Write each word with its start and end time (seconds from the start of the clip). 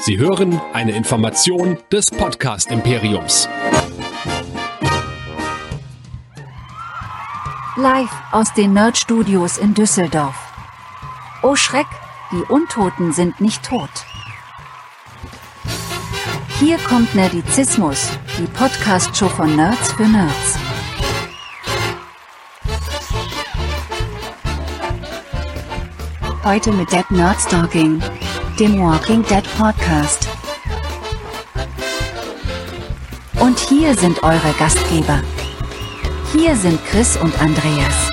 Sie 0.00 0.16
hören 0.16 0.60
eine 0.72 0.92
Information 0.92 1.76
des 1.90 2.06
Podcast 2.10 2.70
Imperiums. 2.70 3.48
Live 7.76 8.10
aus 8.30 8.54
den 8.54 8.74
Nerd 8.74 8.96
Studios 8.96 9.58
in 9.58 9.74
Düsseldorf. 9.74 10.36
Oh 11.42 11.56
Schreck, 11.56 11.86
die 12.32 12.42
Untoten 12.52 13.12
sind 13.12 13.40
nicht 13.40 13.64
tot. 13.64 13.90
Hier 16.60 16.78
kommt 16.78 17.14
Nerdizismus, 17.14 18.10
die 18.38 18.46
Podcast-Show 18.46 19.28
von 19.28 19.56
Nerds 19.56 19.92
für 19.92 20.06
Nerds. 20.06 20.58
Heute 26.44 26.72
mit 26.72 26.90
Dead 26.92 27.10
Nerd 27.10 27.40
Stalking, 27.40 28.00
dem 28.58 28.80
Walking 28.80 29.22
Dead 29.22 29.44
Podcast. 29.56 30.28
Und 33.40 33.56
hier 33.60 33.94
sind 33.94 34.24
eure 34.24 34.52
Gastgeber. 34.58 35.22
Hier 36.32 36.56
sind 36.56 36.84
Chris 36.86 37.16
und 37.16 37.40
Andreas. 37.40 38.10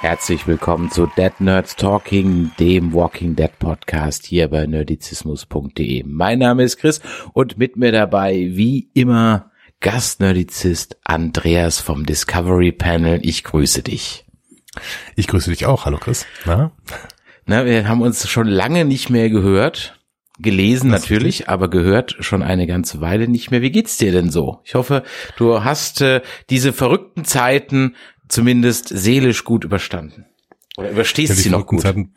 Herzlich 0.00 0.48
willkommen 0.48 0.90
zu 0.90 1.06
Dead 1.16 1.32
Nerds 1.38 1.76
Talking, 1.76 2.50
dem 2.58 2.92
Walking 2.92 3.36
Dead 3.36 3.56
Podcast 3.60 4.26
hier 4.26 4.48
bei 4.48 4.66
nerdizismus.de. 4.66 6.02
Mein 6.06 6.40
Name 6.40 6.64
ist 6.64 6.78
Chris 6.78 7.00
und 7.32 7.56
mit 7.56 7.76
mir 7.76 7.92
dabei, 7.92 8.48
wie 8.50 8.90
immer, 8.94 9.52
Gastnerdizist 9.78 10.96
Andreas 11.04 11.78
vom 11.78 12.04
Discovery 12.04 12.72
Panel. 12.72 13.20
Ich 13.22 13.44
grüße 13.44 13.82
dich. 13.82 14.23
Ich 15.16 15.28
grüße 15.28 15.50
dich 15.50 15.66
auch. 15.66 15.84
Hallo 15.84 15.98
Chris. 15.98 16.26
Na? 16.44 16.72
Na, 17.46 17.64
wir 17.66 17.88
haben 17.88 18.00
uns 18.00 18.28
schon 18.28 18.46
lange 18.46 18.84
nicht 18.84 19.10
mehr 19.10 19.30
gehört. 19.30 19.98
Gelesen 20.38 20.90
Das 20.90 21.02
natürlich, 21.02 21.48
aber 21.48 21.68
gehört 21.70 22.16
schon 22.18 22.42
eine 22.42 22.66
ganze 22.66 23.00
Weile 23.00 23.28
nicht 23.28 23.52
mehr. 23.52 23.62
Wie 23.62 23.70
geht's 23.70 23.96
dir 23.98 24.10
denn 24.10 24.30
so? 24.30 24.60
Ich 24.64 24.74
hoffe, 24.74 25.04
du 25.36 25.62
hast 25.62 26.00
äh, 26.00 26.22
diese 26.50 26.72
verrückten 26.72 27.24
Zeiten 27.24 27.94
zumindest 28.28 28.88
seelisch 28.88 29.44
gut 29.44 29.64
überstanden. 29.64 30.26
Oder 30.76 30.90
überstehst 30.90 31.30
Ja, 31.30 31.36
sie 31.36 31.50
noch 31.50 31.66
gut? 31.66 31.82
Zeiten, 31.82 32.12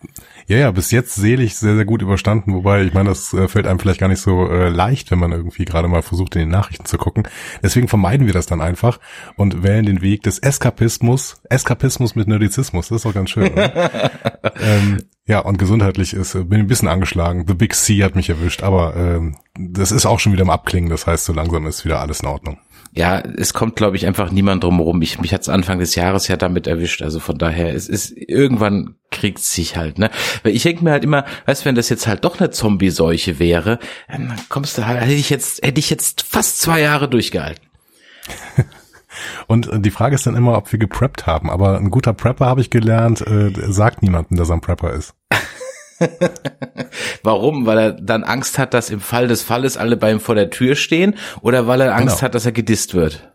ja, 0.48 0.58
ja, 0.58 0.72
bis 0.72 0.90
jetzt 0.90 1.14
selig 1.14 1.56
sehr, 1.56 1.76
sehr 1.76 1.86
gut 1.86 2.02
überstanden, 2.02 2.56
wobei 2.56 2.84
ich 2.84 2.94
meine, 2.94 3.10
das 3.10 3.32
äh, 3.34 3.48
fällt 3.48 3.68
einem 3.68 3.80
vielleicht 3.80 4.00
gar 4.00 4.08
nicht 4.08 4.22
so 4.22 4.50
äh, 4.50 4.70
leicht, 4.70 5.12
wenn 5.12 5.20
man 5.20 5.32
irgendwie 5.32 5.66
gerade 5.66 5.88
mal 5.88 6.02
versucht, 6.02 6.36
in 6.36 6.40
den 6.42 6.50
Nachrichten 6.50 6.86
zu 6.86 6.98
gucken. 6.98 7.28
Deswegen 7.62 7.88
vermeiden 7.88 8.26
wir 8.26 8.34
das 8.34 8.48
dann 8.48 8.62
einfach 8.62 9.00
und 9.36 9.62
wählen 9.62 9.86
den 9.86 10.02
Weg 10.02 10.24
des 10.24 10.40
Eskapismus, 10.40 11.40
Eskapismus 11.50 12.16
mit 12.16 12.28
Nerdizismus, 12.28 12.88
das 12.88 12.98
ist 12.98 13.06
doch 13.06 13.14
ganz 13.14 13.30
schön. 13.30 13.52
ähm, 14.60 15.04
ja, 15.28 15.40
und 15.40 15.60
gesundheitlich 15.60 16.14
ist, 16.14 16.34
äh, 16.34 16.44
bin 16.44 16.62
ein 16.62 16.68
bisschen 16.68 16.88
angeschlagen. 16.88 17.46
The 17.48 17.54
Big 17.54 17.76
C 17.76 18.04
hat 18.04 18.16
mich 18.16 18.30
erwischt, 18.30 18.64
aber 18.64 18.96
ähm, 18.96 19.36
das 19.54 19.92
ist 19.92 20.08
auch 20.08 20.20
schon 20.20 20.34
wieder 20.34 20.44
im 20.44 20.50
Abklingen, 20.50 20.90
das 20.90 21.06
heißt, 21.06 21.26
so 21.26 21.34
langsam 21.34 21.68
ist 21.68 21.86
wieder 21.86 22.00
alles 22.00 22.22
in 22.22 22.28
Ordnung. 22.28 22.58
Ja, 22.94 23.20
es 23.20 23.54
kommt, 23.54 23.76
glaube 23.76 23.96
ich, 23.96 24.08
einfach 24.08 24.32
niemand 24.32 24.64
drum 24.64 24.78
herum. 24.78 25.02
Ich, 25.02 25.20
mich 25.20 25.34
hat's 25.34 25.50
Anfang 25.50 25.80
des 25.80 25.96
Jahres 25.96 26.28
ja 26.28 26.38
damit 26.38 26.68
erwischt. 26.68 27.02
Also 27.02 27.20
von 27.20 27.38
daher, 27.38 27.74
es 27.74 27.88
ist 27.88 28.12
irgendwann 28.16 28.96
kriegt's 29.12 29.54
sich 29.54 29.78
halt, 29.78 30.00
ne? 30.00 30.10
Weil 30.44 30.56
ich 30.56 30.64
denke 30.64 30.84
mir 30.84 30.92
halt 30.92 31.04
immer, 31.04 31.26
weißt 31.46 31.62
du, 31.62 31.66
wenn 31.66 31.76
das 31.76 31.90
jetzt 31.90 32.08
halt 32.08 32.26
doch 32.26 32.40
eine 32.40 32.50
Zombie-Seuche 32.50 33.40
wäre, 33.40 33.80
dann 34.10 34.34
kommst 34.50 34.78
du 34.78 34.86
halt, 34.86 35.00
hätte 35.02 35.14
ich 35.14 35.30
jetzt, 35.30 35.66
hätte 35.66 35.80
ich 35.80 35.90
jetzt 35.90 36.24
fast 36.24 36.60
zwei 36.60 36.82
Jahre 36.82 37.08
durchgehalten. 37.08 37.66
Und 39.48 39.68
äh, 39.68 39.80
die 39.80 39.92
Frage 39.92 40.16
ist 40.16 40.28
dann 40.28 40.36
immer, 40.36 40.58
ob 40.58 40.72
wir 40.72 40.80
gepreppt 40.80 41.26
haben. 41.26 41.50
Aber 41.50 41.78
ein 41.78 41.90
guter 41.90 42.14
Prepper, 42.14 42.46
habe 42.46 42.62
ich 42.62 42.70
gelernt, 42.70 43.22
äh, 43.22 43.52
sagt 43.72 44.02
niemandem, 44.02 44.38
dass 44.38 44.50
er 44.50 44.56
ein 44.56 44.62
Prepper 44.62 44.94
ist. 44.94 45.14
Warum? 47.24 47.66
Weil 47.66 47.78
er 47.78 47.92
dann 47.94 48.24
Angst 48.24 48.58
hat, 48.58 48.74
dass 48.74 48.90
im 48.90 49.00
Fall 49.00 49.28
des 49.28 49.42
Falles 49.42 49.78
alle 49.78 49.98
bei 49.98 50.12
ihm 50.12 50.20
vor 50.20 50.36
der 50.36 50.50
Tür 50.50 50.76
stehen 50.76 51.16
oder 51.42 51.68
weil 51.68 51.82
er 51.82 51.96
Angst 51.96 52.18
Genau. 52.18 52.22
hat, 52.24 52.36
dass 52.36 52.46
er 52.46 52.52
gedisst 52.52 52.94
wird? 52.94 53.32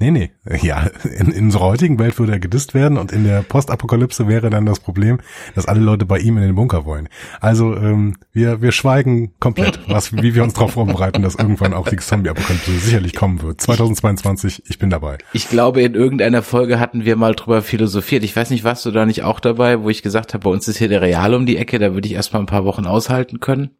Nee, 0.00 0.10
nee. 0.10 0.30
Ja, 0.62 0.88
in, 1.04 1.30
in 1.30 1.44
unserer 1.44 1.66
heutigen 1.66 1.98
Welt 1.98 2.18
würde 2.18 2.32
er 2.32 2.40
gedisst 2.40 2.72
werden 2.72 2.96
und 2.96 3.12
in 3.12 3.24
der 3.24 3.42
Postapokalypse 3.42 4.26
wäre 4.28 4.48
dann 4.48 4.64
das 4.64 4.80
Problem, 4.80 5.18
dass 5.54 5.66
alle 5.66 5.80
Leute 5.80 6.06
bei 6.06 6.18
ihm 6.18 6.38
in 6.38 6.42
den 6.42 6.54
Bunker 6.54 6.86
wollen. 6.86 7.06
Also 7.38 7.76
ähm, 7.76 8.16
wir, 8.32 8.62
wir 8.62 8.72
schweigen 8.72 9.38
komplett, 9.40 9.78
was, 9.88 10.14
wie 10.14 10.34
wir 10.34 10.42
uns 10.42 10.54
darauf 10.54 10.72
vorbereiten, 10.72 11.20
dass 11.20 11.34
irgendwann 11.34 11.74
auch 11.74 11.86
die 11.86 11.98
Zombie-Apokalypse 11.98 12.78
sicherlich 12.78 13.14
kommen 13.14 13.42
wird. 13.42 13.60
2022, 13.60 14.62
ich 14.68 14.78
bin 14.78 14.88
dabei. 14.88 15.18
Ich 15.34 15.50
glaube, 15.50 15.82
in 15.82 15.94
irgendeiner 15.94 16.42
Folge 16.42 16.80
hatten 16.80 17.04
wir 17.04 17.16
mal 17.16 17.34
drüber 17.34 17.60
philosophiert. 17.60 18.24
Ich 18.24 18.34
weiß 18.34 18.48
nicht, 18.48 18.64
warst 18.64 18.86
du 18.86 18.92
da 18.92 19.04
nicht 19.04 19.22
auch 19.22 19.38
dabei, 19.38 19.82
wo 19.82 19.90
ich 19.90 20.02
gesagt 20.02 20.32
habe, 20.32 20.44
bei 20.44 20.50
uns 20.50 20.66
ist 20.66 20.78
hier 20.78 20.88
der 20.88 21.02
Real 21.02 21.34
um 21.34 21.44
die 21.44 21.58
Ecke, 21.58 21.78
da 21.78 21.92
würde 21.92 22.08
ich 22.08 22.14
erstmal 22.14 22.40
ein 22.40 22.46
paar 22.46 22.64
Wochen 22.64 22.86
aushalten 22.86 23.40
können. 23.40 23.72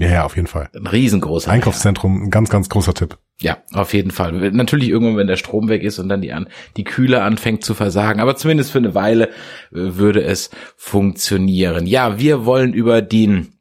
Ja, 0.00 0.08
ja, 0.08 0.24
auf 0.24 0.34
jeden 0.34 0.48
Fall. 0.48 0.70
Ein 0.74 0.86
riesengroßer 0.86 1.50
Einkaufszentrum, 1.50 2.22
ein 2.22 2.30
ganz, 2.30 2.48
ganz 2.48 2.70
großer 2.70 2.94
Tipp. 2.94 3.18
Ja, 3.38 3.58
auf 3.74 3.92
jeden 3.92 4.10
Fall. 4.10 4.32
Natürlich 4.50 4.88
irgendwann, 4.88 5.18
wenn 5.18 5.26
der 5.26 5.36
Strom 5.36 5.68
weg 5.68 5.82
ist 5.82 5.98
und 5.98 6.08
dann 6.08 6.22
die, 6.22 6.32
an, 6.32 6.48
die 6.78 6.84
Kühle 6.84 7.22
anfängt 7.22 7.62
zu 7.62 7.74
versagen. 7.74 8.18
Aber 8.18 8.34
zumindest 8.34 8.72
für 8.72 8.78
eine 8.78 8.94
Weile 8.94 9.28
äh, 9.28 9.32
würde 9.72 10.22
es 10.22 10.50
funktionieren. 10.78 11.86
Ja, 11.86 12.18
wir 12.18 12.46
wollen 12.46 12.72
über 12.72 13.02
den 13.02 13.58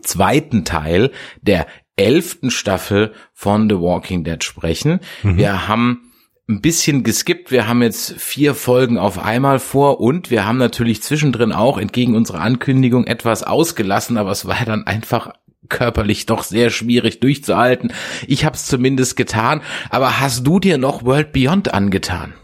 zweiten 0.00 0.64
Teil 0.64 1.10
der 1.42 1.66
elften 1.96 2.50
Staffel 2.50 3.12
von 3.34 3.68
The 3.68 3.76
Walking 3.76 4.24
Dead 4.24 4.42
sprechen. 4.42 5.00
Wir 5.22 5.68
haben 5.68 6.10
ein 6.48 6.60
bisschen 6.60 7.02
geskippt. 7.02 7.50
Wir 7.50 7.68
haben 7.68 7.82
jetzt 7.82 8.14
vier 8.18 8.54
Folgen 8.54 8.96
auf 8.98 9.18
einmal 9.18 9.58
vor 9.58 10.00
und 10.00 10.30
wir 10.30 10.46
haben 10.46 10.56
natürlich 10.56 11.02
zwischendrin 11.02 11.52
auch 11.52 11.76
entgegen 11.78 12.16
unserer 12.16 12.40
Ankündigung 12.40 13.06
etwas 13.06 13.42
ausgelassen, 13.42 14.16
aber 14.16 14.30
es 14.30 14.46
war 14.46 14.58
ja 14.58 14.64
dann 14.64 14.86
einfach 14.86 15.32
körperlich 15.68 16.26
doch 16.26 16.44
sehr 16.44 16.70
schwierig 16.70 17.20
durchzuhalten. 17.20 17.92
Ich 18.26 18.44
habe 18.44 18.56
es 18.56 18.66
zumindest 18.66 19.16
getan, 19.16 19.62
aber 19.90 20.20
hast 20.20 20.46
du 20.46 20.58
dir 20.58 20.78
noch 20.78 21.04
World 21.04 21.32
Beyond 21.32 21.72
angetan? 21.72 22.34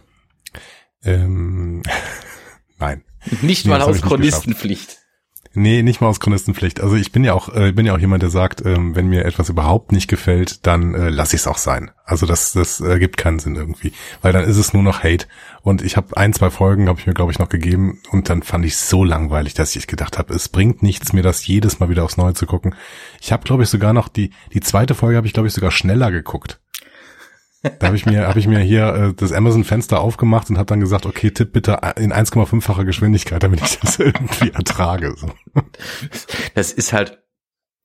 Ähm, 1.02 1.82
nein. 2.78 3.04
Nicht 3.42 3.64
Nee, 3.66 3.70
mal 3.70 3.82
aus 3.82 4.00
Chronistenpflicht. 4.00 4.97
Nee, 5.58 5.82
nicht 5.82 6.00
mal 6.00 6.06
aus 6.06 6.20
Chronistenpflicht. 6.20 6.80
Also 6.80 6.94
ich 6.94 7.10
bin 7.10 7.24
ja 7.24 7.34
auch, 7.34 7.52
äh, 7.52 7.72
bin 7.72 7.84
ja 7.84 7.92
auch 7.92 7.98
jemand, 7.98 8.22
der 8.22 8.30
sagt, 8.30 8.64
ähm, 8.64 8.94
wenn 8.94 9.08
mir 9.08 9.24
etwas 9.24 9.48
überhaupt 9.48 9.90
nicht 9.90 10.06
gefällt, 10.06 10.64
dann 10.68 10.94
äh, 10.94 11.08
lasse 11.08 11.34
ich 11.34 11.42
es 11.42 11.46
auch 11.48 11.58
sein. 11.58 11.90
Also 12.04 12.26
das, 12.26 12.52
das 12.52 12.80
äh, 12.80 13.00
gibt 13.00 13.16
keinen 13.16 13.40
Sinn 13.40 13.56
irgendwie, 13.56 13.92
weil 14.22 14.32
dann 14.32 14.44
ist 14.44 14.56
es 14.56 14.72
nur 14.72 14.84
noch 14.84 15.02
Hate. 15.02 15.26
Und 15.62 15.82
ich 15.82 15.96
habe 15.96 16.16
ein, 16.16 16.32
zwei 16.32 16.50
Folgen 16.50 16.88
habe 16.88 17.00
ich 17.00 17.08
mir 17.08 17.14
glaube 17.14 17.32
ich 17.32 17.40
noch 17.40 17.48
gegeben 17.48 18.00
und 18.12 18.30
dann 18.30 18.44
fand 18.44 18.64
ich 18.66 18.76
so 18.76 19.02
langweilig, 19.02 19.54
dass 19.54 19.74
ich 19.74 19.88
gedacht 19.88 20.16
habe, 20.16 20.32
es 20.32 20.48
bringt 20.48 20.84
nichts, 20.84 21.12
mir 21.12 21.24
das 21.24 21.44
jedes 21.44 21.80
Mal 21.80 21.88
wieder 21.88 22.04
aufs 22.04 22.18
Neue 22.18 22.34
zu 22.34 22.46
gucken. 22.46 22.76
Ich 23.20 23.32
habe 23.32 23.42
glaube 23.42 23.64
ich 23.64 23.68
sogar 23.68 23.92
noch 23.92 24.06
die 24.06 24.30
die 24.54 24.60
zweite 24.60 24.94
Folge 24.94 25.16
habe 25.16 25.26
ich 25.26 25.32
glaube 25.32 25.48
ich 25.48 25.54
sogar 25.54 25.72
schneller 25.72 26.12
geguckt. 26.12 26.60
Da 27.62 27.88
habe 27.88 27.96
ich 27.96 28.06
mir 28.06 28.28
habe 28.28 28.38
ich 28.38 28.46
mir 28.46 28.60
hier 28.60 28.94
äh, 28.94 29.14
das 29.14 29.32
Amazon 29.32 29.64
Fenster 29.64 30.00
aufgemacht 30.00 30.48
und 30.48 30.58
habe 30.58 30.66
dann 30.66 30.80
gesagt, 30.80 31.06
okay, 31.06 31.30
tipp 31.30 31.52
bitte 31.52 31.80
in 31.96 32.12
1,5-facher 32.12 32.84
Geschwindigkeit, 32.84 33.42
damit 33.42 33.60
ich 33.62 33.78
das 33.80 33.98
irgendwie 33.98 34.50
ertrage. 34.50 35.14
So. 35.16 35.28
Das 36.54 36.72
ist 36.72 36.92
halt, 36.92 37.18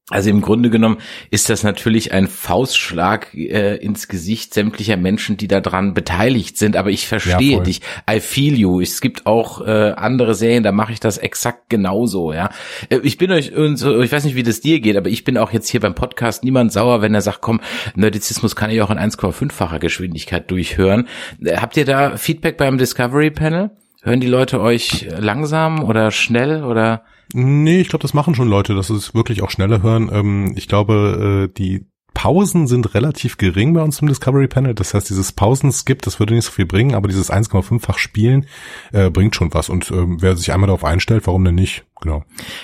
also 0.10 0.30
im 0.30 0.42
Grunde 0.42 0.70
genommen 0.70 0.98
ist 1.32 1.50
das 1.50 1.64
natürlich 1.64 2.12
ein 2.12 2.28
Faustschlag 2.28 3.34
äh, 3.34 3.78
ins 3.78 4.08
Gesicht 4.10 4.54
sämtlicher 4.54 4.98
Menschen, 4.98 5.38
die 5.38 5.48
daran 5.48 5.94
beteiligt 5.94 6.58
sind. 6.58 6.76
Aber 6.76 6.90
ich 6.90 7.08
verstehe 7.08 7.56
voll. 7.56 7.64
dich. 7.64 7.82
I 8.10 8.20
feel 8.20 8.54
you. 8.60 8.82
Es 8.82 9.00
gibt 9.00 9.26
auch 9.26 9.62
äh, 9.66 9.94
andere 9.96 10.36
Serien, 10.36 10.62
da 10.64 10.72
mache 10.74 10.92
ich 10.92 11.00
das 11.00 11.18
exakt 11.18 11.70
genauso. 11.70 12.34
Ja, 12.34 12.50
Äh, 12.90 13.00
ich 13.04 13.18
bin 13.18 13.32
euch, 13.32 13.54
und 13.56 13.78
so- 13.78 14.02
ich 14.02 14.12
weiß 14.12 14.26
nicht, 14.26 14.36
wie 14.36 14.44
das 14.44 14.60
dir 14.62 14.82
geht, 14.82 14.98
aber 14.98 15.10
ich 15.10 15.24
bin 15.24 15.38
auch 15.38 15.52
jetzt 15.52 15.70
hier 15.70 15.80
beim 15.80 15.96
Podcast 15.96 16.44
niemand 16.44 16.74
sauer, 16.74 17.02
wenn 17.02 17.14
er 17.16 17.22
sagt, 17.22 17.40
komm, 17.42 17.62
Nerdizismus 17.96 18.56
kann 18.56 18.70
ich 18.72 18.82
auch 18.82 18.92
in 18.92 18.98
1,5-facher 19.00 19.80
Geschwindigkeit 19.80 20.52
durchhören. 20.52 21.08
Äh, 21.44 21.58
Habt 21.58 21.78
ihr 21.78 21.86
da 21.86 22.18
Feedback 22.18 22.58
beim 22.58 22.78
Discovery 22.78 23.32
Panel? 23.32 23.72
Hören 24.04 24.20
die 24.20 24.28
Leute 24.28 24.60
euch 24.60 25.08
langsam 25.18 25.82
oder 25.84 26.12
schnell 26.12 26.64
oder? 26.66 27.04
Nee, 27.34 27.80
ich 27.80 27.88
glaube, 27.88 28.02
das 28.02 28.14
machen 28.14 28.36
schon 28.36 28.50
Leute, 28.50 28.76
dass 28.76 28.88
sie 28.88 28.96
es 28.96 29.16
wirklich 29.16 29.42
auch 29.42 29.50
schneller 29.50 29.82
hören. 29.82 30.10
Ähm, 30.12 30.54
ich 30.58 30.68
glaube, 30.68 31.48
äh, 31.50 31.54
die 31.54 31.88
Pausen 32.14 32.68
sind 32.68 32.94
relativ 32.94 33.38
gering 33.38 33.74
bei 33.74 33.82
uns 33.82 34.02
im 34.02 34.08
Discovery 34.08 34.48
Panel. 34.48 34.76
Das 34.76 34.94
heißt, 34.94 35.10
dieses 35.10 35.32
Pausenskip, 35.32 36.02
das 36.02 36.20
würde 36.20 36.34
nicht 36.34 36.46
so 36.46 36.52
viel 36.52 36.66
bringen, 36.66 36.96
aber 36.96 37.08
dieses 37.08 37.32
1,5-fach 37.32 37.98
Spielen 37.98 38.46
äh, 38.92 39.10
bringt 39.10 39.36
schon 39.36 39.54
was. 39.54 39.70
Und 39.70 39.90
ähm, 39.92 40.22
wer 40.22 40.36
sich 40.36 40.52
einmal 40.52 40.68
darauf 40.68 40.84
einstellt, 40.84 41.26
warum 41.26 41.44
denn 41.46 41.56
nicht? 41.56 41.86
Genau. 42.02 42.24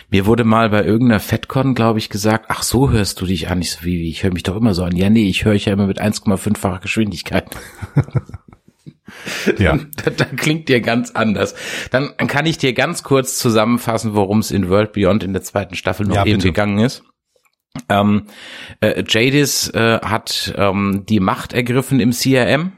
Mir 0.10 0.26
wurde 0.26 0.44
mal 0.44 0.70
bei 0.70 0.84
irgendeiner 0.84 1.22
FedCon, 1.22 1.74
glaube 1.74 2.00
ich, 2.00 2.10
gesagt, 2.10 2.48
ach 2.50 2.64
so 2.64 2.90
hörst 2.92 3.22
du 3.22 3.26
dich 3.26 3.50
an. 3.50 3.62
Ich 3.62 3.72
so, 3.72 3.86
wie, 3.86 3.98
wie, 4.00 4.10
ich 4.10 4.24
höre 4.24 4.34
mich 4.34 4.44
doch 4.44 4.58
immer 4.58 4.74
so 4.74 4.84
an. 4.84 4.96
Ja, 4.96 5.10
nee, 5.10 5.28
ich 5.30 5.46
höre 5.46 5.54
ich 5.54 5.66
ja 5.66 5.74
immer 5.74 5.88
mit 5.88 6.02
1,5-facher 6.02 6.80
Geschwindigkeit. 6.80 7.46
Ja. 9.58 9.78
Das, 10.04 10.16
das 10.16 10.28
klingt 10.38 10.70
dir 10.70 10.82
ganz 10.82 11.12
anders. 11.12 11.56
Dann 11.92 12.16
kann 12.18 12.46
ich 12.46 12.58
dir 12.58 12.74
ganz 12.74 13.04
kurz 13.04 13.38
zusammenfassen, 13.38 14.14
worum 14.16 14.40
es 14.40 14.52
in 14.52 14.70
World 14.70 14.94
Beyond 14.94 15.24
in 15.24 15.34
der 15.34 15.42
zweiten 15.42 15.76
Staffel 15.76 16.06
noch 16.08 16.16
Ja, 16.16 16.26
eben 16.26 16.38
bitte. 16.38 16.48
gegangen 16.50 16.80
ist. 16.80 17.04
Ähm, 17.88 18.26
äh, 18.82 19.04
Jadis 19.08 19.70
äh, 19.70 20.00
hat 20.02 20.54
ähm, 20.58 21.06
die 21.08 21.20
Macht 21.20 21.54
ergriffen 21.54 22.00
im 22.00 22.12
CRM 22.12 22.72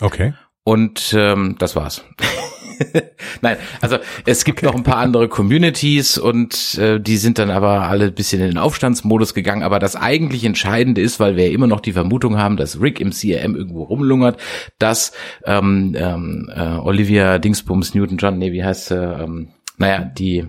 Okay. 0.00 0.34
und 0.64 1.14
ähm, 1.16 1.56
das 1.58 1.76
war's. 1.76 2.04
Nein, 3.40 3.56
also 3.80 3.98
es 4.26 4.44
gibt 4.44 4.58
okay. 4.58 4.66
noch 4.66 4.74
ein 4.74 4.82
paar 4.82 4.98
andere 4.98 5.28
Communities 5.28 6.18
und 6.18 6.76
äh, 6.78 7.00
die 7.00 7.16
sind 7.16 7.38
dann 7.38 7.50
aber 7.50 7.82
alle 7.82 8.10
bisschen 8.10 8.40
in 8.40 8.48
den 8.48 8.58
Aufstandsmodus 8.58 9.34
gegangen. 9.34 9.62
Aber 9.62 9.78
das 9.78 9.96
eigentlich 9.96 10.44
Entscheidende 10.44 11.00
ist, 11.00 11.20
weil 11.20 11.36
wir 11.36 11.50
immer 11.50 11.66
noch 11.66 11.80
die 11.80 11.92
Vermutung 11.92 12.38
haben, 12.38 12.56
dass 12.56 12.80
Rick 12.80 13.00
im 13.00 13.10
CRM 13.10 13.54
irgendwo 13.54 13.84
rumlungert, 13.84 14.40
dass 14.78 15.12
ähm, 15.44 15.94
ähm, 15.98 16.50
äh, 16.54 16.76
Olivia 16.76 17.38
Dingsbums 17.38 17.94
Newton 17.94 18.18
John, 18.18 18.38
nee, 18.38 18.52
wie 18.52 18.64
heißt 18.64 18.88
sie? 18.88 18.96
Ähm, 18.96 19.48
naja, 19.78 20.00
die 20.04 20.46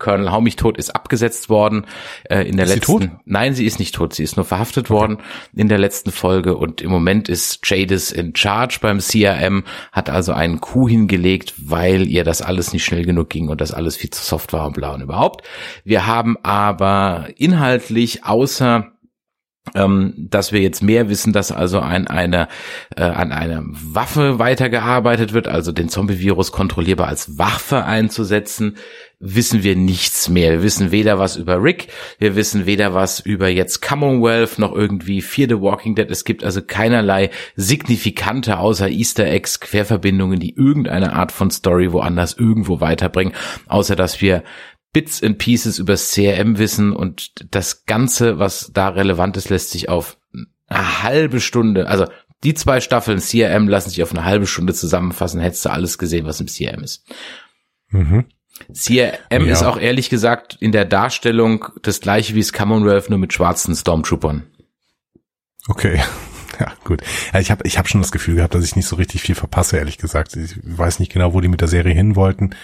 Colonel 0.00 0.32
Hau 0.32 0.40
mich 0.40 0.56
tot 0.56 0.76
ist 0.76 0.90
abgesetzt 0.90 1.48
worden 1.48 1.86
äh, 2.24 2.42
in 2.42 2.56
der 2.56 2.66
ist 2.66 2.74
letzten. 2.74 3.00
Sie 3.00 3.08
tot? 3.08 3.18
Nein, 3.24 3.54
sie 3.54 3.66
ist 3.66 3.78
nicht 3.78 3.94
tot, 3.94 4.14
sie 4.14 4.24
ist 4.24 4.36
nur 4.36 4.44
verhaftet 4.44 4.86
okay. 4.86 4.94
worden 4.94 5.18
in 5.54 5.68
der 5.68 5.78
letzten 5.78 6.10
Folge 6.10 6.56
und 6.56 6.80
im 6.80 6.90
Moment 6.90 7.28
ist 7.28 7.60
Jadis 7.64 8.10
in 8.10 8.34
Charge 8.34 8.78
beim 8.80 8.98
CRM, 8.98 9.64
hat 9.92 10.10
also 10.10 10.32
einen 10.32 10.60
Coup 10.60 10.88
hingelegt, 10.88 11.54
weil 11.58 12.08
ihr 12.08 12.24
das 12.24 12.42
alles 12.42 12.72
nicht 12.72 12.84
schnell 12.84 13.04
genug 13.04 13.30
ging 13.30 13.48
und 13.48 13.60
das 13.60 13.72
alles 13.72 13.96
viel 13.96 14.10
zu 14.10 14.24
soft 14.24 14.52
war 14.52 14.66
und 14.66 14.74
bla 14.74 14.94
und 14.94 15.02
überhaupt. 15.02 15.46
Wir 15.84 16.06
haben 16.06 16.36
aber 16.42 17.28
inhaltlich 17.36 18.24
außer 18.24 18.92
ähm, 19.74 20.14
dass 20.16 20.52
wir 20.52 20.60
jetzt 20.60 20.82
mehr 20.82 21.08
wissen, 21.08 21.32
dass 21.32 21.52
also 21.52 21.80
an 21.80 22.06
einer 22.06 22.48
äh, 22.96 23.02
an 23.02 23.30
einer 23.30 23.62
Waffe 23.66 24.38
weitergearbeitet 24.38 25.32
wird, 25.32 25.48
also 25.48 25.70
den 25.72 25.88
Zombie-Virus 25.88 26.50
kontrollierbar 26.50 27.08
als 27.08 27.38
Waffe 27.38 27.84
einzusetzen, 27.84 28.76
wissen 29.20 29.62
wir 29.62 29.76
nichts 29.76 30.30
mehr. 30.30 30.50
Wir 30.52 30.62
wissen 30.62 30.90
weder 30.90 31.18
was 31.18 31.36
über 31.36 31.62
Rick, 31.62 31.88
wir 32.18 32.34
wissen 32.36 32.64
weder 32.64 32.94
was 32.94 33.20
über 33.20 33.48
jetzt 33.48 33.82
Commonwealth 33.82 34.58
noch 34.58 34.74
irgendwie 34.74 35.20
Fear 35.20 35.48
the 35.50 35.60
Walking 35.60 35.94
Dead. 35.94 36.10
Es 36.10 36.24
gibt 36.24 36.42
also 36.42 36.62
keinerlei 36.62 37.30
signifikante 37.54 38.58
außer 38.58 38.88
Easter 38.88 39.26
Eggs 39.26 39.60
Querverbindungen, 39.60 40.40
die 40.40 40.56
irgendeine 40.56 41.12
Art 41.12 41.32
von 41.32 41.50
Story 41.50 41.92
woanders 41.92 42.32
irgendwo 42.32 42.80
weiterbringen, 42.80 43.34
außer 43.66 43.94
dass 43.94 44.22
wir 44.22 44.42
Bits 44.92 45.22
and 45.22 45.38
Pieces 45.38 45.78
übers 45.78 46.12
CRM 46.12 46.58
wissen 46.58 46.92
und 46.92 47.32
das 47.54 47.84
Ganze, 47.84 48.38
was 48.38 48.70
da 48.72 48.88
relevant 48.88 49.36
ist, 49.36 49.50
lässt 49.50 49.70
sich 49.70 49.88
auf 49.88 50.18
eine 50.66 51.02
halbe 51.02 51.40
Stunde, 51.40 51.88
also 51.88 52.06
die 52.42 52.54
zwei 52.54 52.80
Staffeln 52.80 53.20
CRM 53.20 53.68
lassen 53.68 53.90
sich 53.90 54.02
auf 54.02 54.12
eine 54.12 54.24
halbe 54.24 54.46
Stunde 54.46 54.72
zusammenfassen, 54.72 55.40
hättest 55.40 55.66
du 55.66 55.70
alles 55.70 55.98
gesehen, 55.98 56.24
was 56.24 56.40
im 56.40 56.46
CRM 56.46 56.82
ist. 56.82 57.04
Mhm. 57.90 58.24
CRM 58.72 59.46
ja. 59.46 59.52
ist 59.52 59.62
auch 59.62 59.78
ehrlich 59.78 60.10
gesagt 60.10 60.56
in 60.60 60.72
der 60.72 60.84
Darstellung 60.84 61.66
das 61.82 62.00
gleiche 62.00 62.34
wie 62.34 62.40
das 62.40 62.52
Commonwealth, 62.52 63.10
nur 63.10 63.18
mit 63.18 63.32
schwarzen 63.32 63.74
Stormtroopern. 63.74 64.44
Okay. 65.68 66.00
Ja, 66.58 66.74
gut. 66.84 67.00
Ja, 67.32 67.40
ich 67.40 67.50
habe 67.50 67.66
ich 67.66 67.78
hab 67.78 67.88
schon 67.88 68.02
das 68.02 68.12
Gefühl 68.12 68.34
gehabt, 68.34 68.54
dass 68.54 68.64
ich 68.64 68.76
nicht 68.76 68.86
so 68.86 68.96
richtig 68.96 69.22
viel 69.22 69.34
verpasse, 69.34 69.78
ehrlich 69.78 69.96
gesagt. 69.96 70.36
Ich 70.36 70.58
weiß 70.62 70.98
nicht 70.98 71.10
genau, 71.10 71.32
wo 71.32 71.40
die 71.40 71.48
mit 71.48 71.62
der 71.62 71.68
Serie 71.68 71.94
hin 71.94 72.16
wollten. 72.16 72.54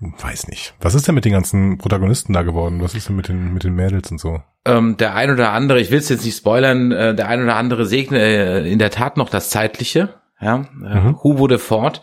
Weiß 0.00 0.48
nicht. 0.48 0.72
Was 0.80 0.94
ist 0.94 1.06
denn 1.06 1.14
mit 1.14 1.26
den 1.26 1.34
ganzen 1.34 1.76
Protagonisten 1.76 2.32
da 2.32 2.40
geworden? 2.40 2.80
Was 2.80 2.94
ist 2.94 3.10
denn 3.10 3.16
mit 3.16 3.28
den, 3.28 3.52
mit 3.52 3.64
den 3.64 3.74
Mädels 3.74 4.10
und 4.10 4.18
so? 4.18 4.40
Ähm, 4.64 4.96
der 4.96 5.14
ein 5.14 5.30
oder 5.30 5.52
andere, 5.52 5.80
ich 5.80 5.90
will 5.90 5.98
es 5.98 6.08
jetzt 6.08 6.24
nicht 6.24 6.38
spoilern, 6.38 6.92
äh, 6.92 7.14
der 7.14 7.28
ein 7.28 7.42
oder 7.42 7.56
andere 7.56 7.84
segne 7.84 8.18
äh, 8.18 8.72
in 8.72 8.78
der 8.78 8.90
Tat 8.90 9.18
noch 9.18 9.28
das 9.28 9.50
Zeitliche. 9.50 10.14
Ja, 10.40 10.66
äh, 10.82 11.00
mhm. 11.00 11.22
Hu 11.22 11.36
wurde 11.36 11.58
fort, 11.58 12.00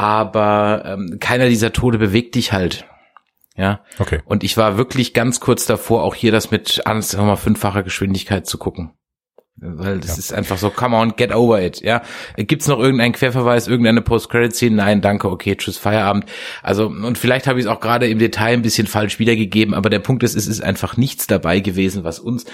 aber 0.00 0.82
ähm, 0.86 1.18
keiner 1.20 1.46
dieser 1.50 1.74
Tode 1.74 1.98
bewegt 1.98 2.34
dich 2.34 2.54
halt. 2.54 2.86
Ja. 3.54 3.84
Okay. 3.98 4.20
Und 4.24 4.42
ich 4.42 4.56
war 4.56 4.78
wirklich 4.78 5.12
ganz 5.12 5.40
kurz 5.40 5.66
davor, 5.66 6.04
auch 6.04 6.14
hier 6.14 6.32
das 6.32 6.50
mit 6.50 6.82
mal 6.86 7.36
fünffacher 7.36 7.82
Geschwindigkeit 7.82 8.46
zu 8.46 8.56
gucken. 8.56 8.92
Weil 9.56 9.98
das 10.00 10.12
ja. 10.12 10.16
ist 10.16 10.32
einfach 10.32 10.56
so, 10.56 10.70
come 10.70 10.96
on, 10.96 11.16
get 11.16 11.34
over 11.34 11.60
it, 11.60 11.82
ja. 11.82 12.00
Gibt's 12.38 12.66
noch 12.66 12.78
irgendeinen 12.78 13.12
Querverweis, 13.12 13.68
irgendeine 13.68 14.00
Post-Credit-Szene? 14.00 14.74
Nein, 14.74 15.02
danke, 15.02 15.30
okay, 15.30 15.54
tschüss, 15.54 15.76
Feierabend. 15.76 16.24
Also, 16.62 16.86
und 16.86 17.18
vielleicht 17.18 17.46
habe 17.46 17.58
ich 17.58 17.66
es 17.66 17.70
auch 17.70 17.80
gerade 17.80 18.08
im 18.08 18.18
Detail 18.18 18.54
ein 18.54 18.62
bisschen 18.62 18.86
falsch 18.86 19.18
wiedergegeben, 19.18 19.74
aber 19.74 19.90
der 19.90 19.98
Punkt 19.98 20.22
ist, 20.22 20.34
es 20.34 20.46
ist 20.46 20.62
einfach 20.62 20.96
nichts 20.96 21.26
dabei 21.26 21.60
gewesen, 21.60 22.04
was 22.04 22.20
uns 22.20 22.46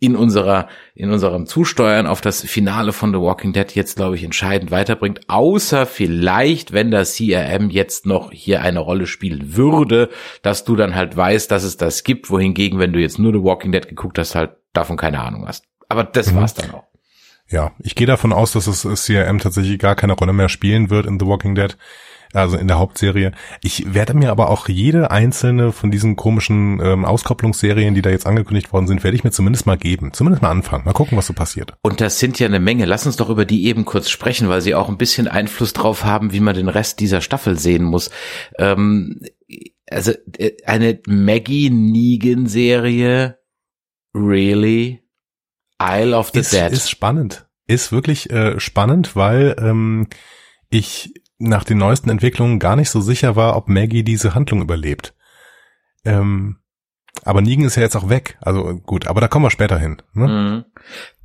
in 0.00 0.16
unserer, 0.16 0.68
in 0.94 1.10
unserem 1.10 1.46
Zusteuern 1.46 2.06
auf 2.06 2.20
das 2.20 2.42
Finale 2.42 2.92
von 2.92 3.12
The 3.12 3.20
Walking 3.20 3.52
Dead 3.52 3.74
jetzt, 3.74 3.96
glaube 3.96 4.16
ich, 4.16 4.24
entscheidend 4.24 4.70
weiterbringt, 4.70 5.20
außer 5.28 5.86
vielleicht, 5.86 6.72
wenn 6.72 6.90
das 6.90 7.16
CRM 7.16 7.70
jetzt 7.70 8.04
noch 8.04 8.30
hier 8.30 8.60
eine 8.60 8.80
Rolle 8.80 9.06
spielen 9.06 9.56
würde, 9.56 10.10
dass 10.42 10.64
du 10.64 10.76
dann 10.76 10.94
halt 10.94 11.16
weißt, 11.16 11.50
dass 11.50 11.62
es 11.62 11.76
das 11.76 12.04
gibt, 12.04 12.30
wohingegen, 12.30 12.78
wenn 12.78 12.92
du 12.92 13.00
jetzt 13.00 13.18
nur 13.18 13.32
The 13.32 13.42
Walking 13.42 13.72
Dead 13.72 13.88
geguckt 13.88 14.18
hast, 14.18 14.34
halt 14.34 14.52
davon 14.72 14.96
keine 14.96 15.20
Ahnung 15.20 15.46
hast. 15.46 15.64
Aber 15.88 16.04
das 16.04 16.32
mhm. 16.32 16.36
war's 16.36 16.54
dann 16.54 16.72
auch. 16.72 16.84
Ja, 17.48 17.72
ich 17.78 17.94
gehe 17.94 18.06
davon 18.06 18.32
aus, 18.32 18.52
dass 18.52 18.64
das 18.64 19.04
CRM 19.04 19.38
tatsächlich 19.38 19.78
gar 19.78 19.94
keine 19.94 20.14
Rolle 20.14 20.32
mehr 20.32 20.48
spielen 20.48 20.90
wird 20.90 21.06
in 21.06 21.20
The 21.20 21.26
Walking 21.26 21.54
Dead, 21.54 21.76
also 22.34 22.56
in 22.56 22.68
der 22.68 22.78
Hauptserie. 22.78 23.32
Ich 23.62 23.94
werde 23.94 24.14
mir 24.14 24.30
aber 24.30 24.50
auch 24.50 24.68
jede 24.68 25.10
einzelne 25.10 25.72
von 25.72 25.90
diesen 25.90 26.16
komischen 26.16 26.80
ähm, 26.82 27.04
Auskopplungsserien, 27.04 27.94
die 27.94 28.02
da 28.02 28.10
jetzt 28.10 28.26
angekündigt 28.26 28.72
worden 28.72 28.86
sind, 28.86 29.04
werde 29.04 29.16
ich 29.16 29.24
mir 29.24 29.30
zumindest 29.30 29.66
mal 29.66 29.76
geben. 29.76 30.12
Zumindest 30.12 30.42
mal 30.42 30.50
anfangen. 30.50 30.84
Mal 30.84 30.92
gucken, 30.92 31.16
was 31.16 31.26
so 31.26 31.32
passiert. 31.32 31.74
Und 31.82 32.00
das 32.00 32.18
sind 32.18 32.38
ja 32.38 32.46
eine 32.46 32.60
Menge. 32.60 32.84
Lass 32.84 33.06
uns 33.06 33.16
doch 33.16 33.30
über 33.30 33.44
die 33.44 33.66
eben 33.66 33.84
kurz 33.84 34.10
sprechen, 34.10 34.48
weil 34.48 34.60
sie 34.60 34.74
auch 34.74 34.88
ein 34.88 34.98
bisschen 34.98 35.28
Einfluss 35.28 35.72
drauf 35.72 36.04
haben, 36.04 36.32
wie 36.32 36.40
man 36.40 36.54
den 36.54 36.68
Rest 36.68 37.00
dieser 37.00 37.20
Staffel 37.20 37.58
sehen 37.58 37.84
muss. 37.84 38.10
Ähm, 38.58 39.20
also 39.90 40.12
äh, 40.38 40.52
eine 40.64 41.00
Maggie 41.06 41.70
Negan 41.70 42.46
Serie, 42.46 43.38
really? 44.14 45.02
Isle 45.80 46.16
of 46.16 46.30
the 46.32 46.40
ist, 46.40 46.52
Dead. 46.52 46.72
Ist 46.72 46.90
spannend. 46.90 47.46
Ist 47.66 47.92
wirklich 47.92 48.30
äh, 48.30 48.60
spannend, 48.60 49.16
weil 49.16 49.56
ähm, 49.58 50.08
ich 50.70 51.14
nach 51.38 51.64
den 51.64 51.78
neuesten 51.78 52.10
Entwicklungen 52.10 52.58
gar 52.58 52.76
nicht 52.76 52.90
so 52.90 53.00
sicher 53.00 53.36
war, 53.36 53.56
ob 53.56 53.68
Maggie 53.68 54.04
diese 54.04 54.34
Handlung 54.34 54.62
überlebt. 54.62 55.14
Ähm, 56.04 56.58
aber 57.22 57.40
Negan 57.40 57.64
ist 57.64 57.76
ja 57.76 57.82
jetzt 57.82 57.96
auch 57.96 58.08
weg. 58.08 58.38
Also 58.40 58.76
gut, 58.84 59.06
aber 59.06 59.20
da 59.20 59.28
kommen 59.28 59.44
wir 59.44 59.50
später 59.50 59.78
hin. 59.78 60.02
Ne? 60.12 60.26
Mhm. 60.26 60.64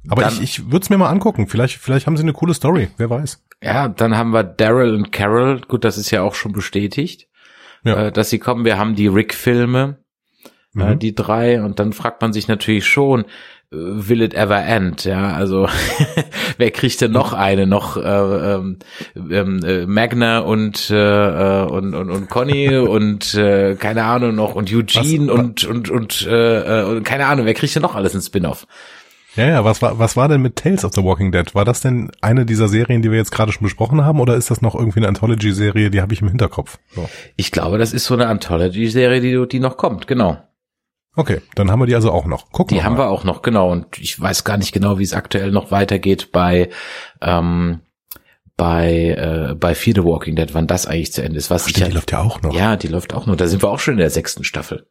Aber 0.10 0.22
dann, 0.22 0.34
ich, 0.34 0.42
ich 0.42 0.66
würde 0.72 0.84
es 0.84 0.90
mir 0.90 0.98
mal 0.98 1.10
angucken. 1.10 1.48
Vielleicht, 1.48 1.78
vielleicht 1.78 2.08
haben 2.08 2.18
sie 2.18 2.24
eine 2.24 2.34
coole 2.34 2.54
Story. 2.54 2.90
Wer 2.98 3.10
weiß. 3.10 3.44
Ja, 3.62 3.90
dann 3.90 4.16
haben 4.16 4.32
wir 4.32 4.44
Daryl 4.44 4.96
und 4.96 5.12
Carol. 5.12 5.62
Gut, 5.62 5.84
das 5.84 5.98
ist 5.98 6.12
ja 6.12 6.22
auch 6.22 6.36
schon 6.36 6.54
bestätigt, 6.54 7.28
ja. 7.84 8.08
äh, 8.08 8.12
dass 8.12 8.30
sie 8.30 8.40
kommen. 8.40 8.64
Wir 8.66 8.78
haben 8.78 8.96
die 8.96 9.08
Rick-Filme, 9.08 10.04
mhm. 10.74 10.82
äh, 10.82 10.96
die 10.96 11.16
drei. 11.16 11.62
Und 11.62 11.80
dann 11.80 11.94
fragt 11.94 12.22
man 12.22 12.34
sich 12.34 12.48
natürlich 12.48 12.88
schon, 12.88 13.26
Will 13.72 14.24
it 14.24 14.34
ever 14.34 14.66
end? 14.66 15.06
Ja, 15.06 15.34
also 15.34 15.68
wer 16.58 16.72
kriegt 16.72 17.02
denn 17.02 17.12
noch 17.12 17.34
eine? 17.34 17.68
Noch 17.68 17.98
äh, 17.98 18.02
ähm, 18.02 18.80
ähm, 19.16 19.60
äh, 19.64 19.86
Magna 19.86 20.40
und, 20.40 20.90
äh, 20.90 20.96
äh, 20.96 21.66
und 21.66 21.94
und 21.94 22.10
und 22.10 22.30
Conny 22.32 22.76
und 22.78 23.36
äh, 23.36 23.76
keine 23.76 24.06
Ahnung 24.06 24.34
noch 24.34 24.56
und 24.56 24.74
Eugene 24.74 25.28
was, 25.28 25.40
und 25.40 25.66
und 25.66 25.92
und, 25.92 26.26
äh, 26.26 26.82
äh, 26.82 26.84
und 26.86 27.04
keine 27.04 27.28
Ahnung, 27.28 27.46
wer 27.46 27.54
kriegt 27.54 27.76
denn 27.76 27.84
noch 27.84 27.94
alles 27.94 28.16
ein 28.16 28.22
Spin-off? 28.22 28.66
Ja, 29.36 29.48
ja, 29.48 29.64
was 29.64 29.84
war, 29.84 30.00
was 30.00 30.18
war 30.18 30.28
denn 30.28 30.42
mit 30.42 30.56
Tales 30.56 30.84
of 30.84 30.94
the 30.96 31.04
Walking 31.04 31.32
Dead? 31.32 31.54
War 31.54 31.64
das 31.64 31.82
denn 31.82 32.10
eine 32.22 32.48
dieser 32.48 32.68
Serien, 32.68 33.04
die 33.04 33.12
wir 33.12 33.20
jetzt 33.20 33.32
gerade 33.32 33.52
schon 33.52 33.64
besprochen 33.64 34.04
haben, 34.04 34.20
oder 34.20 34.36
ist 34.36 34.50
das 34.50 34.64
noch 34.64 34.74
irgendwie 34.74 35.02
eine 35.02 35.10
Anthology-Serie, 35.10 35.92
die 35.92 36.02
habe 36.02 36.12
ich 36.14 36.24
im 36.24 36.28
Hinterkopf? 36.30 36.80
So. 36.96 37.08
Ich 37.36 37.52
glaube, 37.52 37.78
das 37.78 37.94
ist 37.94 38.06
so 38.06 38.16
eine 38.16 38.26
Anthology-Serie, 38.26 39.22
die, 39.22 39.48
die 39.48 39.60
noch 39.60 39.78
kommt, 39.78 40.08
genau. 40.08 40.40
Okay, 41.16 41.42
dann 41.56 41.72
haben 41.72 41.80
wir 41.80 41.86
die 41.86 41.96
also 41.96 42.12
auch 42.12 42.26
noch. 42.26 42.52
Gucken 42.52 42.78
die 42.78 42.84
haben 42.84 42.98
wir 42.98 43.10
auch 43.10 43.24
noch, 43.24 43.42
genau. 43.42 43.72
Und 43.72 43.98
ich 43.98 44.20
weiß 44.20 44.44
gar 44.44 44.58
nicht 44.58 44.72
genau, 44.72 45.00
wie 45.00 45.04
es 45.04 45.14
aktuell 45.14 45.52
noch 45.52 45.72
weitergeht 45.72 46.32
bei 46.32 46.70
ähm, 47.22 47.82
bei 48.56 49.50
äh, 49.52 49.56
bei 49.56 49.74
Fear 49.74 49.96
the 49.96 50.04
Walking 50.04 50.36
Dead, 50.36 50.54
wann 50.54 50.68
das 50.68 50.86
eigentlich 50.86 51.12
zu 51.12 51.24
Ende 51.24 51.38
ist. 51.38 51.50
Was 51.50 51.66
Ach, 51.68 51.72
die 51.72 51.84
läuft 51.84 52.12
ja 52.12 52.22
auch 52.22 52.42
noch. 52.42 52.54
Ja, 52.54 52.76
die 52.76 52.88
läuft 52.88 53.14
auch 53.14 53.26
noch. 53.26 53.36
Da 53.36 53.48
sind 53.48 53.64
wir 53.64 53.70
auch 53.70 53.80
schon 53.80 53.96
in 53.96 54.00
der 54.00 54.10
sechsten 54.10 54.44
Staffel. 54.44 54.88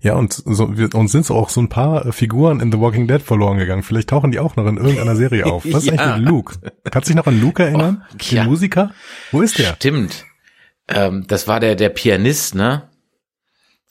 Ja, 0.00 0.14
und 0.14 0.32
so, 0.32 0.76
wir, 0.76 0.94
uns 0.94 1.10
sind 1.10 1.26
so 1.26 1.34
auch 1.34 1.48
so 1.48 1.60
ein 1.60 1.68
paar 1.68 2.12
Figuren 2.12 2.60
in 2.60 2.70
The 2.70 2.78
Walking 2.78 3.08
Dead 3.08 3.20
verloren 3.20 3.58
gegangen. 3.58 3.82
Vielleicht 3.82 4.10
tauchen 4.10 4.30
die 4.30 4.38
auch 4.38 4.54
noch 4.54 4.66
in 4.66 4.76
irgendeiner 4.76 5.16
Serie 5.16 5.46
auf. 5.52 5.64
Was 5.66 5.84
ist 5.84 5.92
ja. 5.92 6.00
eigentlich 6.00 6.20
mit 6.20 6.28
Luke? 6.28 6.54
Kannst 6.84 7.08
du 7.08 7.12
dich 7.12 7.16
noch 7.16 7.26
an 7.26 7.40
Luke 7.40 7.62
erinnern? 7.62 8.04
Oh, 8.12 8.16
Den 8.16 8.36
ja. 8.36 8.44
Musiker? 8.44 8.92
Wo 9.32 9.40
ist 9.42 9.58
der? 9.58 9.74
Stimmt. 9.74 10.24
Ähm, 10.86 11.24
das 11.26 11.48
war 11.48 11.58
der, 11.58 11.74
der 11.74 11.88
Pianist, 11.88 12.54
ne? 12.54 12.87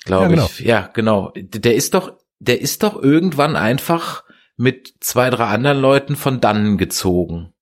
Glaube 0.08 0.24
ja, 0.24 0.30
genau. 0.30 0.46
ich. 0.46 0.60
Ja, 0.60 0.90
genau. 0.94 1.32
Der 1.36 1.76
ist 1.76 1.94
doch, 1.94 2.14
der 2.40 2.62
ist 2.62 2.84
doch 2.84 3.02
irgendwann 3.02 3.56
einfach 3.56 4.24
mit 4.58 4.96
zwei, 5.00 5.30
drei 5.30 5.46
anderen 5.46 5.80
Leuten 5.80 6.16
von 6.16 6.42
dannen 6.42 6.78
gezogen. 6.78 7.54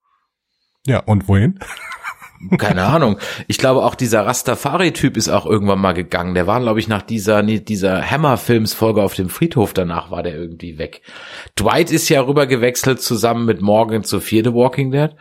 Ja, 0.86 1.00
und 1.00 1.28
wohin? 1.28 1.60
Keine 2.58 2.84
Ahnung. 2.86 3.20
Ich 3.48 3.58
glaube 3.58 3.84
auch 3.84 3.96
dieser 3.96 4.26
Rastafari-Typ 4.26 5.18
ist 5.18 5.30
auch 5.30 5.46
irgendwann 5.46 5.80
mal 5.80 5.94
gegangen. 5.94 6.36
Der 6.36 6.48
war, 6.48 6.60
glaube 6.62 6.80
ich, 6.80 6.88
nach 6.88 7.02
dieser, 7.02 7.44
dieser 7.44 8.10
Hammer-Films-Folge 8.10 9.02
auf 9.02 9.14
dem 9.14 9.30
Friedhof, 9.30 9.74
danach 9.74 10.12
war 10.12 10.24
der 10.24 10.36
irgendwie 10.36 10.78
weg. 10.78 11.02
Dwight 11.58 11.92
ist 11.92 12.10
ja 12.10 12.22
rüber 12.22 12.48
gewechselt 12.48 13.02
zusammen 13.02 13.46
mit 13.46 13.62
Morgan 13.62 14.04
zu 14.04 14.20
Fear 14.20 14.44
the 14.46 14.54
Walking 14.54 14.92
Dead. 14.92 15.12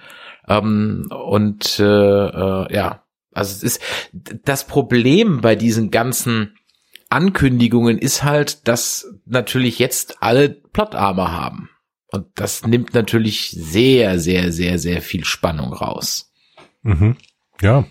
Ähm, 0.46 1.08
und 1.10 1.78
äh, 1.80 1.82
äh, 1.82 2.74
ja, 2.74 3.04
also 3.32 3.52
es 3.52 3.62
ist 3.62 3.82
das 4.44 4.66
Problem 4.66 5.40
bei 5.40 5.56
diesen 5.56 5.90
ganzen 5.90 6.54
Ankündigungen 7.14 7.98
ist 7.98 8.24
halt, 8.24 8.66
dass 8.66 9.06
natürlich 9.24 9.78
jetzt 9.78 10.20
alle 10.20 10.48
Plotarme 10.48 11.30
haben. 11.30 11.70
Und 12.08 12.26
das 12.34 12.66
nimmt 12.66 12.92
natürlich 12.92 13.50
sehr, 13.50 14.18
sehr, 14.18 14.50
sehr, 14.50 14.80
sehr 14.80 15.00
viel 15.00 15.24
Spannung 15.24 15.72
raus. 15.72 16.32
Mhm. 16.82 17.16
Ja. 17.60 17.86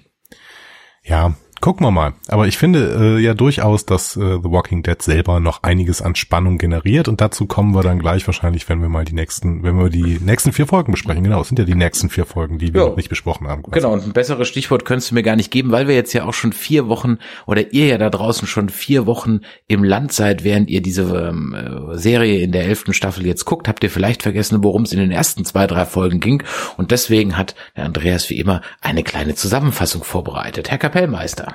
Ja, 1.03 1.35
Gucken 1.63 1.85
wir 1.85 1.91
mal. 1.91 2.11
Aber 2.27 2.45
ich 2.45 2.57
finde 2.57 3.17
äh, 3.17 3.23
ja 3.23 3.33
durchaus, 3.33 3.85
dass 3.85 4.17
äh, 4.17 4.19
The 4.19 4.51
Walking 4.51 4.83
Dead 4.83 5.01
selber 5.01 5.39
noch 5.39 5.63
einiges 5.63 6.01
an 6.01 6.13
Spannung 6.13 6.57
generiert 6.57 7.07
und 7.07 7.21
dazu 7.21 7.45
kommen 7.45 7.73
wir 7.73 7.83
dann 7.83 7.99
gleich 7.99 8.27
wahrscheinlich, 8.27 8.67
wenn 8.67 8.81
wir 8.81 8.89
mal 8.89 9.05
die 9.05 9.13
nächsten, 9.13 9.63
wenn 9.63 9.77
wir 9.77 9.89
die 9.89 10.19
nächsten 10.19 10.51
vier 10.51 10.67
Folgen 10.67 10.91
besprechen. 10.91 11.23
Genau, 11.23 11.39
es 11.39 11.47
sind 11.47 11.59
ja 11.59 11.63
die 11.63 11.73
nächsten 11.73 12.09
vier 12.09 12.25
Folgen, 12.25 12.57
die 12.57 12.73
wir 12.73 12.81
jo. 12.81 12.89
noch 12.89 12.97
nicht 12.97 13.07
besprochen 13.07 13.47
haben. 13.47 13.63
Quasi. 13.63 13.79
Genau, 13.79 13.93
und 13.93 14.03
ein 14.03 14.11
besseres 14.11 14.49
Stichwort 14.49 14.83
könntest 14.83 15.11
du 15.11 15.15
mir 15.15 15.23
gar 15.23 15.37
nicht 15.37 15.51
geben, 15.51 15.71
weil 15.71 15.87
wir 15.87 15.95
jetzt 15.95 16.11
ja 16.11 16.25
auch 16.25 16.33
schon 16.33 16.51
vier 16.51 16.89
Wochen 16.89 17.17
oder 17.47 17.71
ihr 17.71 17.87
ja 17.87 17.97
da 17.97 18.09
draußen 18.09 18.45
schon 18.45 18.67
vier 18.67 19.05
Wochen 19.05 19.39
im 19.69 19.85
Land 19.85 20.11
seid, 20.11 20.43
während 20.43 20.69
ihr 20.69 20.81
diese 20.81 21.29
ähm, 21.29 21.55
äh, 21.55 21.97
Serie 21.97 22.41
in 22.41 22.51
der 22.51 22.65
elften 22.65 22.93
Staffel 22.93 23.25
jetzt 23.25 23.45
guckt, 23.45 23.69
habt 23.69 23.85
ihr 23.85 23.89
vielleicht 23.89 24.23
vergessen, 24.23 24.65
worum 24.65 24.83
es 24.83 24.91
in 24.91 24.99
den 24.99 25.11
ersten 25.11 25.45
zwei, 25.45 25.65
drei 25.65 25.85
Folgen 25.85 26.19
ging. 26.19 26.43
Und 26.75 26.91
deswegen 26.91 27.37
hat 27.37 27.55
der 27.77 27.85
Andreas 27.85 28.29
wie 28.29 28.37
immer 28.37 28.59
eine 28.81 29.03
kleine 29.03 29.35
Zusammenfassung 29.35 30.03
vorbereitet. 30.03 30.69
Herr 30.69 30.77
Kapellmeister. 30.77 31.52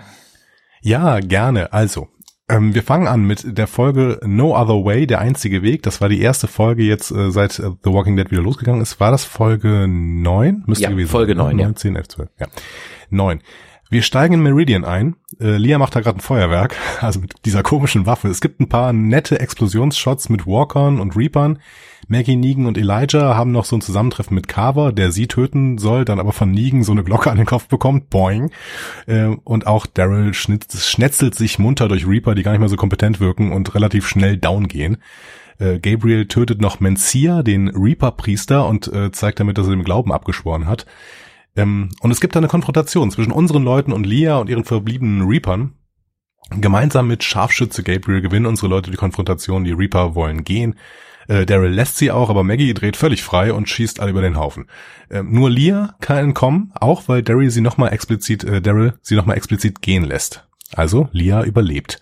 Ja, 0.81 1.21
gerne. 1.21 1.73
Also, 1.73 2.09
ähm, 2.49 2.75
wir 2.75 2.83
fangen 2.83 3.07
an 3.07 3.25
mit 3.25 3.59
der 3.59 3.67
Folge 3.67 4.21
No 4.25 4.57
Other 4.57 4.85
Way, 4.85 5.07
der 5.07 5.21
einzige 5.21 5.63
Weg. 5.63 5.83
Das 5.83 6.01
war 6.01 6.09
die 6.09 6.21
erste 6.21 6.49
Folge 6.49 6.83
jetzt, 6.83 7.11
äh, 7.11 7.31
seit 7.31 7.59
äh, 7.59 7.71
The 7.85 7.93
Walking 7.93 8.17
Dead 8.17 8.31
wieder 8.31 8.43
losgegangen 8.43 8.81
ist. 8.81 8.99
War 9.01 9.11
das 9.11 9.25
Folge 9.25 9.87
9? 9.87 10.65
Müsste 10.67 10.85
ja, 10.85 10.91
gewesen 10.91 11.11
Folge 11.11 11.33
sein. 11.33 11.39
Folge 11.39 11.57
9, 11.57 11.67
9, 11.67 11.69
ja. 11.69 11.75
10, 11.75 11.97
11, 11.97 12.09
12. 12.09 12.31
Ja. 12.39 12.47
9. 13.11 13.41
Wir 13.91 14.03
steigen 14.03 14.35
in 14.35 14.43
Meridian 14.43 14.85
ein. 14.85 15.17
Äh, 15.41 15.57
Lia 15.57 15.79
macht 15.79 15.97
da 15.97 16.01
gerade 16.01 16.19
ein 16.19 16.23
Feuerwerk, 16.23 16.77
also 17.01 17.21
mit 17.21 17.47
dieser 17.47 17.63
komischen 17.63 18.05
Waffe. 18.05 18.29
Es 18.29 18.43
gibt 18.43 18.61
ein 18.61 18.69
paar 18.69 18.93
nette 18.93 19.41
Explosionsshots 19.41 20.29
mit 20.29 20.47
Walkern 20.47 21.01
und 21.01 21.17
Reapern. 21.17 21.59
Maggie, 22.07 22.37
Negan 22.37 22.67
und 22.67 22.77
Elijah 22.77 23.35
haben 23.35 23.53
noch 23.53 23.65
so 23.65 23.77
ein 23.77 23.81
Zusammentreffen 23.81 24.35
mit 24.35 24.47
Carver, 24.47 24.93
der 24.93 25.11
sie 25.11 25.27
töten 25.27 25.79
soll, 25.79 26.05
dann 26.05 26.21
aber 26.21 26.33
von 26.33 26.51
Negan 26.51 26.83
so 26.83 26.93
eine 26.93 27.03
Glocke 27.03 27.31
an 27.31 27.39
den 27.39 27.47
Kopf 27.47 27.69
bekommt. 27.69 28.11
Boing. 28.11 28.51
Äh, 29.07 29.27
und 29.45 29.67
auch 29.67 29.87
Daryl 29.87 30.35
schnetzelt 30.35 31.35
sich 31.35 31.59
munter 31.59 31.89
durch 31.89 32.07
Reaper, 32.07 32.35
die 32.35 32.43
gar 32.43 32.53
nicht 32.53 32.61
mehr 32.61 32.69
so 32.69 32.77
kompetent 32.77 33.21
wirken 33.21 33.53
und 33.53 33.75
relativ 33.75 34.07
schnell 34.07 34.37
down 34.37 34.69
gehen. 34.69 34.99
Äh, 35.59 35.79
Gabriel 35.79 36.27
tötet 36.27 36.61
noch 36.61 36.81
Mencia, 36.81 37.43
den 37.43 37.69
Reaper-Priester, 37.69 38.67
und 38.67 38.93
äh, 38.93 39.11
zeigt 39.13 39.41
damit, 39.41 39.59
dass 39.59 39.67
er 39.67 39.73
dem 39.73 39.85
Glauben 39.85 40.13
abgeschworen 40.13 40.67
hat. 40.67 40.87
Ähm, 41.59 41.91
und 42.01 42.11
es 42.11 42.21
gibt 42.21 42.37
da 42.37 42.39
eine 42.39 42.49
Konfrontation 42.49 43.11
zwischen 43.11 43.33
unseren 43.33 43.65
Leuten 43.65 43.93
und 43.93 44.07
Lia 44.07 44.37
und 44.39 44.49
ihren 44.49 44.65
verbliebenen 44.65 45.29
Reapern. 45.29 45.75
Gemeinsam 46.51 47.09
mit 47.09 47.25
Scharfschütze 47.25 47.83
Gabriel 47.83 48.23
gewinnen 48.23 48.47
unsere 48.47 48.69
Leute 48.69 48.91
die 48.91 48.97
Konfrontation. 48.97 49.65
Die 49.65 49.73
Reaper 49.73 50.15
wollen 50.15 50.45
gehen. 50.45 50.77
Äh, 51.27 51.45
Daryl 51.45 51.71
lässt 51.71 51.99
sie 51.99 52.11
auch, 52.11 52.31
aber 52.31 52.45
Maggie 52.45 52.73
dreht 52.73 52.97
völlig 52.97 53.23
frei 53.23 53.53
und 53.53 53.69
schießt 53.69 54.01
alle 54.01 54.13
über 54.13 54.23
den 54.23 54.37
Haufen. 54.37 54.67
Äh, 55.11 55.23
nur 55.25 55.51
Lia 55.51 55.95
kann 56.01 56.19
entkommen, 56.19 56.73
auch 56.75 57.09
weil 57.09 57.23
Daryl 57.23 57.51
sie 57.51 57.61
nochmal 57.61 57.93
explizit, 57.93 58.45
äh, 58.45 58.63
Daryl 58.63 58.95
sie 59.03 59.17
nochmal 59.17 59.37
explizit 59.37 59.83
gehen 59.83 60.05
lässt. 60.05 60.49
Also 60.75 61.09
Lia 61.13 61.43
überlebt. 61.43 62.01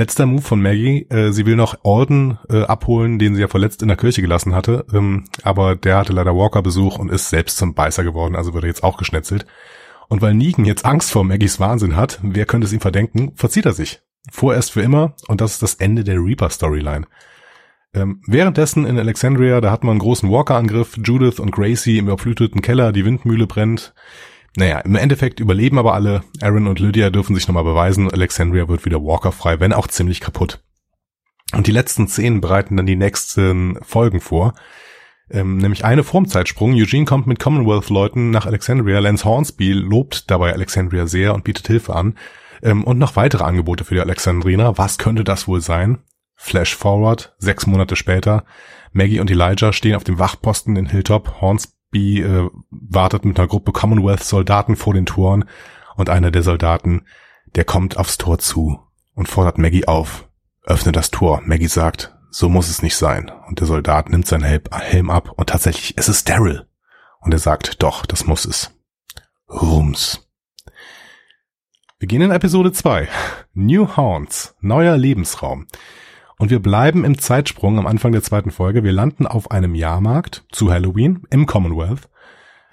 Letzter 0.00 0.24
Move 0.24 0.40
von 0.40 0.62
Maggie, 0.62 1.06
äh, 1.10 1.30
sie 1.30 1.44
will 1.44 1.56
noch 1.56 1.76
Orden 1.82 2.38
äh, 2.48 2.62
abholen, 2.62 3.18
den 3.18 3.34
sie 3.34 3.42
ja 3.42 3.48
verletzt 3.48 3.82
in 3.82 3.88
der 3.88 3.98
Kirche 3.98 4.22
gelassen 4.22 4.54
hatte, 4.54 4.86
ähm, 4.94 5.26
aber 5.42 5.76
der 5.76 5.98
hatte 5.98 6.14
leider 6.14 6.34
Walker-Besuch 6.34 6.98
und 6.98 7.10
ist 7.10 7.28
selbst 7.28 7.58
zum 7.58 7.74
Beißer 7.74 8.02
geworden, 8.02 8.34
also 8.34 8.54
wird 8.54 8.64
er 8.64 8.68
jetzt 8.68 8.82
auch 8.82 8.96
geschnetzelt. 8.96 9.44
Und 10.08 10.22
weil 10.22 10.32
Negan 10.32 10.64
jetzt 10.64 10.86
Angst 10.86 11.10
vor 11.10 11.22
Maggies 11.22 11.60
Wahnsinn 11.60 11.96
hat, 11.96 12.18
wer 12.22 12.46
könnte 12.46 12.66
es 12.66 12.72
ihm 12.72 12.80
verdenken, 12.80 13.32
verzieht 13.34 13.66
er 13.66 13.74
sich. 13.74 14.00
Vorerst 14.32 14.72
für 14.72 14.80
immer 14.80 15.16
und 15.28 15.42
das 15.42 15.52
ist 15.52 15.62
das 15.62 15.74
Ende 15.74 16.02
der 16.02 16.16
Reaper-Storyline. 16.16 17.04
Ähm, 17.92 18.22
währenddessen 18.26 18.86
in 18.86 18.98
Alexandria, 18.98 19.60
da 19.60 19.70
hat 19.70 19.84
man 19.84 19.90
einen 19.90 20.00
großen 20.00 20.30
Walker-Angriff, 20.30 20.96
Judith 21.04 21.40
und 21.40 21.52
Gracie 21.52 21.98
im 21.98 22.06
überfluteten 22.06 22.62
Keller, 22.62 22.92
die 22.92 23.04
Windmühle 23.04 23.46
brennt. 23.46 23.92
Naja, 24.56 24.80
im 24.80 24.96
Endeffekt 24.96 25.40
überleben 25.40 25.78
aber 25.78 25.94
alle. 25.94 26.22
Aaron 26.40 26.66
und 26.66 26.80
Lydia 26.80 27.10
dürfen 27.10 27.34
sich 27.34 27.46
nochmal 27.46 27.64
beweisen. 27.64 28.10
Alexandria 28.10 28.68
wird 28.68 28.84
wieder 28.84 29.02
walkerfrei, 29.02 29.60
wenn 29.60 29.72
auch 29.72 29.86
ziemlich 29.86 30.20
kaputt. 30.20 30.62
Und 31.52 31.66
die 31.66 31.72
letzten 31.72 32.08
Szenen 32.08 32.40
bereiten 32.40 32.76
dann 32.76 32.86
die 32.86 32.96
nächsten 32.96 33.78
Folgen 33.82 34.20
vor. 34.20 34.54
Ähm, 35.30 35.58
nämlich 35.58 35.84
eine 35.84 36.02
Formzeitsprung. 36.02 36.74
Eugene 36.74 37.04
kommt 37.04 37.26
mit 37.26 37.38
Commonwealth-Leuten 37.38 38.30
nach 38.30 38.46
Alexandria. 38.46 38.98
Lance 38.98 39.24
Hornsby 39.24 39.72
lobt 39.72 40.30
dabei 40.30 40.52
Alexandria 40.52 41.06
sehr 41.06 41.34
und 41.34 41.44
bietet 41.44 41.68
Hilfe 41.68 41.94
an. 41.94 42.16
Ähm, 42.62 42.82
und 42.84 42.98
noch 42.98 43.16
weitere 43.16 43.44
Angebote 43.44 43.84
für 43.84 43.94
die 43.94 44.00
Alexandriner. 44.00 44.76
Was 44.78 44.98
könnte 44.98 45.22
das 45.22 45.46
wohl 45.46 45.60
sein? 45.60 45.98
Flash 46.34 46.74
forward, 46.74 47.34
sechs 47.38 47.66
Monate 47.66 47.96
später. 47.96 48.44
Maggie 48.92 49.20
und 49.20 49.30
Elijah 49.30 49.72
stehen 49.72 49.94
auf 49.94 50.04
dem 50.04 50.18
Wachposten 50.18 50.74
in 50.76 50.86
Hilltop. 50.86 51.40
Hornsby 51.40 51.79
B 51.90 52.20
äh, 52.20 52.48
wartet 52.70 53.24
mit 53.24 53.38
einer 53.38 53.48
Gruppe 53.48 53.72
Commonwealth-Soldaten 53.72 54.76
vor 54.76 54.94
den 54.94 55.06
Toren 55.06 55.44
und 55.96 56.08
einer 56.08 56.30
der 56.30 56.42
Soldaten, 56.42 57.02
der 57.54 57.64
kommt 57.64 57.96
aufs 57.96 58.18
Tor 58.18 58.38
zu 58.38 58.80
und 59.14 59.28
fordert 59.28 59.58
Maggie 59.58 59.86
auf. 59.86 60.28
Öffne 60.64 60.92
das 60.92 61.10
Tor. 61.10 61.42
Maggie 61.44 61.66
sagt, 61.66 62.16
so 62.30 62.48
muss 62.48 62.68
es 62.68 62.82
nicht 62.82 62.96
sein. 62.96 63.30
Und 63.48 63.60
der 63.60 63.66
Soldat 63.66 64.08
nimmt 64.08 64.26
seinen 64.26 64.44
Helm 64.44 65.10
ab 65.10 65.32
und 65.36 65.48
tatsächlich, 65.48 65.94
es 65.96 66.08
ist 66.08 66.28
Daryl. 66.28 66.66
Und 67.20 67.32
er 67.32 67.38
sagt, 67.38 67.82
doch, 67.82 68.06
das 68.06 68.26
muss 68.26 68.44
es. 68.44 68.70
Rums. 69.48 70.26
Wir 71.98 72.08
gehen 72.08 72.22
in 72.22 72.30
Episode 72.30 72.72
2. 72.72 73.08
New 73.52 73.96
Haunts, 73.96 74.54
neuer 74.60 74.96
Lebensraum. 74.96 75.66
Und 76.40 76.48
wir 76.48 76.60
bleiben 76.60 77.04
im 77.04 77.18
Zeitsprung 77.18 77.78
am 77.78 77.86
Anfang 77.86 78.12
der 78.12 78.22
zweiten 78.22 78.50
Folge. 78.50 78.82
Wir 78.82 78.92
landen 78.92 79.26
auf 79.26 79.50
einem 79.50 79.74
Jahrmarkt 79.74 80.42
zu 80.50 80.72
Halloween 80.72 81.24
im 81.28 81.44
Commonwealth. 81.44 82.08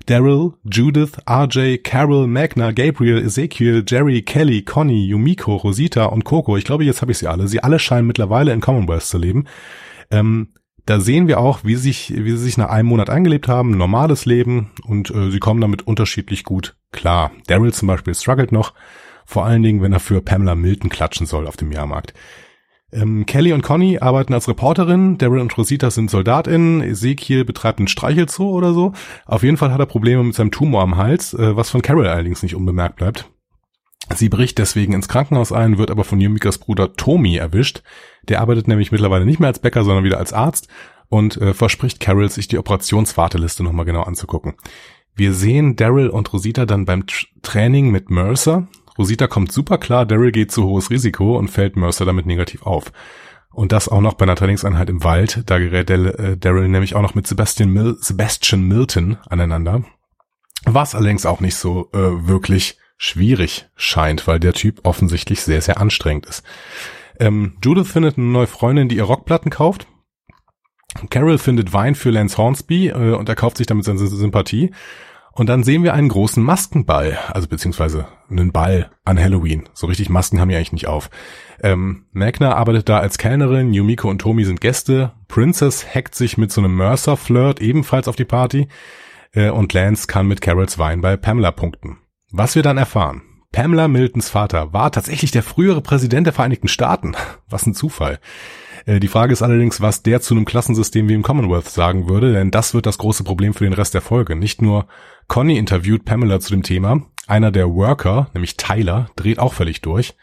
Daryl, 0.05 0.53
Judith, 0.63 1.17
RJ, 1.29 1.79
Carol, 1.79 2.27
Magna, 2.27 2.71
Gabriel, 2.71 3.17
Ezekiel, 3.17 3.83
Jerry, 3.85 4.21
Kelly, 4.21 4.61
Connie, 4.61 5.05
Yumiko, 5.05 5.57
Rosita 5.57 6.05
und 6.05 6.23
Coco. 6.23 6.55
Ich 6.55 6.63
glaube, 6.63 6.85
jetzt 6.85 7.01
habe 7.01 7.11
ich 7.11 7.17
sie 7.17 7.27
alle. 7.27 7.49
Sie 7.49 7.61
alle 7.61 7.77
scheinen 7.77 8.07
mittlerweile 8.07 8.53
in 8.53 8.61
Commonwealth 8.61 9.03
zu 9.03 9.17
leben. 9.17 9.47
Ähm, 10.11 10.53
da 10.85 11.01
sehen 11.01 11.27
wir 11.27 11.41
auch, 11.41 11.65
wie, 11.65 11.75
sich, 11.75 12.13
wie 12.15 12.31
sie 12.31 12.37
sich 12.37 12.57
nach 12.57 12.69
einem 12.69 12.87
Monat 12.87 13.09
eingelebt 13.09 13.49
haben, 13.49 13.71
normales 13.71 14.25
Leben 14.25 14.71
und 14.85 15.09
äh, 15.11 15.29
sie 15.29 15.39
kommen 15.39 15.59
damit 15.59 15.85
unterschiedlich 15.85 16.45
gut 16.45 16.77
klar. 16.93 17.31
Daryl 17.47 17.73
zum 17.73 17.89
Beispiel 17.89 18.15
struggelt 18.15 18.53
noch, 18.53 18.73
vor 19.25 19.43
allen 19.43 19.61
Dingen, 19.61 19.81
wenn 19.81 19.91
er 19.91 19.99
für 19.99 20.21
Pamela 20.21 20.55
Milton 20.55 20.89
klatschen 20.89 21.27
soll 21.27 21.47
auf 21.47 21.57
dem 21.57 21.73
Jahrmarkt. 21.73 22.13
Ähm, 22.91 23.25
Kelly 23.25 23.51
und 23.51 23.63
Conny 23.63 23.99
arbeiten 23.99 24.33
als 24.33 24.47
Reporterin, 24.47 25.17
Daryl 25.17 25.41
und 25.41 25.57
Rosita 25.57 25.91
sind 25.91 26.09
SoldatInnen, 26.09 26.81
Ezekiel 26.81 27.43
betreibt 27.43 27.79
einen 27.79 27.89
Streichelzoo 27.89 28.49
oder 28.49 28.73
so. 28.73 28.93
Auf 29.25 29.43
jeden 29.43 29.57
Fall 29.57 29.73
hat 29.73 29.79
er 29.79 29.85
Probleme 29.85 30.23
mit 30.23 30.35
seinem 30.35 30.51
Tumor 30.51 30.83
am 30.83 30.95
Hals, 30.95 31.33
äh, 31.33 31.55
was 31.55 31.69
von 31.69 31.81
Carol 31.81 32.07
allerdings 32.07 32.43
nicht 32.43 32.55
unbemerkt 32.55 32.95
bleibt. 32.95 33.29
Sie 34.15 34.29
bricht 34.29 34.57
deswegen 34.57 34.93
ins 34.93 35.09
Krankenhaus 35.09 35.51
ein, 35.51 35.77
wird 35.77 35.91
aber 35.91 36.05
von 36.05 36.21
Yumikas 36.21 36.59
Bruder 36.59 36.93
Tommy 36.93 37.35
erwischt. 37.35 37.83
Der 38.23 38.39
arbeitet 38.39 38.69
nämlich 38.69 38.91
mittlerweile 38.91 39.25
nicht 39.25 39.39
mehr 39.39 39.49
als 39.49 39.59
Bäcker, 39.59 39.83
sondern 39.83 40.05
wieder 40.05 40.17
als 40.17 40.31
Arzt 40.31 40.69
und 41.09 41.37
äh, 41.37 41.53
verspricht 41.53 41.99
Carol, 41.99 42.29
sich 42.29 42.47
die 42.47 42.57
Operationswarteliste 42.57 43.63
nochmal 43.63 43.85
genau 43.85 44.03
anzugucken. 44.03 44.55
Wir 45.13 45.33
sehen 45.33 45.75
Daryl 45.75 46.09
und 46.09 46.31
Rosita 46.31 46.65
dann 46.65 46.85
beim 46.85 47.05
Training 47.41 47.89
mit 47.89 48.09
Mercer. 48.09 48.67
Rosita 48.97 49.27
kommt 49.27 49.51
super 49.51 49.77
klar, 49.77 50.05
Daryl 50.05 50.31
geht 50.31 50.51
zu 50.51 50.65
hohes 50.65 50.89
Risiko 50.89 51.37
und 51.37 51.49
fällt 51.49 51.75
Mercer 51.75 52.05
damit 52.05 52.25
negativ 52.25 52.63
auf. 52.63 52.91
Und 53.51 53.71
das 53.71 53.89
auch 53.89 54.01
noch 54.01 54.13
bei 54.13 54.23
einer 54.23 54.35
Trainingseinheit 54.35 54.89
im 54.89 55.03
Wald. 55.03 55.43
Da 55.47 55.57
gerät 55.57 55.89
äh, 55.89 56.37
Daryl 56.37 56.67
nämlich 56.67 56.95
auch 56.95 57.01
noch 57.01 57.15
mit 57.15 57.25
Sebastian, 57.25 57.71
Mil 57.71 57.97
Sebastian 57.99 58.61
Milton 58.61 59.17
aneinander. 59.27 59.83
Was 60.65 60.95
allerdings 60.95 61.25
auch 61.25 61.39
nicht 61.39 61.55
so 61.55 61.89
äh, 61.93 62.27
wirklich 62.27 62.77
schwierig 62.97 63.69
scheint, 63.75 64.27
weil 64.27 64.39
der 64.39 64.53
Typ 64.53 64.81
offensichtlich 64.83 65.41
sehr, 65.41 65.61
sehr 65.61 65.79
anstrengend 65.79 66.25
ist. 66.25 66.43
Ähm, 67.19 67.57
Judith 67.63 67.87
findet 67.91 68.17
eine 68.17 68.27
neue 68.27 68.47
Freundin, 68.47 68.89
die 68.89 68.97
ihr 68.97 69.03
Rockplatten 69.03 69.51
kauft. 69.51 69.87
Carol 71.09 71.37
findet 71.37 71.73
Wein 71.73 71.95
für 71.95 72.09
Lance 72.09 72.37
Hornsby 72.37 72.89
äh, 72.89 73.13
und 73.13 73.29
er 73.29 73.35
kauft 73.35 73.57
sich 73.57 73.67
damit 73.67 73.85
seine 73.85 73.99
Sympathie. 73.99 74.71
Und 75.37 75.49
dann 75.49 75.63
sehen 75.63 75.83
wir 75.83 75.93
einen 75.93 76.09
großen 76.09 76.41
Maskenball, 76.41 77.19
also 77.31 77.47
beziehungsweise 77.47 78.07
einen 78.27 78.51
Ball 78.51 78.89
an 79.05 79.19
Halloween. 79.19 79.69
So 79.75 79.85
richtig 79.85 80.09
Masken 80.09 80.41
haben 80.41 80.49
die 80.49 80.55
eigentlich 80.55 80.71
nicht 80.71 80.87
auf. 80.87 81.11
Ähm, 81.61 82.05
Magna 82.11 82.55
arbeitet 82.55 82.89
da 82.89 82.97
als 82.97 83.19
Kellnerin, 83.19 83.71
Yumiko 83.71 84.09
und 84.09 84.17
Tomi 84.17 84.45
sind 84.45 84.61
Gäste, 84.61 85.11
Princess 85.27 85.93
hackt 85.93 86.15
sich 86.15 86.39
mit 86.39 86.51
so 86.51 86.59
einem 86.59 86.75
Mercer-Flirt 86.75 87.61
ebenfalls 87.61 88.07
auf 88.07 88.15
die 88.15 88.25
Party 88.25 88.67
äh, 89.31 89.51
und 89.51 89.73
Lance 89.73 90.07
kann 90.07 90.25
mit 90.25 90.41
Carols 90.41 90.79
Wein 90.79 91.01
bei 91.01 91.17
Pamela 91.17 91.51
punkten. 91.51 91.99
Was 92.31 92.55
wir 92.55 92.63
dann 92.63 92.79
erfahren. 92.79 93.21
Pamela 93.51 93.87
Miltons 93.87 94.31
Vater 94.31 94.73
war 94.73 94.91
tatsächlich 94.91 95.29
der 95.29 95.43
frühere 95.43 95.81
Präsident 95.81 96.25
der 96.25 96.33
Vereinigten 96.33 96.67
Staaten. 96.67 97.13
Was 97.47 97.67
ein 97.67 97.75
Zufall. 97.75 98.19
Äh, 98.87 98.99
die 98.99 99.07
Frage 99.07 99.33
ist 99.33 99.43
allerdings, 99.43 99.81
was 99.81 100.01
der 100.01 100.21
zu 100.21 100.33
einem 100.33 100.45
Klassensystem 100.45 101.07
wie 101.07 101.13
im 101.13 101.21
Commonwealth 101.21 101.69
sagen 101.69 102.09
würde, 102.09 102.33
denn 102.33 102.49
das 102.49 102.73
wird 102.73 102.87
das 102.87 102.97
große 102.97 103.23
Problem 103.23 103.53
für 103.53 103.65
den 103.65 103.73
Rest 103.73 103.93
der 103.93 104.01
Folge. 104.01 104.35
Nicht 104.35 104.63
nur 104.63 104.87
Conny 105.27 105.57
interviewt 105.57 106.05
Pamela 106.05 106.39
zu 106.39 106.51
dem 106.51 106.63
Thema, 106.63 107.03
einer 107.27 107.51
der 107.51 107.69
Worker, 107.69 108.31
nämlich 108.33 108.57
Tyler, 108.57 109.11
dreht 109.15 109.37
auch 109.37 109.53
völlig 109.53 109.81
durch. 109.81 110.15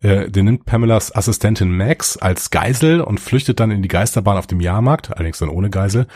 Äh, 0.00 0.30
der 0.30 0.44
nimmt 0.44 0.64
Pamelas 0.64 1.14
Assistentin 1.14 1.76
Max 1.76 2.16
als 2.16 2.50
Geisel 2.50 3.00
und 3.00 3.18
flüchtet 3.18 3.58
dann 3.58 3.72
in 3.72 3.82
die 3.82 3.88
Geisterbahn 3.88 4.38
auf 4.38 4.46
dem 4.46 4.60
Jahrmarkt, 4.60 5.10
allerdings 5.10 5.38
dann 5.38 5.48
ohne 5.48 5.70
Geisel. 5.70 6.06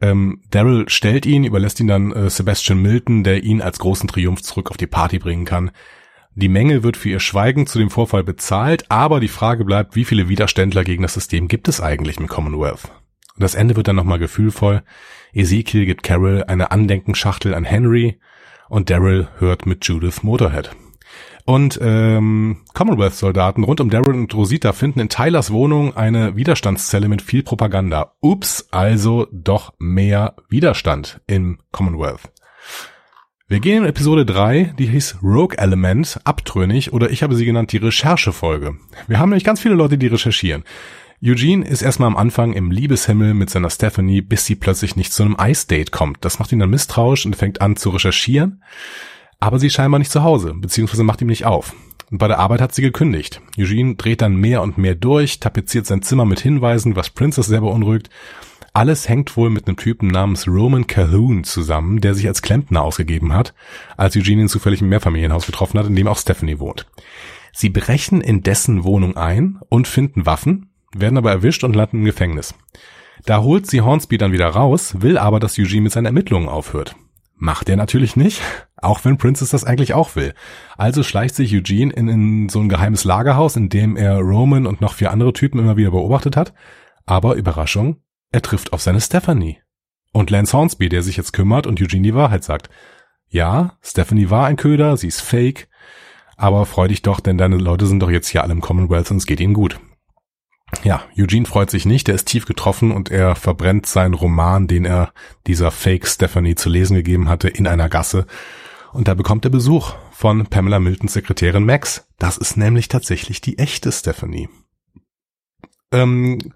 Ähm, 0.00 0.40
Daryl 0.50 0.88
stellt 0.88 1.26
ihn, 1.26 1.44
überlässt 1.44 1.80
ihn 1.80 1.86
dann 1.86 2.12
äh, 2.12 2.30
Sebastian 2.30 2.80
Milton, 2.80 3.24
der 3.24 3.44
ihn 3.44 3.60
als 3.60 3.78
großen 3.78 4.08
Triumph 4.08 4.42
zurück 4.42 4.70
auf 4.70 4.78
die 4.78 4.86
Party 4.86 5.18
bringen 5.18 5.44
kann. 5.44 5.70
Die 6.38 6.50
Menge 6.50 6.82
wird 6.82 6.98
für 6.98 7.08
ihr 7.08 7.20
Schweigen 7.20 7.66
zu 7.66 7.78
dem 7.78 7.88
Vorfall 7.88 8.22
bezahlt, 8.22 8.90
aber 8.90 9.20
die 9.20 9.28
Frage 9.28 9.64
bleibt, 9.64 9.96
wie 9.96 10.04
viele 10.04 10.28
Widerständler 10.28 10.84
gegen 10.84 11.02
das 11.02 11.14
System 11.14 11.48
gibt 11.48 11.66
es 11.66 11.80
eigentlich 11.80 12.18
im 12.18 12.26
Commonwealth? 12.26 12.90
Und 13.36 13.42
das 13.42 13.54
Ende 13.54 13.74
wird 13.74 13.88
dann 13.88 13.96
nochmal 13.96 14.18
gefühlvoll. 14.18 14.82
Ezekiel 15.32 15.86
gibt 15.86 16.02
Carol 16.02 16.44
eine 16.44 16.72
Andenkenschachtel 16.72 17.54
an 17.54 17.64
Henry 17.64 18.20
und 18.68 18.90
Daryl 18.90 19.28
hört 19.38 19.64
mit 19.64 19.86
Judith 19.86 20.24
Motorhead. 20.24 20.76
Und 21.46 21.80
ähm, 21.82 22.64
Commonwealth-Soldaten 22.74 23.64
rund 23.64 23.80
um 23.80 23.88
Daryl 23.88 24.14
und 24.14 24.34
Rosita 24.34 24.74
finden 24.74 25.00
in 25.00 25.08
Tylers 25.08 25.52
Wohnung 25.52 25.96
eine 25.96 26.36
Widerstandszelle 26.36 27.08
mit 27.08 27.22
viel 27.22 27.44
Propaganda. 27.44 28.12
Ups, 28.20 28.68
also 28.72 29.26
doch 29.32 29.72
mehr 29.78 30.36
Widerstand 30.50 31.22
im 31.26 31.60
Commonwealth. 31.72 32.30
Wir 33.48 33.60
gehen 33.60 33.84
in 33.84 33.88
Episode 33.88 34.26
3, 34.26 34.74
die 34.76 34.88
hieß 34.88 35.18
Rogue 35.22 35.56
Element, 35.56 36.18
abtrünnig, 36.24 36.92
oder 36.92 37.10
ich 37.10 37.22
habe 37.22 37.36
sie 37.36 37.44
genannt 37.44 37.70
die 37.70 37.76
Recherchefolge. 37.76 38.74
Wir 39.06 39.20
haben 39.20 39.28
nämlich 39.28 39.44
ganz 39.44 39.60
viele 39.60 39.76
Leute, 39.76 39.98
die 39.98 40.08
recherchieren. 40.08 40.64
Eugene 41.24 41.64
ist 41.64 41.80
erstmal 41.80 42.08
am 42.08 42.16
Anfang 42.16 42.54
im 42.54 42.72
Liebeshimmel 42.72 43.34
mit 43.34 43.48
seiner 43.48 43.70
Stephanie, 43.70 44.20
bis 44.20 44.46
sie 44.46 44.56
plötzlich 44.56 44.96
nicht 44.96 45.12
zu 45.12 45.22
einem 45.22 45.36
Ice-Date 45.40 45.92
kommt. 45.92 46.24
Das 46.24 46.40
macht 46.40 46.50
ihn 46.50 46.58
dann 46.58 46.70
misstrauisch 46.70 47.24
und 47.24 47.36
fängt 47.36 47.60
an 47.60 47.76
zu 47.76 47.90
recherchieren. 47.90 48.64
Aber 49.38 49.60
sie 49.60 49.68
ist 49.68 49.74
scheinbar 49.74 50.00
nicht 50.00 50.10
zu 50.10 50.24
Hause, 50.24 50.52
beziehungsweise 50.52 51.04
macht 51.04 51.22
ihm 51.22 51.28
nicht 51.28 51.46
auf. 51.46 51.72
Und 52.10 52.18
bei 52.18 52.26
der 52.26 52.40
Arbeit 52.40 52.60
hat 52.60 52.74
sie 52.74 52.82
gekündigt. 52.82 53.40
Eugene 53.56 53.94
dreht 53.94 54.22
dann 54.22 54.34
mehr 54.34 54.60
und 54.60 54.76
mehr 54.76 54.96
durch, 54.96 55.38
tapeziert 55.38 55.86
sein 55.86 56.02
Zimmer 56.02 56.24
mit 56.24 56.40
Hinweisen, 56.40 56.96
was 56.96 57.10
Princess 57.10 57.46
sehr 57.46 57.60
beunruhigt 57.60 58.10
alles 58.76 59.08
hängt 59.08 59.38
wohl 59.38 59.48
mit 59.48 59.66
einem 59.66 59.78
Typen 59.78 60.08
namens 60.08 60.46
Roman 60.46 60.86
Calhoun 60.86 61.44
zusammen, 61.44 62.02
der 62.02 62.14
sich 62.14 62.28
als 62.28 62.42
Klempner 62.42 62.82
ausgegeben 62.82 63.32
hat, 63.32 63.54
als 63.96 64.14
Eugene 64.18 64.42
ihn 64.42 64.48
zufällig 64.48 64.82
im 64.82 64.90
Mehrfamilienhaus 64.90 65.46
getroffen 65.46 65.78
hat, 65.78 65.86
in 65.86 65.96
dem 65.96 66.06
auch 66.06 66.18
Stephanie 66.18 66.58
wohnt. 66.58 66.86
Sie 67.54 67.70
brechen 67.70 68.20
in 68.20 68.42
dessen 68.42 68.84
Wohnung 68.84 69.16
ein 69.16 69.58
und 69.70 69.88
finden 69.88 70.26
Waffen, 70.26 70.68
werden 70.94 71.16
aber 71.16 71.30
erwischt 71.30 71.64
und 71.64 71.74
landen 71.74 72.00
im 72.00 72.04
Gefängnis. 72.04 72.54
Da 73.24 73.40
holt 73.40 73.66
sie 73.66 73.80
Hornsby 73.80 74.18
dann 74.18 74.32
wieder 74.32 74.48
raus, 74.48 74.96
will 75.00 75.16
aber, 75.16 75.40
dass 75.40 75.58
Eugene 75.58 75.80
mit 75.80 75.92
seinen 75.92 76.04
Ermittlungen 76.04 76.50
aufhört. 76.50 76.96
Macht 77.34 77.70
er 77.70 77.76
natürlich 77.76 78.14
nicht, 78.14 78.42
auch 78.76 79.06
wenn 79.06 79.16
Princess 79.16 79.48
das 79.48 79.64
eigentlich 79.64 79.94
auch 79.94 80.16
will. 80.16 80.34
Also 80.76 81.02
schleicht 81.02 81.34
sich 81.34 81.54
Eugene 81.56 81.94
in, 81.94 82.08
in 82.08 82.48
so 82.50 82.60
ein 82.60 82.68
geheimes 82.68 83.04
Lagerhaus, 83.04 83.56
in 83.56 83.70
dem 83.70 83.96
er 83.96 84.18
Roman 84.18 84.66
und 84.66 84.82
noch 84.82 84.92
vier 84.92 85.12
andere 85.12 85.32
Typen 85.32 85.60
immer 85.60 85.78
wieder 85.78 85.92
beobachtet 85.92 86.36
hat. 86.36 86.52
Aber 87.06 87.36
Überraschung, 87.36 88.02
er 88.36 88.42
trifft 88.42 88.74
auf 88.74 88.82
seine 88.82 89.00
Stephanie. 89.00 89.58
Und 90.12 90.30
Lance 90.30 90.52
Hornsby, 90.52 90.90
der 90.90 91.02
sich 91.02 91.16
jetzt 91.16 91.32
kümmert 91.32 91.66
und 91.66 91.80
Eugene 91.80 92.02
die 92.02 92.14
Wahrheit 92.14 92.44
sagt. 92.44 92.68
Ja, 93.28 93.78
Stephanie 93.82 94.28
war 94.28 94.46
ein 94.46 94.56
Köder, 94.56 94.98
sie 94.98 95.08
ist 95.08 95.22
fake, 95.22 95.68
aber 96.36 96.66
freu 96.66 96.86
dich 96.86 97.00
doch, 97.00 97.20
denn 97.20 97.38
deine 97.38 97.56
Leute 97.56 97.86
sind 97.86 98.00
doch 98.00 98.10
jetzt 98.10 98.28
hier 98.28 98.42
alle 98.42 98.52
im 98.52 98.60
Commonwealth 98.60 99.10
und 99.10 99.16
es 99.16 99.26
geht 99.26 99.40
ihnen 99.40 99.54
gut. 99.54 99.80
Ja, 100.84 101.02
Eugene 101.18 101.46
freut 101.46 101.70
sich 101.70 101.86
nicht, 101.86 102.10
er 102.10 102.14
ist 102.14 102.28
tief 102.28 102.44
getroffen 102.44 102.92
und 102.92 103.10
er 103.10 103.36
verbrennt 103.36 103.86
seinen 103.86 104.14
Roman, 104.14 104.66
den 104.66 104.84
er 104.84 105.14
dieser 105.46 105.70
Fake 105.70 106.06
Stephanie 106.06 106.56
zu 106.56 106.68
lesen 106.68 106.94
gegeben 106.94 107.30
hatte, 107.30 107.48
in 107.48 107.66
einer 107.66 107.88
Gasse. 107.88 108.26
Und 108.92 109.08
da 109.08 109.14
bekommt 109.14 109.46
er 109.46 109.50
Besuch 109.50 109.94
von 110.10 110.46
Pamela 110.46 110.78
Miltons 110.78 111.14
Sekretärin 111.14 111.64
Max. 111.64 112.06
Das 112.18 112.36
ist 112.36 112.56
nämlich 112.56 112.88
tatsächlich 112.88 113.40
die 113.40 113.58
echte 113.58 113.90
Stephanie. 113.92 114.48
Ähm, 115.90 116.52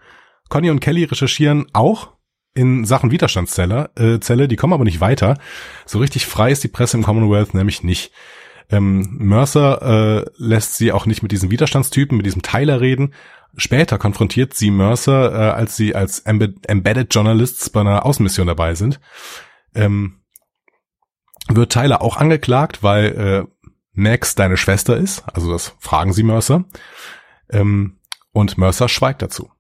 Conny 0.51 0.69
und 0.69 0.81
Kelly 0.81 1.05
recherchieren 1.05 1.67
auch 1.73 2.11
in 2.53 2.85
Sachen 2.85 3.11
Widerstandszelle, 3.11 3.91
äh, 3.97 4.21
Zelle, 4.21 4.49
die 4.49 4.57
kommen 4.57 4.73
aber 4.73 4.85
nicht 4.85 5.01
weiter. 5.01 5.39
So 5.87 5.99
richtig 5.99 6.27
frei 6.27 6.51
ist 6.51 6.63
die 6.65 6.69
Presse 6.69 6.97
im 6.97 7.05
Commonwealth 7.05 7.55
nämlich 7.55 7.83
nicht. 7.83 8.13
Ähm, 8.69 9.17
Mercer 9.19 9.83
äh, 9.83 10.31
lässt 10.37 10.77
sie 10.77 10.93
auch 10.93 11.07
nicht 11.07 11.23
mit 11.23 11.33
diesem 11.33 11.51
Widerstandstypen, 11.51 12.17
mit 12.17 12.27
diesem 12.27 12.43
Tyler 12.43 12.81
reden. 12.81 13.15
Später 13.57 13.99
konfrontiert 13.99 14.55
sie 14.55 14.71
Mercer, 14.71 15.33
äh, 15.33 15.51
als 15.53 15.77
sie 15.77 15.95
als 15.95 16.21
Embed 16.21 16.69
Embedded 16.69 17.13
Journalists 17.13 17.71
bei 17.71 17.81
einer 17.81 18.05
Außenmission 18.05 18.47
dabei 18.47 18.75
sind. 18.75 19.01
Ähm, 19.75 20.21
wird 21.49 21.73
Tyler 21.73 22.03
auch 22.03 22.17
angeklagt, 22.17 22.83
weil 22.83 23.07
äh, 23.07 23.67
Max 23.93 24.35
deine 24.35 24.57
Schwester 24.57 24.97
ist. 24.97 25.25
Also 25.33 25.51
das 25.51 25.75
fragen 25.79 26.13
sie 26.13 26.23
Mercer. 26.23 26.65
Ähm, 27.51 27.99
und 28.33 28.59
Mercer 28.59 28.89
schweigt 28.89 29.23
dazu. 29.23 29.51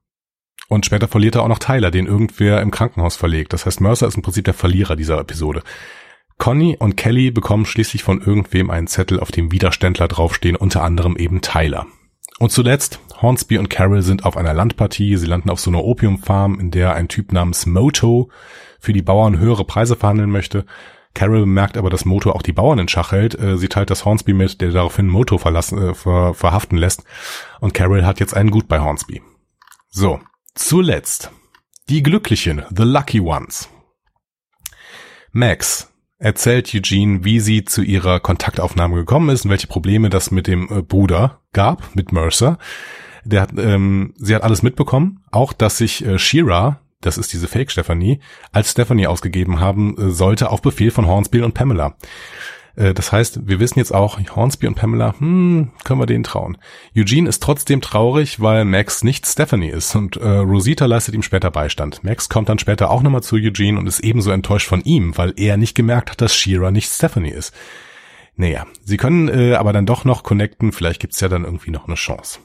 Und 0.70 0.86
später 0.86 1.08
verliert 1.08 1.34
er 1.34 1.42
auch 1.42 1.48
noch 1.48 1.58
Tyler, 1.58 1.90
den 1.90 2.06
irgendwer 2.06 2.62
im 2.62 2.70
Krankenhaus 2.70 3.16
verlegt. 3.16 3.52
Das 3.52 3.66
heißt, 3.66 3.80
Mercer 3.80 4.06
ist 4.06 4.14
im 4.14 4.22
Prinzip 4.22 4.44
der 4.44 4.54
Verlierer 4.54 4.94
dieser 4.94 5.18
Episode. 5.18 5.64
Conny 6.38 6.76
und 6.78 6.96
Kelly 6.96 7.32
bekommen 7.32 7.66
schließlich 7.66 8.04
von 8.04 8.22
irgendwem 8.22 8.70
einen 8.70 8.86
Zettel, 8.86 9.18
auf 9.18 9.32
dem 9.32 9.50
Widerständler 9.50 10.06
draufstehen, 10.06 10.54
unter 10.54 10.84
anderem 10.84 11.16
eben 11.16 11.40
Tyler. 11.40 11.86
Und 12.38 12.52
zuletzt, 12.52 13.00
Hornsby 13.20 13.58
und 13.58 13.68
Carol 13.68 14.02
sind 14.02 14.24
auf 14.24 14.36
einer 14.36 14.54
Landpartie. 14.54 15.16
Sie 15.16 15.26
landen 15.26 15.50
auf 15.50 15.58
so 15.58 15.72
einer 15.72 15.82
Opiumfarm, 15.82 16.60
in 16.60 16.70
der 16.70 16.94
ein 16.94 17.08
Typ 17.08 17.32
namens 17.32 17.66
Moto 17.66 18.30
für 18.78 18.92
die 18.92 19.02
Bauern 19.02 19.40
höhere 19.40 19.64
Preise 19.64 19.96
verhandeln 19.96 20.30
möchte. 20.30 20.66
Carol 21.14 21.40
bemerkt 21.40 21.78
aber, 21.78 21.90
dass 21.90 22.04
Moto 22.04 22.30
auch 22.30 22.42
die 22.42 22.52
Bauern 22.52 22.78
in 22.78 22.86
Schach 22.86 23.10
hält. 23.10 23.36
Äh, 23.36 23.58
sie 23.58 23.68
teilt 23.68 23.90
das 23.90 24.04
Hornsby 24.04 24.34
mit, 24.34 24.60
der 24.60 24.70
daraufhin 24.70 25.08
Moto 25.08 25.36
verlassen, 25.36 25.82
äh, 25.82 25.94
ver, 25.94 26.32
verhaften 26.32 26.78
lässt. 26.78 27.02
Und 27.58 27.74
Carol 27.74 28.06
hat 28.06 28.20
jetzt 28.20 28.34
einen 28.34 28.52
Gut 28.52 28.68
bei 28.68 28.78
Hornsby. 28.78 29.20
So, 29.88 30.20
Zuletzt 30.54 31.30
die 31.88 32.02
Glücklichen, 32.02 32.62
the 32.76 32.82
Lucky 32.82 33.20
Ones. 33.20 33.68
Max 35.32 35.92
erzählt 36.18 36.74
Eugene, 36.74 37.24
wie 37.24 37.40
sie 37.40 37.64
zu 37.64 37.82
ihrer 37.82 38.20
Kontaktaufnahme 38.20 38.96
gekommen 38.96 39.30
ist 39.30 39.44
und 39.44 39.50
welche 39.50 39.68
Probleme 39.68 40.10
das 40.10 40.30
mit 40.30 40.48
dem 40.48 40.68
äh, 40.70 40.82
Bruder 40.82 41.40
gab, 41.52 41.94
mit 41.94 42.12
Mercer. 42.12 42.58
Der 43.24 43.42
hat, 43.42 43.50
ähm, 43.56 44.12
sie 44.16 44.34
hat 44.34 44.42
alles 44.42 44.62
mitbekommen, 44.62 45.24
auch 45.30 45.52
dass 45.52 45.78
sich 45.78 46.04
äh, 46.04 46.18
Shira, 46.18 46.80
das 47.00 47.16
ist 47.16 47.32
diese 47.32 47.48
Fake 47.48 47.70
Stephanie, 47.70 48.20
als 48.50 48.72
Stephanie 48.72 49.06
ausgegeben 49.06 49.60
haben 49.60 49.96
äh, 49.98 50.10
sollte 50.10 50.50
auf 50.50 50.62
Befehl 50.62 50.90
von 50.90 51.06
Hornsby 51.06 51.42
und 51.42 51.54
Pamela. 51.54 51.96
Äh, 52.80 52.94
das 52.94 53.12
heißt, 53.12 53.46
wir 53.46 53.60
wissen 53.60 53.78
jetzt 53.78 53.94
auch, 53.94 54.18
Hornsby 54.34 54.66
und 54.66 54.74
Pamela, 54.74 55.14
hm, 55.18 55.70
können 55.84 56.00
wir 56.00 56.06
denen 56.06 56.24
trauen. 56.24 56.56
Eugene 56.96 57.28
ist 57.28 57.42
trotzdem 57.42 57.80
traurig, 57.80 58.40
weil 58.40 58.64
Max 58.64 59.04
nicht 59.04 59.26
Stephanie 59.26 59.68
ist 59.68 59.94
und 59.94 60.16
äh, 60.16 60.28
Rosita 60.28 60.86
leistet 60.86 61.14
ihm 61.14 61.22
später 61.22 61.50
Beistand. 61.50 62.02
Max 62.02 62.28
kommt 62.28 62.48
dann 62.48 62.58
später 62.58 62.90
auch 62.90 63.02
nochmal 63.02 63.22
zu 63.22 63.36
Eugene 63.36 63.78
und 63.78 63.86
ist 63.86 64.00
ebenso 64.00 64.30
enttäuscht 64.30 64.68
von 64.68 64.80
ihm, 64.82 65.16
weil 65.16 65.34
er 65.36 65.56
nicht 65.56 65.74
gemerkt 65.74 66.10
hat, 66.10 66.20
dass 66.20 66.34
Shira 66.34 66.70
nicht 66.70 66.90
Stephanie 66.90 67.30
ist. 67.30 67.54
Naja, 68.36 68.66
sie 68.84 68.96
können 68.96 69.28
äh, 69.28 69.54
aber 69.54 69.74
dann 69.74 69.84
doch 69.84 70.04
noch 70.06 70.22
connecten, 70.22 70.72
vielleicht 70.72 71.00
gibt's 71.00 71.20
ja 71.20 71.28
dann 71.28 71.44
irgendwie 71.44 71.70
noch 71.70 71.86
eine 71.86 71.96
Chance. 71.96 72.40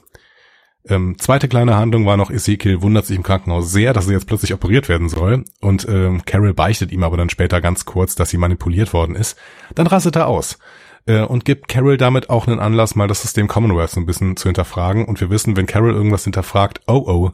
Ähm, 0.88 1.16
zweite 1.18 1.48
kleine 1.48 1.76
Handlung 1.76 2.06
war 2.06 2.16
noch, 2.16 2.30
Ezekiel 2.30 2.82
wundert 2.82 3.06
sich 3.06 3.16
im 3.16 3.22
Krankenhaus 3.22 3.72
sehr, 3.72 3.92
dass 3.92 4.06
er 4.06 4.12
jetzt 4.12 4.26
plötzlich 4.26 4.54
operiert 4.54 4.88
werden 4.88 5.08
soll. 5.08 5.44
Und 5.60 5.86
ähm, 5.88 6.24
Carol 6.24 6.54
beichtet 6.54 6.92
ihm 6.92 7.02
aber 7.02 7.16
dann 7.16 7.30
später 7.30 7.60
ganz 7.60 7.84
kurz, 7.84 8.14
dass 8.14 8.30
sie 8.30 8.38
manipuliert 8.38 8.92
worden 8.92 9.16
ist. 9.16 9.36
Dann 9.74 9.86
rastet 9.86 10.16
er 10.16 10.28
aus 10.28 10.58
äh, 11.06 11.22
und 11.22 11.44
gibt 11.44 11.68
Carol 11.68 11.96
damit 11.96 12.30
auch 12.30 12.46
einen 12.46 12.60
Anlass, 12.60 12.94
mal 12.94 13.08
das 13.08 13.22
System 13.22 13.48
Commonwealth 13.48 13.90
so 13.90 14.00
ein 14.00 14.06
bisschen 14.06 14.36
zu 14.36 14.48
hinterfragen. 14.48 15.04
Und 15.06 15.20
wir 15.20 15.30
wissen, 15.30 15.56
wenn 15.56 15.66
Carol 15.66 15.92
irgendwas 15.92 16.24
hinterfragt, 16.24 16.80
oh 16.86 17.04
oh, 17.06 17.30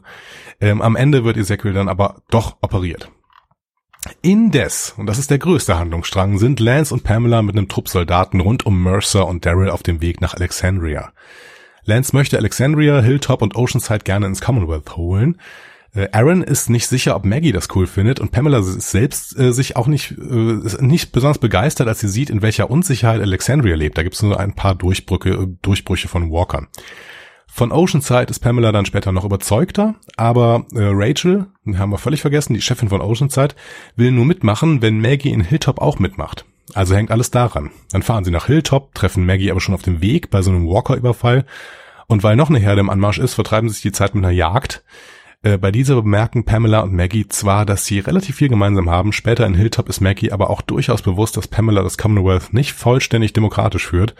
ähm, 0.59 0.81
am 0.81 0.95
Ende 0.95 1.23
wird 1.23 1.37
Ezekiel 1.37 1.73
dann 1.73 1.89
aber 1.89 2.21
doch 2.29 2.57
operiert. 2.61 3.09
Indes, 4.21 4.95
und 4.97 5.05
das 5.05 5.17
ist 5.17 5.31
der 5.31 5.37
größte 5.37 5.77
Handlungsstrang, 5.77 6.37
sind 6.37 6.59
Lance 6.59 6.93
und 6.93 7.03
Pamela 7.03 7.41
mit 7.41 7.55
einem 7.55 7.69
Trupp 7.69 7.87
Soldaten 7.87 8.41
rund 8.41 8.65
um 8.65 8.83
Mercer 8.83 9.27
und 9.27 9.45
Daryl 9.45 9.69
auf 9.69 9.83
dem 9.83 10.01
Weg 10.01 10.19
nach 10.19 10.33
Alexandria. 10.33 11.13
Lance 11.85 12.15
möchte 12.15 12.37
Alexandria, 12.37 13.01
Hilltop 13.01 13.41
und 13.41 13.55
Oceanside 13.55 14.03
gerne 14.03 14.27
ins 14.27 14.41
Commonwealth 14.41 14.95
holen. 14.95 15.39
Äh, 15.95 16.07
Aaron 16.11 16.41
ist 16.41 16.69
nicht 16.69 16.87
sicher, 16.87 17.15
ob 17.15 17.25
Maggie 17.25 17.51
das 17.51 17.67
cool 17.75 17.87
findet 17.87 18.19
und 18.19 18.31
Pamela 18.31 18.59
ist 18.59 18.91
selbst 18.91 19.37
äh, 19.37 19.53
sich 19.53 19.75
auch 19.75 19.87
nicht, 19.87 20.11
äh, 20.11 20.83
nicht 20.83 21.11
besonders 21.11 21.37
begeistert, 21.37 21.87
als 21.87 21.99
sie 21.99 22.07
sieht, 22.07 22.29
in 22.29 22.41
welcher 22.41 22.69
Unsicherheit 22.69 23.21
Alexandria 23.21 23.75
lebt. 23.75 23.97
Da 23.97 24.03
gibt 24.03 24.15
es 24.15 24.23
nur 24.23 24.39
ein 24.39 24.53
paar 24.53 24.75
Durchbrüche, 24.75 25.47
Durchbrüche 25.61 26.07
von 26.07 26.31
Walkern. 26.31 26.67
Von 27.47 27.71
Oceanside 27.71 28.31
ist 28.31 28.39
Pamela 28.39 28.71
dann 28.71 28.87
später 28.87 29.11
noch 29.11 29.25
überzeugter, 29.25 29.93
aber 30.17 30.65
äh, 30.73 30.89
Rachel, 30.91 31.45
haben 31.75 31.91
wir 31.91 31.99
völlig 31.99 32.21
vergessen, 32.21 32.55
die 32.55 32.61
Chefin 32.61 32.89
von 32.89 33.01
Oceanside, 33.01 33.53
will 33.95 34.11
nur 34.11 34.25
mitmachen, 34.25 34.81
wenn 34.81 34.99
Maggie 34.99 35.29
in 35.29 35.41
Hilltop 35.41 35.79
auch 35.79 35.99
mitmacht. 35.99 36.45
Also 36.73 36.95
hängt 36.95 37.11
alles 37.11 37.31
daran. 37.31 37.71
Dann 37.91 38.03
fahren 38.03 38.23
sie 38.23 38.31
nach 38.31 38.47
Hilltop, 38.47 38.93
treffen 38.95 39.25
Maggie 39.25 39.51
aber 39.51 39.61
schon 39.61 39.75
auf 39.75 39.81
dem 39.81 40.01
Weg 40.01 40.29
bei 40.29 40.41
so 40.41 40.51
einem 40.51 40.67
Walker-Überfall. 40.67 41.45
Und 42.07 42.23
weil 42.23 42.35
noch 42.35 42.49
eine 42.49 42.59
Herde 42.59 42.81
im 42.81 42.89
Anmarsch 42.89 43.19
ist, 43.19 43.33
vertreiben 43.33 43.69
sie 43.69 43.75
sich 43.75 43.81
die 43.81 43.91
Zeit 43.91 44.15
mit 44.15 44.23
einer 44.23 44.33
Jagd. 44.33 44.83
Äh, 45.43 45.57
bei 45.57 45.71
dieser 45.71 45.95
bemerken 45.95 46.45
Pamela 46.45 46.79
und 46.79 46.93
Maggie 46.93 47.27
zwar, 47.27 47.65
dass 47.65 47.85
sie 47.85 47.99
relativ 47.99 48.37
viel 48.37 48.49
gemeinsam 48.49 48.89
haben. 48.89 49.11
Später 49.11 49.45
in 49.45 49.55
Hilltop 49.55 49.89
ist 49.89 50.01
Maggie 50.01 50.31
aber 50.31 50.49
auch 50.49 50.61
durchaus 50.61 51.01
bewusst, 51.01 51.37
dass 51.37 51.47
Pamela 51.47 51.83
das 51.83 51.97
Commonwealth 51.97 52.53
nicht 52.53 52.73
vollständig 52.73 53.33
demokratisch 53.33 53.87
führt. 53.87 54.15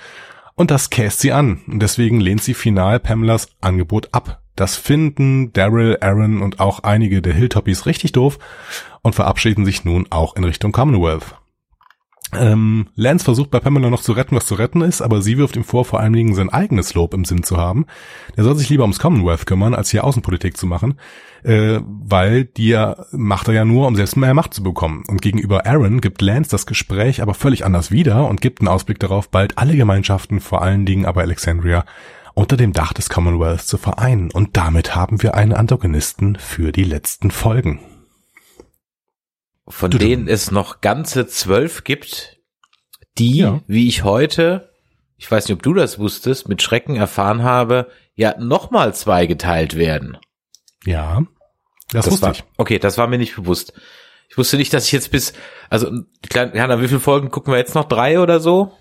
Und 0.56 0.70
das 0.70 0.90
käst 0.90 1.22
sie 1.22 1.32
an. 1.32 1.62
Und 1.68 1.80
deswegen 1.80 2.20
lehnt 2.20 2.44
sie 2.44 2.54
final 2.54 3.00
Pamelas 3.00 3.48
Angebot 3.62 4.10
ab. 4.12 4.42
Das 4.56 4.76
finden 4.76 5.52
Daryl, 5.54 5.98
Aaron 6.00 6.42
und 6.44 6.60
auch 6.60 6.82
einige 6.82 7.24
der 7.24 7.34
Hilltoppies 7.34 7.88
richtig 7.88 8.12
doof 8.12 8.38
und 9.02 9.16
verabschieden 9.16 9.66
sich 9.66 9.84
nun 9.84 10.06
auch 10.12 10.36
in 10.36 10.44
Richtung 10.44 10.72
Commonwealth. 10.72 11.36
Ähm, 12.38 12.88
Lance 12.96 13.26
versucht 13.26 13.52
bei 13.52 13.60
Pamela 13.60 13.90
noch 13.90 14.02
zu 14.02 14.14
retten, 14.14 14.36
was 14.36 14.46
zu 14.46 14.56
retten 14.56 14.82
ist, 14.82 15.02
aber 15.02 15.22
sie 15.22 15.38
wirft 15.38 15.56
ihm 15.56 15.64
vor, 15.64 15.86
vor 15.86 16.00
allen 16.00 16.14
Dingen 16.14 16.36
sein 16.36 16.50
eigenes 16.50 16.94
Lob 16.94 17.14
im 17.14 17.26
Sinn 17.26 17.44
zu 17.44 17.58
haben. 17.58 17.86
Er 18.36 18.44
soll 18.44 18.56
sich 18.56 18.70
lieber 18.70 18.84
ums 18.84 19.00
Commonwealth 19.00 19.46
kümmern, 19.46 19.74
als 19.74 19.90
hier 19.90 20.04
Außenpolitik 20.04 20.58
zu 20.58 20.66
machen, 20.66 21.00
äh, 21.44 21.80
weil 21.84 22.46
die 22.46 22.78
macht 23.12 23.48
er 23.48 23.54
ja 23.54 23.66
nur, 23.66 23.88
um 23.88 23.96
selbst 23.96 24.16
mehr 24.18 24.34
Macht 24.34 24.54
zu 24.54 24.64
bekommen. 24.64 25.04
Und 25.08 25.22
gegenüber 25.22 25.66
Aaron 25.66 26.02
gibt 26.02 26.22
Lance 26.22 26.50
das 26.50 26.66
Gespräch 26.66 27.22
aber 27.22 27.34
völlig 27.34 27.66
anders 27.66 27.92
wieder 27.92 28.28
und 28.28 28.42
gibt 28.42 28.62
einen 28.62 28.68
Ausblick 28.68 29.00
darauf, 29.00 29.30
bald 29.30 29.58
alle 29.58 29.76
Gemeinschaften, 29.76 30.40
vor 30.40 30.62
allen 30.62 30.86
Dingen 30.86 31.06
aber 31.06 31.22
Alexandria, 31.22 31.86
unter 32.34 32.58
dem 32.58 32.74
Dach 32.74 32.94
des 32.94 33.10
Commonwealth 33.10 33.62
zu 33.62 33.78
vereinen. 33.78 34.32
Und 34.32 34.58
damit 34.58 34.96
haben 34.96 35.22
wir 35.22 35.36
einen 35.36 35.54
Antagonisten 35.54 36.36
für 36.36 36.72
die 36.72 36.84
letzten 36.84 37.30
Folgen 37.30 37.80
von 39.68 39.92
denen 39.92 40.28
es 40.28 40.52
noch 40.52 40.82
ganze 40.82 41.28
zwölf 41.28 41.84
gibt, 41.84 42.40
die, 43.18 43.38
ja. 43.38 43.62
wie 43.68 43.88
ich 43.88 44.04
heute, 44.04 44.72
ich 45.18 45.30
weiß 45.30 45.48
nicht, 45.48 45.56
ob 45.56 45.64
du 45.64 45.74
das 45.74 46.00
wusstest, 46.00 46.50
mit 46.50 46.62
Schrecken 46.62 46.96
erfahren 46.96 47.44
habe, 47.44 47.90
ja 48.16 48.36
nochmal 48.40 48.94
zweigeteilt 48.94 49.76
werden. 49.76 50.18
Ja, 50.86 51.24
das, 51.92 52.06
das 52.06 52.12
wusste 52.12 52.26
war, 52.26 52.32
ich. 52.34 52.44
Okay, 52.58 52.80
das 52.80 52.98
war 52.98 53.08
mir 53.08 53.18
nicht 53.18 53.36
bewusst. 53.36 53.74
Ich 54.30 54.38
wusste 54.38 54.58
nicht, 54.58 54.74
dass 54.74 54.88
ich 54.88 54.92
jetzt 54.92 55.12
bis, 55.12 55.34
also, 55.70 55.92
Jana, 56.34 56.82
wie 56.82 56.88
viele 56.88 57.00
Folgen 57.00 57.30
gucken 57.30 57.54
wir 57.54 57.58
jetzt 57.58 57.76
noch? 57.76 57.86
Drei 57.86 58.20
oder 58.20 58.40
so? 58.40 58.74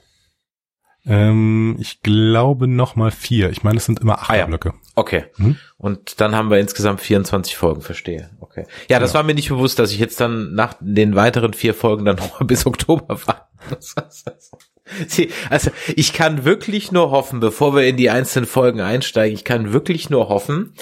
Ähm, 1.05 1.77
ich 1.79 2.01
glaube 2.01 2.69
noch 2.69 2.97
mal 2.97 3.11
vier. 3.11 3.51
Ich 3.51 3.63
meine, 3.63 3.77
es 3.77 3.85
sind 3.85 4.01
immer 4.01 4.21
acht 4.21 4.31
ah, 4.31 4.37
ja. 4.37 4.47
Blöcke. 4.47 4.75
Okay. 4.95 5.25
Hm? 5.37 5.57
Und 5.79 6.21
dann 6.21 6.35
haben 6.35 6.51
wir 6.51 6.59
insgesamt 6.59 7.01
24 7.01 7.57
Folgen, 7.57 7.81
verstehe. 7.81 8.31
Okay. 8.41 8.67
Ja, 8.91 8.99
das 8.99 9.13
ja. 9.13 9.17
war 9.17 9.23
mir 9.23 9.35
nicht 9.35 9.49
bewusst, 9.49 9.79
dass 9.79 9.93
ich 9.93 9.99
jetzt 9.99 10.21
dann 10.21 10.55
nach 10.55 10.75
den 10.81 11.15
weiteren 11.15 11.55
vier 11.55 11.75
Folgen 11.75 12.05
dann 12.05 12.17
noch 12.17 12.41
bis 12.47 12.67
Oktober 12.67 13.19
war. 13.27 13.49
also 15.51 15.71
ich 15.97 16.13
kann 16.13 16.45
wirklich 16.45 16.93
nur 16.93 17.11
hoffen, 17.11 17.41
bevor 17.41 17.75
wir 17.75 17.87
in 17.87 17.97
die 17.97 18.11
einzelnen 18.11 18.47
Folgen 18.47 18.81
einsteigen, 18.81 19.35
ich 19.35 19.45
kann 19.45 19.73
wirklich 19.73 20.11
nur 20.11 20.29
hoffen, 20.29 20.75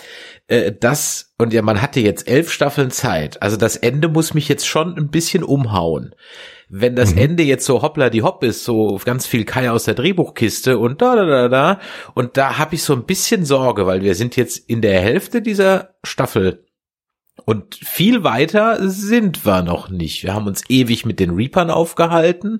äh, 0.48 0.72
dass, 0.72 1.32
und 1.38 1.52
ja, 1.52 1.62
man 1.62 1.80
hatte 1.80 2.00
jetzt 2.00 2.26
elf 2.26 2.50
Staffeln 2.50 2.90
Zeit, 2.90 3.40
also 3.42 3.56
das 3.56 3.76
Ende 3.76 4.08
muss 4.08 4.34
mich 4.34 4.48
jetzt 4.48 4.66
schon 4.66 4.96
ein 4.96 5.08
bisschen 5.08 5.44
umhauen 5.44 6.14
wenn 6.70 6.94
das 6.94 7.12
mhm. 7.12 7.18
Ende 7.18 7.42
jetzt 7.42 7.66
so 7.66 7.83
hoppla 7.83 8.11
die 8.11 8.22
hopp 8.22 8.44
ist, 8.44 8.64
so 8.64 9.00
ganz 9.04 9.26
viel 9.26 9.44
Kai 9.44 9.70
aus 9.70 9.85
der 9.85 9.94
Drehbuchkiste 9.94 10.78
und 10.78 11.02
da 11.02 11.16
da 11.16 11.24
da 11.26 11.48
da 11.48 11.80
und 12.14 12.37
da 12.37 12.59
habe 12.59 12.76
ich 12.76 12.85
so 12.85 12.94
ein 12.94 13.04
bisschen 13.04 13.44
Sorge, 13.44 13.87
weil 13.87 14.02
wir 14.02 14.14
sind 14.14 14.37
jetzt 14.37 14.70
in 14.70 14.80
der 14.80 15.00
Hälfte 15.00 15.42
dieser 15.42 15.96
Staffel 16.04 16.64
und 17.44 17.74
viel 17.74 18.22
weiter 18.22 18.88
sind 18.88 19.44
wir 19.46 19.62
noch 19.62 19.88
nicht. 19.88 20.24
Wir 20.24 20.35
haben 20.35 20.46
uns 20.46 20.62
ewig 20.68 21.06
mit 21.06 21.20
den 21.20 21.30
Reapern 21.30 21.70
aufgehalten. 21.70 22.59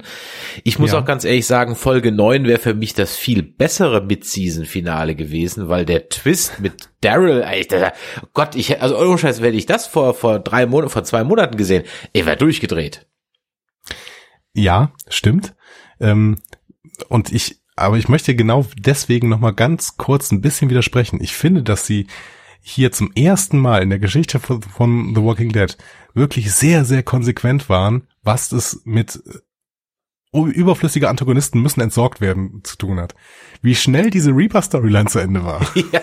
Ich 0.65 0.79
muss 0.79 0.93
ja. 0.93 0.99
auch 0.99 1.05
ganz 1.05 1.25
ehrlich 1.25 1.47
sagen, 1.47 1.77
Folge 1.77 2.13
9 2.13 2.45
wäre 2.45 2.59
für 2.59 2.75
mich 2.75 2.95
das 2.95 3.17
viel 3.17 3.43
bessere 3.43 4.01
Mid-Season-Finale 4.01 5.15
gewesen, 5.15 5.69
weil 5.69 5.85
der 5.85 6.09
Twist 6.09 6.61
mit 6.61 6.89
Daryl, 7.03 7.45
Gott, 8.33 8.55
ich, 8.57 8.81
also 8.81 8.99
ohne 8.99 9.19
Scheiß, 9.19 9.43
wenn 9.43 9.55
ich 9.55 9.67
das 9.67 9.87
vor, 9.87 10.15
vor 10.15 10.39
drei 10.39 10.67
Monaten, 10.67 10.91
vor 10.91 11.05
zwei 11.05 11.25
Monaten 11.25 11.57
gesehen, 11.57 11.85
ich 12.13 12.27
wäre 12.27 12.37
durchgedreht. 12.37 13.07
Ja, 14.53 14.93
stimmt. 15.09 15.55
Ähm, 16.01 16.39
und 17.09 17.33
ich, 17.33 17.61
aber 17.77 17.99
ich 17.99 18.09
möchte 18.09 18.35
genau 18.35 18.67
deswegen 18.77 19.29
nochmal 19.29 19.55
ganz 19.55 19.97
kurz 19.97 20.33
ein 20.33 20.41
bisschen 20.41 20.71
widersprechen. 20.71 21.21
Ich 21.23 21.35
finde, 21.35 21.63
dass 21.63 21.87
sie 21.87 22.07
hier 22.63 22.93
zum 22.93 23.13
ersten 23.13 23.59
Mal 23.59 23.83
in 23.83 23.91
der 23.91 23.99
Geschichte 23.99 24.39
von, 24.39 24.63
von 24.63 25.15
The 25.15 25.23
Walking 25.23 25.53
Dead 25.53 25.77
wirklich 26.15 26.53
sehr, 26.53 26.85
sehr 26.85 27.03
konsequent 27.03 27.69
waren, 27.69 28.07
was 28.23 28.53
es 28.53 28.83
mit 28.85 29.23
äh, 30.33 30.39
überflüssige 30.39 31.09
Antagonisten 31.09 31.61
müssen 31.61 31.81
entsorgt 31.81 32.21
werden 32.21 32.61
zu 32.65 32.77
tun 32.77 33.01
hat. 33.01 33.15
Wie 33.63 33.75
schnell 33.75 34.11
diese 34.11 34.31
Reaper-Storyline 34.31 35.09
zu 35.09 35.19
Ende 35.19 35.45
war. 35.45 35.67
Ja. 35.93 36.03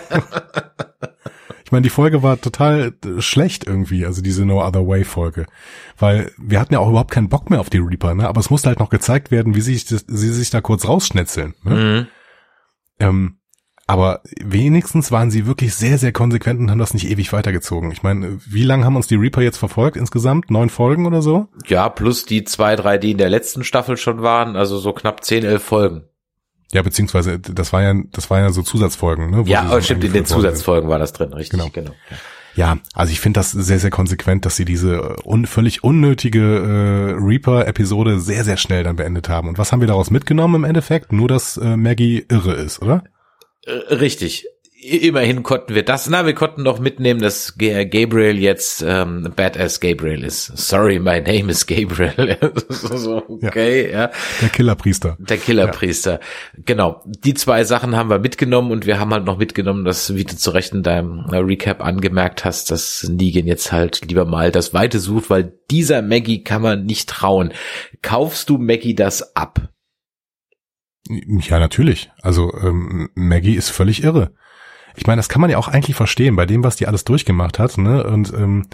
Ich 1.68 1.72
meine, 1.72 1.82
die 1.82 1.90
Folge 1.90 2.22
war 2.22 2.40
total 2.40 2.94
äh, 3.04 3.20
schlecht 3.20 3.66
irgendwie, 3.66 4.06
also 4.06 4.22
diese 4.22 4.46
No 4.46 4.66
Other 4.66 4.88
Way 4.88 5.04
Folge, 5.04 5.44
weil 5.98 6.32
wir 6.38 6.60
hatten 6.60 6.72
ja 6.72 6.78
auch 6.78 6.88
überhaupt 6.88 7.10
keinen 7.10 7.28
Bock 7.28 7.50
mehr 7.50 7.60
auf 7.60 7.68
die 7.68 7.76
Reaper, 7.76 8.14
ne? 8.14 8.26
Aber 8.26 8.40
es 8.40 8.48
musste 8.48 8.70
halt 8.70 8.78
noch 8.78 8.88
gezeigt 8.88 9.30
werden, 9.30 9.54
wie 9.54 9.60
sie 9.60 9.74
sich, 9.74 9.84
das, 9.84 10.06
sie 10.08 10.32
sich 10.32 10.48
da 10.48 10.62
kurz 10.62 10.88
rausschnetzeln. 10.88 11.54
Ne? 11.64 11.74
Mhm. 11.74 12.06
Ähm, 13.00 13.38
aber 13.86 14.22
wenigstens 14.42 15.12
waren 15.12 15.30
sie 15.30 15.44
wirklich 15.44 15.74
sehr, 15.74 15.98
sehr 15.98 16.12
konsequent 16.12 16.58
und 16.58 16.70
haben 16.70 16.78
das 16.78 16.94
nicht 16.94 17.10
ewig 17.10 17.34
weitergezogen. 17.34 17.92
Ich 17.92 18.02
meine, 18.02 18.40
wie 18.46 18.64
lange 18.64 18.86
haben 18.86 18.96
uns 18.96 19.06
die 19.06 19.16
Reaper 19.16 19.42
jetzt 19.42 19.58
verfolgt 19.58 19.98
insgesamt? 19.98 20.50
Neun 20.50 20.70
Folgen 20.70 21.04
oder 21.04 21.20
so? 21.20 21.48
Ja, 21.66 21.90
plus 21.90 22.24
die 22.24 22.44
zwei, 22.44 22.76
drei, 22.76 22.96
die 22.96 23.10
in 23.10 23.18
der 23.18 23.28
letzten 23.28 23.62
Staffel 23.62 23.98
schon 23.98 24.22
waren, 24.22 24.56
also 24.56 24.78
so 24.78 24.94
knapp 24.94 25.22
zehn, 25.22 25.44
elf 25.44 25.64
Folgen. 25.64 26.04
Ja, 26.72 26.82
beziehungsweise 26.82 27.38
das 27.38 27.72
war 27.72 27.82
ja, 27.82 27.94
das 28.12 28.28
war 28.30 28.40
ja 28.40 28.50
so 28.50 28.62
Zusatzfolgen, 28.62 29.30
ne? 29.30 29.44
Ja, 29.46 29.68
so 29.68 29.80
stimmt, 29.80 30.04
in 30.04 30.12
den 30.12 30.26
Zusatzfolgen 30.26 30.88
war 30.88 30.98
das 30.98 31.12
drin, 31.12 31.32
richtig, 31.32 31.58
genau. 31.58 31.70
genau. 31.72 31.92
Ja. 32.54 32.78
also 32.92 33.12
ich 33.12 33.20
finde 33.20 33.38
das 33.38 33.52
sehr, 33.52 33.78
sehr 33.78 33.90
konsequent, 33.90 34.44
dass 34.44 34.56
sie 34.56 34.64
diese 34.64 35.16
un 35.24 35.46
völlig 35.46 35.84
unnötige 35.84 36.40
äh, 36.40 37.24
Reaper-Episode 37.24 38.18
sehr, 38.18 38.44
sehr 38.44 38.56
schnell 38.56 38.82
dann 38.82 38.96
beendet 38.96 39.28
haben. 39.28 39.48
Und 39.48 39.58
was 39.58 39.72
haben 39.72 39.80
wir 39.80 39.86
daraus 39.86 40.10
mitgenommen 40.10 40.56
im 40.56 40.64
Endeffekt? 40.64 41.12
Nur, 41.12 41.28
dass 41.28 41.56
äh, 41.56 41.76
Maggie 41.76 42.26
irre 42.28 42.54
ist, 42.54 42.82
oder? 42.82 43.04
Äh, 43.64 43.94
richtig 43.94 44.46
immerhin 44.88 45.42
konnten 45.42 45.74
wir 45.74 45.84
das, 45.84 46.08
na, 46.08 46.26
wir 46.26 46.34
konnten 46.34 46.62
noch 46.62 46.78
mitnehmen, 46.78 47.20
dass 47.20 47.56
Gabriel 47.58 48.38
jetzt 48.38 48.84
ähm, 48.86 49.32
Badass 49.34 49.80
Gabriel 49.80 50.24
ist. 50.24 50.46
Sorry, 50.56 50.98
my 50.98 51.20
name 51.20 51.50
is 51.50 51.66
Gabriel. 51.66 52.38
so, 52.68 53.22
okay, 53.28 53.90
ja. 53.90 54.00
ja. 54.00 54.10
Der 54.40 54.48
Killerpriester. 54.48 55.16
Der 55.18 55.36
Killerpriester. 55.36 56.12
Ja. 56.12 56.62
Genau. 56.64 57.02
Die 57.06 57.34
zwei 57.34 57.64
Sachen 57.64 57.96
haben 57.96 58.10
wir 58.10 58.18
mitgenommen 58.18 58.70
und 58.70 58.86
wir 58.86 58.98
haben 58.98 59.12
halt 59.12 59.24
noch 59.24 59.38
mitgenommen, 59.38 59.84
dass, 59.84 60.14
wie 60.14 60.24
du 60.24 60.36
zu 60.36 60.50
Recht 60.50 60.72
in 60.72 60.82
deinem 60.82 61.26
äh, 61.30 61.36
Recap 61.36 61.84
angemerkt 61.84 62.44
hast, 62.44 62.70
dass 62.70 63.06
Negan 63.08 63.46
jetzt 63.46 63.72
halt 63.72 64.06
lieber 64.08 64.24
mal 64.24 64.50
das 64.50 64.74
Weite 64.74 64.98
sucht, 64.98 65.30
weil 65.30 65.52
dieser 65.70 66.02
Maggie 66.02 66.42
kann 66.42 66.62
man 66.62 66.84
nicht 66.84 67.08
trauen. 67.08 67.52
Kaufst 68.02 68.48
du 68.48 68.58
Maggie 68.58 68.94
das 68.94 69.36
ab? 69.36 69.68
Ja, 71.08 71.58
natürlich. 71.58 72.10
Also 72.22 72.52
ähm, 72.54 73.08
Maggie 73.14 73.54
ist 73.54 73.70
völlig 73.70 74.02
irre 74.02 74.32
ich 74.98 75.06
meine, 75.06 75.18
das 75.18 75.28
kann 75.28 75.40
man 75.40 75.50
ja 75.50 75.58
auch 75.58 75.68
eigentlich 75.68 75.96
verstehen 75.96 76.36
bei 76.36 76.46
dem, 76.46 76.64
was 76.64 76.76
die 76.76 76.86
alles 76.86 77.04
durchgemacht 77.04 77.58
hat. 77.58 77.78
Ne? 77.78 78.04
Und 78.04 78.32
ähm, 78.34 78.66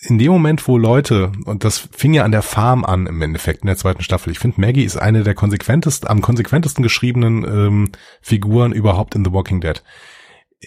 in 0.00 0.18
dem 0.18 0.32
Moment, 0.32 0.66
wo 0.66 0.78
Leute, 0.78 1.32
und 1.44 1.64
das 1.64 1.78
fing 1.78 2.12
ja 2.12 2.24
an 2.24 2.32
der 2.32 2.42
Farm 2.42 2.84
an 2.84 3.06
im 3.06 3.22
Endeffekt 3.22 3.62
in 3.62 3.68
der 3.68 3.76
zweiten 3.76 4.02
Staffel, 4.02 4.30
ich 4.30 4.38
finde 4.38 4.60
Maggie 4.60 4.84
ist 4.84 4.96
eine 4.96 5.22
der 5.22 5.34
konsequentesten, 5.34 6.08
am 6.08 6.20
konsequentesten 6.20 6.82
geschriebenen 6.82 7.44
ähm, 7.44 7.92
Figuren 8.20 8.72
überhaupt 8.72 9.14
in 9.14 9.24
The 9.24 9.32
Walking 9.32 9.60
Dead. 9.60 9.82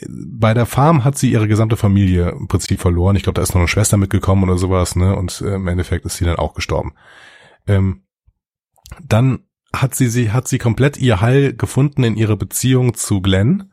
Bei 0.07 0.53
der 0.53 0.65
Farm 0.65 1.03
hat 1.03 1.17
sie 1.17 1.31
ihre 1.31 1.47
gesamte 1.47 1.77
Familie 1.77 2.29
im 2.29 2.47
Prinzip 2.47 2.81
verloren. 2.81 3.15
Ich 3.15 3.23
glaube, 3.23 3.35
da 3.35 3.41
ist 3.41 3.53
noch 3.53 3.61
eine 3.61 3.67
Schwester 3.67 3.97
mitgekommen 3.97 4.43
oder 4.43 4.57
sowas, 4.57 4.95
ne? 4.95 5.15
Und 5.15 5.41
äh, 5.41 5.55
im 5.55 5.67
Endeffekt 5.67 6.05
ist 6.05 6.17
sie 6.17 6.25
dann 6.25 6.35
auch 6.35 6.53
gestorben. 6.53 6.95
Ähm, 7.65 8.03
dann 9.01 9.39
hat 9.73 9.95
sie, 9.95 10.07
sie 10.07 10.31
hat 10.31 10.47
sie 10.47 10.57
komplett 10.57 10.97
ihr 10.97 11.21
Heil 11.21 11.53
gefunden 11.53 12.03
in 12.03 12.15
ihrer 12.15 12.35
Beziehung 12.35 12.93
zu 12.93 13.21
Glenn 13.21 13.71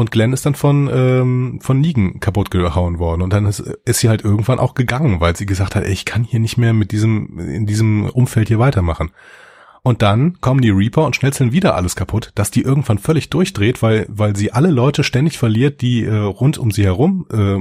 und 0.00 0.10
Glenn 0.10 0.32
ist 0.32 0.46
dann 0.46 0.54
von, 0.54 0.88
ähm, 0.90 1.58
von 1.60 1.78
Negan 1.78 2.20
kaputt 2.20 2.50
gehauen 2.50 2.98
worden. 2.98 3.20
Und 3.20 3.34
dann 3.34 3.44
ist, 3.44 3.60
ist 3.60 3.98
sie 3.98 4.08
halt 4.08 4.24
irgendwann 4.24 4.58
auch 4.58 4.72
gegangen, 4.72 5.20
weil 5.20 5.36
sie 5.36 5.44
gesagt 5.44 5.74
hat, 5.74 5.84
ey, 5.84 5.92
ich 5.92 6.06
kann 6.06 6.24
hier 6.24 6.40
nicht 6.40 6.56
mehr 6.56 6.72
mit 6.72 6.90
diesem, 6.90 7.38
in 7.38 7.66
diesem 7.66 8.06
Umfeld 8.06 8.48
hier 8.48 8.58
weitermachen. 8.58 9.10
Und 9.82 10.00
dann 10.00 10.40
kommen 10.40 10.62
die 10.62 10.70
Reaper 10.70 11.04
und 11.04 11.16
schnetzeln 11.16 11.52
wieder 11.52 11.74
alles 11.74 11.96
kaputt, 11.96 12.32
dass 12.34 12.50
die 12.50 12.62
irgendwann 12.62 12.96
völlig 12.96 13.28
durchdreht, 13.28 13.82
weil, 13.82 14.06
weil 14.08 14.36
sie 14.36 14.54
alle 14.54 14.70
Leute 14.70 15.04
ständig 15.04 15.36
verliert, 15.36 15.82
die 15.82 16.02
äh, 16.06 16.16
rund 16.16 16.56
um 16.56 16.70
sie 16.70 16.84
herum 16.84 17.26
äh, 17.30 17.58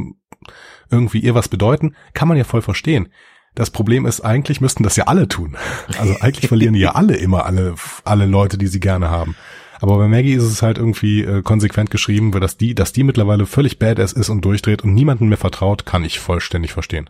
irgendwie 0.90 1.20
ihr 1.20 1.36
was 1.36 1.50
bedeuten, 1.50 1.94
kann 2.14 2.30
man 2.30 2.38
ja 2.38 2.46
voll 2.46 2.62
verstehen. 2.62 3.10
Das 3.54 3.70
Problem 3.70 4.06
ist, 4.06 4.22
eigentlich 4.22 4.62
müssten 4.62 4.84
das 4.84 4.96
ja 4.96 5.08
alle 5.08 5.28
tun. 5.28 5.58
Also 6.00 6.16
eigentlich 6.22 6.48
verlieren 6.48 6.74
die 6.74 6.80
ja 6.80 6.96
alle 6.96 7.18
immer 7.18 7.46
alle, 7.46 7.76
alle 8.06 8.28
Leute, 8.28 8.58
die 8.58 8.68
sie 8.68 8.80
gerne 8.80 9.10
haben. 9.10 9.36
Aber 9.82 9.98
bei 9.98 10.08
Maggie 10.08 10.34
ist 10.34 10.44
es 10.44 10.62
halt 10.62 10.78
irgendwie 10.78 11.24
äh, 11.24 11.42
konsequent 11.42 11.90
geschrieben, 11.90 12.34
weil 12.34 12.42
dass 12.42 12.58
die, 12.58 12.76
dass 12.76 12.94
die 12.94 13.04
mittlerweile 13.04 13.46
völlig 13.46 13.80
badass 13.80 14.14
ist 14.14 14.30
und 14.30 14.44
durchdreht 14.44 14.84
und 14.84 14.94
niemanden 14.94 15.30
mehr 15.30 15.38
vertraut, 15.38 15.86
kann 15.86 16.04
ich 16.04 16.20
vollständig 16.20 16.74
verstehen. 16.74 17.10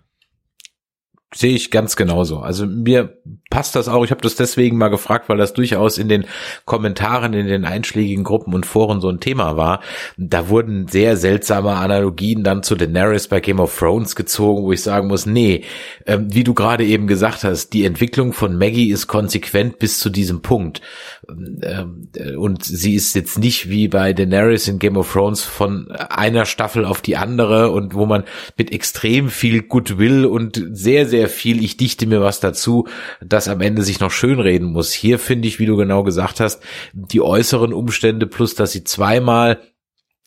Sehe 1.34 1.54
ich 1.54 1.70
ganz 1.70 1.96
genauso. 1.96 2.40
Also 2.40 2.66
mir 2.66 3.18
passt 3.52 3.76
das 3.76 3.88
auch. 3.88 4.04
Ich 4.04 4.10
habe 4.10 4.22
das 4.22 4.36
deswegen 4.36 4.78
mal 4.78 4.90
gefragt, 4.90 5.30
weil 5.30 5.38
das 5.38 5.54
durchaus 5.54 5.98
in 5.98 6.10
den 6.10 6.26
Kommentaren 6.66 7.34
in 7.34 7.48
den 7.48 7.66
einschlägigen 7.66 8.24
Gruppen 8.24 8.54
und 8.54 8.66
Foren 8.66 9.00
so 9.00 9.10
ein 9.10 9.20
Thema 9.20 9.56
war. 9.56 9.82
Da 10.18 10.50
wurden 10.50 10.88
sehr 10.88 11.18
seltsame 11.18 11.72
Analogien 11.72 12.44
dann 12.44 12.64
zu 12.64 12.76
Daenerys 12.76 13.28
bei 13.28 13.40
Game 13.42 13.60
of 13.60 13.78
Thrones 13.78 14.16
gezogen, 14.16 14.64
wo 14.64 14.72
ich 14.72 14.82
sagen 14.82 15.08
muss, 15.08 15.28
nee, 15.28 15.66
äh, 16.06 16.18
wie 16.20 16.44
du 16.44 16.54
gerade 16.54 16.86
eben 16.86 17.06
gesagt 17.06 17.44
hast, 17.44 17.74
die 17.74 17.86
Entwicklung 17.86 18.34
von 18.34 18.58
Maggie 18.58 18.90
ist 18.90 19.06
konsequent 19.06 19.78
bis 19.78 20.00
zu 20.00 20.10
diesem 20.10 20.42
Punkt. 20.42 20.82
Ähm, 21.28 22.10
äh, 22.16 22.36
und 22.36 22.64
sie 22.64 22.96
ist 22.96 23.16
jetzt 23.16 23.38
nicht 23.38 23.70
wie 23.70 23.88
bei 23.88 24.14
Daenerys 24.14 24.68
in 24.68 24.80
Game 24.80 24.98
of 24.98 25.12
Thrones 25.12 25.44
von 25.44 25.92
einer 25.92 26.46
Staffel 26.46 26.86
auf 26.86 27.02
die 27.02 27.18
andere 27.18 27.72
und 27.72 27.94
wo 27.94 28.06
man 28.06 28.24
mit 28.58 28.72
extrem 28.72 29.30
viel 29.30 29.62
Goodwill 29.64 30.26
und 30.26 30.64
sehr, 30.72 31.08
sehr 31.08 31.19
viel, 31.28 31.64
ich 31.64 31.76
dichte 31.76 32.06
mir 32.08 32.22
was 32.22 32.40
dazu, 32.40 32.88
das 33.20 33.48
am 33.50 33.60
Ende 33.62 33.82
sich 33.82 34.00
noch 34.00 34.12
schönreden 34.12 34.72
muss. 34.72 34.94
Hier 34.94 35.20
finde 35.20 35.48
ich, 35.48 35.60
wie 35.60 35.66
du 35.66 35.76
genau 35.76 36.04
gesagt 36.04 36.40
hast, 36.40 36.62
die 36.94 37.22
äußeren 37.22 37.74
Umstände 37.74 38.28
plus, 38.28 38.56
dass 38.56 38.72
sie 38.72 38.84
zweimal 38.84 39.60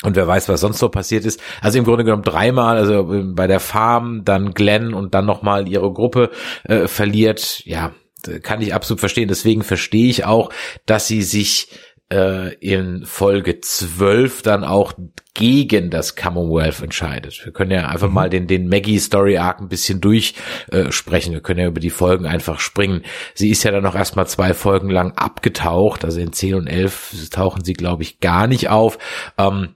und 0.02 0.16
wer 0.16 0.26
weiß, 0.26 0.48
was 0.48 0.60
sonst 0.60 0.78
so 0.78 0.88
passiert 0.88 1.24
ist. 1.24 1.40
Also 1.60 1.78
im 1.78 1.84
Grunde 1.84 2.04
genommen 2.04 2.24
dreimal, 2.24 2.76
also 2.76 3.12
ähm, 3.12 3.34
bei 3.34 3.46
der 3.46 3.60
Farm, 3.60 4.24
dann 4.24 4.52
Glenn 4.52 4.94
und 4.94 5.14
dann 5.14 5.26
nochmal 5.26 5.68
ihre 5.68 5.92
Gruppe 5.92 6.30
äh, 6.64 6.88
verliert. 6.88 7.62
Ja, 7.64 7.94
kann 8.42 8.62
ich 8.62 8.74
absolut 8.74 9.00
verstehen. 9.00 9.28
Deswegen 9.28 9.62
verstehe 9.62 10.08
ich 10.08 10.24
auch, 10.24 10.50
dass 10.86 11.06
sie 11.06 11.22
sich 11.22 11.68
äh, 12.12 12.54
in 12.56 13.06
Folge 13.06 13.60
12 13.60 14.42
dann 14.42 14.64
auch 14.64 14.92
gegen 15.32 15.88
das 15.88 16.14
Commonwealth 16.14 16.82
entscheidet. 16.82 17.40
Wir 17.44 17.52
können 17.52 17.70
ja 17.70 17.88
einfach 17.88 18.08
mhm. 18.08 18.14
mal 18.14 18.28
den, 18.30 18.46
den 18.46 18.68
Maggie 18.68 18.98
Story 18.98 19.38
Arc 19.38 19.60
ein 19.60 19.68
bisschen 19.68 20.02
durchsprechen. 20.02 21.32
Äh, 21.32 21.36
Wir 21.36 21.40
können 21.40 21.60
ja 21.60 21.68
über 21.68 21.80
die 21.80 21.90
Folgen 21.90 22.26
einfach 22.26 22.60
springen. 22.60 23.02
Sie 23.34 23.48
ist 23.48 23.62
ja 23.62 23.70
dann 23.70 23.82
noch 23.82 23.94
erstmal 23.94 24.26
zwei 24.26 24.52
Folgen 24.52 24.90
lang 24.90 25.12
abgetaucht. 25.12 26.04
Also 26.04 26.20
in 26.20 26.34
10 26.34 26.54
und 26.54 26.66
11 26.66 27.30
tauchen 27.30 27.64
sie, 27.64 27.72
glaube 27.72 28.02
ich, 28.02 28.20
gar 28.20 28.46
nicht 28.46 28.68
auf. 28.68 28.98
Ähm, 29.38 29.70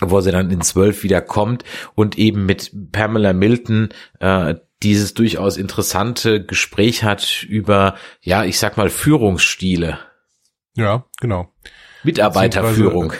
wo 0.00 0.20
sie 0.20 0.32
dann 0.32 0.50
in 0.50 0.60
12 0.60 1.04
wieder 1.04 1.20
kommt 1.20 1.62
und 1.94 2.18
eben 2.18 2.46
mit 2.46 2.72
Pamela 2.90 3.32
Milton 3.32 3.90
äh, 4.18 4.56
dieses 4.82 5.14
durchaus 5.14 5.56
interessante 5.56 6.44
Gespräch 6.44 7.04
hat 7.04 7.44
über, 7.44 7.94
ja, 8.20 8.44
ich 8.44 8.58
sag 8.58 8.76
mal, 8.76 8.90
Führungsstile. 8.90 10.00
Ja, 10.74 11.04
genau. 11.20 11.52
Mitarbeiterführung. 12.02 13.12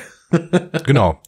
genau, 0.87 1.21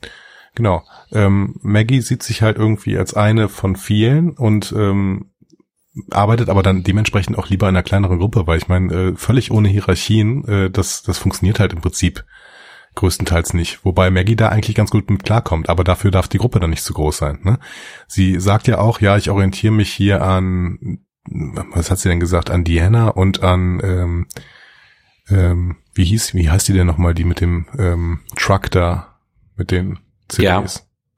genau. 0.55 0.83
Ähm, 1.13 1.57
Maggie 1.63 2.01
sieht 2.01 2.23
sich 2.23 2.43
halt 2.43 2.59
irgendwie 2.59 2.99
als 2.99 3.15
eine 3.15 3.49
von 3.49 3.77
vielen 3.77 4.31
und 4.31 4.73
ähm, 4.77 5.31
arbeitet 6.11 6.49
aber 6.49 6.63
dann 6.63 6.83
dementsprechend 6.83 7.39
auch 7.39 7.49
lieber 7.49 7.69
in 7.69 7.77
einer 7.77 7.83
kleineren 7.83 8.19
Gruppe, 8.19 8.47
weil 8.47 8.59
ich 8.59 8.69
meine, 8.69 8.93
äh, 8.93 9.17
völlig 9.17 9.51
ohne 9.51 9.69
Hierarchien, 9.69 10.47
äh, 10.47 10.71
das, 10.71 11.03
das 11.03 11.19
funktioniert 11.19 11.61
halt 11.61 11.73
im 11.73 11.81
Prinzip 11.81 12.25
größtenteils 12.97 13.55
nicht. 13.55 13.85
Wobei 13.85 14.11
Maggie 14.11 14.37
da 14.37 14.49
eigentlich 14.49 14.77
ganz 14.77 14.91
gut 14.91 15.09
mit 15.11 15.25
klarkommt, 15.25 15.69
aber 15.69 15.85
dafür 15.85 16.11
darf 16.11 16.29
die 16.29 16.39
Gruppe 16.39 16.61
dann 16.61 16.71
nicht 16.71 16.83
zu 16.83 16.95
groß 16.95 17.17
sein. 17.17 17.41
Ne? 17.43 17.59
Sie 18.09 18.41
sagt 18.41 18.67
ja 18.67 18.79
auch, 18.79 19.01
ja, 19.01 19.17
ich 19.17 19.31
orientiere 19.31 19.73
mich 19.73 19.93
hier 19.93 20.23
an, 20.23 20.99
was 21.25 21.91
hat 21.91 21.99
sie 21.99 22.09
denn 22.09 22.21
gesagt, 22.21 22.51
an 22.51 22.65
Diana 22.65 23.09
und 23.09 23.43
an 23.43 23.81
ähm, 23.83 24.27
ähm, 25.29 25.77
wie 25.95 26.05
hieß, 26.05 26.35
wie 26.35 26.51
heißt 26.51 26.69
die 26.69 26.73
denn 26.73 26.87
nochmal, 26.87 27.15
die 27.15 27.25
mit 27.25 27.41
dem 27.41 27.67
ähm, 27.79 28.21
Truck 28.37 28.71
da, 28.71 29.19
mit 29.57 29.71
den 29.71 29.99
CDs? 30.29 30.43
Ja, 30.45 30.65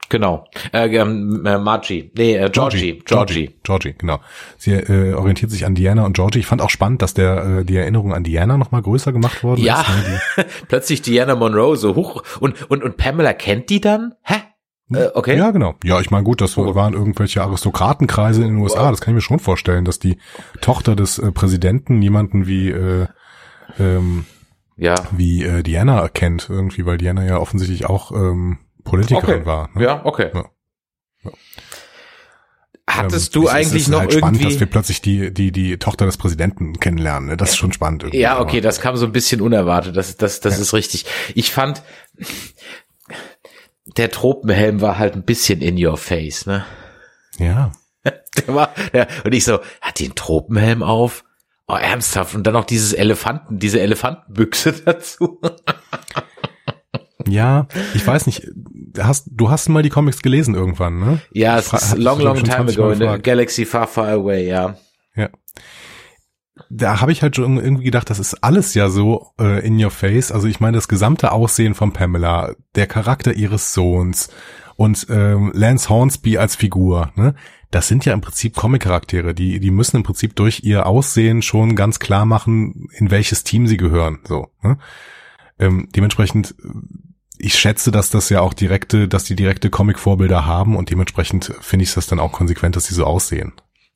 genau. 0.09 0.47
Äh, 0.73 0.89
ähm, 0.97 1.45
äh, 1.45 1.59
Margie, 1.59 2.11
nee, 2.17 2.37
äh, 2.37 2.51
Georgie, 2.51 3.03
Georgie, 3.05 3.05
Georgie, 3.05 3.51
Georgie, 3.63 3.95
genau. 3.99 4.21
Sie 4.57 4.73
äh, 4.73 5.15
orientiert 5.15 5.51
sich 5.51 5.67
an 5.67 5.75
Diana 5.75 6.05
und 6.05 6.15
Georgie. 6.15 6.39
Ich 6.39 6.47
fand 6.47 6.63
auch 6.63 6.71
spannend, 6.71 7.03
dass 7.03 7.15
der 7.15 7.59
äh, 7.61 7.65
die 7.65 7.77
Erinnerung 7.77 8.15
an 8.15 8.25
Diana 8.25 8.57
nochmal 8.57 8.83
größer 8.83 9.13
gemacht 9.13 9.43
worden 9.43 9.61
ja. 9.61 9.81
ist. 9.81 9.89
Ja, 9.89 10.43
ne, 10.43 10.47
plötzlich 10.69 11.03
Diana 11.03 11.35
Monroe 11.35 11.77
so 11.77 11.95
hoch 11.95 12.23
und 12.41 12.71
und 12.71 12.83
und 12.83 12.97
Pamela 12.97 13.33
kennt 13.33 13.71
die 13.71 13.81
dann? 13.81 14.15
Hä? 14.23 14.37
Äh, 14.91 15.09
okay. 15.15 15.37
Ja, 15.37 15.51
genau. 15.51 15.75
Ja, 15.85 16.01
ich 16.01 16.11
meine, 16.11 16.25
gut, 16.25 16.41
das 16.41 16.57
oh. 16.57 16.75
waren 16.75 16.95
irgendwelche 16.95 17.43
Aristokratenkreise 17.43 18.43
in 18.43 18.49
den 18.55 18.59
USA. 18.59 18.91
Das 18.91 19.01
kann 19.01 19.13
ich 19.13 19.17
mir 19.17 19.21
schon 19.21 19.39
vorstellen, 19.39 19.85
dass 19.85 19.99
die 19.99 20.19
Tochter 20.61 20.97
des 20.97 21.19
äh, 21.19 21.31
Präsidenten 21.31 22.01
jemanden 22.01 22.47
wie 22.47 22.71
äh, 22.71 23.07
ähm, 23.79 24.27
ja. 24.77 24.95
wie 25.13 25.45
äh, 25.45 25.63
Diana 25.63 26.01
erkennt 26.01 26.49
irgendwie, 26.49 26.87
weil 26.87 26.99
Diana 26.99 27.25
ja 27.25 27.39
offensichtlich 27.39 27.87
auch 27.87 28.13
ähm, 28.13 28.59
Politikerin 28.85 29.41
okay. 29.41 29.47
war. 29.47 29.71
Ne? 29.75 29.85
Ja, 29.85 30.05
okay. 30.05 30.31
Ja. 30.33 30.45
Ja. 31.25 31.31
Hattest 32.89 33.37
ähm, 33.37 33.43
du 33.43 33.49
eigentlich 33.49 33.83
ist 33.83 33.89
noch 33.89 34.01
halt 34.01 34.15
irgendwie 34.15 34.37
spannend, 34.37 34.53
dass 34.55 34.61
wir 34.61 34.67
plötzlich 34.67 35.03
die 35.03 35.33
die 35.33 35.53
die 35.53 35.79
Tochter 35.79 36.07
des 36.07 36.17
Präsidenten 36.17 36.81
kennenlernen. 36.81 37.29
Ne? 37.29 37.37
Das 37.37 37.51
ist 37.51 37.57
schon 37.57 37.73
spannend. 37.73 38.03
Irgendwie. 38.03 38.21
Ja, 38.21 38.41
okay, 38.41 38.61
das 38.63 38.81
kam 38.81 38.97
so 38.97 39.05
ein 39.05 39.13
bisschen 39.13 39.43
unerwartet. 39.43 39.97
Das 39.97 40.17
das 40.17 40.41
das 40.41 40.57
ja. 40.57 40.63
ist 40.63 40.73
richtig. 40.73 41.05
Ich 41.35 41.53
fand 41.53 41.83
der 43.97 44.11
Tropenhelm 44.11 44.81
war 44.81 44.99
halt 44.99 45.15
ein 45.15 45.25
bisschen 45.25 45.61
in 45.61 45.85
your 45.85 45.97
face, 45.97 46.47
ne? 46.47 46.65
Ja. 47.39 47.73
Der 48.47 48.55
war, 48.55 48.75
ja, 48.93 49.07
und 49.25 49.35
ich 49.35 49.45
so, 49.45 49.61
hat 49.81 49.99
die 49.99 50.05
einen 50.05 50.15
Tropenhelm 50.15 50.83
auf? 50.83 51.25
Oh, 51.69 51.77
ernsthaft. 51.77 52.35
Und 52.35 52.47
dann 52.47 52.55
noch 52.55 52.65
dieses 52.65 52.95
Elefanten, 52.95 53.59
diese 53.59 53.81
Elefantenbüchse 53.81 54.73
dazu. 54.85 55.41
Ja, 57.27 57.69
ich 57.95 58.07
weiß 58.07 58.27
nicht. 58.27 58.49
Hast, 58.99 59.29
du 59.31 59.51
hast 59.51 59.69
mal 59.69 59.83
die 59.83 59.91
Comics 59.91 60.23
gelesen 60.23 60.55
irgendwann, 60.55 60.99
ne? 60.99 61.21
Ja, 61.33 61.59
es 61.59 61.73
ist 61.73 61.99
long, 61.99 62.21
long 62.21 62.43
time 62.43 62.71
ago 62.71 62.91
in 62.91 63.01
der 63.01 63.19
Galaxy 63.19 63.67
Far, 63.67 63.87
Far 63.87 64.09
Away, 64.09 64.49
ja. 64.49 64.77
Ja. 65.15 65.29
Da 66.71 67.01
habe 67.01 67.13
ich 67.13 67.23
halt 67.23 67.37
schon 67.37 67.59
irgendwie 67.59 67.85
gedacht, 67.85 68.09
das 68.09 68.19
ist 68.19 68.43
alles 68.43 68.75
ja 68.75 68.89
so 68.89 69.33
äh, 69.39 69.65
in 69.65 69.83
your 69.83 69.91
face. 69.91 70.33
Also 70.33 70.49
ich 70.49 70.61
meine, 70.61 70.77
das 70.77 70.89
gesamte 70.89 71.33
Aussehen 71.33 71.75
von 71.75 71.93
Pamela, 71.93 72.55
der 72.75 72.87
Charakter 72.87 73.35
ihres 73.35 73.75
Sohns 73.75 74.31
und 74.77 75.07
ähm, 75.11 75.53
Lance 75.55 75.89
Hornsby 75.89 76.39
als 76.39 76.57
Figur, 76.57 77.13
ne? 77.15 77.35
Das 77.71 77.89
sind 77.89 78.05
ja 78.05 78.15
im 78.15 78.21
Prinzip 78.21 78.55
Comic-Charaktere, 78.55 79.35
die, 79.35 79.61
die 79.61 79.71
müssen 79.71 79.97
im 79.97 80.03
Prinzip 80.03 80.35
durch 80.37 80.61
ihr 80.65 80.87
Aussehen 80.87 81.43
schon 81.43 81.77
ganz 81.77 81.99
klar 81.99 82.25
machen, 82.25 82.89
in 82.93 83.11
welches 83.11 83.45
Team 83.45 83.67
sie 83.67 83.77
gehören. 83.77 84.21
So. 84.25 84.49
Ne? 84.63 84.79
Ähm, 85.59 85.89
dementsprechend, 85.95 86.55
ich 87.37 87.59
schätze, 87.59 87.91
dass 87.91 88.11
das 88.11 88.31
ja 88.31 88.41
auch 88.41 88.55
direkte, 88.55 89.07
dass 89.07 89.25
die 89.25 89.37
direkte 89.37 89.71
Comic-Vorbilder 89.71 90.47
haben 90.47 90.77
und 90.77 90.91
dementsprechend 90.91 91.55
finde 91.61 91.85
ich 91.85 91.93
das 91.93 92.07
dann 92.07 92.21
auch 92.21 92.33
konsequent, 92.33 92.75
dass 92.77 92.87
sie 92.87 92.95
so 92.95 93.05
aussehen. 93.05 93.53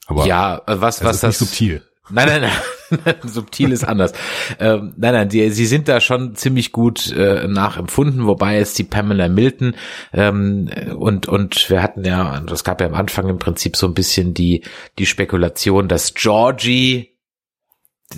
Aber 0.07 0.27
ja, 0.27 0.61
was, 0.67 1.03
was 1.03 1.17
ist 1.17 1.23
das? 1.23 1.39
Subtil. 1.39 1.83
Nein, 2.11 2.29
nein, 2.29 2.43
nein. 2.43 2.53
Subtil 3.23 3.73
ist 3.73 3.85
anders. 3.85 4.13
Ähm, 4.59 4.95
nein, 4.97 5.13
nein, 5.15 5.29
die, 5.29 5.51
sie 5.51 5.67
sind 5.67 5.89
da 5.89 6.01
schon 6.01 6.35
ziemlich 6.35 6.73
gut 6.73 7.13
äh, 7.13 7.47
nachempfunden, 7.47 8.27
wobei 8.27 8.59
es 8.59 8.75
die 8.75 8.85
Pamela 8.85 9.29
Milton 9.29 9.75
ähm, 10.13 10.71
und 10.97 11.29
und 11.29 11.71
wir 11.71 11.83
hatten 11.83 12.05
ja, 12.05 12.41
das 12.41 12.65
gab 12.65 12.81
ja 12.81 12.87
am 12.87 12.95
Anfang 12.95 13.29
im 13.29 13.39
Prinzip 13.39 13.77
so 13.77 13.87
ein 13.87 13.95
bisschen 13.95 14.35
die 14.35 14.63
die 14.99 15.07
Spekulation, 15.07 15.89
dass 15.89 16.15
Georgie 16.15 17.12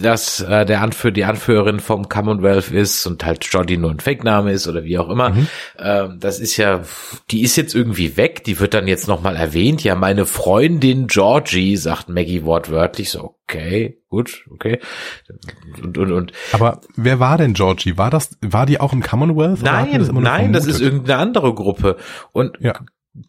dass 0.03 0.41
äh, 0.41 0.65
der 0.65 0.81
Anführer, 0.81 1.13
die 1.13 1.25
Anführerin 1.25 1.81
vom 1.81 2.09
Commonwealth 2.09 2.71
ist 2.71 3.07
und 3.07 3.25
halt 3.25 3.45
Jodie 3.45 3.77
nur 3.77 3.91
ein 3.91 4.01
Fake-Name 4.01 4.53
ist 4.53 4.67
oder 4.69 4.85
wie 4.85 4.99
auch 4.99 5.09
immer. 5.09 5.31
Mhm. 5.31 5.49
Ähm, 5.79 6.19
das 6.21 6.41
ist 6.41 6.57
ja, 6.57 6.83
die 7.31 7.43
ist 7.43 7.57
jetzt 7.57 7.75
irgendwie 7.75 8.17
weg, 8.17 8.45
die 8.45 8.61
wird 8.61 8.75
dann 8.75 8.89
jetzt 8.89 9.09
nochmal 9.09 9.37
erwähnt. 9.37 9.85
Ja, 9.85 9.95
meine 9.95 10.27
Freundin 10.27 11.07
Georgie, 11.07 11.77
sagt 11.77 12.09
Maggie 12.09 12.45
wortwörtlich, 12.45 13.11
so, 13.11 13.37
okay, 13.45 13.99
gut, 14.09 14.45
okay. 14.53 14.81
Und, 15.83 15.99
und, 15.99 16.13
und. 16.13 16.33
Aber 16.53 16.81
wer 16.97 17.21
war 17.21 17.39
denn 17.39 17.55
Georgie? 17.55 17.97
War 17.97 18.11
das, 18.11 18.37
war 18.41 18.67
die 18.67 18.81
auch 18.81 18.93
im 18.93 19.03
Commonwealth? 19.03 19.63
Nein, 19.63 19.99
das 19.99 20.11
nein, 20.11 20.53
das 20.53 20.67
ist 20.67 20.81
irgendeine 20.81 21.19
andere 21.19 21.55
Gruppe. 21.55 21.97
Und 22.33 22.59
ja 22.61 22.75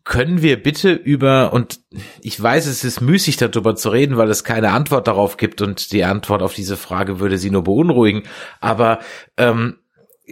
können 0.03 0.41
wir 0.41 0.61
bitte 0.61 0.93
über, 0.93 1.53
und 1.53 1.79
ich 2.21 2.41
weiß, 2.41 2.65
es 2.65 2.83
ist 2.83 3.01
müßig 3.01 3.37
darüber 3.37 3.75
zu 3.75 3.89
reden, 3.89 4.17
weil 4.17 4.29
es 4.29 4.43
keine 4.43 4.71
Antwort 4.71 5.07
darauf 5.07 5.37
gibt 5.37 5.61
und 5.61 5.91
die 5.91 6.03
Antwort 6.03 6.41
auf 6.41 6.53
diese 6.53 6.75
Frage 6.75 7.19
würde 7.19 7.37
sie 7.37 7.51
nur 7.51 7.63
beunruhigen, 7.63 8.23
aber 8.61 8.99
ähm, 9.37 9.77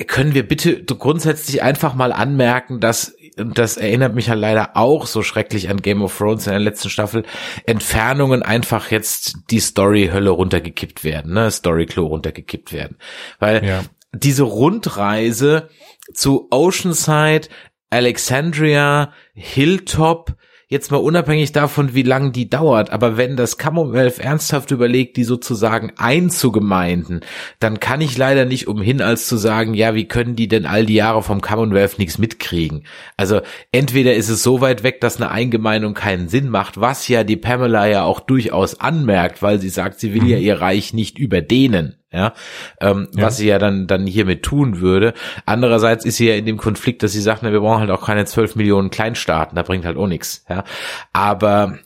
können 0.08 0.34
wir 0.34 0.48
bitte 0.48 0.84
grundsätzlich 0.84 1.62
einfach 1.62 1.94
mal 1.94 2.12
anmerken, 2.12 2.80
dass, 2.80 3.16
und 3.38 3.60
das 3.60 3.78
erinnert 3.78 4.16
mich 4.16 4.26
ja 4.26 4.34
leider 4.34 4.76
auch 4.76 5.06
so 5.06 5.22
schrecklich 5.22 5.70
an 5.70 5.84
Game 5.84 6.02
of 6.02 6.18
Thrones 6.18 6.48
in 6.48 6.54
der 6.54 6.60
letzten 6.60 6.89
Staffel, 6.89 7.24
Entfernungen 7.68 8.42
einfach 8.42 8.89
jetzt 8.89 9.36
die 9.52 9.60
Story-Hölle 9.60 10.32
runtergekippt 10.32 11.04
werden, 11.04 11.34
ne, 11.34 11.52
Story-Klo 11.52 12.08
runtergekippt 12.08 12.74
werden. 12.74 12.98
Weil 13.38 13.63
ja. 13.63 13.84
diese 14.13 14.44
Rundreise 14.44 15.70
zu 16.12 16.48
Oceanside, 16.50 17.50
Alexandria, 17.94 19.14
Hilltop, 19.36 20.36
jetzt 20.68 20.90
mal 20.90 20.98
unabhängig 20.98 21.52
davon, 21.52 21.94
wie 21.94 22.02
lange 22.02 22.32
die 22.32 22.50
dauert, 22.50 22.90
aber 22.90 23.18
wenn 23.18 23.36
das 23.38 23.60
Commonwealth 23.60 24.18
ernsthaft 24.18 24.72
überlegt, 24.72 25.16
die 25.16 25.24
sozusagen 25.24 25.94
einzugemeinden, 25.98 27.22
dann 27.60 27.80
kann 27.80 28.02
ich 28.02 28.18
leider 28.18 28.46
nicht 28.46 28.68
umhin, 28.68 29.00
als 29.00 29.28
zu 29.28 29.38
sagen, 29.38 29.76
ja, 29.76 29.94
wie 29.94 30.08
können 30.08 30.36
die 30.36 30.48
denn 30.48 30.66
all 30.66 30.88
die 30.88 30.96
Jahre 30.96 31.22
vom 31.22 31.40
Commonwealth 31.40 32.00
nichts 32.00 32.18
mitkriegen? 32.18 32.84
Also 33.16 33.42
entweder 33.72 34.16
ist 34.16 34.30
es 34.30 34.42
so 34.42 34.60
weit 34.60 34.82
weg, 34.82 35.00
dass 35.00 35.18
eine 35.18 35.30
Eingemeindung 35.30 35.94
keinen 35.94 36.30
Sinn 36.30 36.50
macht, 36.50 36.82
was 36.82 37.08
ja 37.08 37.24
die 37.24 37.38
Pamela 37.38 37.86
ja 37.86 38.06
auch 38.06 38.20
durchaus 38.20 38.80
anmerkt, 38.80 39.44
weil 39.44 39.60
sie 39.60 39.70
sagt, 39.70 40.00
sie 40.00 40.16
will 40.16 40.28
ja 40.28 40.38
mhm. 40.38 40.44
ihr 40.44 40.62
Reich 40.62 40.96
nicht 40.96 41.20
überdehnen 41.20 41.98
ja, 42.13 42.34
ähm, 42.80 43.10
ja. 43.15 43.26
was 43.26 43.38
sie 43.38 43.47
ja 43.47 43.60
dann 43.60 43.88
dann 43.88 44.06
hiermit 44.08 44.43
tun 44.43 44.80
würde. 44.80 45.13
Andererseits 45.45 46.06
ist 46.06 46.17
sie 46.17 46.28
ja 46.28 46.36
in 46.36 46.45
dem 46.45 46.58
Konflikt, 46.58 47.04
dass 47.04 47.12
sie 47.12 47.21
sagt, 47.21 47.43
na, 47.43 47.52
wir 47.52 47.60
brauchen 47.60 47.82
halt 47.82 47.91
auch 47.91 48.06
keine 48.06 48.26
zwölf 48.26 48.56
Millionen 48.56 48.89
Kleinstaaten, 48.89 49.56
da 49.56 49.63
bringt 49.63 49.86
halt 49.86 49.97
auch 49.97 50.08
nichts, 50.08 50.45
ja. 50.49 50.63
Aber 51.12 51.80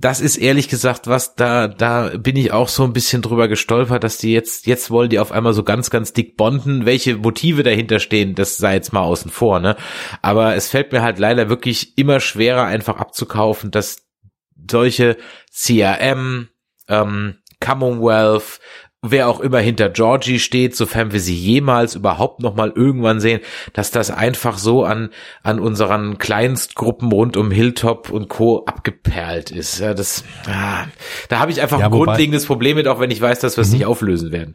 das 0.00 0.20
ist 0.20 0.38
ehrlich 0.38 0.68
gesagt 0.68 1.06
was, 1.06 1.34
da, 1.34 1.68
da 1.68 2.12
bin 2.16 2.36
ich 2.36 2.52
auch 2.52 2.68
so 2.68 2.84
ein 2.84 2.92
bisschen 2.92 3.22
drüber 3.22 3.48
gestolpert, 3.48 4.02
dass 4.02 4.16
die 4.16 4.32
jetzt, 4.32 4.66
jetzt 4.66 4.90
wollen 4.90 5.10
die 5.10 5.18
auf 5.18 5.30
einmal 5.30 5.52
so 5.52 5.62
ganz, 5.62 5.90
ganz 5.90 6.12
dick 6.12 6.36
bonden. 6.36 6.86
Welche 6.86 7.16
Motive 7.16 7.62
dahinter 7.62 7.98
stehen, 7.98 8.34
das 8.34 8.56
sei 8.56 8.74
jetzt 8.74 8.92
mal 8.92 9.02
außen 9.02 9.30
vor, 9.30 9.60
ne? 9.60 9.76
Aber 10.22 10.54
es 10.54 10.68
fällt 10.68 10.92
mir 10.92 11.02
halt 11.02 11.18
leider 11.18 11.50
wirklich 11.50 11.98
immer 11.98 12.20
schwerer, 12.20 12.64
einfach 12.64 12.96
abzukaufen, 12.96 13.70
dass 13.70 14.08
solche 14.70 15.16
CRM, 15.54 16.48
ähm, 16.88 17.36
Commonwealth, 17.60 18.60
wer 19.02 19.28
auch 19.28 19.40
immer 19.40 19.58
hinter 19.60 19.88
Georgie 19.88 20.38
steht, 20.38 20.76
sofern 20.76 21.12
wir 21.12 21.20
sie 21.20 21.34
jemals 21.34 21.94
überhaupt 21.94 22.40
noch 22.40 22.54
mal 22.54 22.70
irgendwann 22.74 23.20
sehen, 23.20 23.40
dass 23.72 23.90
das 23.90 24.10
einfach 24.10 24.58
so 24.58 24.84
an 24.84 25.10
an 25.42 25.58
unseren 25.58 26.18
Kleinstgruppen 26.18 27.10
rund 27.10 27.36
um 27.36 27.50
Hilltop 27.50 28.10
und 28.10 28.28
Co 28.28 28.64
abgeperlt 28.66 29.50
ist. 29.50 29.80
Ja, 29.80 29.94
das 29.94 30.24
ah, 30.46 30.84
da 31.28 31.38
habe 31.38 31.50
ich 31.50 31.62
einfach 31.62 31.78
ja, 31.78 31.86
ein 31.86 31.92
grundlegendes 31.92 32.46
Problem 32.46 32.76
mit, 32.76 32.88
auch 32.88 33.00
wenn 33.00 33.10
ich 33.10 33.20
weiß, 33.20 33.40
dass 33.40 33.56
wir 33.56 33.62
es 33.62 33.68
mhm. 33.68 33.78
nicht 33.78 33.86
auflösen 33.86 34.32
werden. 34.32 34.54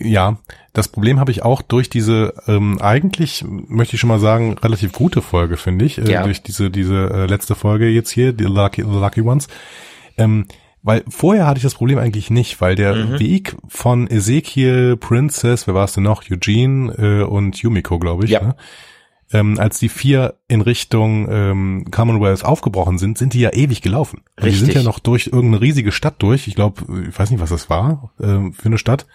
Ja, 0.00 0.38
das 0.72 0.86
Problem 0.86 1.18
habe 1.18 1.32
ich 1.32 1.42
auch 1.42 1.60
durch 1.60 1.90
diese 1.90 2.34
ähm, 2.46 2.80
eigentlich 2.80 3.44
möchte 3.48 3.96
ich 3.96 4.00
schon 4.00 4.08
mal 4.08 4.20
sagen 4.20 4.56
relativ 4.58 4.92
gute 4.92 5.22
Folge 5.22 5.56
finde 5.56 5.84
ich 5.84 5.98
äh, 5.98 6.12
ja. 6.12 6.22
durch 6.22 6.42
diese 6.42 6.70
diese 6.70 7.10
äh, 7.12 7.26
letzte 7.26 7.56
Folge 7.56 7.88
jetzt 7.88 8.10
hier 8.10 8.32
die 8.32 8.44
Lucky 8.44 8.82
the 8.82 8.98
Lucky 8.98 9.22
Ones. 9.22 9.48
Ähm, 10.16 10.46
weil 10.82 11.04
vorher 11.08 11.46
hatte 11.46 11.58
ich 11.58 11.62
das 11.64 11.74
Problem 11.74 11.98
eigentlich 11.98 12.30
nicht, 12.30 12.60
weil 12.60 12.74
der 12.74 12.94
mhm. 12.94 13.18
Weg 13.18 13.56
von 13.68 14.08
Ezekiel, 14.08 14.96
Princess, 14.96 15.66
wer 15.66 15.74
war 15.74 15.84
es 15.84 15.92
denn 15.92 16.04
noch, 16.04 16.22
Eugene 16.30 16.92
äh, 16.92 17.22
und 17.22 17.56
Yumiko, 17.58 17.98
glaube 17.98 18.24
ich, 18.24 18.30
ja. 18.30 18.42
ne? 18.42 18.56
ähm, 19.32 19.58
als 19.58 19.78
die 19.78 19.88
vier 19.88 20.38
in 20.48 20.60
Richtung 20.60 21.28
ähm, 21.30 21.84
Commonwealth 21.90 22.44
aufgebrochen 22.44 22.98
sind, 22.98 23.18
sind 23.18 23.34
die 23.34 23.40
ja 23.40 23.52
ewig 23.52 23.82
gelaufen. 23.82 24.22
Und 24.38 24.46
die 24.46 24.52
sind 24.52 24.72
ja 24.72 24.82
noch 24.82 24.98
durch 24.98 25.26
irgendeine 25.26 25.60
riesige 25.60 25.92
Stadt 25.92 26.14
durch. 26.18 26.48
Ich 26.48 26.54
glaube, 26.54 26.82
ich 27.08 27.18
weiß 27.18 27.30
nicht, 27.30 27.40
was 27.40 27.50
das 27.50 27.68
war 27.68 28.12
äh, 28.18 28.50
für 28.52 28.66
eine 28.66 28.78
Stadt. 28.78 29.06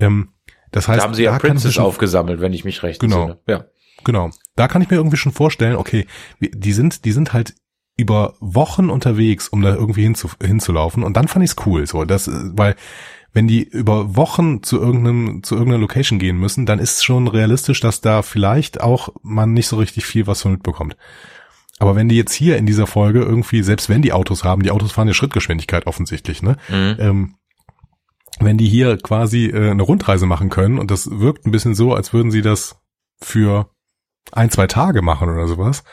Ähm, 0.00 0.30
das 0.72 0.88
heißt, 0.88 1.00
da 1.00 1.04
haben 1.04 1.14
sie 1.14 1.24
ja 1.24 1.38
Princess 1.38 1.78
aufgesammelt, 1.78 2.40
wenn 2.40 2.52
ich 2.52 2.64
mich 2.64 2.82
recht 2.82 3.00
genau, 3.00 3.30
entsinne. 3.30 3.40
Ja. 3.46 3.64
Genau. 4.04 4.30
Da 4.56 4.68
kann 4.68 4.82
ich 4.82 4.90
mir 4.90 4.96
irgendwie 4.96 5.16
schon 5.16 5.32
vorstellen, 5.32 5.76
okay, 5.76 6.06
die 6.40 6.72
sind, 6.72 7.04
die 7.04 7.12
sind 7.12 7.32
halt 7.32 7.54
über 7.96 8.34
Wochen 8.40 8.90
unterwegs, 8.90 9.48
um 9.48 9.62
da 9.62 9.74
irgendwie 9.74 10.02
hinzu, 10.02 10.30
hinzulaufen. 10.42 11.02
Und 11.02 11.16
dann 11.16 11.28
fand 11.28 11.44
ich's 11.44 11.56
cool, 11.64 11.86
so, 11.86 12.04
das, 12.04 12.30
weil 12.32 12.76
wenn 13.32 13.48
die 13.48 13.62
über 13.62 14.16
Wochen 14.16 14.62
zu 14.62 14.80
irgendeinem, 14.80 15.42
zu 15.42 15.54
irgendeiner 15.54 15.82
Location 15.82 16.18
gehen 16.18 16.38
müssen, 16.38 16.64
dann 16.64 16.78
ist 16.78 17.04
schon 17.04 17.28
realistisch, 17.28 17.80
dass 17.80 18.00
da 18.00 18.22
vielleicht 18.22 18.80
auch 18.80 19.10
man 19.22 19.52
nicht 19.52 19.68
so 19.68 19.76
richtig 19.76 20.06
viel 20.06 20.26
was 20.26 20.42
von 20.42 20.52
mitbekommt. 20.52 20.96
Aber 21.78 21.94
wenn 21.94 22.08
die 22.08 22.16
jetzt 22.16 22.32
hier 22.32 22.56
in 22.56 22.64
dieser 22.64 22.86
Folge 22.86 23.20
irgendwie, 23.20 23.62
selbst 23.62 23.90
wenn 23.90 24.00
die 24.00 24.14
Autos 24.14 24.44
haben, 24.44 24.62
die 24.62 24.70
Autos 24.70 24.92
fahren 24.92 25.08
ja 25.08 25.14
Schrittgeschwindigkeit 25.14 25.86
offensichtlich, 25.86 26.42
ne? 26.42 26.56
Mhm. 26.70 26.96
Ähm, 26.98 27.34
wenn 28.40 28.58
die 28.58 28.68
hier 28.68 28.96
quasi 28.98 29.46
äh, 29.46 29.70
eine 29.70 29.82
Rundreise 29.82 30.26
machen 30.26 30.48
können 30.50 30.78
und 30.78 30.90
das 30.90 31.08
wirkt 31.10 31.46
ein 31.46 31.50
bisschen 31.50 31.74
so, 31.74 31.94
als 31.94 32.12
würden 32.12 32.30
sie 32.30 32.42
das 32.42 32.76
für 33.20 33.70
ein, 34.32 34.50
zwei 34.50 34.66
Tage 34.66 35.02
machen 35.02 35.28
oder 35.28 35.46
sowas, 35.46 35.84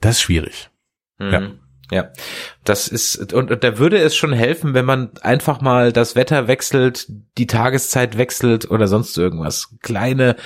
das 0.00 0.16
ist 0.16 0.22
schwierig. 0.22 0.70
Mhm. 1.18 1.32
Ja. 1.32 1.42
Ja, 1.90 2.10
das 2.64 2.86
ist, 2.86 3.32
und, 3.32 3.50
und 3.50 3.64
da 3.64 3.78
würde 3.78 3.96
es 3.96 4.14
schon 4.14 4.34
helfen, 4.34 4.74
wenn 4.74 4.84
man 4.84 5.10
einfach 5.22 5.62
mal 5.62 5.90
das 5.90 6.16
Wetter 6.16 6.46
wechselt, 6.46 7.06
die 7.38 7.46
Tageszeit 7.46 8.18
wechselt 8.18 8.70
oder 8.70 8.86
sonst 8.86 9.16
irgendwas. 9.16 9.74
Kleine 9.80 10.36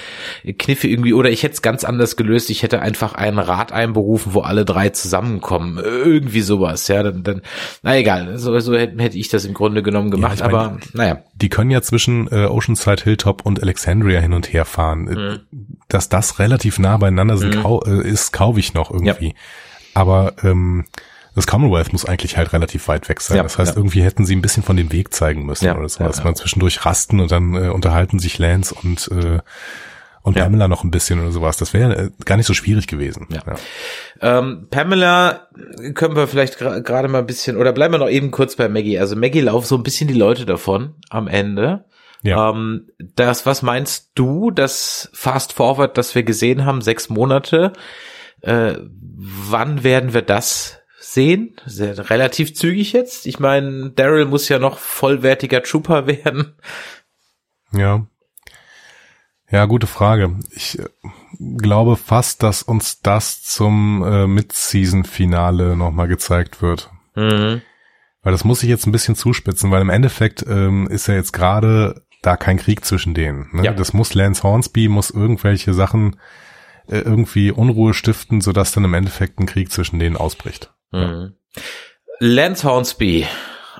Kniffe 0.57 0.87
irgendwie, 0.87 1.15
oder 1.15 1.31
ich 1.31 1.43
hätte 1.43 1.55
es 1.55 1.63
ganz 1.63 1.83
anders 1.83 2.15
gelöst. 2.15 2.49
Ich 2.51 2.63
hätte 2.63 2.81
einfach 2.81 3.15
einen 3.15 3.41
Rat 3.41 3.73
einberufen, 3.73 4.35
wo 4.35 4.43
alle 4.43 4.65
drei 4.65 4.91
zusammenkommen. 4.91 5.79
Irgendwie 5.79 6.43
sowas, 6.43 6.87
ja, 6.87 7.03
dann, 7.03 7.25
dann 7.25 7.43
na 7.83 7.97
egal, 7.97 8.39
so, 8.39 8.57
so 8.61 8.77
hätte, 8.77 9.03
hätte 9.03 9.19
ich 9.19 9.29
das 9.29 9.45
im 9.45 9.55
Grunde 9.55 9.83
genommen 9.83 10.13
gemacht, 10.13 10.39
ja, 10.39 10.45
aber 10.45 10.79
naja. 10.93 11.25
Die 11.35 11.49
können 11.49 11.73
ja 11.73 11.83
zwischen 11.83 12.29
äh, 12.31 12.47
Oceanside 12.47 13.03
Hilltop 13.03 13.45
und 13.45 13.61
Alexandria 13.61 14.21
hin 14.21 14.33
und 14.33 14.53
her 14.53 14.65
fahren. 14.65 15.05
Mhm. 15.07 15.41
Dass 15.89 16.09
das 16.09 16.39
relativ 16.39 16.79
nah 16.79 16.99
beieinander 16.99 17.37
sind, 17.37 17.57
mhm. 17.57 17.63
kau 17.63 17.83
äh, 17.83 18.09
ist, 18.09 18.33
kaufe 18.33 18.61
ich 18.61 18.75
noch 18.75 18.93
irgendwie. 18.93 19.29
Ja. 19.31 19.35
Aber 19.95 20.35
ähm, 20.43 20.85
das 21.35 21.47
Commonwealth 21.47 21.93
muss 21.93 22.05
eigentlich 22.05 22.37
halt 22.37 22.53
relativ 22.53 22.89
weit 22.89 23.09
weg 23.09 23.21
sein. 23.21 23.39
Ja, 23.39 23.43
das 23.43 23.59
heißt, 23.59 23.73
ja. 23.73 23.77
irgendwie 23.77 24.03
hätten 24.03 24.27
sie 24.27 24.37
ein 24.37 24.43
bisschen 24.43 24.63
von 24.63 24.77
dem 24.77 24.93
Weg 24.93 25.15
zeigen 25.15 25.47
müssen 25.47 25.65
ja, 25.65 25.77
oder 25.77 25.89
so, 25.89 26.05
dass 26.05 26.25
man 26.25 26.35
zwischendurch 26.35 26.85
rasten 26.85 27.21
und 27.21 27.31
dann 27.31 27.55
äh, 27.55 27.69
unterhalten 27.69 28.19
sich 28.19 28.39
Lance 28.39 28.75
und 28.75 29.09
äh, 29.09 29.41
und 30.25 30.37
Pamela 30.37 30.69
noch 30.69 30.85
ein 30.85 30.93
bisschen 30.93 31.21
oder 31.21 31.33
sowas. 31.33 31.57
Das 31.57 31.75
wäre 31.75 31.97
äh, 31.97 32.11
gar 32.25 32.37
nicht 32.37 32.47
so 32.47 32.55
schwierig 32.55 32.87
gewesen. 32.87 33.27
Ja. 33.31 33.43
Ähm, 34.21 34.69
Pamela 34.71 35.49
können 35.95 36.15
wir 36.15 36.29
vielleicht 36.29 36.59
gerade 36.59 36.83
gra 36.83 37.07
mal 37.09 37.19
ein 37.19 37.27
bisschen, 37.27 37.57
oder 37.57 37.73
bleiben 37.73 37.93
wir 37.93 37.99
noch 37.99 38.09
eben 38.09 38.31
kurz 38.31 38.55
bei 38.55 38.69
Maggie. 38.69 39.01
Also 39.01 39.17
Maggie 39.17 39.41
laufen 39.41 39.67
so 39.67 39.77
ein 39.77 39.83
bisschen 39.83 40.07
die 40.07 40.15
Leute 40.15 40.47
davon 40.47 40.95
am 41.11 41.27
Ende. 41.27 41.87
Ja. 42.23 42.51
Ähm, 42.51 42.89
das, 43.17 43.47
was 43.47 43.63
meinst 43.63 44.13
du, 44.15 44.53
das 44.53 45.11
Fast 45.13 45.55
Forward, 45.55 45.99
das 45.99 46.15
wir 46.15 46.23
gesehen 46.23 46.65
haben, 46.65 46.83
sechs 46.83 47.09
Monate, 47.09 47.73
äh, 48.43 48.77
wann 48.81 49.83
werden 49.83 50.15
wir 50.15 50.23
das 50.23 50.81
sehen? 50.99 51.57
Sehr, 51.67 52.11
relativ 52.11 52.55
zügig 52.55 52.93
jetzt. 52.93 53.27
Ich 53.27 53.39
meine, 53.39 53.91
Daryl 53.91 54.27
muss 54.27 54.49
ja 54.49 54.59
noch 54.59 54.79
vollwertiger 54.79 55.63
Trooper 55.63 56.07
werden. 56.07 56.55
Ja. 57.73 58.07
Ja, 59.51 59.67
gute 59.67 59.87
Frage. 59.87 60.39
Ich 60.51 60.79
äh, 60.79 60.87
glaube 61.59 61.97
fast, 61.97 62.43
dass 62.43 62.63
uns 62.63 63.03
das 63.03 63.43
zum 63.43 64.03
äh, 64.03 64.27
Mid-Season-Finale 64.27 65.77
nochmal 65.77 66.09
gezeigt 66.09 66.63
wird. 66.63 66.91
Mhm. 67.15 67.61
Weil 68.23 68.33
das 68.33 68.45
muss 68.45 68.63
ich 68.63 68.69
jetzt 68.69 68.87
ein 68.87 68.93
bisschen 68.93 69.17
zuspitzen, 69.17 69.71
weil 69.71 69.83
im 69.83 69.91
Endeffekt 69.91 70.45
ähm, 70.49 70.87
ist 70.89 71.09
ja 71.09 71.15
jetzt 71.15 71.33
gerade 71.33 72.03
da 72.23 72.37
kein 72.37 72.57
Krieg 72.57 72.85
zwischen 72.85 73.15
denen. 73.15 73.49
Ne? 73.53 73.65
Ja. 73.65 73.73
Das 73.73 73.93
muss 73.93 74.15
Lance 74.15 74.43
Hornsby, 74.43 74.89
muss 74.89 75.11
irgendwelche 75.11 75.75
Sachen 75.75 76.17
äh, 76.89 76.99
irgendwie 76.99 77.51
Unruhe 77.51 77.95
stiften, 77.95 78.41
sodass 78.41 78.73
dann 78.73 78.85
im 78.85 78.95
Endeffekt 78.95 79.39
ein 79.39 79.47
Krieg 79.47 79.71
zwischen 79.71 79.99
denen 79.99 80.17
ausbricht. 80.17 80.73
Mhm. 80.91 81.01
Ja. 81.01 81.63
Lance 82.19 82.69
Hornsby, 82.69 83.27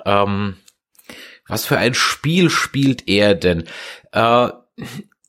ähm, 0.05 0.57
was 1.47 1.65
für 1.65 1.77
ein 1.77 1.93
Spiel 1.93 2.49
spielt 2.49 3.07
er 3.07 3.35
denn? 3.35 3.63
Äh, 4.11 4.49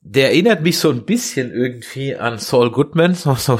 der 0.00 0.30
erinnert 0.30 0.62
mich 0.62 0.78
so 0.78 0.90
ein 0.90 1.04
bisschen 1.04 1.52
irgendwie 1.52 2.16
an 2.16 2.38
Saul 2.38 2.70
Goodman, 2.70 3.14
so, 3.14 3.34
so, 3.34 3.58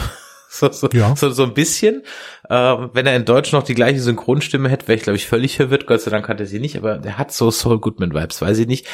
so, 0.51 0.71
so, 0.71 0.89
ja. 0.93 1.17
so, 1.17 1.31
so 1.31 1.45
ein 1.45 1.55
bisschen. 1.55 2.03
Äh, 2.49 2.55
wenn 2.93 3.07
er 3.07 3.17
in 3.17 3.25
Deutsch 3.25 3.53
noch 3.53 3.63
die 3.63 3.75
gleiche 3.75 4.01
Synchronstimme 4.01 4.69
hätte, 4.69 4.89
wäre 4.89 4.97
ich, 4.97 5.03
glaube 5.03 5.17
ich, 5.17 5.27
völlig 5.27 5.57
verwirrt. 5.57 5.87
Gott 5.87 6.03
sei 6.03 6.11
Dank 6.11 6.29
hat 6.29 6.41
er 6.41 6.47
sie 6.47 6.61
nicht, 6.61 6.77
aber 6.77 6.99
der 6.99 7.19
hat 7.19 7.33
so 7.33 7.51
Saul 7.51 7.81
Goodman-Vibes, 7.81 8.43
weiß 8.43 8.59
ich 8.59 8.67
nicht. 8.67 8.87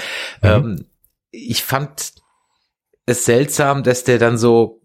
Mhm. 0.43 0.49
Ähm, 0.49 0.85
ich 1.33 1.63
fand 1.63 2.13
es 3.11 3.25
seltsam, 3.25 3.83
dass 3.83 4.05
der 4.05 4.19
dann 4.19 4.39
so, 4.39 4.81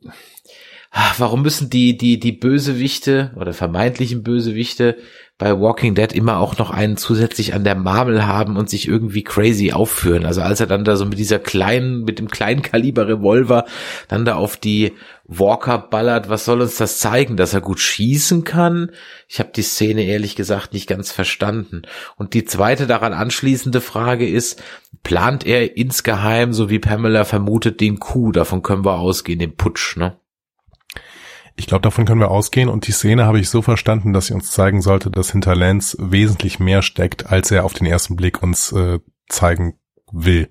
ah, 0.92 1.14
warum 1.18 1.42
müssen 1.42 1.70
die, 1.70 1.98
die, 1.98 2.20
die 2.20 2.32
Bösewichte 2.32 3.32
oder 3.36 3.54
vermeintlichen 3.54 4.24
Bösewichte 4.24 4.98
bei 5.38 5.60
Walking 5.60 5.96
Dead 5.96 6.14
immer 6.14 6.38
auch 6.38 6.58
noch 6.58 6.72
einen 6.72 6.96
zusätzlich 6.96 7.54
an 7.54 7.66
der 7.66 7.76
Marmel 7.76 8.26
haben 8.26 8.56
und 8.56 8.70
sich 8.70 8.88
irgendwie 8.88 9.24
crazy 9.24 9.74
aufführen. 9.74 10.26
Also 10.26 10.42
als 10.42 10.62
er 10.62 10.68
dann 10.68 10.86
da 10.86 10.96
so 10.96 11.06
mit 11.06 11.20
dieser 11.20 11.40
kleinen, 11.40 12.04
mit 12.04 12.20
dem 12.20 12.30
kleinen 12.30 12.62
Kaliber 12.62 13.08
Revolver 13.08 13.66
dann 14.08 14.24
da 14.24 14.36
auf 14.36 14.56
die 14.56 14.94
Walker 15.26 15.78
ballert, 15.78 16.30
was 16.30 16.46
soll 16.46 16.62
uns 16.62 16.78
das 16.78 17.00
zeigen, 17.00 17.36
dass 17.36 17.54
er 17.54 17.60
gut 17.60 17.82
schießen 17.82 18.46
kann? 18.46 18.92
Ich 19.28 19.40
habe 19.40 19.52
die 19.54 19.64
Szene 19.64 20.04
ehrlich 20.04 20.38
gesagt 20.38 20.72
nicht 20.72 20.88
ganz 20.88 21.12
verstanden. 21.12 21.82
Und 22.16 22.34
die 22.34 22.46
zweite 22.46 22.88
daran 22.88 23.12
anschließende 23.12 23.82
Frage 23.82 24.30
ist, 24.30 24.64
plant 25.04 25.46
er 25.46 25.76
insgeheim, 25.76 26.54
so 26.54 26.70
wie 26.70 26.80
Pamela 26.80 27.26
vermutet, 27.26 27.82
den 27.82 28.00
Coup? 28.00 28.32
Davon 28.32 28.62
können 28.62 28.86
wir 28.86 29.00
ausgehen, 29.00 29.40
den 29.40 29.58
Putsch, 29.58 29.98
ne? 29.98 30.18
Ich 31.58 31.68
glaube, 31.68 31.82
davon 31.82 32.06
können 32.06 32.20
wir 32.20 32.32
ausgehen 32.32 32.68
und 32.68 32.88
die 32.88 32.92
Szene 32.92 33.26
habe 33.26 33.40
ich 33.40 33.50
so 33.50 33.62
verstanden, 33.62 34.12
dass 34.12 34.28
sie 34.28 34.34
uns 34.34 34.52
zeigen 34.52 34.82
sollte, 34.82 35.10
dass 35.10 35.32
hinter 35.32 35.56
Lance 35.56 35.96
wesentlich 36.00 36.60
mehr 36.60 36.82
steckt, 36.82 37.28
als 37.32 37.50
er 37.50 37.64
auf 37.64 37.74
den 37.74 37.88
ersten 37.88 38.18
Blick 38.18 38.44
uns 38.44 38.74
äh, 38.74 39.00
zeigen 39.30 39.80
will. 40.12 40.50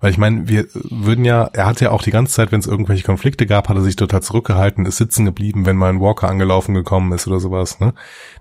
Weil 0.00 0.10
ich 0.10 0.18
meine, 0.18 0.48
wir 0.48 0.66
würden 0.72 1.26
ja, 1.26 1.44
er 1.52 1.66
hat 1.66 1.80
ja 1.82 1.90
auch 1.90 2.02
die 2.02 2.10
ganze 2.10 2.32
Zeit, 2.32 2.52
wenn 2.52 2.60
es 2.60 2.66
irgendwelche 2.66 3.04
Konflikte 3.04 3.46
gab, 3.46 3.68
hat 3.68 3.76
er 3.76 3.82
sich 3.82 3.96
total 3.96 4.22
zurückgehalten, 4.22 4.86
ist 4.86 4.96
sitzen 4.96 5.26
geblieben, 5.26 5.66
wenn 5.66 5.76
mal 5.76 5.90
ein 5.90 6.00
Walker 6.00 6.28
angelaufen 6.28 6.74
gekommen 6.74 7.12
ist 7.12 7.26
oder 7.26 7.38
sowas. 7.38 7.80
Ne? 7.80 7.92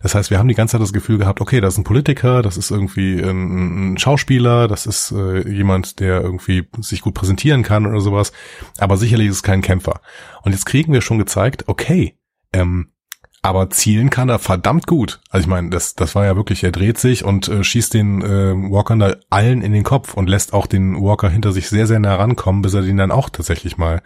Das 0.02 0.16
heißt, 0.16 0.32
wir 0.32 0.40
haben 0.40 0.48
die 0.48 0.56
ganze 0.56 0.74
Zeit 0.74 0.82
das 0.82 0.94
Gefühl 0.94 1.18
gehabt, 1.18 1.42
okay, 1.42 1.60
das 1.60 1.74
ist 1.74 1.80
ein 1.80 1.84
Politiker, 1.84 2.42
das 2.42 2.56
ist 2.56 2.72
irgendwie 2.72 3.20
ein, 3.20 3.94
ein 3.94 3.98
Schauspieler, 3.98 4.70
das 4.70 4.86
ist 4.86 5.12
äh, 5.12 5.48
jemand, 5.50 6.00
der 6.00 6.22
irgendwie 6.22 6.68
sich 6.80 7.02
gut 7.02 7.14
präsentieren 7.14 7.64
kann 7.64 7.86
oder 7.86 8.00
sowas. 8.00 8.32
Aber 8.78 8.96
sicherlich 8.96 9.28
ist 9.28 9.36
es 9.36 9.44
kein 9.44 9.62
Kämpfer. 9.62 10.00
Und 10.44 10.54
jetzt 10.54 10.66
kriegen 10.66 10.94
wir 10.94 11.02
schon 11.02 11.20
gezeigt, 11.20 11.66
okay, 11.68 12.18
ähm, 12.54 12.94
aber 13.42 13.70
zielen 13.70 14.10
kann 14.10 14.30
er 14.30 14.40
verdammt 14.40 14.88
gut. 14.88 15.20
Also 15.30 15.46
ich 15.46 15.48
meine, 15.48 15.70
das, 15.70 15.96
das 15.96 16.16
war 16.16 16.26
ja 16.26 16.36
wirklich, 16.36 16.64
er 16.64 16.72
dreht 16.72 16.98
sich 16.98 17.24
und 17.24 17.48
äh, 17.48 17.64
schießt 17.64 17.94
den 17.94 18.22
äh, 18.22 18.54
Walker 18.72 18.96
da 18.98 19.16
allen 19.30 19.62
in 19.62 19.72
den 19.72 19.84
Kopf 19.84 20.14
und 20.14 20.28
lässt 20.28 20.54
auch 20.54 20.68
den 20.68 21.02
Walker 21.02 21.30
hinter 21.30 21.52
sich 21.52 21.70
sehr, 21.70 21.88
sehr 21.88 22.00
nah 22.00 22.16
rankommen, 22.16 22.62
bis 22.62 22.74
er 22.74 22.82
den 22.82 22.98
dann 22.98 23.12
auch 23.12 23.30
tatsächlich 23.30 23.78
mal 23.78 24.02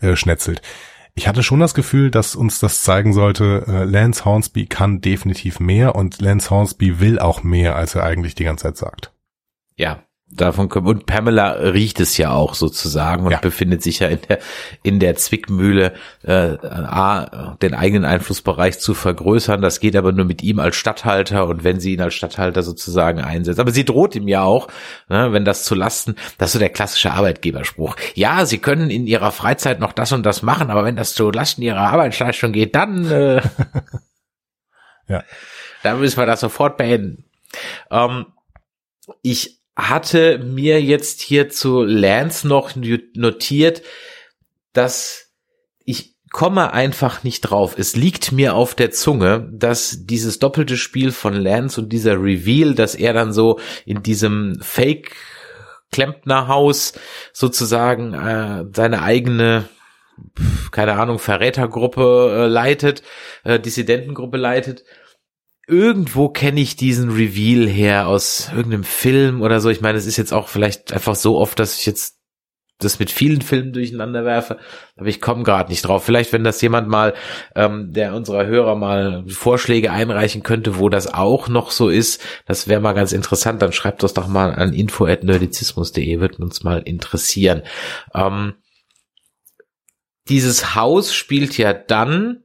äh, 0.00 0.16
schnetzelt. 0.16 0.62
Ich 1.14 1.28
hatte 1.28 1.44
schon 1.44 1.60
das 1.60 1.74
Gefühl, 1.74 2.10
dass 2.10 2.34
uns 2.34 2.58
das 2.58 2.82
zeigen 2.82 3.12
sollte, 3.12 3.64
äh, 3.68 3.84
Lance 3.84 4.24
Hornsby 4.24 4.66
kann 4.66 5.00
definitiv 5.00 5.60
mehr 5.60 5.94
und 5.94 6.20
Lance 6.20 6.50
Hornsby 6.50 6.98
will 6.98 7.20
auch 7.20 7.44
mehr, 7.44 7.76
als 7.76 7.94
er 7.94 8.02
eigentlich 8.02 8.34
die 8.34 8.44
ganze 8.44 8.64
Zeit 8.64 8.76
sagt. 8.76 9.12
Ja, 9.76 10.02
davon 10.36 10.68
kommen. 10.68 10.86
Und 10.86 11.06
Pamela 11.06 11.52
riecht 11.52 12.00
es 12.00 12.16
ja 12.16 12.32
auch 12.32 12.54
sozusagen 12.54 13.24
und 13.24 13.32
ja. 13.32 13.38
befindet 13.38 13.82
sich 13.82 14.00
ja 14.00 14.08
in 14.08 14.18
der, 14.28 14.38
in 14.82 15.00
der 15.00 15.16
Zwickmühle, 15.16 15.94
äh, 16.22 16.56
A, 16.62 17.56
den 17.62 17.74
eigenen 17.74 18.04
Einflussbereich 18.04 18.78
zu 18.78 18.94
vergrößern. 18.94 19.62
Das 19.62 19.80
geht 19.80 19.96
aber 19.96 20.12
nur 20.12 20.24
mit 20.24 20.42
ihm 20.42 20.58
als 20.58 20.76
Stadthalter 20.76 21.46
und 21.46 21.64
wenn 21.64 21.80
sie 21.80 21.94
ihn 21.94 22.00
als 22.00 22.14
Stadthalter 22.14 22.62
sozusagen 22.62 23.20
einsetzt. 23.20 23.60
Aber 23.60 23.70
sie 23.70 23.84
droht 23.84 24.14
ihm 24.16 24.28
ja 24.28 24.42
auch, 24.42 24.68
ne, 25.08 25.32
wenn 25.32 25.44
das 25.44 25.64
zu 25.64 25.74
Lasten, 25.74 26.16
das 26.38 26.50
ist 26.50 26.52
so 26.54 26.58
der 26.58 26.70
klassische 26.70 27.12
Arbeitgeberspruch. 27.12 27.96
Ja, 28.14 28.46
sie 28.46 28.58
können 28.58 28.90
in 28.90 29.06
ihrer 29.06 29.32
Freizeit 29.32 29.80
noch 29.80 29.92
das 29.92 30.12
und 30.12 30.24
das 30.24 30.42
machen, 30.42 30.70
aber 30.70 30.84
wenn 30.84 30.96
das 30.96 31.14
zu 31.14 31.30
Lasten 31.30 31.62
ihrer 31.62 31.80
Arbeitsleistung 31.80 32.52
geht, 32.52 32.74
dann, 32.74 33.10
äh, 33.10 33.42
ja. 35.08 35.22
dann 35.82 36.00
müssen 36.00 36.18
wir 36.18 36.26
das 36.26 36.40
sofort 36.40 36.76
beenden. 36.76 37.24
Ähm, 37.90 38.26
ich 39.22 39.60
hatte 39.76 40.38
mir 40.38 40.80
jetzt 40.80 41.20
hier 41.20 41.48
zu 41.48 41.82
Lance 41.82 42.46
noch 42.46 42.72
notiert, 42.76 43.82
dass 44.72 45.32
ich 45.84 46.14
komme 46.30 46.72
einfach 46.72 47.24
nicht 47.24 47.42
drauf. 47.42 47.74
Es 47.78 47.96
liegt 47.96 48.32
mir 48.32 48.54
auf 48.54 48.74
der 48.74 48.90
Zunge, 48.90 49.48
dass 49.52 50.06
dieses 50.06 50.38
doppelte 50.38 50.76
Spiel 50.76 51.12
von 51.12 51.34
Lance 51.34 51.80
und 51.80 51.92
dieser 51.92 52.14
Reveal, 52.14 52.74
dass 52.74 52.94
er 52.94 53.12
dann 53.12 53.32
so 53.32 53.58
in 53.84 54.02
diesem 54.02 54.58
Fake 54.60 55.14
Klempnerhaus 55.92 56.94
sozusagen 57.32 58.14
äh, 58.14 58.64
seine 58.72 59.02
eigene 59.02 59.68
keine 60.70 60.94
Ahnung 60.94 61.18
Verrätergruppe 61.18 62.44
äh, 62.44 62.46
leitet, 62.46 63.02
äh, 63.44 63.58
Dissidentengruppe 63.58 64.36
leitet 64.36 64.84
irgendwo 65.66 66.28
kenne 66.28 66.60
ich 66.60 66.76
diesen 66.76 67.10
Reveal 67.10 67.68
her 67.68 68.08
aus 68.08 68.50
irgendeinem 68.54 68.84
Film 68.84 69.42
oder 69.42 69.60
so. 69.60 69.70
Ich 69.70 69.80
meine, 69.80 69.98
es 69.98 70.06
ist 70.06 70.16
jetzt 70.16 70.32
auch 70.32 70.48
vielleicht 70.48 70.92
einfach 70.92 71.14
so 71.14 71.38
oft, 71.38 71.58
dass 71.58 71.78
ich 71.78 71.86
jetzt 71.86 72.18
das 72.78 72.98
mit 72.98 73.10
vielen 73.10 73.40
Filmen 73.40 73.72
durcheinander 73.72 74.24
werfe, 74.24 74.58
aber 74.96 75.06
ich 75.06 75.20
komme 75.20 75.44
gerade 75.44 75.70
nicht 75.70 75.82
drauf. 75.82 76.04
Vielleicht, 76.04 76.32
wenn 76.32 76.44
das 76.44 76.60
jemand 76.60 76.88
mal, 76.88 77.14
ähm, 77.54 77.92
der 77.92 78.14
unserer 78.14 78.46
Hörer 78.46 78.74
mal 78.74 79.24
Vorschläge 79.28 79.92
einreichen 79.92 80.42
könnte, 80.42 80.78
wo 80.78 80.88
das 80.88 81.12
auch 81.12 81.48
noch 81.48 81.70
so 81.70 81.88
ist, 81.88 82.22
das 82.46 82.66
wäre 82.66 82.80
mal 82.80 82.92
ganz 82.92 83.12
interessant, 83.12 83.62
dann 83.62 83.72
schreibt 83.72 84.02
das 84.02 84.12
doch 84.12 84.26
mal 84.26 84.52
an 84.54 84.72
info.nerdizismus.de, 84.72 86.20
wird 86.20 86.40
uns 86.40 86.64
mal 86.64 86.82
interessieren. 86.82 87.62
Ähm, 88.12 88.54
dieses 90.28 90.74
Haus 90.74 91.14
spielt 91.14 91.56
ja 91.56 91.72
dann 91.72 92.42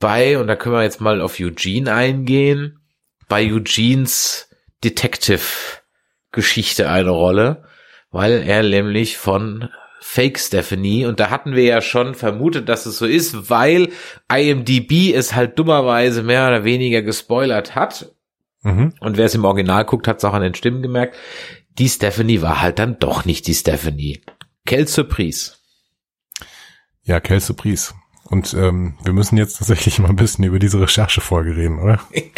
bei, 0.00 0.38
und 0.38 0.48
da 0.48 0.56
können 0.56 0.74
wir 0.74 0.82
jetzt 0.82 1.00
mal 1.00 1.20
auf 1.20 1.38
Eugene 1.38 1.92
eingehen, 1.92 2.80
bei 3.28 3.52
Eugenes 3.52 4.48
Detective-Geschichte 4.82 6.90
eine 6.90 7.10
Rolle, 7.10 7.64
weil 8.10 8.42
er 8.42 8.64
nämlich 8.64 9.18
von 9.18 9.68
Fake 10.00 10.38
Stephanie 10.38 11.04
und 11.04 11.20
da 11.20 11.28
hatten 11.28 11.54
wir 11.54 11.64
ja 11.64 11.82
schon 11.82 12.14
vermutet, 12.14 12.70
dass 12.70 12.86
es 12.86 12.96
so 12.96 13.04
ist, 13.04 13.50
weil 13.50 13.90
IMDb 14.32 15.14
es 15.14 15.34
halt 15.34 15.58
dummerweise 15.58 16.22
mehr 16.22 16.48
oder 16.48 16.64
weniger 16.64 17.02
gespoilert 17.02 17.74
hat. 17.74 18.10
Mhm. 18.62 18.94
Und 19.00 19.18
wer 19.18 19.26
es 19.26 19.34
im 19.34 19.44
Original 19.44 19.84
guckt, 19.84 20.08
hat 20.08 20.18
es 20.18 20.24
auch 20.24 20.32
an 20.32 20.42
den 20.42 20.54
Stimmen 20.54 20.82
gemerkt. 20.82 21.16
Die 21.78 21.88
Stephanie 21.88 22.40
war 22.40 22.62
halt 22.62 22.78
dann 22.78 22.98
doch 22.98 23.26
nicht 23.26 23.46
die 23.46 23.54
Stephanie. 23.54 24.22
Quelle 24.66 24.88
Surprise. 24.88 25.52
Ja, 27.02 27.20
Quelle 27.20 27.40
Surprise. 27.40 27.92
Und 28.30 28.54
ähm, 28.54 28.94
wir 29.02 29.12
müssen 29.12 29.36
jetzt 29.36 29.58
tatsächlich 29.58 29.98
mal 29.98 30.08
ein 30.08 30.16
bisschen 30.16 30.44
über 30.44 30.60
diese 30.60 30.80
Recherchefolge 30.80 31.56
reden, 31.56 31.80
oder? 31.80 31.98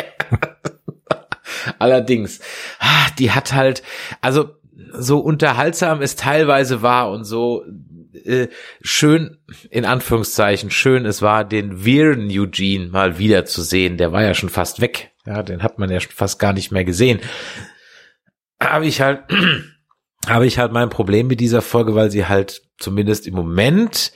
Allerdings, 1.78 2.40
ah, 2.80 3.10
die 3.18 3.30
hat 3.30 3.52
halt, 3.52 3.82
also 4.22 4.48
so 4.94 5.18
unterhaltsam 5.18 6.00
es 6.00 6.16
teilweise 6.16 6.80
war 6.80 7.10
und 7.10 7.24
so 7.24 7.64
äh, 8.24 8.48
schön, 8.80 9.38
in 9.70 9.84
Anführungszeichen, 9.84 10.70
schön 10.70 11.04
es 11.04 11.20
war, 11.20 11.44
den 11.44 11.84
Viren 11.84 12.28
Eugene 12.30 12.88
mal 12.88 13.18
wieder 13.18 13.44
zu 13.44 13.60
sehen. 13.60 13.98
Der 13.98 14.12
war 14.12 14.22
ja 14.22 14.32
schon 14.32 14.48
fast 14.48 14.80
weg. 14.80 15.10
Ja, 15.26 15.42
den 15.42 15.62
hat 15.62 15.78
man 15.78 15.90
ja 15.90 16.00
schon 16.00 16.12
fast 16.12 16.38
gar 16.38 16.54
nicht 16.54 16.72
mehr 16.72 16.84
gesehen. 16.84 17.20
Habe 18.60 18.86
ich 18.86 19.02
halt, 19.02 19.24
habe 20.26 20.46
ich 20.46 20.58
halt 20.58 20.72
mein 20.72 20.88
Problem 20.88 21.26
mit 21.26 21.40
dieser 21.40 21.60
Folge, 21.60 21.94
weil 21.94 22.10
sie 22.10 22.26
halt 22.26 22.62
zumindest 22.78 23.26
im 23.26 23.34
Moment 23.34 24.12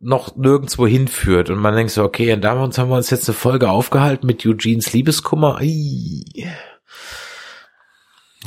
noch 0.00 0.36
nirgendwo 0.36 0.86
hinführt. 0.86 1.50
Und 1.50 1.58
man 1.58 1.74
denkt 1.74 1.92
so, 1.92 2.04
okay, 2.04 2.32
und 2.32 2.42
damals 2.42 2.78
haben 2.78 2.90
wir 2.90 2.96
uns 2.96 3.10
jetzt 3.10 3.28
eine 3.28 3.34
Folge 3.34 3.70
aufgehalten 3.70 4.26
mit 4.26 4.44
Eugenes 4.46 4.92
Liebeskummer. 4.92 5.58
Ei. 5.60 6.22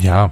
Ja, 0.02 0.32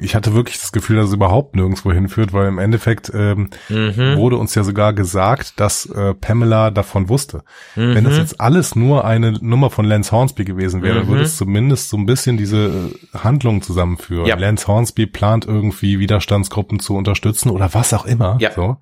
ich 0.00 0.16
hatte 0.16 0.34
wirklich 0.34 0.58
das 0.58 0.72
Gefühl, 0.72 0.96
dass 0.96 1.08
es 1.08 1.14
überhaupt 1.14 1.54
nirgendwo 1.54 1.92
hinführt, 1.92 2.32
weil 2.32 2.48
im 2.48 2.58
Endeffekt 2.58 3.12
ähm, 3.14 3.50
mhm. 3.68 4.16
wurde 4.16 4.36
uns 4.36 4.54
ja 4.54 4.64
sogar 4.64 4.92
gesagt, 4.92 5.60
dass 5.60 5.86
äh, 5.86 6.14
Pamela 6.14 6.70
davon 6.70 7.08
wusste. 7.08 7.42
Mhm. 7.76 7.94
Wenn 7.94 8.04
das 8.04 8.16
jetzt 8.16 8.40
alles 8.40 8.74
nur 8.74 9.04
eine 9.04 9.32
Nummer 9.32 9.70
von 9.70 9.84
Lance 9.84 10.10
Hornsby 10.10 10.44
gewesen 10.44 10.82
wäre, 10.82 11.04
mhm. 11.04 11.08
würde 11.08 11.22
es 11.22 11.36
zumindest 11.36 11.90
so 11.90 11.96
ein 11.96 12.06
bisschen 12.06 12.36
diese 12.36 12.90
äh, 13.14 13.18
Handlungen 13.18 13.62
zusammenführen. 13.62 14.26
Ja. 14.26 14.36
Lance 14.36 14.66
Hornsby 14.66 15.06
plant 15.06 15.46
irgendwie 15.46 16.00
Widerstandsgruppen 16.00 16.80
zu 16.80 16.96
unterstützen 16.96 17.50
oder 17.50 17.72
was 17.74 17.94
auch 17.94 18.04
immer. 18.04 18.36
Ja. 18.40 18.52
So. 18.52 18.78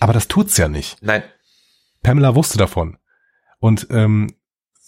Aber 0.00 0.12
das 0.12 0.28
tut's 0.28 0.56
ja 0.56 0.68
nicht. 0.68 0.96
Nein. 1.02 1.22
Pamela 2.02 2.34
wusste 2.34 2.58
davon. 2.58 2.98
Und 3.58 3.88
ähm, 3.90 4.28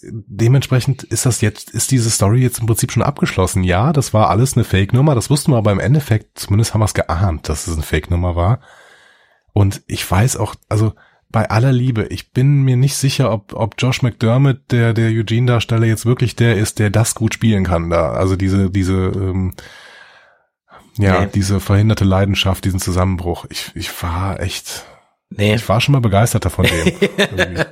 dementsprechend 0.01 1.03
ist 1.03 1.25
das 1.25 1.41
jetzt, 1.41 1.71
ist 1.71 1.91
diese 1.91 2.09
Story 2.09 2.41
jetzt 2.41 2.59
im 2.59 2.67
Prinzip 2.67 2.91
schon 2.91 3.03
abgeschlossen. 3.03 3.63
Ja, 3.63 3.91
das 3.93 4.13
war 4.13 4.29
alles 4.29 4.55
eine 4.55 4.63
Fake-Nummer, 4.63 5.15
das 5.15 5.29
wussten 5.29 5.51
wir 5.51 5.57
aber 5.57 5.71
im 5.71 5.79
Endeffekt, 5.79 6.39
zumindest 6.39 6.73
haben 6.73 6.81
wir 6.81 6.85
es 6.85 6.93
geahnt, 6.93 7.49
dass 7.49 7.67
es 7.67 7.73
eine 7.73 7.83
Fake-Nummer 7.83 8.35
war. 8.35 8.61
Und 9.51 9.81
ich 9.87 10.09
weiß 10.09 10.37
auch, 10.37 10.55
also 10.69 10.93
bei 11.29 11.49
aller 11.49 11.71
Liebe, 11.71 12.05
ich 12.05 12.31
bin 12.31 12.63
mir 12.63 12.77
nicht 12.77 12.95
sicher, 12.95 13.31
ob, 13.31 13.53
ob 13.53 13.75
Josh 13.77 14.01
McDermott, 14.01 14.71
der, 14.71 14.93
der 14.93 15.09
Eugene-Darsteller, 15.09 15.85
jetzt 15.85 16.05
wirklich 16.05 16.35
der 16.35 16.55
ist, 16.57 16.79
der 16.79 16.89
das 16.89 17.13
gut 17.13 17.35
spielen 17.35 17.65
kann 17.65 17.89
da. 17.89 18.11
Also 18.11 18.35
diese, 18.35 18.71
diese, 18.71 18.93
ähm, 18.93 19.53
ja, 20.97 21.21
nee. 21.21 21.29
diese 21.33 21.59
verhinderte 21.59 22.03
Leidenschaft, 22.03 22.65
diesen 22.65 22.79
Zusammenbruch. 22.79 23.45
Ich, 23.49 23.71
ich 23.75 24.01
war 24.01 24.39
echt, 24.39 24.85
Nee. 25.29 25.55
Ich 25.55 25.69
war 25.69 25.79
schon 25.79 25.93
mal 25.93 25.99
begeisterter 25.99 26.49
von 26.49 26.65
dem. 26.65 27.57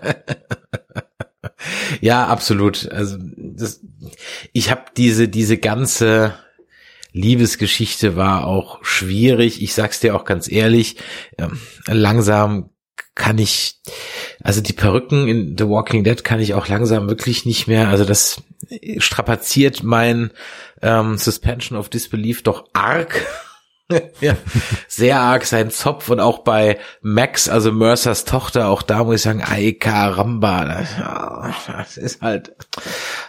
ja, 2.02 2.28
absolut. 2.28 2.90
Also 2.92 3.18
das, 3.20 3.82
ich 4.54 4.70
habe 4.70 4.86
diese 4.96 5.28
diese 5.28 5.58
ganze 5.58 6.36
Liebesgeschichte 7.14 8.16
war 8.16 8.46
auch 8.46 8.84
schwierig. 8.84 9.62
Ich 9.62 9.74
sag's 9.74 10.00
dir 10.00 10.16
auch 10.16 10.24
ganz 10.24 10.50
ehrlich. 10.52 10.98
Ähm, 11.38 11.60
langsam 11.88 12.70
kann 13.16 13.40
ich, 13.40 13.82
also 14.44 14.62
die 14.62 14.74
Perücken 14.74 15.28
in 15.28 15.58
The 15.58 15.68
Walking 15.68 16.04
Dead 16.04 16.24
kann 16.24 16.40
ich 16.40 16.54
auch 16.54 16.68
langsam 16.68 17.10
wirklich 17.10 17.46
nicht 17.46 17.68
mehr. 17.68 17.90
Also 17.90 18.06
das 18.06 18.44
strapaziert 19.00 19.84
mein 19.84 20.32
ähm, 20.82 21.18
Suspension 21.18 21.78
of 21.78 21.90
Disbelief 21.90 22.44
doch 22.44 22.70
arg. 22.74 23.26
ja, 24.22 24.36
sehr 24.88 25.20
arg 25.20 25.46
sein 25.46 25.72
Zopf 25.72 26.10
und 26.10 26.20
auch 26.20 26.40
bei 26.40 26.78
Max, 27.02 27.48
also 27.48 27.72
Mercers 27.72 28.26
Tochter, 28.26 28.68
auch 28.68 28.82
da 28.82 29.04
muss 29.04 29.16
ich 29.16 29.22
sagen, 29.22 29.42
ay 29.42 29.74
caramba, 29.74 30.66
das, 30.66 30.90
das 31.68 31.98
ist 31.98 32.22
halt, 32.22 32.54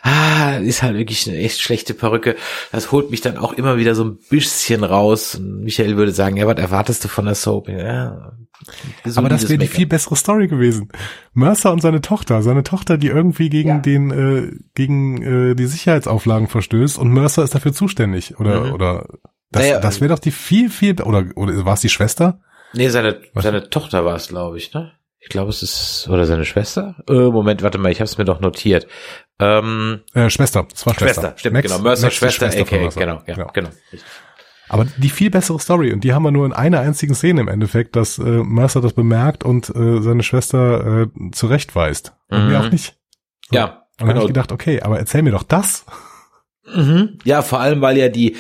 ah, 0.03 0.57
ist 0.57 0.83
halt 0.83 0.97
wirklich 0.97 1.29
eine 1.29 1.39
echt 1.39 1.61
schlechte 1.61 1.95
Perücke. 1.95 2.35
Das 2.73 2.91
holt 2.91 3.11
mich 3.11 3.21
dann 3.21 3.37
auch 3.37 3.53
immer 3.53 3.77
wieder 3.77 3.95
so 3.95 4.05
ein 4.05 4.19
bisschen 4.31 4.83
raus. 4.83 5.37
Und 5.37 5.61
Michael 5.63 5.97
würde 5.97 6.13
sagen, 6.13 6.37
ja, 6.37 6.47
was 6.47 6.59
erwartest 6.59 7.05
du 7.05 7.09
von 7.09 7.27
der 7.27 7.37
Soap? 7.37 7.69
Ja, 7.69 8.33
aber 9.15 9.29
das 9.29 9.49
wäre 9.49 9.59
die 9.59 9.69
viel 9.69 9.87
bessere 9.87 10.17
Story 10.17 10.49
gewesen. 10.49 10.89
Mercer 11.33 11.73
und 11.73 11.81
seine 11.81 12.01
Tochter, 12.01 12.43
seine 12.43 12.65
Tochter, 12.65 12.99
die 12.99 13.07
irgendwie 13.07 13.49
gegen 13.49 13.69
ja. 13.69 13.79
den, 13.79 14.11
äh, 14.11 14.53
gegen 14.75 15.23
äh, 15.23 15.55
die 15.55 15.67
Sicherheitsauflagen 15.67 16.49
verstößt 16.49 16.99
und 16.99 17.13
Mercer 17.13 17.45
ist 17.45 17.55
dafür 17.55 17.73
zuständig 17.73 18.39
oder, 18.41 18.65
mhm. 18.65 18.73
oder 18.73 19.07
Das, 19.51 19.63
Naja, 19.63 19.81
das 19.81 20.01
wäre 20.01 20.11
doch 20.15 20.19
die 20.19 20.31
viel, 20.31 20.69
viel, 20.71 21.01
oder, 21.03 21.25
oder 21.37 21.65
war 21.65 21.75
es 21.75 21.81
die 21.81 21.89
Schwester? 21.89 22.41
Nee, 22.75 22.89
seine, 22.89 23.21
Was? 23.35 23.45
seine 23.45 23.71
Tochter 23.71 24.05
war 24.05 24.17
es, 24.17 24.29
glaube 24.29 24.59
ich, 24.59 24.75
ne? 24.75 24.93
Ich 25.21 25.31
glaube, 25.31 25.51
es 25.51 25.63
ist, 25.63 26.07
oder 26.11 26.27
seine 26.27 26.45
Schwester? 26.45 26.97
Äh, 27.09 27.13
Moment, 27.13 27.63
warte 27.63 27.79
mal, 27.79 27.91
ich 27.91 27.99
habe 28.01 28.05
es 28.05 28.19
mir 28.19 28.25
doch 28.25 28.41
notiert. 28.41 28.87
Ähm, 29.41 30.01
Äh, 30.15 30.31
Schwester, 30.31 30.67
das 30.71 30.87
war 30.87 30.95
Schwester. 30.95 31.23
Schwester, 31.23 31.39
stimmt, 31.39 31.55
Max- 31.55 31.69
genau. 31.69 31.83
Mercer 31.83 32.11
Schwester, 32.11 32.51
von 32.53 32.61
aka, 32.61 32.89
genau, 33.01 33.23
ja, 33.27 33.35
genau. 33.53 33.69
Richtig. 33.93 34.09
Aber 34.69 34.87
die 34.99 35.09
viel 35.09 35.31
bessere 35.31 35.59
Story 35.59 35.93
und 35.95 36.05
die 36.05 36.13
haben 36.13 36.23
wir 36.25 36.31
nur 36.31 36.45
in 36.45 36.53
einer 36.53 36.81
einzigen 36.81 37.15
Szene 37.15 37.41
im 37.41 37.49
Endeffekt, 37.49 37.97
dass 37.97 38.19
äh, 38.19 38.23
Mercer 38.23 38.83
das 38.83 38.93
bemerkt 38.93 39.43
und 39.45 39.71
äh, 39.75 40.03
seine 40.03 40.23
Schwester 40.23 41.05
äh, 41.05 41.31
zurechtweist. 41.33 42.15
Und 42.29 42.45
Mhm. 42.45 42.49
mir 42.51 42.61
auch 42.61 42.71
nicht. 42.71 42.97
So. 43.51 43.57
Ja, 43.57 43.65
Und 43.65 43.73
dann 43.97 44.09
habe 44.09 44.13
genau. 44.13 44.21
ich 44.23 44.27
gedacht, 44.29 44.53
okay, 44.53 44.83
aber 44.83 44.99
erzähl 44.99 45.23
mir 45.23 45.31
doch 45.33 45.43
das. 45.43 45.87
Mhm. 46.67 47.19
Ja, 47.25 47.41
vor 47.41 47.61
allem, 47.61 47.81
weil 47.81 47.97
ja 47.97 48.09
die, 48.11 48.37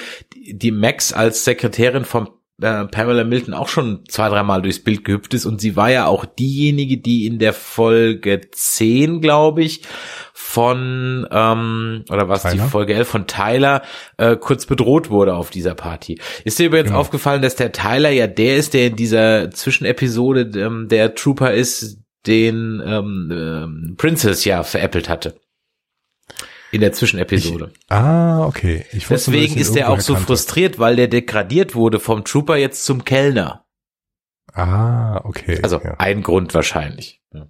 die 0.52 0.70
Max 0.70 1.12
als 1.12 1.44
Sekretärin 1.44 2.04
von 2.04 2.28
äh, 2.60 2.84
Pamela 2.86 3.22
Milton 3.24 3.54
auch 3.54 3.68
schon 3.68 4.04
zwei, 4.08 4.28
dreimal 4.28 4.62
durchs 4.62 4.82
Bild 4.82 5.04
gehüpft 5.04 5.32
ist 5.34 5.46
und 5.46 5.60
sie 5.60 5.76
war 5.76 5.90
ja 5.90 6.06
auch 6.06 6.24
diejenige, 6.24 6.98
die 6.98 7.26
in 7.26 7.38
der 7.38 7.52
Folge 7.52 8.40
10, 8.50 9.20
glaube 9.20 9.62
ich, 9.62 9.82
von, 10.34 11.26
ähm, 11.30 12.04
oder 12.10 12.28
was 12.28 12.42
die? 12.44 12.58
Folge 12.58 12.94
11 12.94 13.08
von 13.08 13.26
Tyler 13.26 13.82
äh, 14.16 14.34
kurz 14.36 14.66
bedroht 14.66 15.10
wurde 15.10 15.34
auf 15.34 15.50
dieser 15.50 15.74
Party. 15.74 16.20
Ist 16.44 16.58
dir 16.58 16.66
übrigens 16.66 16.88
Genau. 16.88 17.00
aufgefallen, 17.00 17.42
dass 17.42 17.54
der 17.54 17.70
Tyler 17.72 18.10
ja 18.10 18.26
der 18.26 18.56
ist, 18.56 18.74
der 18.74 18.88
in 18.88 18.96
dieser 18.96 19.50
Zwischenepisode 19.50 20.50
ähm, 20.58 20.88
der 20.88 21.14
Trooper 21.14 21.52
ist, 21.52 21.98
den 22.26 22.82
ähm, 22.84 23.30
ähm, 23.32 23.94
Princess 23.98 24.44
ja 24.44 24.62
veräppelt 24.62 25.08
hatte. 25.08 25.34
In 26.70 26.80
der 26.82 26.92
Zwischenepisode. 26.92 27.72
Ah, 27.88 28.44
okay. 28.44 28.84
Ich 28.92 29.08
wusste, 29.10 29.30
ich 29.30 29.40
Deswegen 29.42 29.60
ist 29.60 29.76
er 29.76 29.90
auch 29.90 30.00
so 30.00 30.12
kannte. 30.14 30.26
frustriert, 30.26 30.78
weil 30.78 30.96
der 30.96 31.08
degradiert 31.08 31.74
wurde 31.74 31.98
vom 31.98 32.24
Trooper 32.24 32.56
jetzt 32.56 32.84
zum 32.84 33.04
Kellner. 33.04 33.64
Ah, 34.52 35.20
okay. 35.24 35.60
Also 35.62 35.80
ja. 35.82 35.94
ein 35.98 36.22
Grund 36.22 36.52
wahrscheinlich. 36.52 37.22
Ja. 37.32 37.46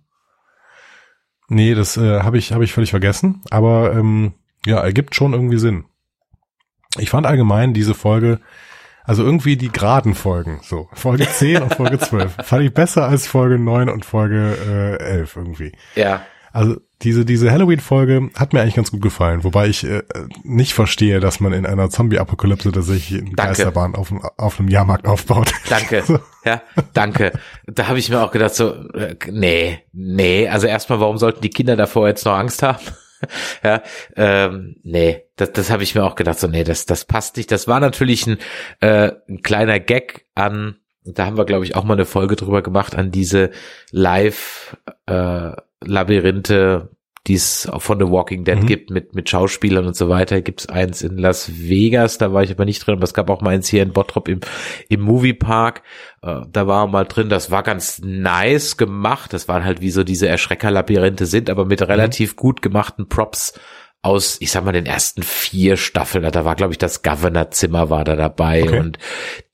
Nee, 1.48 1.74
das 1.74 1.96
äh, 1.96 2.20
habe 2.20 2.38
ich, 2.38 2.52
hab 2.52 2.62
ich 2.62 2.72
völlig 2.72 2.90
vergessen. 2.90 3.42
Aber 3.50 3.92
ähm, 3.94 4.34
ja, 4.66 4.78
ergibt 4.80 5.14
schon 5.14 5.32
irgendwie 5.32 5.58
Sinn. 5.58 5.84
Ich 6.98 7.10
fand 7.10 7.26
allgemein 7.26 7.74
diese 7.74 7.94
Folge, 7.94 8.40
also 9.04 9.24
irgendwie 9.24 9.56
die 9.56 9.70
geraden 9.70 10.14
Folgen, 10.14 10.60
so 10.62 10.88
Folge 10.92 11.28
10 11.28 11.62
und 11.62 11.74
Folge 11.74 11.98
12, 11.98 12.36
fand 12.44 12.64
ich 12.64 12.72
besser 12.72 13.08
als 13.08 13.26
Folge 13.26 13.58
9 13.58 13.88
und 13.88 14.04
Folge 14.04 14.98
äh, 15.00 15.04
11 15.04 15.36
irgendwie. 15.36 15.72
ja. 15.96 16.22
Also 16.58 16.80
diese, 17.02 17.24
diese 17.24 17.52
Halloween-Folge 17.52 18.30
hat 18.34 18.52
mir 18.52 18.60
eigentlich 18.60 18.74
ganz 18.74 18.90
gut 18.90 19.00
gefallen, 19.00 19.44
wobei 19.44 19.68
ich 19.68 19.84
äh, 19.84 20.02
nicht 20.42 20.74
verstehe, 20.74 21.20
dass 21.20 21.38
man 21.38 21.52
in 21.52 21.64
einer 21.64 21.88
Zombie-Apokalypse 21.88 22.72
tatsächlich 22.72 23.20
eine. 23.20 23.30
Geisterbahn 23.30 23.94
auf, 23.94 24.12
auf 24.36 24.58
einem 24.58 24.68
Jahrmarkt 24.68 25.06
aufbaut. 25.06 25.52
Danke. 25.68 26.02
So. 26.08 26.18
Ja, 26.44 26.62
danke. 26.94 27.32
Da 27.66 27.86
habe 27.86 27.98
ich 27.98 28.08
mir 28.08 28.22
auch 28.22 28.32
gedacht, 28.32 28.54
so, 28.54 28.72
äh, 28.94 29.14
nee, 29.30 29.84
nee. 29.92 30.48
Also 30.48 30.66
erstmal, 30.66 30.98
warum 31.00 31.18
sollten 31.18 31.42
die 31.42 31.50
Kinder 31.50 31.76
davor 31.76 32.08
jetzt 32.08 32.24
noch 32.24 32.32
Angst 32.32 32.62
haben? 32.62 32.82
ja, 33.62 33.82
ähm, 34.16 34.76
nee, 34.82 35.24
das, 35.36 35.52
das 35.52 35.70
habe 35.70 35.82
ich 35.82 35.94
mir 35.94 36.04
auch 36.04 36.14
gedacht, 36.14 36.40
so, 36.40 36.48
nee, 36.48 36.64
das, 36.64 36.86
das 36.86 37.04
passt 37.04 37.36
nicht. 37.36 37.52
Das 37.52 37.68
war 37.68 37.78
natürlich 37.78 38.26
ein, 38.26 38.38
äh, 38.80 39.12
ein 39.28 39.42
kleiner 39.42 39.78
Gag 39.78 40.26
an, 40.34 40.78
da 41.04 41.26
haben 41.26 41.36
wir, 41.36 41.44
glaube 41.44 41.64
ich, 41.64 41.76
auch 41.76 41.84
mal 41.84 41.94
eine 41.94 42.06
Folge 42.06 42.36
drüber 42.36 42.62
gemacht, 42.62 42.96
an 42.96 43.10
diese 43.10 43.50
Live-Labyrinthe, 45.84 46.90
die 47.26 47.34
es 47.34 47.68
von 47.78 47.98
The 47.98 48.08
Walking 48.10 48.44
Dead 48.44 48.62
Mhm. 48.62 48.66
gibt, 48.66 48.90
mit, 48.90 49.14
mit 49.14 49.28
Schauspielern 49.28 49.86
und 49.86 49.94
so 49.96 50.08
weiter. 50.08 50.40
Gibt's 50.40 50.68
eins 50.68 51.02
in 51.02 51.18
Las 51.18 51.50
Vegas, 51.68 52.16
da 52.16 52.32
war 52.32 52.42
ich 52.42 52.50
aber 52.50 52.64
nicht 52.64 52.86
drin, 52.86 52.94
aber 52.94 53.04
es 53.04 53.12
gab 53.12 53.28
auch 53.28 53.42
mal 53.42 53.50
eins 53.50 53.68
hier 53.68 53.82
in 53.82 53.92
Bottrop 53.92 54.28
im, 54.28 54.40
im 54.88 55.00
Moviepark. 55.00 55.82
Äh, 56.22 56.40
da 56.50 56.66
war 56.66 56.86
mal 56.86 57.04
drin, 57.04 57.28
das 57.28 57.50
war 57.50 57.62
ganz 57.62 58.00
nice 58.02 58.76
gemacht. 58.78 59.32
Das 59.32 59.46
waren 59.48 59.64
halt 59.64 59.80
wie 59.82 59.90
so 59.90 60.04
diese 60.04 60.28
Erschrecker-Labyrinthe 60.28 61.26
sind, 61.26 61.50
aber 61.50 61.64
mit 61.66 61.82
relativ 61.82 62.34
gut 62.36 62.62
gemachten 62.62 63.08
Props 63.08 63.58
aus, 64.02 64.36
ich 64.40 64.52
sag 64.52 64.64
mal, 64.64 64.72
den 64.72 64.86
ersten 64.86 65.22
vier 65.22 65.76
Staffeln. 65.76 66.30
Da 66.30 66.44
war, 66.44 66.54
glaube 66.54 66.72
ich, 66.72 66.78
das 66.78 67.02
Governor-Zimmer 67.02 67.90
war 67.90 68.04
da 68.04 68.14
dabei 68.16 68.62
Okay. 68.62 68.78
und 68.78 68.98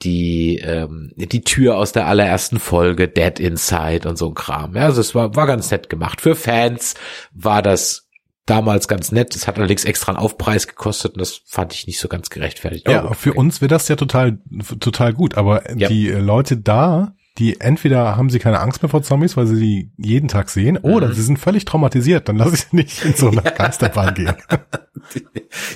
die, 0.03 0.59
ähm, 0.59 1.13
die 1.17 1.43
Tür 1.43 1.77
aus 1.79 1.93
der 1.93 2.07
allerersten 2.07 2.59
Folge, 2.61 3.09
Dead 3.09 3.41
Inside 3.41 4.09
und 4.09 4.17
so 4.19 4.29
ein 4.29 4.35
Kram. 4.35 4.77
Ja, 4.77 4.83
also 4.83 5.01
es 5.01 5.15
war, 5.15 5.35
war 5.35 5.47
ganz 5.47 5.71
nett 5.71 5.89
gemacht. 5.89 6.21
Für 6.21 6.35
Fans 6.37 6.95
war 7.33 7.63
das 7.63 8.09
damals 8.47 8.87
ganz 8.89 9.11
nett. 9.13 9.35
Es 9.35 9.47
hat 9.49 9.57
allerdings 9.57 9.87
extra 9.87 10.13
einen 10.13 10.19
Aufpreis 10.19 10.67
gekostet 10.67 11.13
und 11.15 11.21
das 11.21 11.41
fand 11.47 11.73
ich 11.73 11.87
nicht 11.87 11.99
so 11.99 12.09
ganz 12.09 12.29
gerechtfertigt. 12.29 12.87
Ja, 12.87 13.01
Aber 13.03 13.15
für 13.15 13.33
uns 13.33 13.63
wäre 13.63 13.71
das 13.71 13.89
ja 13.89 13.97
total, 13.97 14.39
total 14.81 15.15
gut, 15.15 15.37
aber 15.39 15.63
Ja. 15.75 15.89
die 15.89 16.09
Leute 16.11 16.59
da, 16.59 17.15
die 17.39 17.61
entweder 17.61 18.17
haben 18.17 18.31
sie 18.31 18.39
keine 18.39 18.61
Angst 18.61 18.83
mehr 18.83 18.89
vor 18.89 19.03
Zombies, 19.03 19.37
weil 19.37 19.47
sie 19.47 19.59
die 19.59 19.93
jeden 19.97 20.29
Tag 20.29 20.49
sehen, 20.51 20.77
oder 20.79 21.09
Mhm. 21.09 21.13
sie 21.15 21.23
sind 21.23 21.39
völlig 21.39 21.65
traumatisiert, 21.65 22.29
dann 22.29 22.37
lasse 22.37 22.55
ich 22.55 22.61
sie 22.63 22.67
nicht 22.77 23.05
in 23.05 23.15
so 23.15 23.29
eine 23.31 23.43
Geisterbahn 23.43 24.15
gehen. 24.15 24.35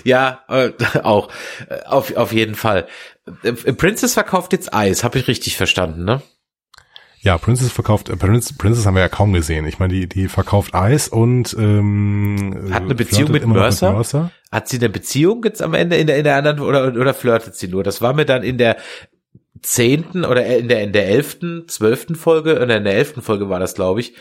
Ja, 0.05 0.41
äh, 0.49 0.71
auch. 1.03 1.29
Äh, 1.69 1.83
Auf, 1.85 2.17
auf 2.17 2.33
jeden 2.33 2.55
Fall. 2.55 2.87
Äh, 3.43 3.53
Princess 3.75 4.15
verkauft 4.15 4.53
jetzt 4.53 4.73
Eis, 4.73 5.05
habe 5.05 5.19
ich 5.19 5.29
richtig 5.29 5.57
verstanden, 5.57 6.05
ne? 6.05 6.23
Ja, 7.21 7.37
Princess 7.37 7.71
verkauft, 7.71 8.09
äh, 8.09 8.17
Princess, 8.17 8.57
Princess 8.57 8.87
haben 8.87 8.95
wir 8.95 9.03
ja 9.03 9.09
kaum 9.09 9.33
gesehen. 9.35 9.67
Ich 9.67 9.79
meine, 9.79 9.93
die, 9.93 10.09
die 10.09 10.29
verkauft 10.29 10.75
Eis 10.75 11.09
und 11.09 11.55
ähm, 11.59 12.69
Hat 12.73 12.85
eine 12.85 12.95
Beziehung 12.95 13.31
mit 13.33 13.47
Mercer? 13.47 13.93
Mercer. 13.93 14.31
Hat 14.51 14.69
sie 14.69 14.79
eine 14.79 14.89
Beziehung 14.89 15.43
jetzt 15.45 15.61
am 15.61 15.75
Ende 15.75 15.97
in 15.97 16.07
der, 16.07 16.17
in 16.17 16.25
der 16.25 16.37
anderen 16.37 16.61
oder, 16.61 16.87
oder 16.87 17.13
flirtet 17.13 17.55
sie 17.57 17.69
nur? 17.69 17.83
Das 17.83 18.01
war 18.01 18.15
mir 18.15 18.25
dann 18.25 18.43
in 18.43 18.57
der 18.57 18.77
zehnten 19.63 20.25
oder 20.25 20.45
in 20.45 20.69
der, 20.69 20.83
in 20.83 20.93
der 20.93 21.09
elften, 21.09 21.69
zwölften 21.69 22.15
Folge, 22.15 22.61
oder 22.61 22.77
in 22.77 22.85
der 22.85 22.95
elften 22.95 23.23
Folge 23.23 23.49
war 23.49 23.61
das, 23.61 23.75
glaube 23.75 24.01
ich, 24.01 24.15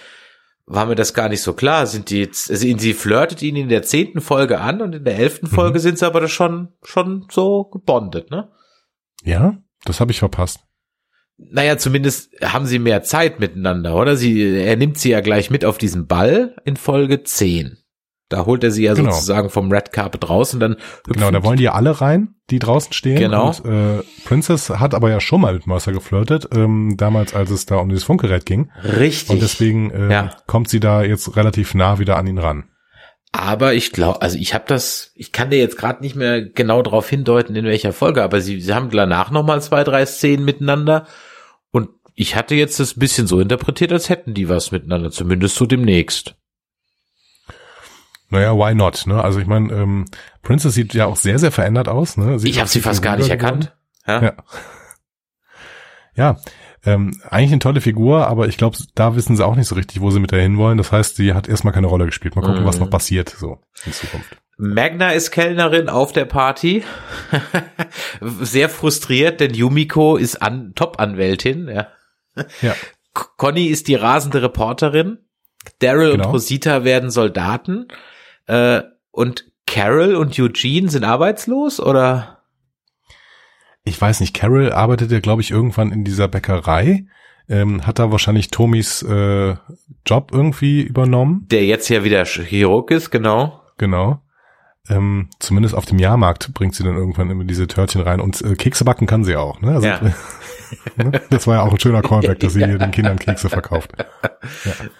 war 0.65 0.85
mir 0.85 0.95
das 0.95 1.13
gar 1.13 1.29
nicht 1.29 1.41
so 1.41 1.53
klar. 1.53 1.87
Sind 1.87 2.09
die 2.09 2.19
jetzt, 2.19 2.51
also 2.51 2.67
sie 2.77 2.93
flirtet 2.93 3.41
ihn 3.41 3.55
in 3.55 3.69
der 3.69 3.83
zehnten 3.83 4.21
Folge 4.21 4.59
an 4.59 4.81
und 4.81 4.93
in 4.93 5.05
der 5.05 5.17
elften 5.17 5.47
Folge 5.47 5.79
sind 5.79 5.97
sie 5.97 6.05
aber 6.05 6.27
schon, 6.27 6.73
schon 6.83 7.27
so 7.31 7.65
gebondet, 7.65 8.31
ne? 8.31 8.51
Ja, 9.23 9.57
das 9.85 9.99
habe 9.99 10.11
ich 10.11 10.19
verpasst. 10.19 10.59
Naja, 11.37 11.77
zumindest 11.77 12.33
haben 12.41 12.65
sie 12.65 12.79
mehr 12.79 13.03
Zeit 13.03 13.39
miteinander, 13.39 13.95
oder? 13.95 14.15
Sie, 14.15 14.41
er 14.41 14.75
nimmt 14.75 14.97
sie 14.97 15.11
ja 15.11 15.21
gleich 15.21 15.49
mit 15.49 15.65
auf 15.65 15.77
diesen 15.77 16.07
Ball 16.07 16.55
in 16.65 16.77
Folge 16.77 17.23
10. 17.23 17.77
Da 18.29 18.45
holt 18.45 18.63
er 18.63 18.71
sie 18.71 18.83
ja 18.83 18.93
Genau. 18.93 19.11
sozusagen 19.11 19.49
vom 19.49 19.71
Red 19.71 19.91
Carpet 19.93 20.29
raus 20.29 20.53
und 20.53 20.59
dann 20.59 20.73
hüpfen 20.73 21.13
Genau, 21.13 21.31
da 21.31 21.43
wollen 21.43 21.57
die 21.57 21.63
ja 21.63 21.73
alle 21.73 22.01
rein, 22.01 22.35
die 22.49 22.59
draußen 22.59 22.91
stehen. 22.93 23.17
Genau. 23.19 23.47
Und, 23.49 23.65
äh, 23.65 24.03
Princess 24.25 24.69
hat 24.69 24.93
aber 24.93 25.09
ja 25.09 25.19
schon 25.21 25.41
mal 25.41 25.53
mit 25.53 25.65
Mercer 25.67 25.93
geflirtet, 25.93 26.47
ähm, 26.53 26.95
damals, 26.97 27.33
als 27.33 27.49
es 27.51 27.65
da 27.65 27.77
um 27.77 27.87
dieses 27.89 28.03
Funkgerät 28.03 28.45
ging. 28.45 28.69
richtig. 28.83 29.29
Und 29.29 29.41
deswegen 29.41 29.91
äh, 29.91 30.11
Ja. 30.11 30.35
kommt 30.45 30.69
sie 30.69 30.79
da 30.81 31.03
jetzt 31.03 31.35
relativ 31.37 31.73
nah 31.73 31.99
wieder 31.99 32.17
an 32.17 32.27
ihn 32.27 32.37
ran. 32.37 32.65
Aber 33.33 33.73
ich 33.73 33.91
glaube, 33.91 34.21
also 34.21 34.37
ich 34.37 34.53
habe 34.53 34.65
das, 34.67 35.11
ich 35.15 35.31
kann 35.31 35.49
dir 35.49 35.59
jetzt 35.59 35.77
gerade 35.77 36.01
nicht 36.01 36.15
mehr 36.15 36.41
genau 36.41 36.81
darauf 36.81 37.07
hindeuten, 37.09 37.55
in 37.55 37.65
welcher 37.65 37.93
Folge, 37.93 38.23
aber 38.23 38.41
sie, 38.41 38.59
sie 38.61 38.73
haben 38.73 38.89
danach 38.89 39.31
nochmal 39.31 39.61
zwei, 39.61 39.83
drei 39.83 40.05
Szenen 40.05 40.43
miteinander 40.45 41.05
und 41.71 41.89
ich 42.15 42.35
hatte 42.35 42.55
jetzt 42.55 42.79
das 42.79 42.95
ein 42.95 42.99
bisschen 42.99 43.27
so 43.27 43.39
interpretiert, 43.39 43.91
als 43.91 44.09
hätten 44.09 44.33
die 44.33 44.49
was 44.49 44.71
miteinander, 44.71 45.11
zumindest 45.11 45.55
so 45.55 45.65
demnächst. 45.65 46.35
Naja, 48.29 48.53
why 48.57 48.75
not? 48.75 49.05
Ne? 49.07 49.23
Also 49.23 49.39
ich 49.39 49.47
meine, 49.47 49.71
ähm, 49.73 50.05
Princess 50.41 50.73
sieht 50.73 50.93
ja 50.93 51.05
auch 51.05 51.15
sehr, 51.15 51.39
sehr 51.39 51.51
verändert 51.51 51.87
aus. 51.87 52.17
Ne? 52.17 52.39
Sieht 52.39 52.49
ich 52.51 52.59
habe 52.59 52.69
sie 52.69 52.81
fast 52.81 53.01
gar 53.01 53.15
nicht 53.17 53.29
erkannt. 53.29 53.75
Ja? 54.05 54.21
Ja. 54.23 54.33
Ja, 56.15 56.37
ähm, 56.83 57.21
eigentlich 57.29 57.51
eine 57.51 57.59
tolle 57.59 57.79
Figur, 57.79 58.27
aber 58.27 58.47
ich 58.47 58.57
glaube, 58.57 58.75
da 58.95 59.15
wissen 59.15 59.35
sie 59.37 59.45
auch 59.45 59.55
nicht 59.55 59.67
so 59.67 59.75
richtig, 59.75 60.01
wo 60.01 60.09
sie 60.09 60.19
mit 60.19 60.31
der 60.31 60.41
hinwollen. 60.41 60.79
Das 60.79 60.91
heißt, 60.91 61.15
sie 61.15 61.33
hat 61.35 61.47
erstmal 61.47 61.73
keine 61.73 61.85
Rolle 61.85 62.07
gespielt. 62.07 62.35
Mal 62.35 62.41
gucken, 62.41 62.61
Mhm. 62.63 62.65
was 62.65 62.79
noch 62.79 62.89
passiert 62.89 63.29
so 63.29 63.59
in 63.85 63.93
Zukunft. 63.93 64.35
Magna 64.57 65.11
ist 65.11 65.29
Kellnerin 65.29 65.89
auf 65.89 66.13
der 66.13 66.25
Party. 66.25 66.83
Sehr 68.21 68.69
frustriert, 68.69 69.39
denn 69.39 69.53
Yumiko 69.53 70.17
ist 70.17 70.41
an, 70.41 70.73
Top-Anwältin. 70.73 71.67
Ja. 71.67 71.87
Ja. 72.63 72.73
Conny 73.13 73.65
ist 73.67 73.87
die 73.87 73.95
rasende 73.95 74.41
Reporterin. 74.41 75.19
Daryl 75.79 76.13
Genau. 76.13 76.25
und 76.29 76.33
Rosita 76.33 76.83
werden 76.83 77.11
Soldaten. 77.11 77.87
Äh, 78.47 78.81
und 79.11 79.45
Carol 79.65 80.15
und 80.15 80.39
Eugene 80.39 80.89
sind 80.89 81.03
arbeitslos, 81.03 81.79
oder? 81.79 82.43
Ich 83.83 83.99
weiß 83.99 84.19
nicht, 84.19 84.33
Carol 84.33 84.71
arbeitet 84.71 85.11
ja, 85.11 85.19
glaube 85.19 85.41
ich, 85.41 85.51
irgendwann 85.51 85.91
in 85.91 86.03
dieser 86.03 86.27
Bäckerei, 86.27 87.05
ähm, 87.49 87.85
hat 87.85 87.99
da 87.99 88.11
wahrscheinlich 88.11 88.49
Tomis 88.49 89.01
äh, 89.03 89.55
Job 90.05 90.31
irgendwie 90.33 90.81
übernommen. 90.81 91.45
Der 91.49 91.65
jetzt 91.65 91.89
ja 91.89 92.03
wieder 92.03 92.25
Chirurg 92.25 92.91
ist, 92.91 93.11
genau. 93.11 93.61
Genau. 93.77 94.21
Ähm, 94.89 95.29
zumindest 95.39 95.75
auf 95.75 95.85
dem 95.85 95.99
Jahrmarkt 95.99 96.53
bringt 96.53 96.75
sie 96.75 96.83
dann 96.83 96.95
irgendwann 96.95 97.29
immer 97.29 97.43
diese 97.43 97.67
Törtchen 97.67 98.01
rein 98.01 98.21
und 98.21 98.41
äh, 98.41 98.55
Kekse 98.55 98.85
backen 98.85 99.05
kann 99.05 99.23
sie 99.25 99.35
auch. 99.35 99.59
Ne? 99.61 99.71
Also, 99.75 99.87
Ja. 99.87 99.99
ne? 100.95 101.21
Das 101.29 101.45
war 101.47 101.55
ja 101.55 101.61
auch 101.63 101.71
ein 101.71 101.79
schöner 101.79 102.01
Callback, 102.01 102.39
dass 102.41 102.53
sie 102.53 102.65
hier 102.65 102.77
den 102.77 102.91
Kindern 102.91 103.19
Kekse 103.19 103.49
verkauft. 103.49 103.91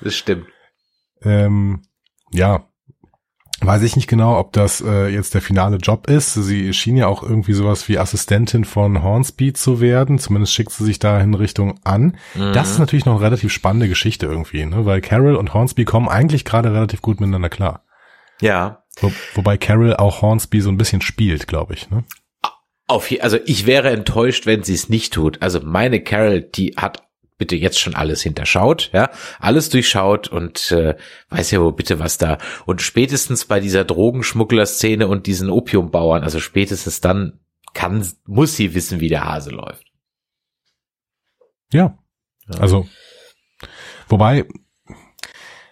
Das 0.01 0.15
stimmt. 0.15 0.47
Ähm, 1.21 1.83
ja, 2.31 2.67
Weiß 3.60 3.82
ich 3.82 3.95
nicht 3.95 4.08
genau, 4.08 4.38
ob 4.38 4.53
das 4.53 4.82
äh, 4.82 5.08
jetzt 5.08 5.34
der 5.34 5.41
finale 5.41 5.78
Job 5.78 6.08
ist. 6.08 6.36
Sie 6.36 6.74
schien 6.74 6.95
ja 6.95 7.08
auch 7.08 7.24
irgendwie 7.24 7.53
sowas 7.53 7.89
wie 7.89 7.97
Assistentin 7.97 8.66
von 8.66 9.01
Hornsby 9.01 9.51
zu 9.53 9.82
werden. 9.82 10.20
Zumindest 10.20 10.53
schickt 10.53 10.72
sie 10.72 10.86
sich 10.86 10.99
da 10.99 11.20
in 11.20 11.34
Richtung 11.34 11.80
an. 11.84 12.18
Mhm. 12.36 12.53
Das 12.53 12.70
ist 12.70 12.80
natürlich 12.80 13.05
noch 13.05 13.16
eine 13.16 13.24
relativ 13.24 13.51
spannende 13.51 13.89
Geschichte 13.89 14.28
irgendwie, 14.28 14.64
ne? 14.66 14.86
weil 14.86 15.01
Carol 15.01 15.36
und 15.36 15.55
Hornsby 15.55 15.86
kommen 15.86 16.08
eigentlich 16.08 16.45
gerade 16.45 16.72
relativ 16.72 17.01
gut 17.01 17.20
miteinander 17.20 17.49
klar. 17.49 17.84
Ja. 18.41 18.84
Wo, 18.99 19.12
wobei 19.34 19.58
Carol 19.58 19.95
auch 19.95 20.22
Hornsby 20.22 20.62
so 20.62 20.70
ein 20.70 20.78
bisschen 20.78 21.01
spielt, 21.01 21.47
glaube 21.47 21.74
ich. 21.74 21.89
Ne? 21.89 22.03
Auf, 22.86 23.12
also 23.22 23.39
ich 23.45 23.66
wäre 23.66 23.89
enttäuscht, 23.89 24.45
wenn 24.45 24.62
sie 24.62 24.76
es 24.76 24.88
nicht 24.88 25.14
tut. 25.14 25.41
Also 25.41 25.62
meine 25.64 26.01
Carol, 26.01 26.41
die 26.41 26.76
hat 26.78 27.07
bitte 27.38 27.55
jetzt 27.55 27.79
schon 27.79 27.95
alles 27.95 28.21
hinterschaut, 28.21 28.89
ja, 28.93 29.09
alles 29.39 29.69
durchschaut 29.69 30.27
und 30.27 30.71
äh, 30.71 30.95
weiß 31.29 31.51
ja 31.51 31.61
wohl 31.61 31.73
bitte 31.73 31.99
was 31.99 32.17
da. 32.17 32.38
Und 32.65 32.81
spätestens 32.81 33.45
bei 33.45 33.59
dieser 33.59 33.85
Drogenschmuggler-Szene 33.85 35.07
und 35.07 35.27
diesen 35.27 35.49
Opiumbauern, 35.49 36.23
also 36.23 36.39
spätestens 36.39 37.01
dann 37.01 37.39
kann, 37.73 38.07
muss 38.25 38.55
sie 38.55 38.73
wissen, 38.73 38.99
wie 38.99 39.09
der 39.09 39.25
Hase 39.25 39.51
läuft. 39.51 39.85
Ja. 41.71 41.97
Also, 42.57 42.88
wobei, 44.07 44.45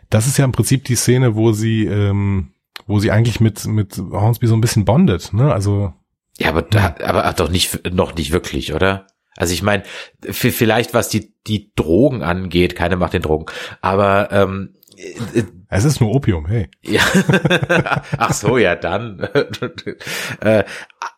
das 0.10 0.28
ist 0.28 0.38
ja 0.38 0.46
im 0.46 0.52
Prinzip 0.52 0.84
die 0.84 0.96
Szene, 0.96 1.36
wo 1.36 1.52
sie, 1.52 1.86
ähm, 1.86 2.54
wo 2.86 3.00
sie 3.00 3.12
eigentlich 3.12 3.40
mit, 3.40 3.66
mit 3.66 3.98
Hornsby 3.98 4.48
so 4.48 4.56
ein 4.56 4.62
bisschen 4.62 4.86
bondet, 4.86 5.34
ne? 5.34 5.54
Also, 5.54 5.94
Ja, 6.38 6.50
aber 6.50 6.62
da, 6.62 6.96
aber 7.04 7.32
doch 7.34 7.50
nicht, 7.50 7.92
noch 7.92 8.14
nicht 8.14 8.32
wirklich, 8.32 8.74
oder? 8.74 9.08
Also 9.38 9.54
ich 9.54 9.64
meine, 9.64 9.84
vielleicht 10.22 10.94
was 10.94 11.10
die 11.10 11.34
die 11.48 11.72
Drogen 11.76 12.24
angeht, 12.24 12.76
keine 12.76 12.96
macht 12.96 13.14
den 13.14 13.22
Drogen, 13.22 13.46
aber 13.82 14.30
ähm, 14.32 14.76
äh, 14.98 15.44
es 15.68 15.84
ist 15.84 16.00
nur 16.00 16.14
Opium, 16.14 16.46
hey. 16.46 16.70
Ja. 16.84 17.02
Ach 18.18 18.34
so, 18.34 18.58
ja, 18.58 18.76
dann. 18.76 19.20
äh, 20.40 20.64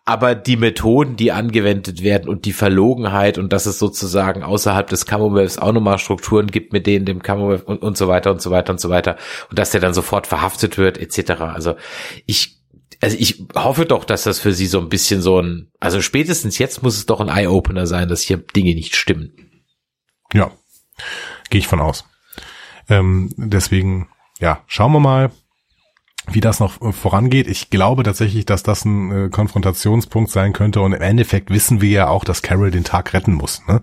aber 0.05 0.35
die 0.35 0.57
Methoden, 0.57 1.15
die 1.15 1.31
angewendet 1.31 2.01
werden 2.01 2.29
und 2.29 2.45
die 2.45 2.53
Verlogenheit 2.53 3.37
und 3.37 3.51
dass 3.51 3.65
es 3.65 3.77
sozusagen 3.77 4.41
außerhalb 4.41 4.89
des 4.89 5.05
Commonwealths 5.05 5.57
auch 5.57 5.73
nochmal 5.73 5.99
Strukturen 5.99 6.47
gibt, 6.47 6.71
mit 6.71 6.87
denen 6.87 7.05
dem 7.05 7.21
Commonwealth 7.21 7.67
und, 7.67 7.81
und 7.81 7.97
so 7.97 8.07
weiter 8.07 8.31
und 8.31 8.41
so 8.41 8.49
weiter 8.49 8.71
und 8.71 8.79
so 8.79 8.89
weiter 8.89 9.17
und 9.49 9.59
dass 9.59 9.71
der 9.71 9.81
dann 9.81 9.93
sofort 9.93 10.27
verhaftet 10.27 10.77
wird, 10.77 10.97
etc. 10.97 11.41
Also 11.41 11.75
ich 12.25 12.56
also 13.01 13.17
ich 13.19 13.43
hoffe 13.55 13.85
doch, 13.85 14.05
dass 14.05 14.23
das 14.23 14.39
für 14.39 14.53
sie 14.53 14.67
so 14.67 14.79
ein 14.79 14.89
bisschen 14.89 15.21
so 15.21 15.39
ein, 15.41 15.71
also 15.79 16.01
spätestens 16.01 16.57
jetzt 16.57 16.83
muss 16.83 16.97
es 16.97 17.05
doch 17.05 17.19
ein 17.19 17.29
Eye-Opener 17.29 17.87
sein, 17.87 18.07
dass 18.07 18.21
hier 18.21 18.37
Dinge 18.37 18.73
nicht 18.73 18.95
stimmen. 18.95 19.33
Ja, 20.33 20.51
gehe 21.49 21.59
ich 21.59 21.67
von 21.67 21.79
aus. 21.79 22.05
Ähm, 22.89 23.33
deswegen, 23.37 24.09
ja, 24.39 24.63
schauen 24.67 24.93
wir 24.93 24.99
mal, 24.99 25.31
wie 26.29 26.41
das 26.41 26.59
noch 26.59 26.81
äh, 26.81 26.91
vorangeht. 26.91 27.47
Ich 27.47 27.69
glaube 27.69 28.03
tatsächlich, 28.03 28.45
dass 28.45 28.63
das 28.63 28.85
ein 28.85 29.11
äh, 29.11 29.29
Konfrontationspunkt 29.29 30.31
sein 30.31 30.53
könnte 30.53 30.81
und 30.81 30.93
im 30.93 31.01
Endeffekt 31.01 31.49
wissen 31.49 31.81
wir 31.81 31.89
ja 31.89 32.07
auch, 32.09 32.23
dass 32.23 32.41
Carol 32.41 32.71
den 32.71 32.83
Tag 32.83 33.13
retten 33.13 33.33
muss. 33.33 33.65
Ne? 33.67 33.81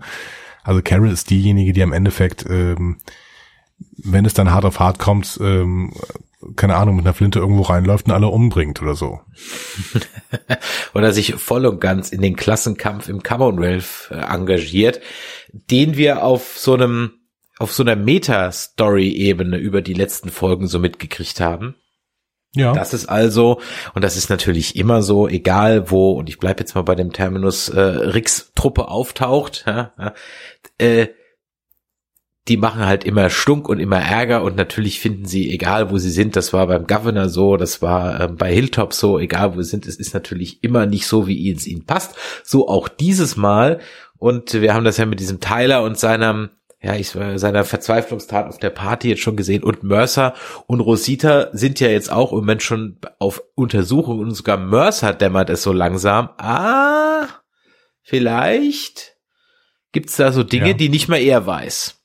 Also 0.63 0.81
Carol 0.83 1.09
ist 1.09 1.29
diejenige, 1.29 1.73
die 1.73 1.83
am 1.83 1.93
Endeffekt, 1.93 2.45
ähm, 2.49 2.97
wenn 3.97 4.25
es 4.25 4.33
dann 4.33 4.51
hart 4.51 4.65
auf 4.65 4.79
hart 4.79 4.99
kommt, 4.99 5.37
ähm, 5.41 5.93
keine 6.55 6.75
Ahnung, 6.75 6.95
mit 6.95 7.05
einer 7.05 7.13
Flinte 7.13 7.39
irgendwo 7.39 7.63
reinläuft 7.63 8.07
und 8.07 8.11
alle 8.11 8.27
umbringt 8.27 8.81
oder 8.81 8.95
so. 8.95 9.21
oder 10.93 11.13
sich 11.13 11.35
voll 11.35 11.65
und 11.65 11.79
ganz 11.79 12.09
in 12.11 12.21
den 12.21 12.35
Klassenkampf 12.35 13.09
im 13.09 13.23
Commonwealth 13.23 14.09
äh, 14.11 14.15
engagiert, 14.15 15.01
den 15.51 15.97
wir 15.97 16.23
auf 16.23 16.57
so 16.57 16.73
einem, 16.73 17.13
auf 17.57 17.73
so 17.73 17.83
einer 17.83 17.95
Meta-Story-Ebene 17.95 19.57
über 19.57 19.81
die 19.81 19.93
letzten 19.93 20.29
Folgen 20.29 20.67
so 20.67 20.79
mitgekriegt 20.79 21.39
haben. 21.39 21.75
Ja. 22.55 22.73
Das 22.73 22.93
ist 22.93 23.07
also, 23.07 23.59
und 23.93 24.03
das 24.03 24.15
ist 24.15 24.29
natürlich 24.29 24.75
immer 24.77 25.03
so, 25.03 25.27
egal 25.27 25.91
wo, 25.91 26.11
und 26.11 26.29
ich 26.29 26.39
bleib 26.39 26.59
jetzt 26.59 26.73
mal 26.75 26.83
bei 26.83 26.95
dem 26.95 27.11
Terminus, 27.11 27.69
äh, 27.69 27.79
Ricks 27.79 28.53
Truppe 28.55 28.87
auftaucht, 28.87 29.65
ja, 29.67 29.93
äh, 30.77 31.07
die 32.47 32.57
machen 32.57 32.85
halt 32.85 33.03
immer 33.03 33.29
Stunk 33.31 33.67
und 33.67 33.79
immer 33.79 33.97
Ärger 33.99 34.43
und 34.43 34.55
natürlich 34.55 34.99
finden 34.99 35.25
sie, 35.25 35.51
egal 35.51 35.89
wo 35.89 35.97
sie 35.97 36.11
sind, 36.11 36.35
das 36.35 36.53
war 36.53 36.67
beim 36.67 36.85
Governor 36.85 37.27
so, 37.27 37.57
das 37.57 37.81
war 37.81 38.19
ähm, 38.19 38.35
bei 38.37 38.53
Hilltop 38.53 38.93
so, 38.93 39.17
egal 39.17 39.55
wo 39.55 39.61
sie 39.61 39.69
sind, 39.69 39.87
es 39.87 39.95
ist 39.95 40.13
natürlich 40.13 40.63
immer 40.63 40.85
nicht 40.85 41.07
so, 41.07 41.25
wie 41.27 41.51
es 41.51 41.65
ihnen 41.65 41.85
passt. 41.85 42.15
So 42.43 42.67
auch 42.67 42.87
dieses 42.87 43.35
Mal. 43.35 43.79
Und 44.17 44.53
wir 44.53 44.73
haben 44.75 44.85
das 44.85 44.97
ja 44.97 45.05
mit 45.07 45.19
diesem 45.19 45.39
Tyler 45.39 45.81
und 45.83 45.97
seinem, 45.97 46.49
ja, 46.81 46.95
ich 46.95 47.09
seiner 47.09 47.63
Verzweiflungstat 47.63 48.47
auf 48.47 48.59
der 48.59 48.69
Party 48.69 49.09
jetzt 49.09 49.21
schon 49.21 49.35
gesehen. 49.37 49.63
Und 49.63 49.81
Mercer 49.83 50.35
und 50.67 50.81
Rosita 50.81 51.49
sind 51.51 51.79
ja 51.79 51.87
jetzt 51.89 52.11
auch 52.11 52.31
im 52.31 52.39
Moment 52.39 52.61
schon 52.61 52.97
auf 53.17 53.41
Untersuchung 53.55 54.19
und 54.19 54.31
sogar 54.31 54.57
Mercer 54.57 55.13
dämmert 55.13 55.49
es 55.49 55.63
so 55.63 55.73
langsam. 55.73 56.29
Ah, 56.37 57.27
vielleicht 58.03 59.15
gibt's 59.91 60.15
da 60.17 60.31
so 60.31 60.43
Dinge, 60.43 60.69
Ja. 60.69 60.73
die 60.73 60.89
nicht 60.89 61.07
mal 61.07 61.17
er 61.17 61.45
weiß. 61.47 62.01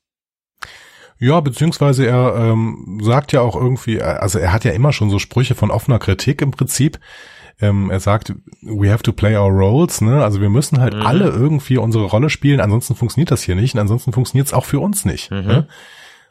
Ja, 1.23 1.39
beziehungsweise 1.39 2.07
er 2.07 2.35
ähm, 2.35 2.99
sagt 3.03 3.31
ja 3.31 3.41
auch 3.41 3.55
irgendwie, 3.55 3.97
äh, 3.97 4.01
also 4.03 4.39
er 4.39 4.51
hat 4.51 4.63
ja 4.65 4.71
immer 4.71 4.91
schon 4.91 5.11
so 5.11 5.19
Sprüche 5.19 5.53
von 5.53 5.69
offener 5.69 5.99
Kritik 5.99 6.41
im 6.41 6.49
Prinzip. 6.49 6.99
Ähm, 7.61 7.91
er 7.91 7.99
sagt, 7.99 8.33
we 8.63 8.91
have 8.91 9.03
to 9.03 9.13
play 9.13 9.37
our 9.37 9.51
roles, 9.51 10.01
ne? 10.01 10.23
Also 10.23 10.41
wir 10.41 10.49
müssen 10.49 10.79
halt 10.81 10.95
Mhm. 10.95 11.01
alle 11.05 11.25
irgendwie 11.29 11.77
unsere 11.77 12.05
Rolle 12.05 12.31
spielen, 12.31 12.59
ansonsten 12.59 12.95
funktioniert 12.95 13.29
das 13.29 13.43
hier 13.43 13.53
nicht 13.55 13.75
und 13.75 13.79
ansonsten 13.81 14.13
funktioniert 14.13 14.47
es 14.47 14.53
auch 14.53 14.65
für 14.65 14.79
uns 14.79 15.05
nicht. 15.05 15.29
Mhm. 15.29 15.37
Ne? 15.45 15.67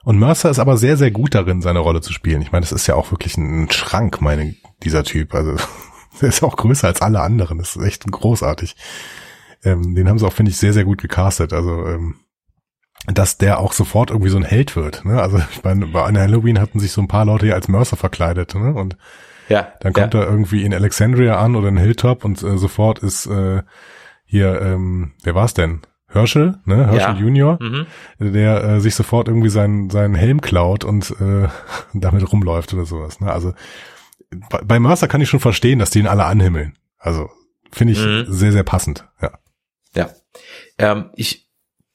Und 0.02 0.18
Mercer 0.18 0.50
ist 0.50 0.58
aber 0.58 0.76
sehr, 0.76 0.96
sehr 0.96 1.12
gut 1.12 1.36
darin, 1.36 1.62
seine 1.62 1.78
Rolle 1.78 2.00
zu 2.00 2.12
spielen. 2.12 2.42
Ich 2.42 2.50
meine, 2.50 2.62
das 2.62 2.72
ist 2.72 2.88
ja 2.88 2.96
auch 2.96 3.12
wirklich 3.12 3.36
ein 3.36 3.70
Schrank, 3.70 4.20
meine, 4.20 4.56
dieser 4.82 5.04
Typ. 5.04 5.34
Also 5.34 5.54
der 6.20 6.30
ist 6.30 6.42
auch 6.42 6.56
größer 6.56 6.88
als 6.88 7.00
alle 7.00 7.20
anderen. 7.20 7.58
Das 7.58 7.76
ist 7.76 7.84
echt 7.84 8.10
großartig. 8.10 8.74
Ähm, 9.62 9.94
den 9.94 10.08
haben 10.08 10.18
sie 10.18 10.26
auch, 10.26 10.32
finde 10.32 10.50
ich, 10.50 10.56
sehr, 10.56 10.72
sehr 10.72 10.84
gut 10.84 11.00
gecastet. 11.00 11.52
Also 11.52 11.86
ähm, 11.86 12.16
dass 13.06 13.38
der 13.38 13.58
auch 13.58 13.72
sofort 13.72 14.10
irgendwie 14.10 14.30
so 14.30 14.36
ein 14.36 14.44
Held 14.44 14.76
wird. 14.76 15.04
Ne? 15.04 15.20
Also 15.20 15.38
ich 15.50 15.64
meine, 15.64 15.86
bei 15.86 16.04
einer 16.04 16.20
Halloween 16.20 16.60
hatten 16.60 16.78
sich 16.80 16.92
so 16.92 17.00
ein 17.00 17.08
paar 17.08 17.24
Leute 17.24 17.46
ja 17.46 17.54
als 17.54 17.68
Mercer 17.68 17.96
verkleidet. 17.96 18.54
Ne? 18.54 18.74
Und 18.74 18.96
Ja, 19.48 19.72
dann 19.80 19.92
kommt 19.92 20.14
ja. 20.14 20.20
er 20.20 20.26
irgendwie 20.28 20.64
in 20.64 20.74
Alexandria 20.74 21.38
an 21.40 21.56
oder 21.56 21.68
in 21.68 21.76
Hilltop 21.78 22.24
und 22.24 22.42
äh, 22.42 22.58
sofort 22.58 22.98
ist 23.00 23.26
äh, 23.26 23.62
hier, 24.24 24.60
ähm, 24.60 25.12
wer 25.22 25.34
war's 25.34 25.54
denn? 25.54 25.80
Herschel, 26.12 26.58
ne? 26.64 26.86
Herschel 26.90 27.14
Ja. 27.14 27.20
Junior, 27.20 27.58
Mhm. 27.62 27.86
der 28.18 28.64
äh, 28.64 28.80
sich 28.80 28.94
sofort 28.96 29.28
irgendwie 29.28 29.48
seinen, 29.48 29.90
seinen 29.90 30.14
Helm 30.16 30.40
klaut 30.40 30.84
und 30.84 31.10
äh, 31.20 31.48
damit 31.94 32.30
rumläuft 32.32 32.74
oder 32.74 32.84
sowas. 32.84 33.20
Ne? 33.20 33.32
Also 33.32 33.54
bei, 34.50 34.60
bei 34.64 34.80
Mercer 34.80 35.08
kann 35.08 35.20
ich 35.20 35.28
schon 35.28 35.40
verstehen, 35.40 35.78
dass 35.78 35.90
die 35.90 36.00
ihn 36.00 36.06
alle 36.08 36.24
anhimmeln. 36.24 36.76
Also 36.98 37.30
finde 37.72 37.92
ich 37.94 38.04
Mhm. 38.04 38.24
sehr, 38.28 38.52
sehr 38.52 38.64
passend. 38.64 39.08
Ja. 39.22 39.30
Ja. 39.94 40.10
Ähm, 40.78 41.10
ich 41.14 41.48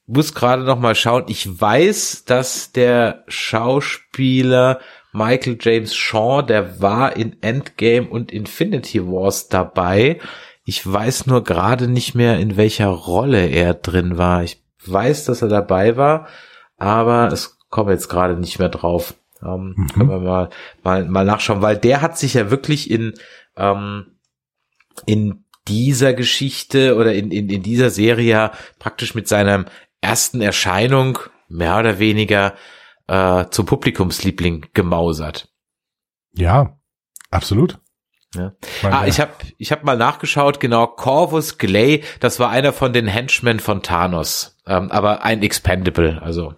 muss 0.08 0.34
gerade 0.34 0.64
noch 0.64 0.80
mal 0.80 0.96
schauen. 0.96 1.26
Ich 1.28 1.60
weiß, 1.60 2.26
dass 2.26 2.72
der 2.72 3.24
Schauspieler 3.28 4.80
Michael 5.14 5.58
James 5.60 5.96
Shaw, 5.96 6.42
der 6.42 6.82
war 6.82 7.16
in 7.16 7.42
Endgame 7.42 8.08
und 8.08 8.32
Infinity 8.32 9.06
Wars 9.08 9.48
dabei. 9.48 10.20
Ich 10.66 10.86
weiß 10.92 11.28
nur 11.28 11.44
gerade 11.44 11.88
nicht 11.88 12.16
mehr, 12.16 12.40
in 12.40 12.58
welcher 12.58 12.88
Rolle 12.88 13.48
er 13.48 13.74
drin 13.76 14.18
war. 14.18 14.44
Ich 14.44 14.62
weiß, 14.86 15.26
dass 15.26 15.42
er 15.42 15.48
dabei 15.48 15.96
war, 15.96 16.28
aber 16.78 17.32
es 17.32 17.58
kommt 17.70 17.90
jetzt 17.90 18.10
gerade 18.10 18.36
nicht 18.36 18.60
mehr 18.60 18.70
drauf. 18.70 19.14
Ähm, 19.44 19.74
Mhm. 19.78 19.88
Können 19.88 20.10
wir 20.10 20.20
mal, 20.20 20.50
mal, 20.84 21.06
mal 21.06 21.26
nachschauen, 21.26 21.62
weil 21.62 21.78
der 21.78 22.02
hat 22.02 22.18
sich 22.18 22.34
ja 22.34 22.52
wirklich 22.52 22.90
in, 22.90 23.14
ähm, 23.58 24.18
in 25.06 25.46
dieser 25.68 26.14
Geschichte 26.14 26.96
oder 26.96 27.14
in, 27.14 27.32
in, 27.32 27.50
in 27.50 27.64
dieser 27.64 27.90
Serie 27.90 28.52
praktisch 28.80 29.16
mit 29.16 29.28
seiner 29.28 29.66
ersten 30.06 30.42
Erscheinung 30.42 31.20
mehr 31.48 31.78
oder 31.80 32.00
weniger 32.00 32.54
äh, 33.08 33.46
zum 33.50 33.66
Publikumsliebling 33.66 34.68
gemausert. 34.74 35.50
Ja, 36.34 36.78
absolut. 37.32 37.80
Ja. 38.36 38.54
meine, 38.84 38.96
Ah, 38.98 39.08
ich 39.08 39.20
habe 39.20 39.32
ich 39.58 39.72
hab 39.72 39.84
mal 39.84 39.98
nachgeschaut, 39.98 40.60
genau, 40.60 40.88
Corvus 40.88 41.58
Glay, 41.58 42.04
das 42.20 42.40
war 42.40 42.50
einer 42.50 42.74
von 42.74 42.94
den 42.94 43.08
Henchmen 43.08 43.60
von 43.60 43.82
Thanos, 43.82 44.58
ähm, 44.68 44.92
aber 44.92 45.24
ein 45.24 45.42
Expendable, 45.42 46.22
also 46.22 46.54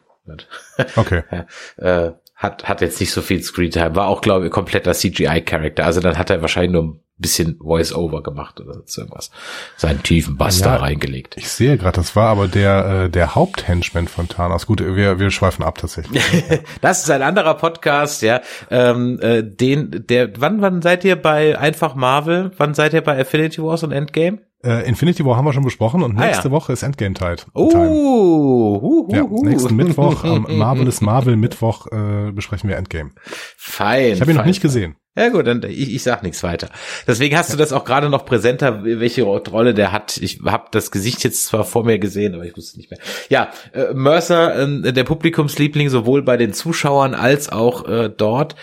Okay. 0.95 1.24
äh, 1.78 2.12
hat, 2.36 2.68
hat 2.68 2.82
jetzt 2.82 3.00
nicht 3.00 3.12
so 3.12 3.22
viel 3.22 3.41
Screentime, 3.41 3.95
war 3.95 4.08
auch, 4.08 4.22
glaube 4.22 4.48
ich, 4.48 4.52
kompletter 4.52 4.93
CGI-Charakter, 4.93 5.86
also 5.86 6.02
dann 6.02 6.18
hat 6.18 6.30
er 6.30 6.41
wahrscheinlich 6.41 6.74
nur 6.74 6.84
ein 6.84 7.04
bisschen 7.20 7.57
Voice-Over 7.59 8.22
gemacht 8.24 8.59
oder 8.61 8.82
so 8.86 9.01
irgendwas, 9.01 9.32
seinen 9.76 10.03
tiefen 10.03 10.38
Bass 10.38 10.59
Ja. 10.59 10.68
da 10.68 10.76
reingelegt. 10.78 11.36
Ich 11.38 11.49
sehe 11.49 11.78
gerade, 11.78 11.95
das 11.97 12.15
war 12.15 12.30
aber 12.30 12.47
der 12.47 13.05
äh, 13.05 13.09
der 13.09 13.36
Haupthenchman 13.36 14.07
von 14.07 14.28
Thanos. 14.28 14.65
Gut, 14.68 14.80
wir 14.82 15.20
wir 15.20 15.32
schweifen 15.32 15.63
ab 15.63 15.78
tatsächlich. 15.80 16.22
Das 16.82 17.03
ist 17.03 17.09
ein 17.11 17.22
anderer 17.24 17.55
Podcast, 17.55 18.22
ja. 18.22 18.41
Ähm, 18.70 19.20
äh, 19.22 19.41
den, 19.43 20.05
der, 20.07 20.30
wann, 20.39 20.61
wann 20.61 20.82
seid 20.82 21.03
ihr 21.03 21.15
bei 21.15 21.57
einfach 21.57 21.95
Marvel? 21.95 22.51
Wann 22.57 22.74
seid 22.74 22.93
ihr 22.93 23.01
bei 23.01 23.20
Affinity 23.20 23.61
Wars 23.63 23.84
und 23.84 23.91
Endgame? 23.91 24.39
Äh, 24.64 24.88
Infinity 24.88 25.24
War 25.26 25.38
haben 25.38 25.45
wir 25.45 25.53
schon 25.53 25.64
besprochen 25.64 26.01
und 26.03 26.18
Ah, 26.18 26.26
nächste 26.26 26.47
ja. 26.47 26.51
Woche 26.51 26.74
ist 26.74 26.84
Endgame 26.84 27.14
Time. 27.14 27.36
Oh, 27.53 28.82
hu, 28.82 28.82
hu, 28.82 29.08
Ja, 29.16 29.24
nächsten 29.24 29.76
Mittwoch, 29.76 30.24
am 30.24 30.45
Marvelous 30.58 31.01
Marvel 31.01 31.36
Mittwoch 31.36 31.88
äh, 31.91 32.32
besprechen 32.32 32.70
wir 32.70 32.78
Endgame. 32.78 33.12
Fein. 33.58 34.14
Ich 34.14 34.22
habe 34.22 34.32
ihn 34.32 34.36
noch 34.36 34.41
fein. 34.43 34.49
nicht 34.49 34.62
gesehen. 34.62 34.95
Ja 35.16 35.30
gut, 35.30 35.47
dann 35.47 35.64
ich, 35.64 35.95
ich 35.95 36.03
sag 36.03 36.22
nichts 36.22 36.43
weiter. 36.43 36.70
Deswegen 37.08 37.36
hast 37.36 37.51
du 37.51 37.58
das 37.58 37.74
auch 37.74 37.86
gerade 37.86 38.08
noch 38.10 38.24
präsenter, 38.24 38.84
welche 38.84 39.24
Rolle 39.24 39.74
der 39.74 39.91
hat. 39.91 40.18
Ich 40.18 40.41
habe 40.45 40.66
das 40.72 40.91
Gesicht 40.91 41.24
jetzt 41.24 41.47
zwar 41.47 41.64
vor 41.64 41.84
mir 41.84 41.97
gesehen, 41.97 42.36
aber 42.36 42.45
ich 42.45 42.55
wusste 42.55 42.78
nicht 42.78 42.91
mehr. 42.91 42.99
Ja, 43.30 43.49
äh, 43.74 43.93
Mercer, 43.95 44.55
äh, 44.86 44.93
der 44.93 45.03
Publikumsliebling, 45.05 45.89
sowohl 45.89 46.22
bei 46.22 46.38
den 46.38 46.53
Zuschauern 46.53 47.16
als 47.16 47.49
auch 47.49 47.88
äh, 47.88 48.10
dort, 48.16 48.55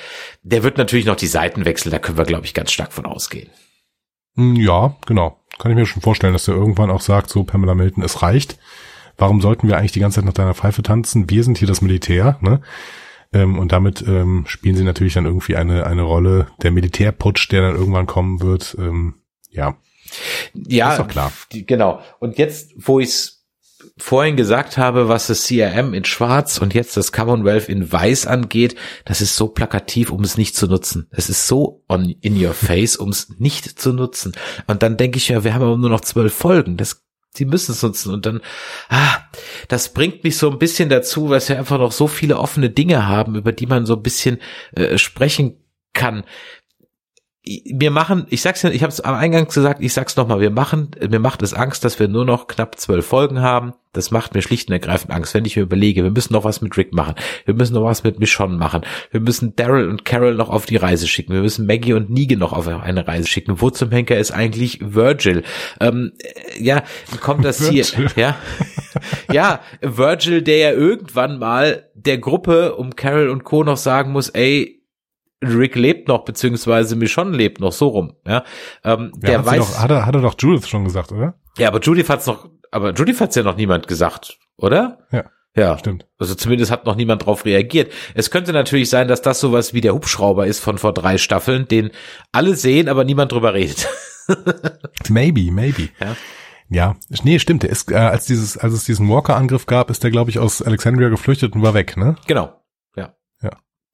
der 0.44 0.62
wird 0.62 0.78
natürlich 0.78 1.06
noch 1.06 1.16
die 1.16 1.26
Seiten 1.26 1.64
wechseln. 1.64 1.90
Da 1.90 1.98
können 1.98 2.18
wir, 2.18 2.24
glaube 2.24 2.46
ich, 2.46 2.54
ganz 2.54 2.70
stark 2.70 2.92
von 2.92 3.04
ausgehen. 3.06 3.50
Hm, 4.36 4.54
ja, 4.54 4.94
genau. 5.06 5.38
Kann 5.58 5.70
ich 5.70 5.76
mir 5.76 5.86
schon 5.86 6.02
vorstellen, 6.02 6.32
dass 6.32 6.48
er 6.48 6.54
irgendwann 6.54 6.90
auch 6.90 7.00
sagt, 7.00 7.30
so 7.30 7.44
Pamela 7.44 7.74
Milton, 7.74 8.02
es 8.02 8.22
reicht. 8.22 8.58
Warum 9.16 9.40
sollten 9.40 9.68
wir 9.68 9.76
eigentlich 9.76 9.92
die 9.92 10.00
ganze 10.00 10.16
Zeit 10.16 10.24
nach 10.24 10.32
deiner 10.32 10.54
Pfeife 10.54 10.82
tanzen? 10.82 11.30
Wir 11.30 11.44
sind 11.44 11.58
hier 11.58 11.68
das 11.68 11.80
Militär, 11.80 12.38
ne? 12.40 12.60
Ähm, 13.32 13.58
und 13.58 13.72
damit 13.72 14.02
ähm, 14.06 14.44
spielen 14.46 14.76
sie 14.76 14.84
natürlich 14.84 15.14
dann 15.14 15.26
irgendwie 15.26 15.56
eine, 15.56 15.86
eine 15.86 16.02
Rolle. 16.02 16.48
Der 16.62 16.70
Militärputsch, 16.70 17.50
der 17.50 17.62
dann 17.62 17.76
irgendwann 17.76 18.06
kommen 18.06 18.40
wird, 18.40 18.76
ähm, 18.78 19.14
ja. 19.50 19.76
Ja, 20.54 20.92
ist 20.92 20.98
doch 20.98 21.08
klar. 21.08 21.32
Genau. 21.50 22.00
Und 22.20 22.38
jetzt, 22.38 22.72
wo 22.76 23.00
ich 23.00 23.08
es 23.08 23.33
vorhin 23.96 24.36
gesagt 24.36 24.76
habe, 24.76 25.08
was 25.08 25.28
das 25.28 25.46
CRM 25.46 25.94
in 25.94 26.04
Schwarz 26.04 26.58
und 26.58 26.74
jetzt 26.74 26.96
das 26.96 27.12
Commonwealth 27.12 27.68
in 27.68 27.92
Weiß 27.92 28.26
angeht, 28.26 28.74
das 29.04 29.20
ist 29.20 29.36
so 29.36 29.48
plakativ, 29.48 30.10
um 30.10 30.22
es 30.22 30.36
nicht 30.36 30.56
zu 30.56 30.66
nutzen. 30.66 31.06
Es 31.10 31.28
ist 31.28 31.46
so 31.46 31.84
on 31.88 32.10
in 32.20 32.44
your 32.44 32.54
face, 32.54 32.96
um 32.96 33.10
es 33.10 33.28
nicht 33.38 33.78
zu 33.80 33.92
nutzen. 33.92 34.32
Und 34.66 34.82
dann 34.82 34.96
denke 34.96 35.18
ich 35.18 35.28
ja, 35.28 35.44
wir 35.44 35.54
haben 35.54 35.62
aber 35.62 35.76
nur 35.76 35.90
noch 35.90 36.00
zwölf 36.00 36.34
Folgen. 36.34 36.76
Das 36.76 37.04
sie 37.36 37.44
müssen 37.44 37.72
es 37.72 37.82
nutzen 37.82 38.12
und 38.14 38.26
dann, 38.26 38.40
ah, 38.88 39.18
das 39.66 39.92
bringt 39.92 40.22
mich 40.22 40.36
so 40.36 40.48
ein 40.50 40.58
bisschen 40.60 40.88
dazu, 40.88 41.30
weil 41.30 41.46
wir 41.48 41.58
einfach 41.58 41.78
noch 41.78 41.90
so 41.90 42.06
viele 42.06 42.38
offene 42.38 42.70
Dinge 42.70 43.08
haben, 43.08 43.34
über 43.34 43.50
die 43.50 43.66
man 43.66 43.86
so 43.86 43.96
ein 43.96 44.02
bisschen 44.02 44.38
äh, 44.76 44.98
sprechen 44.98 45.56
kann 45.92 46.24
wir 47.46 47.90
machen, 47.90 48.26
ich 48.30 48.40
sag's 48.40 48.62
ja, 48.62 48.70
ich 48.70 48.82
habe 48.82 48.90
es 48.90 49.02
am 49.02 49.14
Eingang 49.14 49.46
gesagt, 49.46 49.82
ich 49.82 49.92
sag's 49.92 50.16
nochmal, 50.16 50.40
wir 50.40 50.50
machen, 50.50 50.92
mir 51.10 51.18
macht 51.18 51.42
es 51.42 51.52
Angst, 51.52 51.84
dass 51.84 52.00
wir 52.00 52.08
nur 52.08 52.24
noch 52.24 52.46
knapp 52.46 52.78
zwölf 52.80 53.06
Folgen 53.06 53.42
haben. 53.42 53.74
Das 53.92 54.10
macht 54.10 54.34
mir 54.34 54.40
schlicht 54.40 54.68
und 54.68 54.72
ergreifend 54.72 55.12
Angst, 55.12 55.34
wenn 55.34 55.44
ich 55.44 55.54
mir 55.54 55.62
überlege, 55.62 56.02
wir 56.02 56.10
müssen 56.10 56.32
noch 56.32 56.44
was 56.44 56.62
mit 56.62 56.76
Rick 56.76 56.94
machen, 56.94 57.14
wir 57.44 57.54
müssen 57.54 57.74
noch 57.74 57.84
was 57.84 58.02
mit 58.02 58.18
Michonne 58.18 58.56
machen, 58.56 58.80
wir 59.10 59.20
müssen 59.20 59.54
Daryl 59.54 59.88
und 59.88 60.06
Carol 60.06 60.34
noch 60.34 60.48
auf 60.48 60.64
die 60.64 60.76
Reise 60.76 61.06
schicken, 61.06 61.34
wir 61.34 61.42
müssen 61.42 61.66
Maggie 61.66 61.92
und 61.92 62.10
Negan 62.10 62.38
noch 62.38 62.54
auf 62.54 62.66
eine 62.66 63.06
Reise 63.06 63.28
schicken. 63.28 63.60
Wo 63.60 63.68
zum 63.68 63.90
Henker 63.90 64.16
ist 64.16 64.30
eigentlich 64.30 64.78
Virgil? 64.80 65.44
Ähm, 65.80 66.12
ja, 66.58 66.82
kommt 67.20 67.44
das 67.44 67.68
hier? 67.68 67.84
Ja, 68.16 68.36
ja, 69.30 69.60
Virgil, 69.82 70.42
der 70.42 70.56
ja 70.56 70.72
irgendwann 70.72 71.38
mal 71.38 71.90
der 71.94 72.18
Gruppe 72.18 72.74
um 72.76 72.96
Carol 72.96 73.28
und 73.28 73.44
Co 73.44 73.64
noch 73.64 73.76
sagen 73.76 74.12
muss, 74.12 74.30
ey, 74.30 74.83
Rick 75.48 75.76
lebt 75.76 76.08
noch, 76.08 76.24
beziehungsweise 76.24 76.96
Michonne 76.96 77.36
lebt 77.36 77.60
noch, 77.60 77.72
so 77.72 77.88
rum. 77.88 78.14
Ja, 78.26 78.44
ähm, 78.84 79.12
ja, 79.16 79.30
der 79.30 79.46
weiß. 79.46 79.58
Doch, 79.58 79.78
hat, 79.80 79.90
er, 79.90 80.06
hat 80.06 80.14
er 80.14 80.22
doch 80.22 80.34
Judith 80.38 80.68
schon 80.68 80.84
gesagt, 80.84 81.12
oder? 81.12 81.34
Ja, 81.58 81.68
aber 81.68 81.80
Judith 81.80 82.08
hat's 82.08 82.26
noch, 82.26 82.48
aber 82.70 82.92
Judith 82.92 83.20
hat's 83.20 83.36
ja 83.36 83.42
noch 83.42 83.56
niemand 83.56 83.86
gesagt, 83.88 84.38
oder? 84.56 84.98
Ja. 85.12 85.24
Ja, 85.56 85.78
stimmt. 85.78 86.06
Also 86.18 86.34
zumindest 86.34 86.72
hat 86.72 86.84
noch 86.84 86.96
niemand 86.96 87.24
drauf 87.24 87.44
reagiert. 87.44 87.92
Es 88.14 88.32
könnte 88.32 88.52
natürlich 88.52 88.90
sein, 88.90 89.06
dass 89.06 89.22
das 89.22 89.38
sowas 89.38 89.72
wie 89.72 89.80
der 89.80 89.94
Hubschrauber 89.94 90.48
ist 90.48 90.58
von 90.58 90.78
vor 90.78 90.92
drei 90.92 91.16
Staffeln, 91.16 91.68
den 91.68 91.90
alle 92.32 92.56
sehen, 92.56 92.88
aber 92.88 93.04
niemand 93.04 93.30
drüber 93.30 93.54
redet. 93.54 93.88
maybe, 95.08 95.52
maybe. 95.52 95.90
Ja. 96.00 96.16
Ja, 96.70 96.96
nee, 97.22 97.38
stimmt. 97.38 97.62
Der 97.62 97.70
ist, 97.70 97.92
äh, 97.92 97.96
als 97.96 98.26
dieses, 98.26 98.56
als 98.56 98.72
es 98.72 98.84
diesen 98.84 99.08
Walker-Angriff 99.08 99.66
gab, 99.66 99.90
ist 99.90 100.02
der, 100.02 100.10
glaube 100.10 100.30
ich, 100.30 100.40
aus 100.40 100.60
Alexandria 100.62 101.08
geflüchtet 101.08 101.54
und 101.54 101.62
war 101.62 101.74
weg, 101.74 101.96
ne? 101.96 102.16
Genau. 102.26 102.52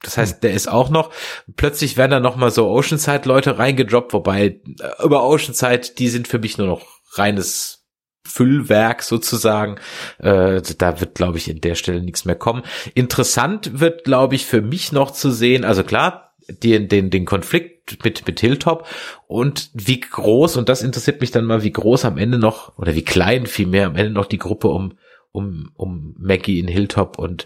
Das 0.02 0.16
heißt, 0.16 0.42
der 0.42 0.54
ist 0.54 0.68
auch 0.68 0.88
noch, 0.88 1.10
plötzlich 1.56 1.96
werden 1.96 2.12
da 2.12 2.20
noch 2.20 2.36
mal 2.36 2.50
so 2.50 2.68
Oceanside-Leute 2.68 3.58
reingedroppt, 3.58 4.12
wobei 4.12 4.44
äh, 4.44 5.04
über 5.04 5.24
Oceanside, 5.24 5.94
die 5.98 6.08
sind 6.08 6.26
für 6.26 6.38
mich 6.38 6.58
nur 6.58 6.66
noch 6.66 6.82
reines 7.12 7.80
Füllwerk 8.26 9.02
sozusagen. 9.02 9.76
Äh, 10.18 10.62
da 10.78 11.00
wird, 11.00 11.14
glaube 11.14 11.38
ich, 11.38 11.48
in 11.48 11.60
der 11.60 11.74
Stelle 11.74 12.02
nichts 12.02 12.24
mehr 12.24 12.36
kommen. 12.36 12.62
Interessant 12.94 13.80
wird, 13.80 14.04
glaube 14.04 14.34
ich, 14.36 14.46
für 14.46 14.62
mich 14.62 14.92
noch 14.92 15.10
zu 15.10 15.30
sehen, 15.30 15.64
also 15.64 15.84
klar, 15.84 16.34
den, 16.48 16.88
den, 16.88 17.10
den 17.10 17.26
Konflikt 17.26 18.02
mit, 18.04 18.26
mit 18.26 18.40
Hilltop 18.40 18.86
und 19.26 19.70
wie 19.74 20.00
groß, 20.00 20.56
und 20.56 20.68
das 20.68 20.82
interessiert 20.82 21.20
mich 21.20 21.30
dann 21.30 21.44
mal, 21.44 21.62
wie 21.62 21.72
groß 21.72 22.04
am 22.04 22.18
Ende 22.18 22.38
noch, 22.38 22.76
oder 22.78 22.94
wie 22.94 23.04
klein 23.04 23.46
vielmehr 23.46 23.86
am 23.86 23.96
Ende 23.96 24.12
noch 24.12 24.26
die 24.26 24.38
Gruppe 24.38 24.68
um, 24.68 24.94
um, 25.32 25.70
um 25.74 26.14
Maggie 26.18 26.58
in 26.58 26.68
Hilltop 26.68 27.18
und 27.18 27.44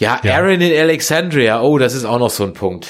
ja, 0.00 0.20
ja, 0.22 0.36
Aaron 0.36 0.60
in 0.60 0.78
Alexandria. 0.78 1.60
Oh, 1.60 1.78
das 1.78 1.94
ist 1.94 2.04
auch 2.04 2.18
noch 2.18 2.30
so 2.30 2.44
ein 2.44 2.54
Punkt. 2.54 2.88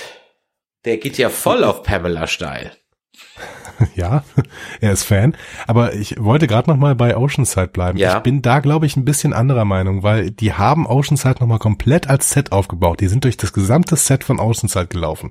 Der 0.84 0.96
geht 0.96 1.18
ja 1.18 1.28
voll 1.28 1.64
auf 1.64 1.82
Pamela 1.82 2.26
steil. 2.26 2.72
Ja, 3.94 4.24
er 4.82 4.92
ist 4.92 5.04
Fan. 5.04 5.34
Aber 5.66 5.94
ich 5.94 6.22
wollte 6.22 6.46
gerade 6.46 6.68
noch 6.68 6.76
mal 6.76 6.94
bei 6.94 7.16
Oceanside 7.16 7.68
bleiben. 7.68 7.96
Ja. 7.96 8.18
Ich 8.18 8.22
bin 8.22 8.42
da, 8.42 8.60
glaube 8.60 8.84
ich, 8.84 8.94
ein 8.98 9.06
bisschen 9.06 9.32
anderer 9.32 9.64
Meinung, 9.64 10.02
weil 10.02 10.30
die 10.30 10.52
haben 10.52 10.86
Oceanside 10.86 11.36
noch 11.40 11.46
mal 11.46 11.58
komplett 11.58 12.06
als 12.06 12.28
Set 12.28 12.52
aufgebaut. 12.52 13.00
Die 13.00 13.08
sind 13.08 13.24
durch 13.24 13.38
das 13.38 13.54
gesamte 13.54 13.96
Set 13.96 14.22
von 14.22 14.38
Oceanside 14.38 14.88
gelaufen. 14.88 15.30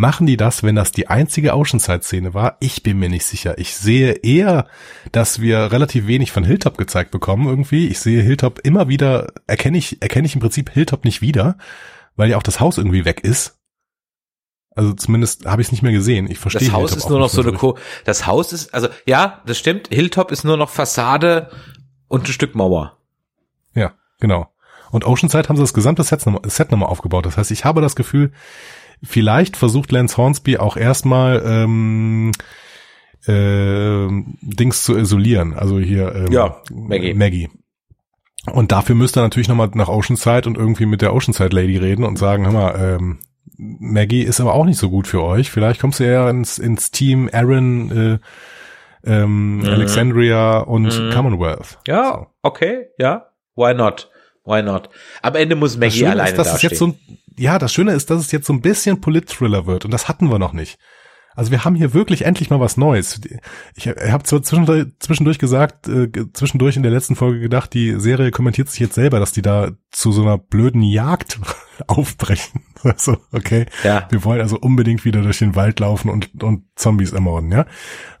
Machen 0.00 0.28
die 0.28 0.36
das, 0.36 0.62
wenn 0.62 0.76
das 0.76 0.92
die 0.92 1.08
einzige 1.08 1.56
Oceanside-Szene 1.56 2.32
war? 2.32 2.56
Ich 2.60 2.84
bin 2.84 3.00
mir 3.00 3.08
nicht 3.08 3.24
sicher. 3.24 3.58
Ich 3.58 3.74
sehe 3.74 4.12
eher, 4.12 4.68
dass 5.10 5.40
wir 5.40 5.72
relativ 5.72 6.06
wenig 6.06 6.30
von 6.30 6.44
Hilltop 6.44 6.78
gezeigt 6.78 7.10
bekommen 7.10 7.48
irgendwie. 7.48 7.88
Ich 7.88 7.98
sehe 7.98 8.22
Hilltop 8.22 8.60
immer 8.62 8.86
wieder, 8.86 9.32
erkenne 9.48 9.76
ich, 9.76 10.00
erkenne 10.00 10.26
ich 10.26 10.36
im 10.36 10.40
Prinzip 10.40 10.70
Hilltop 10.70 11.04
nicht 11.04 11.20
wieder, 11.20 11.58
weil 12.14 12.30
ja 12.30 12.36
auch 12.36 12.44
das 12.44 12.60
Haus 12.60 12.78
irgendwie 12.78 13.04
weg 13.04 13.24
ist. 13.24 13.58
Also 14.70 14.92
zumindest 14.92 15.46
habe 15.46 15.62
ich 15.62 15.66
es 15.66 15.72
nicht 15.72 15.82
mehr 15.82 15.90
gesehen. 15.90 16.30
Ich 16.30 16.38
verstehe. 16.38 16.68
Das 16.68 16.72
Haus 16.76 16.90
Hilltop 16.90 16.98
ist 16.98 17.10
nur 17.10 17.18
noch 17.18 17.28
so 17.28 17.42
eine 17.42 17.52
Co 17.54 17.76
Das 18.04 18.24
Haus 18.24 18.52
ist, 18.52 18.72
also 18.72 18.86
ja, 19.04 19.42
das 19.46 19.58
stimmt. 19.58 19.88
Hilltop 19.88 20.30
ist 20.30 20.44
nur 20.44 20.56
noch 20.56 20.70
Fassade 20.70 21.50
und 22.06 22.22
ein 22.28 22.32
Stück 22.32 22.54
Mauer. 22.54 22.98
Ja, 23.74 23.94
genau. 24.20 24.54
Und 24.92 25.04
Oceanside 25.04 25.48
haben 25.48 25.56
sie 25.56 25.62
das 25.64 25.74
gesamte 25.74 26.04
Set 26.04 26.24
nochmal 26.24 26.88
aufgebaut. 26.88 27.26
Das 27.26 27.36
heißt, 27.36 27.50
ich 27.50 27.64
habe 27.64 27.80
das 27.80 27.96
Gefühl, 27.96 28.30
Vielleicht 29.02 29.56
versucht 29.56 29.92
Lance 29.92 30.16
Hornsby 30.16 30.58
auch 30.58 30.76
erstmal 30.76 31.42
ähm, 31.44 32.32
äh, 33.26 34.08
Dings 34.40 34.84
zu 34.84 34.96
isolieren. 34.96 35.54
Also 35.54 35.78
hier 35.78 36.14
ähm, 36.14 36.32
ja, 36.32 36.62
Maggie. 36.70 37.14
Maggie. 37.14 37.48
Und 38.52 38.72
dafür 38.72 38.94
müsste 38.94 39.20
er 39.20 39.24
natürlich 39.24 39.48
nochmal 39.48 39.70
nach 39.74 39.88
Oceanside 39.88 40.48
und 40.48 40.56
irgendwie 40.56 40.86
mit 40.86 41.02
der 41.02 41.14
Oceanside 41.14 41.54
Lady 41.54 41.76
reden 41.76 42.04
und 42.04 42.18
sagen, 42.18 42.46
hör 42.46 42.52
mal, 42.52 42.98
ähm, 42.98 43.18
Maggie 43.56 44.22
ist 44.22 44.40
aber 44.40 44.54
auch 44.54 44.64
nicht 44.64 44.78
so 44.78 44.88
gut 44.88 45.06
für 45.06 45.22
euch. 45.22 45.50
Vielleicht 45.50 45.80
kommst 45.80 46.00
du 46.00 46.04
ja 46.04 46.30
ins, 46.30 46.58
ins 46.58 46.90
Team 46.90 47.28
Aaron, 47.32 47.90
äh, 47.90 48.18
ähm, 49.04 49.58
mhm. 49.58 49.64
Alexandria 49.64 50.58
und 50.58 50.84
mhm. 50.84 51.10
Commonwealth. 51.12 51.78
Ja, 51.86 52.14
so. 52.14 52.26
okay, 52.42 52.86
ja. 52.98 53.26
Why 53.56 53.74
not? 53.74 54.10
Why 54.48 54.62
not? 54.62 54.88
Am 55.22 55.34
Ende 55.34 55.56
muss 55.56 55.76
Maggie 55.76 56.06
alleine 56.06 56.30
ist, 56.30 56.38
dass 56.38 56.52
dastehen. 56.52 56.56
Es 56.56 56.72
jetzt 56.72 56.78
so 56.78 56.86
ein, 56.88 56.98
ja, 57.36 57.58
das 57.58 57.72
Schöne 57.72 57.92
ist, 57.92 58.10
dass 58.10 58.20
es 58.20 58.32
jetzt 58.32 58.46
so 58.46 58.52
ein 58.52 58.62
bisschen 58.62 59.00
Polit-Thriller 59.00 59.66
wird 59.66 59.84
und 59.84 59.90
das 59.90 60.08
hatten 60.08 60.30
wir 60.30 60.38
noch 60.38 60.54
nicht. 60.54 60.78
Also 61.38 61.52
wir 61.52 61.64
haben 61.64 61.76
hier 61.76 61.94
wirklich 61.94 62.24
endlich 62.24 62.50
mal 62.50 62.58
was 62.58 62.76
Neues. 62.76 63.20
Ich 63.76 63.86
habe 63.86 64.24
zwar 64.24 64.42
zwischendurch, 64.42 64.86
zwischendurch 64.98 65.38
gesagt, 65.38 65.86
äh, 65.86 66.08
zwischendurch 66.32 66.76
in 66.76 66.82
der 66.82 66.90
letzten 66.90 67.14
Folge 67.14 67.38
gedacht, 67.38 67.72
die 67.74 68.00
Serie 68.00 68.32
kommentiert 68.32 68.68
sich 68.68 68.80
jetzt 68.80 68.96
selber, 68.96 69.20
dass 69.20 69.30
die 69.30 69.42
da 69.42 69.70
zu 69.92 70.10
so 70.10 70.22
einer 70.22 70.36
blöden 70.36 70.82
Jagd 70.82 71.38
aufbrechen. 71.86 72.62
Also, 72.84 73.16
okay, 73.32 73.66
ja. 73.82 74.06
wir 74.08 74.22
wollen 74.22 74.40
also 74.40 74.56
unbedingt 74.56 75.04
wieder 75.04 75.20
durch 75.22 75.40
den 75.40 75.56
Wald 75.56 75.80
laufen 75.80 76.10
und, 76.10 76.44
und 76.44 76.62
Zombies 76.76 77.12
ermorden, 77.12 77.50
ja? 77.50 77.66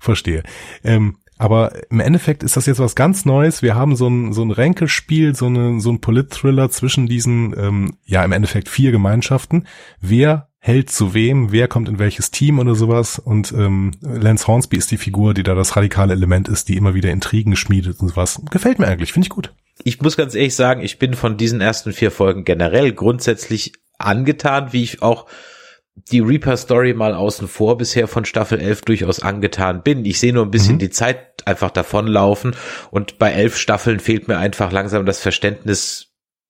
Verstehe. 0.00 0.42
Ähm, 0.82 1.18
aber 1.38 1.72
im 1.90 2.00
Endeffekt 2.00 2.42
ist 2.42 2.56
das 2.56 2.66
jetzt 2.66 2.80
was 2.80 2.94
ganz 2.94 3.24
Neues. 3.24 3.62
Wir 3.62 3.74
haben 3.74 3.96
so 3.96 4.08
ein, 4.08 4.32
so 4.32 4.42
ein 4.42 4.50
Ränkespiel, 4.50 5.34
so, 5.34 5.46
eine, 5.46 5.80
so 5.80 5.90
ein 5.90 6.00
Polit-Thriller 6.00 6.70
zwischen 6.70 7.06
diesen, 7.06 7.54
ähm, 7.58 7.96
ja, 8.04 8.24
im 8.24 8.32
Endeffekt 8.32 8.68
vier 8.68 8.90
Gemeinschaften. 8.90 9.66
Wer 10.00 10.48
hält 10.58 10.90
zu 10.90 11.14
wem, 11.14 11.52
wer 11.52 11.68
kommt 11.68 11.88
in 11.88 11.98
welches 11.98 12.30
Team 12.30 12.58
oder 12.58 12.74
sowas. 12.74 13.18
Und 13.18 13.52
ähm, 13.52 13.92
Lance 14.00 14.46
Hornsby 14.46 14.76
ist 14.76 14.90
die 14.90 14.98
Figur, 14.98 15.32
die 15.32 15.44
da 15.44 15.54
das 15.54 15.76
radikale 15.76 16.12
Element 16.12 16.48
ist, 16.48 16.68
die 16.68 16.76
immer 16.76 16.94
wieder 16.94 17.10
Intrigen 17.10 17.56
schmiedet 17.56 18.00
und 18.00 18.08
sowas. 18.08 18.42
Gefällt 18.50 18.78
mir 18.78 18.88
eigentlich, 18.88 19.12
finde 19.12 19.26
ich 19.26 19.30
gut. 19.30 19.54
Ich 19.84 20.02
muss 20.02 20.16
ganz 20.16 20.34
ehrlich 20.34 20.56
sagen, 20.56 20.82
ich 20.82 20.98
bin 20.98 21.14
von 21.14 21.36
diesen 21.36 21.60
ersten 21.60 21.92
vier 21.92 22.10
Folgen 22.10 22.44
generell 22.44 22.92
grundsätzlich 22.92 23.72
angetan, 23.96 24.72
wie 24.72 24.82
ich 24.82 25.02
auch 25.02 25.26
die 26.10 26.20
Reaper-Story 26.20 26.94
mal 26.94 27.14
außen 27.14 27.48
vor 27.48 27.76
bisher 27.76 28.08
von 28.08 28.24
Staffel 28.24 28.60
11 28.60 28.82
durchaus 28.82 29.20
angetan 29.20 29.82
bin. 29.82 30.04
Ich 30.04 30.20
sehe 30.20 30.32
nur 30.32 30.44
ein 30.44 30.50
bisschen 30.50 30.74
mhm. 30.74 30.80
die 30.80 30.90
Zeit 30.90 31.46
einfach 31.46 31.70
davonlaufen 31.70 32.54
und 32.90 33.18
bei 33.18 33.32
elf 33.32 33.56
Staffeln 33.56 34.00
fehlt 34.00 34.28
mir 34.28 34.38
einfach 34.38 34.72
langsam 34.72 35.06
das 35.06 35.20
Verständnis 35.20 36.08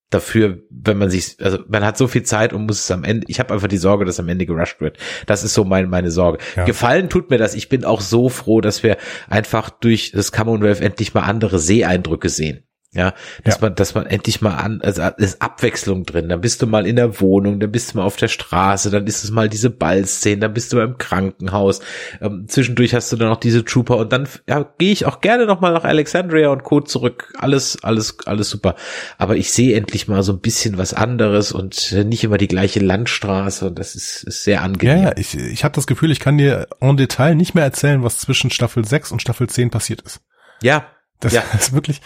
dafür, 0.09 0.63
wenn 0.71 0.97
man 0.97 1.09
sich, 1.09 1.37
also 1.39 1.59
man 1.67 1.85
hat 1.85 1.97
so 1.97 2.07
viel 2.07 2.23
Zeit 2.23 2.51
und 2.51 2.65
muss 2.65 2.79
es 2.79 2.91
am 2.91 3.03
Ende, 3.03 3.25
ich 3.29 3.39
habe 3.39 3.53
einfach 3.53 3.67
die 3.67 3.77
Sorge, 3.77 4.05
dass 4.05 4.19
am 4.19 4.27
Ende 4.27 4.45
gerusht 4.45 4.81
wird. 4.81 4.97
Das 5.27 5.43
ist 5.43 5.53
so 5.53 5.63
mein, 5.63 5.89
meine 5.89 6.11
Sorge. 6.11 6.39
Ja. 6.55 6.65
Gefallen 6.65 7.09
tut 7.09 7.29
mir 7.29 7.37
das. 7.37 7.53
Ich 7.53 7.69
bin 7.69 7.85
auch 7.85 8.01
so 8.01 8.29
froh, 8.29 8.59
dass 8.61 8.81
wir 8.81 8.97
einfach 9.29 9.69
durch 9.69 10.11
das 10.11 10.31
Commonwealth 10.31 10.81
endlich 10.81 11.13
mal 11.13 11.21
andere 11.21 11.59
Seeeindrücke 11.59 12.29
sehen. 12.29 12.63
Ja, 12.91 13.13
dass 13.43 13.55
Ja. 13.55 13.61
man, 13.61 13.75
dass 13.75 13.93
man 13.93 14.07
endlich 14.07 14.41
mal 14.41 14.55
an, 14.55 14.81
also 14.81 15.03
ist 15.17 15.43
Abwechslung 15.43 16.05
drin. 16.05 16.27
Dann 16.27 16.41
bist 16.41 16.59
du 16.63 16.65
mal 16.65 16.87
in 16.87 16.95
der 16.95 17.21
Wohnung, 17.21 17.59
dann 17.59 17.71
bist 17.71 17.93
du 17.93 17.97
mal 17.99 18.03
auf 18.03 18.15
der 18.15 18.29
Straße, 18.29 18.89
dann 18.89 19.05
ist 19.05 19.23
es 19.23 19.29
mal 19.29 19.47
diese 19.47 19.69
Ballszene, 19.69 20.39
dann 20.39 20.53
bist 20.55 20.73
du 20.73 20.77
mal 20.77 20.85
im 20.85 20.97
Krankenhaus. 20.97 21.81
Ähm, 22.19 22.45
zwischendurch 22.47 22.95
hast 22.95 23.11
du 23.11 23.15
dann 23.15 23.29
noch 23.29 23.39
diese 23.39 23.63
Trooper 23.63 23.97
und 23.97 24.11
dann 24.11 24.27
ja, 24.47 24.65
gehe 24.79 24.91
ich 24.91 25.05
auch 25.05 25.21
gerne 25.21 25.45
noch 25.45 25.61
mal 25.61 25.71
nach 25.71 25.83
Alexandria 25.83 26.49
und 26.49 26.63
Co. 26.63 26.81
zurück. 26.81 27.31
Alles, 27.37 27.77
alles, 27.83 28.17
alles 28.25 28.49
super. 28.49 28.73
Aber 29.19 29.35
ich 29.35 29.51
sehe 29.51 29.77
endlich 29.77 30.07
mal 30.07 30.23
so 30.23 30.33
ein 30.33 30.39
bisschen 30.39 30.79
was 30.79 30.95
anderes 30.95 31.51
und 31.51 31.91
nicht 32.05 32.23
immer 32.23 32.39
die 32.39 32.47
gleiche 32.47 32.79
Landstraße 32.79 33.67
und 33.67 33.77
das 33.77 33.93
ist, 33.93 34.23
ist 34.23 34.43
sehr 34.43 34.63
angenehm. 34.63 35.03
ja, 35.03 35.11
ich, 35.15 35.37
ich 35.37 35.63
habe 35.63 35.75
das 35.75 35.85
Gefühl, 35.85 36.09
ich 36.09 36.19
kann 36.19 36.39
dir 36.39 36.67
en 36.79 36.97
Detail 36.97 37.35
nicht 37.35 37.53
mehr 37.53 37.65
erzählen, 37.65 38.03
was 38.03 38.17
zwischen 38.17 38.49
Staffel 38.49 38.83
6 38.83 39.11
und 39.11 39.21
Staffel 39.21 39.47
10 39.47 39.69
passiert 39.69 40.01
ist. 40.01 40.21
ja. 40.63 40.85
Das 41.19 41.33
Ja. 41.33 41.43
ist 41.53 41.73
wirklich, 41.73 42.01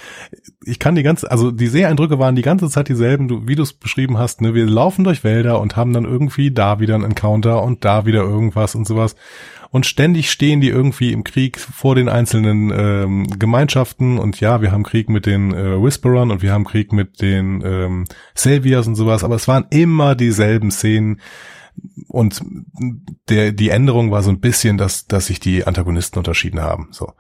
ich 0.66 0.80
kann 0.80 0.96
die 0.96 1.04
ganze, 1.04 1.30
also 1.30 1.52
die 1.52 1.68
Seheindrücke 1.68 2.20
waren 2.20 2.36
die 2.36 2.42
ganze 2.42 2.70
Zeit 2.70 2.90
dieselben, 2.90 3.28
du, 3.28 3.48
wie 3.48 3.56
du 3.56 3.64
es 3.64 3.74
beschrieben 3.74 4.18
hast, 4.18 4.42
ne, 4.42 4.54
wir 4.54 4.66
laufen 4.66 5.04
durch 5.04 5.24
Wälder 5.24 5.60
und 5.62 5.76
haben 5.76 5.94
dann 5.94 6.06
irgendwie 6.06 6.52
da 6.52 6.80
wieder 6.80 6.96
ein 6.96 7.04
Encounter 7.04 7.64
und 7.64 7.86
da 7.86 8.06
wieder 8.06 8.22
irgendwas 8.22 8.76
und 8.76 8.88
sowas. 8.88 9.16
Und 9.70 9.88
ständig 9.88 10.30
stehen 10.30 10.62
die 10.62 10.70
irgendwie 10.70 11.12
im 11.12 11.24
Krieg 11.24 11.60
vor 11.60 11.96
den 11.96 12.08
einzelnen 12.08 12.72
ähm, 12.76 13.28
Gemeinschaften 13.40 14.20
und 14.20 14.40
ja, 14.40 14.62
wir 14.62 14.72
haben 14.72 14.84
Krieg 14.84 15.10
mit 15.10 15.26
den 15.26 15.52
äh, 15.52 15.82
Whisperern 15.82 16.30
und 16.30 16.44
wir 16.44 16.52
haben 16.52 16.64
Krieg 16.64 16.94
mit 16.94 17.22
den 17.22 17.64
ähm, 17.66 18.06
Saviors 18.36 18.86
und 18.86 18.96
sowas, 18.96 19.24
aber 19.24 19.36
es 19.36 19.48
waren 19.48 19.66
immer 19.72 20.14
dieselben 20.14 20.70
Szenen 20.70 21.20
und 22.08 22.42
der, 23.30 23.52
die 23.52 23.70
Änderung 23.70 24.12
war 24.12 24.22
so 24.22 24.30
ein 24.30 24.40
bisschen, 24.40 24.78
dass, 24.78 25.08
dass 25.08 25.28
sich 25.28 25.40
die 25.40 25.66
Antagonisten 25.66 26.20
unterschieden 26.20 26.62
haben. 26.62 26.90
So. 26.92 27.14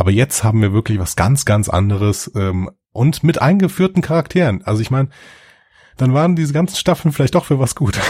Aber 0.00 0.10
jetzt 0.10 0.44
haben 0.44 0.62
wir 0.62 0.72
wirklich 0.72 0.98
was 0.98 1.14
ganz, 1.14 1.44
ganz 1.44 1.68
anderes 1.68 2.30
ähm, 2.34 2.70
und 2.90 3.22
mit 3.22 3.42
eingeführten 3.42 4.00
Charakteren. 4.00 4.62
Also 4.64 4.80
ich 4.80 4.90
meine, 4.90 5.10
dann 5.98 6.14
waren 6.14 6.36
diese 6.36 6.54
ganzen 6.54 6.76
Staffeln 6.76 7.12
vielleicht 7.12 7.34
doch 7.34 7.44
für 7.44 7.58
was 7.58 7.74
gut. 7.74 8.00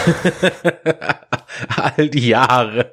All 1.77 2.09
die 2.09 2.29
Jahre 2.29 2.93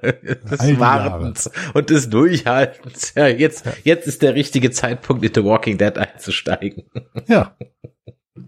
des 0.49 0.59
All 0.59 0.79
Wartens 0.79 1.51
und 1.75 1.91
des 1.91 2.09
Durchhaltens. 2.09 3.13
Ja, 3.15 3.27
jetzt, 3.27 3.69
jetzt 3.83 4.07
ist 4.07 4.23
der 4.23 4.33
richtige 4.33 4.71
Zeitpunkt, 4.71 5.23
in 5.23 5.31
The 5.31 5.43
Walking 5.43 5.77
Dead 5.77 5.95
einzusteigen. 5.95 6.85
ja. 7.27 7.55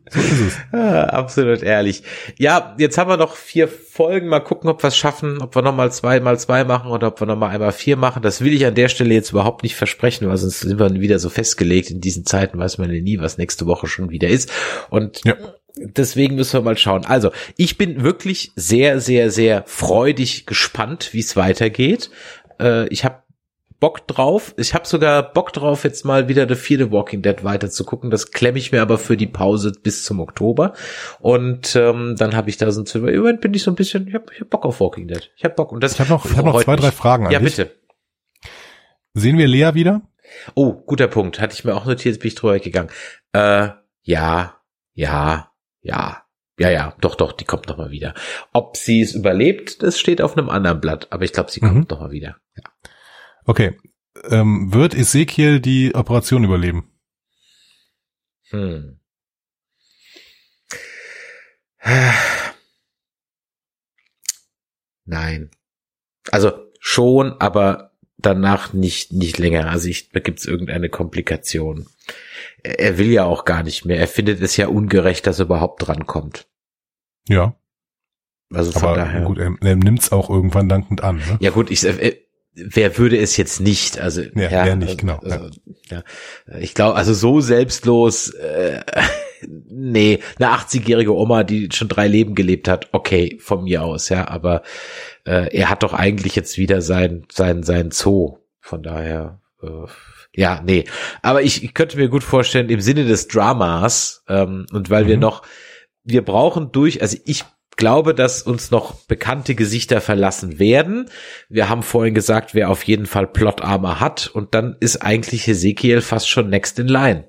So 0.10 0.20
ist 0.20 0.42
es. 0.42 0.58
Ah, 0.72 1.04
absolut 1.04 1.62
ehrlich. 1.64 2.04
Ja, 2.38 2.76
jetzt 2.78 2.98
haben 2.98 3.10
wir 3.10 3.18
noch 3.18 3.36
vier 3.36 3.68
Folgen. 3.68 4.28
Mal 4.28 4.40
gucken, 4.40 4.70
ob 4.70 4.84
wir 4.84 4.88
es 4.90 4.98
schaffen, 4.98 5.42
ob 5.42 5.56
wir 5.56 5.62
nochmal 5.62 5.92
zwei 5.92 6.20
mal 6.20 6.40
zwei 6.40 6.64
machen 6.64 6.92
oder 6.92 7.08
ob 7.08 7.20
wir 7.20 7.28
nochmal 7.28 7.50
einmal 7.52 7.72
vier 7.72 7.98
machen. 7.98 8.22
Das 8.22 8.42
will 8.42 8.54
ich 8.54 8.66
an 8.66 8.76
der 8.76 8.90
Stelle 8.90 9.14
jetzt 9.14 9.32
überhaupt 9.32 9.64
nicht 9.64 9.76
versprechen, 9.76 10.28
weil 10.30 10.38
sonst 10.38 10.62
sind 10.62 10.80
wir 10.80 10.90
wieder 11.02 11.20
so 11.20 11.30
festgelegt. 11.30 11.90
In 11.92 12.02
diesen 12.02 12.26
Zeiten 12.26 12.58
weiß 12.58 12.78
man 12.78 12.94
ja 12.94 13.02
nie, 13.02 13.20
was 13.20 13.38
nächste 13.38 13.66
Woche 13.66 13.88
schon 13.88 14.10
wieder 14.10 14.28
ist. 14.28 14.52
Und 14.90 15.22
Ja. 15.26 15.36
deswegen 15.76 16.36
müssen 16.36 16.54
wir 16.54 16.62
mal 16.62 16.78
schauen. 16.78 17.06
Also, 17.06 17.32
ich 17.58 17.78
bin 17.78 18.04
wirklich 18.04 18.52
sehr, 18.56 19.00
sehr, 19.00 19.32
sehr 19.32 19.64
freudig 19.68 20.46
gespannt, 20.46 21.10
wie 21.14 21.20
es 21.20 21.36
weitergeht. 21.36 22.10
Äh, 22.60 22.88
ich 22.90 23.06
habe 23.06 23.24
Bock 23.80 24.06
drauf. 24.08 24.54
Ich 24.58 24.74
habe 24.74 24.86
sogar 24.88 25.24
Bock 25.34 25.54
drauf, 25.54 25.84
jetzt 25.86 26.04
mal 26.06 26.28
wieder 26.28 26.48
The 26.48 26.56
Fear 26.56 26.86
the 26.86 26.92
Walking 26.92 27.22
Dead 27.22 27.44
weiter 27.44 27.70
zu 27.70 27.86
gucken. 27.86 28.10
Das 28.10 28.32
klemme 28.32 28.58
ich 28.60 28.72
mir 28.72 28.82
aber 28.82 28.98
für 28.98 29.16
die 29.16 29.28
Pause 29.28 29.72
bis 29.72 30.04
zum 30.04 30.20
Oktober. 30.20 30.74
Und 31.20 31.76
ähm, 31.76 32.16
dann 32.18 32.36
habe 32.36 32.50
ich 32.50 32.58
da 32.58 32.70
so 32.72 32.82
ein 32.82 33.08
im 33.08 33.18
Moment 33.18 33.42
bin 33.42 33.54
ich 33.54 33.64
so 33.64 33.72
ein 33.72 33.76
bisschen, 33.76 34.08
ich 34.08 34.14
habe 34.16 34.26
ich 34.34 34.42
hab 34.42 34.50
Bock 34.50 34.66
auf 34.66 34.80
Walking 34.82 35.08
Dead. 35.08 35.32
Ich 35.38 35.44
habe 35.46 35.54
Bock. 35.56 35.72
Und 35.72 35.82
das 35.82 35.94
Ich 35.94 36.00
habe 36.02 36.10
noch, 36.10 36.26
ich 36.26 36.36
hab 36.36 36.46
noch 36.46 36.62
zwei, 36.62 36.76
drei 36.76 36.92
Fragen 36.92 37.26
an 37.28 37.32
Ja, 37.32 37.40
dich. 37.40 37.56
bitte. 37.56 37.76
Sehen 39.14 39.38
wir 39.38 39.48
Lea 39.48 39.74
wieder? 39.74 40.02
Oh, 40.56 40.74
guter 40.74 41.08
Punkt. 41.08 41.40
Hatte 41.40 41.54
ich 41.54 41.64
mir 41.66 41.76
auch 41.76 41.86
notiert, 41.86 42.20
bin 42.20 42.28
ich 42.28 42.36
drüber 42.36 42.60
gegangen. 42.60 42.90
Äh, 43.34 43.70
ja, 44.04 44.56
ja, 44.94 45.52
ja. 45.82 46.24
Ja, 46.62 46.70
ja, 46.70 46.94
doch, 47.00 47.16
doch, 47.16 47.32
die 47.32 47.46
kommt 47.46 47.70
noch 47.70 47.78
mal 47.78 47.90
wieder. 47.90 48.14
Ob 48.52 48.76
sie 48.76 49.02
es 49.02 49.16
überlebt, 49.16 49.82
das 49.82 49.98
steht 49.98 50.22
auf 50.22 50.38
einem 50.38 50.50
anderen 50.50 50.82
Blatt, 50.82 51.08
aber 51.10 51.24
ich 51.24 51.32
glaube, 51.32 51.50
sie 51.52 51.62
kommt 51.62 51.76
Mhm. 51.76 51.86
noch 51.90 52.02
mal 52.02 52.12
wieder. 52.12 52.36
Ja. 52.58 52.64
Okay. 53.50 53.76
Ähm, 54.30 54.72
wird 54.72 54.94
Ezekiel 54.94 55.60
die 55.60 55.96
Operation 55.96 56.44
überleben? 56.44 56.92
Hm. 58.52 59.00
Nein. 65.06 65.50
Also 66.32 66.52
schon, 66.80 67.42
aber 67.42 67.94
danach 68.20 68.74
nicht, 68.74 69.14
nicht 69.14 69.40
länger. 69.40 69.68
Also 69.68 69.88
ich, 69.88 70.12
da 70.12 70.20
gibt's 70.20 70.46
irgendeine 70.46 70.90
Komplikation. 70.90 71.88
Er, 72.62 72.80
er 72.80 73.00
will 73.00 73.10
ja 73.10 73.26
auch 73.26 73.46
gar 73.46 73.64
nicht 73.64 73.84
mehr. 73.84 73.98
Er 73.98 74.08
findet 74.08 74.44
es 74.44 74.58
ja 74.58 74.68
ungerecht, 74.68 75.26
dass 75.26 75.40
er 75.40 75.46
überhaupt 75.46 75.88
drankommt. 75.88 76.48
Ja. 77.28 77.56
Also 78.54 78.74
von 78.74 78.84
Aber 78.84 78.96
daher. 78.98 79.24
gut, 79.24 79.40
er, 79.40 79.56
er 79.60 79.76
nimmt's 79.76 80.12
auch 80.12 80.30
irgendwann 80.30 80.70
dankend 80.70 81.02
an. 81.02 81.16
Ne? 81.18 81.38
Ja 81.40 81.50
gut, 81.50 81.72
ich, 81.72 81.84
äh, 81.84 82.29
wer 82.54 82.98
würde 82.98 83.18
es 83.18 83.38
jetzt 83.38 83.60
nicht? 83.62 84.00
Also 84.00 84.22
Ja, 84.22 84.50
wer 84.66 84.76
nicht, 84.76 85.00
genau, 85.00 85.20
Also, 85.20 85.50
ja. 85.90 86.04
Ich 86.60 86.74
glaube, 86.74 86.96
also 86.96 87.14
so 87.14 87.42
selbstlos, 87.42 88.30
äh, 88.32 88.82
nee, 89.48 90.20
eine 90.38 90.52
80-jährige 90.54 91.16
Oma, 91.16 91.44
die 91.44 91.70
schon 91.74 91.88
drei 91.88 92.08
Leben 92.08 92.36
gelebt 92.36 92.68
hat, 92.68 92.90
okay, 92.92 93.38
von 93.40 93.64
mir 93.64 93.84
aus, 93.84 94.10
ja, 94.10 94.28
aber 94.28 94.64
äh, 95.26 95.56
er 95.56 95.70
hat 95.70 95.84
doch 95.84 95.94
eigentlich 95.94 96.36
jetzt 96.36 96.58
wieder 96.58 96.82
sein 96.82 97.26
sein 97.32 97.64
sein 97.64 97.92
Zoo, 97.92 98.38
von 98.60 98.84
daher. 98.84 99.40
Äh, 99.64 99.68
ja, 100.36 100.62
nee. 100.64 100.84
Aber 101.22 101.42
ich, 101.42 101.64
ich 101.64 101.74
könnte 101.74 101.98
mir 101.98 102.08
gut 102.10 102.24
vorstellen, 102.24 102.70
im 102.70 102.82
Sinne 102.82 103.06
des 103.06 103.28
Dramas, 103.28 104.24
ähm, 104.28 104.66
und 104.72 104.90
weil 104.90 105.08
wir 105.08 105.16
Mhm. 105.16 105.22
noch, 105.22 105.42
wir 106.04 106.24
brauchen 106.24 106.72
durch, 106.72 107.02
also 107.02 107.18
ich 107.26 107.44
glaube, 107.80 108.14
dass 108.14 108.44
uns 108.44 108.70
noch 108.70 108.94
bekannte 109.06 109.56
Gesichter 109.56 110.02
verlassen 110.02 110.60
werden. 110.60 111.10
Wir 111.48 111.70
haben 111.70 111.82
vorhin 111.82 112.14
gesagt, 112.14 112.54
wer 112.54 112.70
auf 112.70 112.84
jeden 112.84 113.08
Fall 113.08 113.26
Plot-Armor 113.26 114.00
hat 114.00 114.28
und 114.28 114.54
dann 114.54 114.76
ist 114.80 114.98
eigentlich 114.98 115.48
Ezekiel 115.48 116.02
fast 116.02 116.30
schon 116.30 116.50
next 116.50 116.78
in 116.78 116.90
line. 116.90 117.24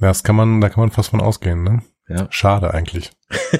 Das 0.00 0.24
kann 0.24 0.34
man, 0.36 0.60
da 0.60 0.70
kann 0.70 0.80
man 0.80 0.90
fast 0.90 1.10
von 1.10 1.20
ausgehen, 1.20 1.62
ne? 1.62 1.82
Ja. 2.08 2.26
Schade 2.30 2.72
eigentlich. 2.74 3.12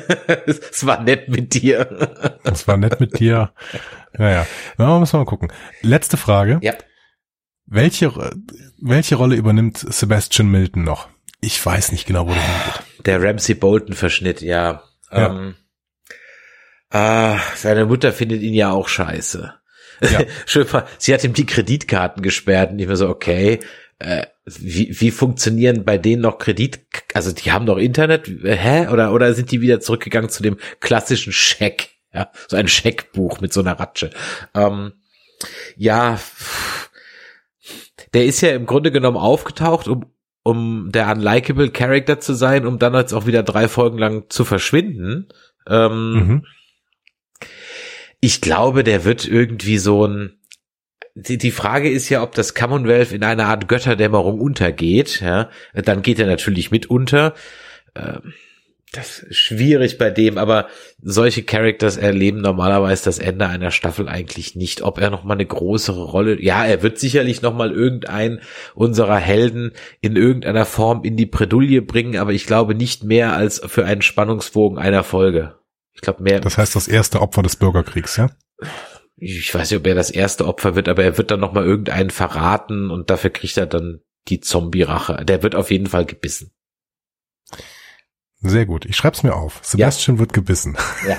Es 0.47 0.85
war 0.87 1.03
nett 1.03 1.29
mit 1.29 1.55
dir. 1.55 2.39
Das 2.43 2.67
war 2.67 2.77
nett 2.77 3.01
mit 3.01 3.19
dir. 3.19 3.53
Naja, 4.17 4.47
ja, 4.79 4.99
müssen 4.99 5.15
wir 5.15 5.19
mal 5.21 5.25
gucken. 5.25 5.53
Letzte 5.83 6.17
Frage. 6.17 6.59
Ja. 6.63 6.75
Welche, 7.67 8.13
welche 8.81 9.17
Rolle 9.17 9.37
übernimmt 9.37 9.79
Sebastian 9.79 10.49
Milton 10.49 10.85
noch? 10.85 11.09
Ich 11.41 11.65
weiß 11.65 11.93
nicht 11.93 12.07
genau, 12.07 12.27
wo 12.27 12.33
der 12.33 12.43
hingeht. 12.43 13.07
Der 13.07 13.23
Ramsey 13.23 13.55
Bolton 13.55 13.95
Verschnitt, 13.95 14.41
ja. 14.41 14.83
Ja. 15.11 15.31
Ähm, 15.31 15.55
ah, 16.91 17.39
seine 17.55 17.87
Mutter 17.87 18.13
findet 18.13 18.43
ihn 18.43 18.55
ja 18.55 18.71
auch 18.71 18.89
scheiße. 18.89 19.55
Ja. 20.03 20.23
Schön, 20.47 20.67
sie 20.99 21.15
hat 21.15 21.25
ihm 21.25 21.33
die 21.33 21.47
Kreditkarten 21.47 22.23
gesperrt 22.23 22.73
und 22.73 22.79
ich 22.79 22.89
war 22.89 22.97
so, 22.97 23.09
okay, 23.09 23.61
äh, 23.99 24.27
wie, 24.45 24.95
wie 25.01 25.11
funktionieren 25.11 25.85
bei 25.85 25.99
denen 25.99 26.23
noch 26.23 26.39
Kredit, 26.39 26.81
also 27.15 27.33
die 27.33 27.51
haben 27.51 27.65
noch 27.65 27.79
Internet, 27.79 28.29
hä? 28.29 28.89
Oder, 28.89 29.13
oder 29.13 29.33
sind 29.35 29.51
die 29.51 29.61
wieder 29.61 29.81
zurückgegangen 29.81 30.31
zu 30.31 30.43
dem 30.43 30.59
klassischen 30.81 31.33
Scheck? 31.33 31.91
Ja, 32.13 32.31
so 32.49 32.57
ein 32.57 32.69
Scheckbuch 32.69 33.41
mit 33.41 33.53
so 33.53 33.61
einer 33.61 33.79
Ratsche. 33.79 34.11
Ähm, 34.55 34.93
ja, 35.77 36.19
der 38.15 38.25
ist 38.25 38.41
ja 38.41 38.51
im 38.51 38.67
Grunde 38.67 38.91
genommen 38.91 39.17
aufgetaucht, 39.17 39.89
um, 39.89 40.16
um 40.47 40.93
der 40.93 41.11
unlikable 41.11 41.71
Character 41.71 42.21
zu 42.21 42.35
sein, 42.35 42.67
um 42.67 42.79
dann 42.79 42.95
jetzt 42.95 43.13
auch 43.13 43.27
wieder 43.27 43.43
drei 43.43 43.67
Folgen 43.67 43.99
lang 43.99 44.25
zu 44.29 44.45
verschwinden. 44.45 45.27
Ähm, 45.69 46.13
Mhm. 46.13 46.47
ich 48.21 48.41
glaube, 48.41 48.85
der 48.85 49.05
wird 49.05 49.27
irgendwie 49.27 49.79
so 49.79 50.07
ein. 50.07 50.33
Die, 51.15 51.39
die 51.39 51.51
Frage 51.51 51.91
ist 51.91 52.11
ja, 52.11 52.23
ob 52.23 52.35
das 52.35 52.55
Commonwealth 52.55 53.11
in 53.13 53.25
einer 53.25 53.47
Art 53.47 53.69
Götterdämmerung 53.69 54.39
untergeht. 54.41 55.21
Ja, 55.21 55.49
dann 55.75 56.03
geht 56.03 56.19
er 56.19 56.27
natürlich 56.27 56.71
mit 56.71 56.87
unter. 56.91 57.35
Ähm, 57.95 58.35
Das 58.93 59.19
ist 59.19 59.37
schwierig 59.37 59.99
bei 59.99 60.11
dem, 60.11 60.39
aber 60.39 60.69
solche 61.03 61.43
Characters 61.43 61.97
erleben 61.97 62.41
normalerweise 62.41 63.05
das 63.05 63.19
Ende 63.19 63.47
einer 63.49 63.71
Staffel 63.71 64.09
eigentlich 64.09 64.55
nicht. 64.55 64.83
Ob 64.83 64.99
er 64.99 65.11
noch 65.11 65.25
mal 65.25 65.35
eine 65.35 65.45
größere 65.45 66.05
Rolle, 66.05 66.41
ja, 66.41 66.65
er 66.65 66.83
wird 66.83 66.99
sicherlich 66.99 67.43
noch 67.43 67.53
mal 67.53 67.73
irgendein 67.73 68.41
unserer 68.75 69.19
Helden 69.19 69.73
in 70.01 70.17
irgendeiner 70.17 70.65
Form 70.65 71.03
in 71.03 71.17
die 71.17 71.27
Bredouille 71.27 71.83
bringen, 71.83 72.17
aber 72.17 72.33
ich 72.33 72.47
glaube 72.47 72.75
nicht 72.75 73.03
mehr 73.03 73.35
als 73.35 73.61
für 73.67 73.85
einen 73.85 74.03
Spannungsbogen 74.03 74.79
einer 74.79 75.03
Folge. 75.03 75.57
Ich 75.93 76.01
glaube 76.01 76.23
mehr. 76.23 76.41
Das 76.41 76.57
heißt, 76.57 76.77
das 76.77 76.89
erste 76.89 77.21
Opfer 77.21 77.43
des 77.43 77.57
Bürgerkriegs, 77.57 78.17
ja? 78.17 78.31
ich 79.17 79.55
weiß 79.55 79.71
nicht, 79.71 79.81
ob 79.81 79.87
er 79.87 79.95
das 79.95 80.11
erste 80.11 80.47
Opfer 80.47 80.77
wird, 80.77 80.89
aber 80.89 81.03
er 81.03 81.17
wird 81.17 81.31
dann 81.31 81.41
noch 81.41 81.53
mal 81.53 81.65
irgendeinen 81.65 82.11
verraten 82.11 82.91
und 82.91 83.11
dafür 83.11 83.31
kriegt 83.31 83.57
er 83.57 83.67
dann 83.67 84.01
die 84.29 84.41
Zombie-Rache. 84.41 85.25
Der 85.25 85.43
wird 85.43 85.55
auf 85.55 85.71
jeden 85.71 85.87
Fall 85.87 86.05
gebissen. 86.05 86.53
Sehr 88.41 88.67
gut. 88.67 88.85
Ich 88.85 88.97
schreib's 88.97 89.23
mir 89.23 89.35
auf. 89.35 89.61
Sebastian 89.63 90.19
wird 90.19 90.33
gebissen. 90.33 90.77
Ja, 91.09 91.17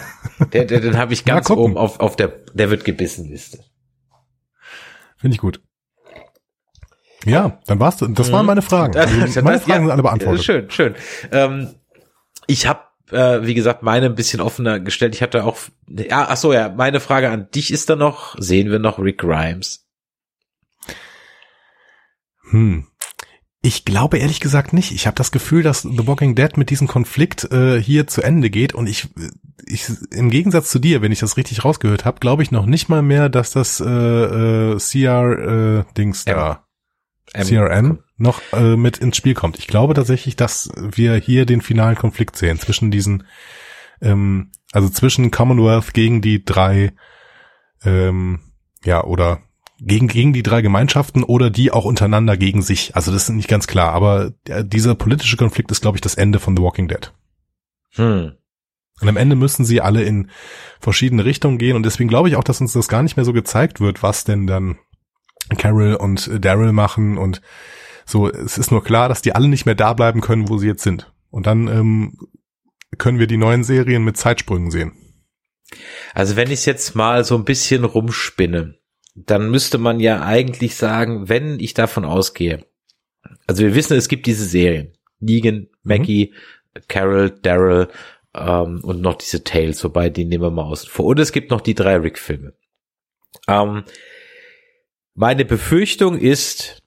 der, 0.53 0.65
der, 0.65 0.79
den 0.81 0.97
habe 0.97 1.13
ich 1.13 1.25
ganz 1.25 1.49
oben 1.49 1.77
auf, 1.77 1.99
auf 1.99 2.15
der, 2.15 2.27
der 2.53 2.69
wird 2.69 2.85
gebissen 2.85 3.29
Liste. 3.29 3.59
Finde 5.17 5.35
ich 5.35 5.41
gut. 5.41 5.61
Ja, 7.25 7.59
dann 7.65 7.79
war's. 7.79 7.97
Das 7.97 8.31
waren 8.31 8.45
meine 8.45 8.61
Fragen. 8.61 8.93
Das- 8.93 9.11
Also, 9.11 9.25
das- 9.25 9.43
meine 9.43 9.57
ja, 9.57 9.63
Fragen 9.63 9.83
sind 9.85 9.91
alle 9.91 10.03
beantwortet. 10.03 10.43
Schön, 10.45 10.69
schön. 10.69 10.95
Ähm, 11.31 11.75
ich 12.45 12.67
habe, 12.67 12.81
äh, 13.11 13.45
wie 13.45 13.55
gesagt, 13.55 13.81
meine 13.83 14.05
ein 14.05 14.15
bisschen 14.15 14.39
offener 14.39 14.79
gestellt. 14.79 15.15
Ich 15.15 15.21
hatte 15.23 15.43
auch, 15.43 15.57
ja, 15.87 16.27
ach 16.29 16.37
so, 16.37 16.53
ja, 16.53 16.69
meine 16.69 16.99
Frage 16.99 17.29
an 17.29 17.49
dich 17.51 17.73
ist 17.73 17.89
dann 17.89 17.99
noch, 17.99 18.35
sehen 18.39 18.69
wir 18.69 18.79
noch 18.79 18.99
Rick 18.99 19.17
Grimes? 19.17 19.87
Hm. 22.51 22.87
Ich 23.61 23.85
glaube 23.85 24.19
ehrlich 24.19 24.39
gesagt 24.39 24.71
nicht. 24.71 24.91
Ich 24.91 25.07
habe 25.07 25.15
das 25.15 25.31
Gefühl, 25.31 25.63
dass 25.63 25.81
The 25.81 26.07
Walking 26.07 26.35
Dead 26.35 26.55
mit 26.57 26.69
diesem 26.69 26.87
Konflikt 26.87 27.51
äh, 27.51 27.81
hier 27.81 28.07
zu 28.07 28.21
Ende 28.21 28.49
geht 28.49 28.73
und 28.73 28.87
ich, 28.87 29.09
ich 29.65 29.89
im 30.11 30.29
Gegensatz 30.29 30.69
zu 30.69 30.79
dir, 30.79 31.01
wenn 31.01 31.11
ich 31.11 31.19
das 31.19 31.37
richtig 31.37 31.65
rausgehört 31.65 32.05
habe, 32.05 32.19
glaube 32.19 32.43
ich 32.43 32.51
noch 32.51 32.65
nicht 32.65 32.87
mal 32.87 33.01
mehr, 33.01 33.29
dass 33.29 33.51
das 33.51 33.79
äh, 33.79 33.85
äh, 33.85 34.77
CR 34.77 35.79
äh, 35.79 35.93
Dings 35.97 36.25
da 36.25 36.67
Ähm, 37.33 37.45
CRM 37.45 37.99
noch 38.17 38.41
äh, 38.53 38.77
mit 38.77 38.99
ins 38.99 39.17
Spiel 39.17 39.33
kommt. 39.33 39.59
Ich 39.59 39.67
glaube 39.67 39.93
tatsächlich, 39.93 40.35
dass 40.35 40.69
wir 40.75 41.15
hier 41.15 41.45
den 41.45 41.61
finalen 41.61 41.95
Konflikt 41.95 42.37
sehen 42.37 42.59
zwischen 42.59 42.89
diesen, 42.91 43.23
ähm, 44.01 44.51
also 44.71 44.89
zwischen 44.89 45.31
Commonwealth 45.31 45.93
gegen 45.93 46.21
die 46.21 46.45
drei, 46.45 46.93
ähm, 47.83 48.39
ja, 48.85 49.03
oder 49.03 49.41
gegen, 49.79 50.07
gegen 50.07 50.33
die 50.33 50.43
drei 50.43 50.61
Gemeinschaften 50.61 51.23
oder 51.23 51.49
die 51.49 51.71
auch 51.71 51.85
untereinander 51.85 52.37
gegen 52.37 52.61
sich. 52.61 52.95
Also 52.95 53.11
das 53.11 53.23
ist 53.23 53.29
nicht 53.29 53.49
ganz 53.49 53.67
klar, 53.67 53.93
aber 53.93 54.33
dieser 54.63 54.95
politische 54.95 55.37
Konflikt 55.37 55.71
ist, 55.71 55.81
glaube 55.81 55.97
ich, 55.97 56.01
das 56.01 56.15
Ende 56.15 56.39
von 56.39 56.55
The 56.55 56.63
Walking 56.63 56.87
Dead. 56.87 57.13
Hm. 57.93 58.33
Und 58.99 59.09
am 59.09 59.17
Ende 59.17 59.35
müssen 59.35 59.63
sie 59.63 59.81
alle 59.81 60.03
in 60.03 60.31
verschiedene 60.79 61.25
Richtungen 61.25 61.59
gehen 61.59 61.75
und 61.75 61.83
deswegen 61.83 62.09
glaube 62.09 62.29
ich 62.29 62.35
auch, 62.35 62.43
dass 62.43 62.61
uns 62.61 62.73
das 62.73 62.87
gar 62.87 63.03
nicht 63.03 63.15
mehr 63.15 63.25
so 63.25 63.33
gezeigt 63.33 63.79
wird, 63.79 64.01
was 64.01 64.23
denn 64.23 64.47
dann 64.47 64.77
Carol 65.57 65.95
und 65.95 66.43
Daryl 66.43 66.71
machen 66.71 67.17
und 67.17 67.41
so. 68.05 68.29
Es 68.29 68.57
ist 68.57 68.71
nur 68.71 68.83
klar, 68.83 69.07
dass 69.07 69.21
die 69.21 69.33
alle 69.33 69.47
nicht 69.47 69.65
mehr 69.65 69.75
da 69.75 69.93
bleiben 69.93 70.21
können, 70.21 70.49
wo 70.49 70.57
sie 70.57 70.67
jetzt 70.67 70.83
sind. 70.83 71.13
Und 71.29 71.45
dann 71.45 71.67
ähm, 71.67 72.17
können 72.97 73.19
wir 73.19 73.27
die 73.27 73.37
neuen 73.37 73.63
Serien 73.63 74.03
mit 74.03 74.17
Zeitsprüngen 74.17 74.71
sehen. 74.71 74.93
Also 76.13 76.35
wenn 76.35 76.49
ich 76.49 76.65
jetzt 76.65 76.95
mal 76.95 77.23
so 77.23 77.35
ein 77.35 77.45
bisschen 77.45 77.83
rumspinne, 77.83 78.76
dann 79.25 79.49
müsste 79.49 79.79
man 79.79 79.99
ja 79.99 80.21
eigentlich 80.21 80.75
sagen, 80.75 81.27
wenn 81.27 81.59
ich 81.59 81.73
davon 81.73 82.05
ausgehe, 82.05 82.65
also 83.47 83.63
wir 83.63 83.73
wissen, 83.73 83.97
es 83.97 84.07
gibt 84.07 84.27
diese 84.27 84.45
Serien, 84.45 84.93
Negan, 85.19 85.67
Maggie, 85.83 86.33
Carol, 86.87 87.31
Daryl 87.31 87.87
ähm, 88.35 88.81
und 88.83 89.01
noch 89.01 89.15
diese 89.15 89.43
Tales, 89.43 89.83
wobei 89.83 90.09
die 90.09 90.25
nehmen 90.25 90.43
wir 90.43 90.51
mal 90.51 90.65
aus 90.65 90.85
vor. 90.85 91.05
Und 91.05 91.19
es 91.19 91.31
gibt 91.31 91.49
noch 91.49 91.61
die 91.61 91.73
drei 91.73 91.95
Rick-Filme. 91.95 92.53
Ähm, 93.47 93.83
meine 95.15 95.45
Befürchtung 95.45 96.17
ist, 96.17 96.83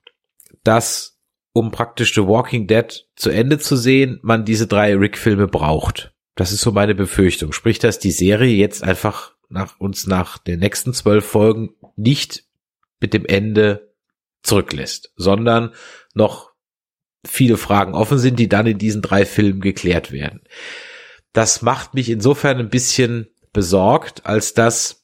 dass 0.62 1.18
um 1.53 1.72
praktisch 1.72 2.14
The 2.14 2.26
Walking 2.28 2.68
Dead 2.68 3.09
zu 3.16 3.31
Ende 3.31 3.59
zu 3.59 3.74
sehen, 3.76 4.20
man 4.22 4.45
diese 4.45 4.68
drei 4.68 4.95
Rick-Filme 4.95 5.49
braucht. 5.49 6.14
Das 6.37 6.53
ist 6.53 6.61
so 6.61 6.70
meine 6.70 6.95
Befürchtung. 6.95 7.53
Sprich, 7.53 7.81
dass 7.81 7.99
die 7.99 8.12
Serie 8.12 8.55
jetzt 8.55 8.85
einfach 8.85 9.35
nach 9.51 9.78
uns 9.78 10.07
nach 10.07 10.38
den 10.38 10.61
nächsten 10.61 10.94
zwölf 10.94 11.26
Folgen 11.26 11.74
nicht 11.96 12.44
mit 13.01 13.12
dem 13.12 13.26
Ende 13.26 13.94
zurücklässt, 14.42 15.12
sondern 15.16 15.74
noch 16.14 16.53
viele 17.26 17.57
Fragen 17.57 17.94
offen 17.94 18.18
sind, 18.18 18.38
die 18.38 18.48
dann 18.48 18.66
in 18.66 18.78
diesen 18.78 19.03
drei 19.03 19.26
Filmen 19.26 19.61
geklärt 19.61 20.12
werden. 20.12 20.42
Das 21.32 21.62
macht 21.62 21.94
mich 21.94 22.09
insofern 22.09 22.59
ein 22.59 22.70
bisschen 22.70 23.28
besorgt, 23.53 24.26
als 24.26 24.55
dass 24.55 24.99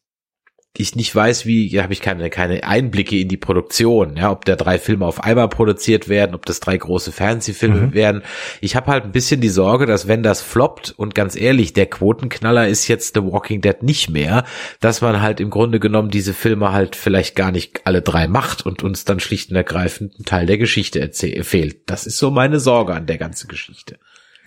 ich 0.79 0.97
nicht 0.97 1.15
weiß, 1.15 1.47
wie, 1.47 1.67
ja, 1.67 1.83
habe 1.83 1.93
ich 1.93 2.01
keine, 2.01 2.31
keine 2.31 2.65
Einblicke 2.65 3.19
in 3.19 3.29
die 3.29 3.37
Produktion, 3.37 4.17
ja, 4.17 4.31
ob 4.31 4.45
da 4.45 4.57
drei 4.57 4.79
Filme 4.79 5.07
auf 5.07 5.23
einmal 5.25 5.49
produziert 5.49 6.09
werden, 6.09 6.35
ob 6.35 6.47
das 6.47 6.61
drei 6.61 6.77
große 6.77 7.13
Fernsehfilme 7.13 7.89
Mhm. 7.89 7.95
werden. 7.95 8.23
Ich 8.61 8.77
habe 8.77 8.91
halt 8.91 9.05
ein 9.05 9.13
bisschen 9.13 9.41
die 9.41 9.49
Sorge, 9.49 9.87
dass 9.87 10.09
wenn 10.09 10.23
das 10.23 10.43
floppt, 10.43 10.95
und 10.97 11.15
ganz 11.15 11.37
ehrlich, 11.37 11.73
der 11.73 11.87
Quotenknaller 11.87 12.69
ist 12.69 12.89
jetzt 12.89 13.15
The 13.15 13.23
Walking 13.23 13.61
Dead 13.61 13.83
nicht 13.83 14.11
mehr, 14.11 14.45
dass 14.81 15.01
man 15.01 15.21
halt 15.21 15.41
im 15.41 15.51
Grunde 15.51 15.81
genommen 15.81 16.11
diese 16.11 16.35
Filme 16.35 16.73
halt 16.73 16.97
vielleicht 16.97 17.37
gar 17.37 17.51
nicht 17.53 17.81
alle 17.85 18.03
drei 18.03 18.29
macht 18.29 18.65
und 18.65 18.83
uns 18.83 19.05
dann 19.05 19.21
schlicht 19.21 19.51
und 19.51 19.57
ergreifend 19.57 20.19
ein 20.19 20.25
Teil 20.25 20.47
der 20.47 20.59
Geschichte 20.59 21.11
fehlt. 21.43 21.89
Das 21.91 22.07
ist 22.07 22.19
so 22.19 22.31
meine 22.31 22.61
Sorge 22.61 22.95
an 22.95 23.07
der 23.07 23.19
ganzen 23.19 23.49
Geschichte. 23.49 23.99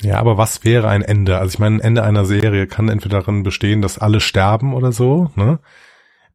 Ja, 0.01 0.17
aber 0.17 0.37
was 0.37 0.63
wäre 0.63 0.87
ein 0.87 1.01
Ende? 1.01 1.37
Also 1.39 1.55
ich 1.55 1.59
meine, 1.59 1.75
ein 1.75 1.81
Ende 1.81 2.03
einer 2.03 2.23
Serie 2.23 2.67
kann 2.67 2.87
entweder 2.87 3.19
darin 3.19 3.43
bestehen, 3.43 3.81
dass 3.81 3.97
alle 3.97 4.21
sterben 4.21 4.73
oder 4.73 4.91
so, 4.93 5.29
ne? 5.35 5.59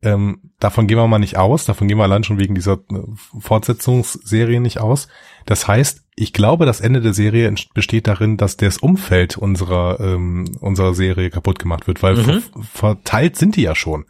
Ähm, 0.05 0.51
davon 0.61 0.87
gehen 0.87 0.99
wir 0.99 1.07
mal 1.09 1.19
nicht 1.19 1.37
aus, 1.37 1.65
davon 1.65 1.89
gehen 1.89 1.97
wir 1.97 2.05
allein 2.05 2.25
schon 2.25 2.39
wegen 2.39 2.55
dieser 2.55 2.75
äh, 2.75 3.01
Fortsetzungsserie 3.41 4.61
nicht 4.61 4.79
aus. 4.81 5.09
Das 5.47 5.67
heißt, 5.67 6.03
ich 6.17 6.33
glaube, 6.33 6.67
das 6.67 6.81
Ende 6.81 7.01
der 7.01 7.15
Serie 7.15 7.53
besteht 7.75 8.07
darin, 8.07 8.37
dass 8.37 8.57
das 8.57 8.79
Umfeld 8.79 9.37
unserer, 9.37 9.99
ähm, 10.01 10.57
unserer 10.61 10.95
Serie 10.95 11.31
kaputt 11.31 11.59
gemacht 11.59 11.87
wird, 11.87 12.03
weil 12.03 12.17
Mhm. 12.17 12.23
ver 12.23 12.43
verteilt 12.63 13.37
sind 13.37 13.57
die 13.57 13.63
ja 13.63 13.75
schon. 13.75 14.05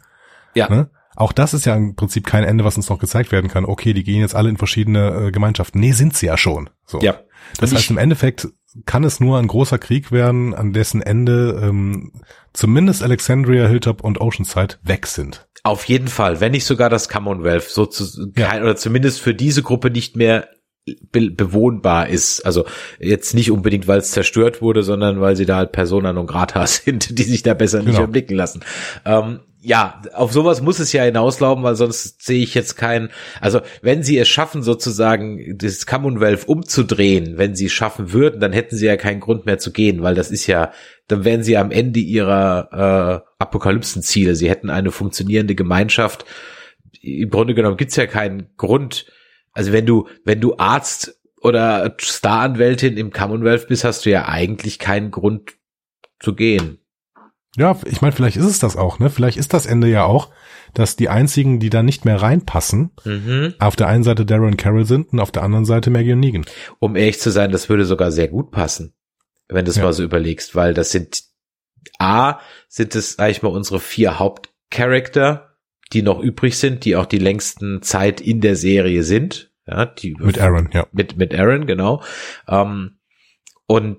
Ja. 0.53 0.69
Ne? 0.69 0.89
Auch 1.15 1.31
das 1.31 1.53
ist 1.53 1.65
ja 1.65 1.75
im 1.75 1.95
Prinzip 1.95 2.27
kein 2.27 2.43
Ende, 2.43 2.65
was 2.65 2.75
uns 2.77 2.89
noch 2.89 2.99
gezeigt 2.99 3.31
werden 3.31 3.49
kann. 3.49 3.65
Okay, 3.65 3.93
die 3.93 4.03
gehen 4.03 4.19
jetzt 4.19 4.35
alle 4.35 4.49
in 4.49 4.57
verschiedene 4.57 5.27
äh, 5.27 5.31
Gemeinschaften. 5.31 5.79
Nee, 5.79 5.93
sind 5.93 6.15
sie 6.15 6.25
ja 6.25 6.37
schon. 6.37 6.69
So. 6.85 6.99
Ja. 6.99 7.15
Das 7.57 7.73
heißt, 7.73 7.89
im 7.89 7.97
Endeffekt 7.97 8.49
kann 8.85 9.03
es 9.03 9.19
nur 9.19 9.37
ein 9.39 9.47
großer 9.47 9.77
Krieg 9.77 10.11
werden, 10.11 10.53
an 10.53 10.73
dessen 10.73 11.01
Ende 11.01 11.59
ähm, 11.63 12.11
zumindest 12.53 13.03
Alexandria, 13.03 13.67
Hilltop 13.67 14.03
und 14.03 14.19
Oceanside 14.19 14.75
weg 14.83 15.07
sind. 15.07 15.47
Auf 15.63 15.85
jeden 15.85 16.07
Fall, 16.07 16.41
wenn 16.41 16.51
nicht 16.51 16.65
sogar 16.65 16.89
das 16.89 17.09
Commonwealth 17.09 17.63
so 17.69 17.85
zu, 17.85 18.31
Ja. 18.37 18.59
oder 18.61 18.75
zumindest 18.75 19.21
für 19.21 19.33
diese 19.33 19.63
Gruppe 19.63 19.89
nicht 19.89 20.15
mehr 20.15 20.47
be 21.11 21.31
bewohnbar 21.31 22.09
ist. 22.09 22.45
Also 22.45 22.65
jetzt 22.99 23.33
nicht 23.33 23.49
unbedingt, 23.49 23.87
weil 23.87 23.97
es 23.97 24.11
zerstört 24.11 24.61
wurde, 24.61 24.83
sondern 24.83 25.19
weil 25.19 25.35
sie 25.35 25.47
da 25.47 25.55
halt 25.57 25.71
Persona 25.71 26.13
non 26.13 26.27
grata 26.27 26.67
sind, 26.67 27.17
die 27.17 27.23
sich 27.23 27.41
da 27.41 27.53
besser 27.55 27.79
nicht 27.79 27.87
Genau. 27.87 28.01
erblicken 28.01 28.35
lassen. 28.37 28.63
Ähm, 29.03 29.39
ja, 29.65 29.99
auf 30.13 30.31
sowas 30.31 30.61
muss 30.61 30.77
es 30.77 30.93
ja 30.93 31.03
hinauslaufen, 31.03 31.63
weil 31.63 31.75
sonst 31.75 32.23
sehe 32.23 32.43
ich 32.43 32.53
jetzt 32.53 32.75
keinen. 32.75 33.09
Also 33.41 33.61
wenn 33.81 34.03
sie 34.03 34.17
es 34.19 34.29
schaffen, 34.29 34.61
sozusagen 34.61 35.57
das 35.57 35.87
Commonwealth 35.87 36.47
umzudrehen, 36.47 37.39
wenn 37.39 37.55
sie 37.55 37.65
es 37.65 37.71
schaffen 37.71 38.13
würden, 38.13 38.39
dann 38.39 38.53
hätten 38.53 38.75
sie 38.75 38.85
ja 38.85 38.95
keinen 38.95 39.21
Grund 39.21 39.47
mehr 39.47 39.57
zu 39.57 39.71
gehen, 39.71 40.03
weil 40.03 40.13
das 40.13 40.29
ist 40.29 40.45
ja, 40.45 40.71
dann 41.07 41.25
wären 41.25 41.41
sie 41.41 41.57
am 41.57 41.71
Ende 41.71 41.99
ihrer 41.99 43.23
äh, 43.25 43.43
Apokalypsenziele. 43.43 44.35
Sie 44.35 44.49
hätten 44.49 44.69
eine 44.69 44.91
funktionierende 44.91 45.55
Gemeinschaft. 45.55 46.25
Im 47.01 47.31
Grunde 47.31 47.55
genommen 47.55 47.77
gibt's 47.77 47.95
ja 47.95 48.05
keinen 48.05 48.55
Grund. 48.57 49.07
Also 49.51 49.73
wenn 49.73 49.87
du, 49.87 50.07
wenn 50.25 50.41
du 50.41 50.57
Arzt 50.57 51.19
oder 51.41 51.95
Staranwältin 51.97 52.97
im 52.97 53.11
Commonwealth 53.11 53.67
bist, 53.67 53.83
hast 53.83 54.05
du 54.05 54.11
ja 54.11 54.27
eigentlich 54.27 54.77
keinen 54.77 55.09
Grund 55.09 55.53
zu 56.19 56.35
gehen. 56.35 56.77
Ja, 57.57 57.79
ich 57.85 58.01
meine, 58.01 58.11
vielleicht 58.11 58.37
ist 58.37 58.45
es 58.45 58.59
das 58.59 58.75
auch, 58.75 58.99
ne? 58.99 59.09
Vielleicht 59.09 59.37
ist 59.37 59.53
das 59.53 59.65
Ende 59.65 59.87
ja 59.87 60.03
auch, 60.03 60.29
dass 60.73 60.95
die 60.97 61.07
einzigen, 61.09 61.59
die 61.59 61.69
da 61.69 61.83
nicht 61.83 62.03
mehr 62.05 62.21
reinpassen, 62.21 62.91
Mhm. 63.05 63.53
auf 63.59 63.75
der 63.75 63.87
einen 63.87 64.03
Seite 64.03 64.25
Darren 64.25 64.57
Carol 64.57 64.85
sind 64.85 65.13
und 65.13 65.19
auf 65.19 65.31
der 65.31 65.43
anderen 65.43 65.65
Seite 65.65 65.89
Maggie 65.89 66.13
und 66.13 66.19
Negan. 66.19 66.45
Um 66.79 66.95
ehrlich 66.95 67.19
zu 67.19 67.29
sein, 67.31 67.51
das 67.51 67.69
würde 67.69 67.85
sogar 67.85 68.11
sehr 68.11 68.27
gut 68.27 68.51
passen, 68.51 68.93
wenn 69.47 69.63
du 69.65 69.71
es 69.71 69.77
Ja. 69.77 69.83
mal 69.83 69.93
so 69.93 70.03
überlegst, 70.03 70.53
weil 70.55 70.73
das 70.73 70.91
sind 70.91 71.23
A, 71.99 72.39
sind 72.67 72.93
es, 72.95 73.13
sag 73.13 73.29
ich 73.31 73.41
mal, 73.41 73.49
unsere 73.49 73.79
vier 73.79 74.19
Hauptcharakter, 74.19 75.55
die 75.93 76.01
noch 76.01 76.19
übrig 76.19 76.57
sind, 76.57 76.83
die 76.83 76.95
auch 76.95 77.05
die 77.05 77.19
längsten 77.19 77.81
Zeit 77.83 78.19
in 78.19 78.41
der 78.41 78.55
Serie 78.55 79.03
sind. 79.03 79.51
Ja, 79.67 79.85
die 79.85 80.15
Mit 80.19 80.39
Aaron, 80.39 80.69
ja. 80.73 80.87
mit, 80.91 81.15
mit 81.17 81.33
Aaron, 81.33 81.65
genau. 81.67 82.03
Ähm, 82.47 82.97
und 83.65 83.97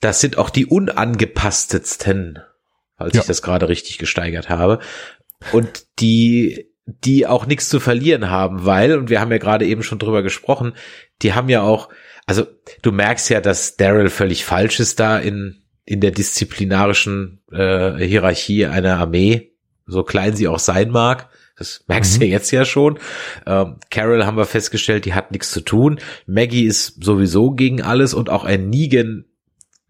das 0.00 0.20
sind 0.20 0.38
auch 0.38 0.50
die 0.50 0.66
unangepasstesten, 0.66 2.38
falls 2.96 3.14
Ja. 3.14 3.20
ich 3.20 3.26
das 3.26 3.42
gerade 3.42 3.68
richtig 3.68 3.98
gesteigert 3.98 4.48
habe. 4.48 4.78
Und 5.52 5.86
die, 6.00 6.68
die 6.86 7.26
auch 7.26 7.46
nichts 7.46 7.68
zu 7.68 7.80
verlieren 7.80 8.30
haben, 8.30 8.64
weil, 8.64 8.96
und 8.98 9.10
wir 9.10 9.20
haben 9.20 9.30
ja 9.32 9.38
gerade 9.38 9.66
eben 9.66 9.82
schon 9.82 9.98
drüber 9.98 10.22
gesprochen, 10.22 10.72
die 11.22 11.34
haben 11.34 11.48
ja 11.48 11.62
auch, 11.62 11.88
also 12.26 12.46
du 12.82 12.92
merkst 12.92 13.28
ja, 13.30 13.40
dass 13.40 13.76
Daryl 13.76 14.08
völlig 14.08 14.44
falsch 14.44 14.80
ist 14.80 14.98
da 15.00 15.18
in, 15.18 15.62
in 15.84 16.00
der 16.00 16.10
disziplinarischen 16.10 17.40
äh, 17.52 17.96
Hierarchie 18.04 18.66
einer 18.66 18.98
Armee, 18.98 19.52
so 19.86 20.02
klein 20.02 20.34
sie 20.34 20.48
auch 20.48 20.58
sein 20.58 20.90
mag. 20.90 21.28
Das 21.58 21.84
merkst 21.88 22.14
Mhm. 22.16 22.20
du 22.20 22.26
ja 22.26 22.32
jetzt 22.32 22.50
ja 22.50 22.64
schon. 22.64 22.98
Ähm, 23.46 23.76
Carol 23.90 24.26
haben 24.26 24.36
wir 24.36 24.44
festgestellt, 24.46 25.04
die 25.06 25.14
hat 25.14 25.30
nichts 25.32 25.50
zu 25.52 25.60
tun. 25.60 25.98
Maggie 26.26 26.64
ist 26.64 27.02
sowieso 27.02 27.52
gegen 27.52 27.82
alles 27.82 28.12
und 28.14 28.28
auch 28.30 28.44
ein 28.44 28.68
Negan 28.68 29.24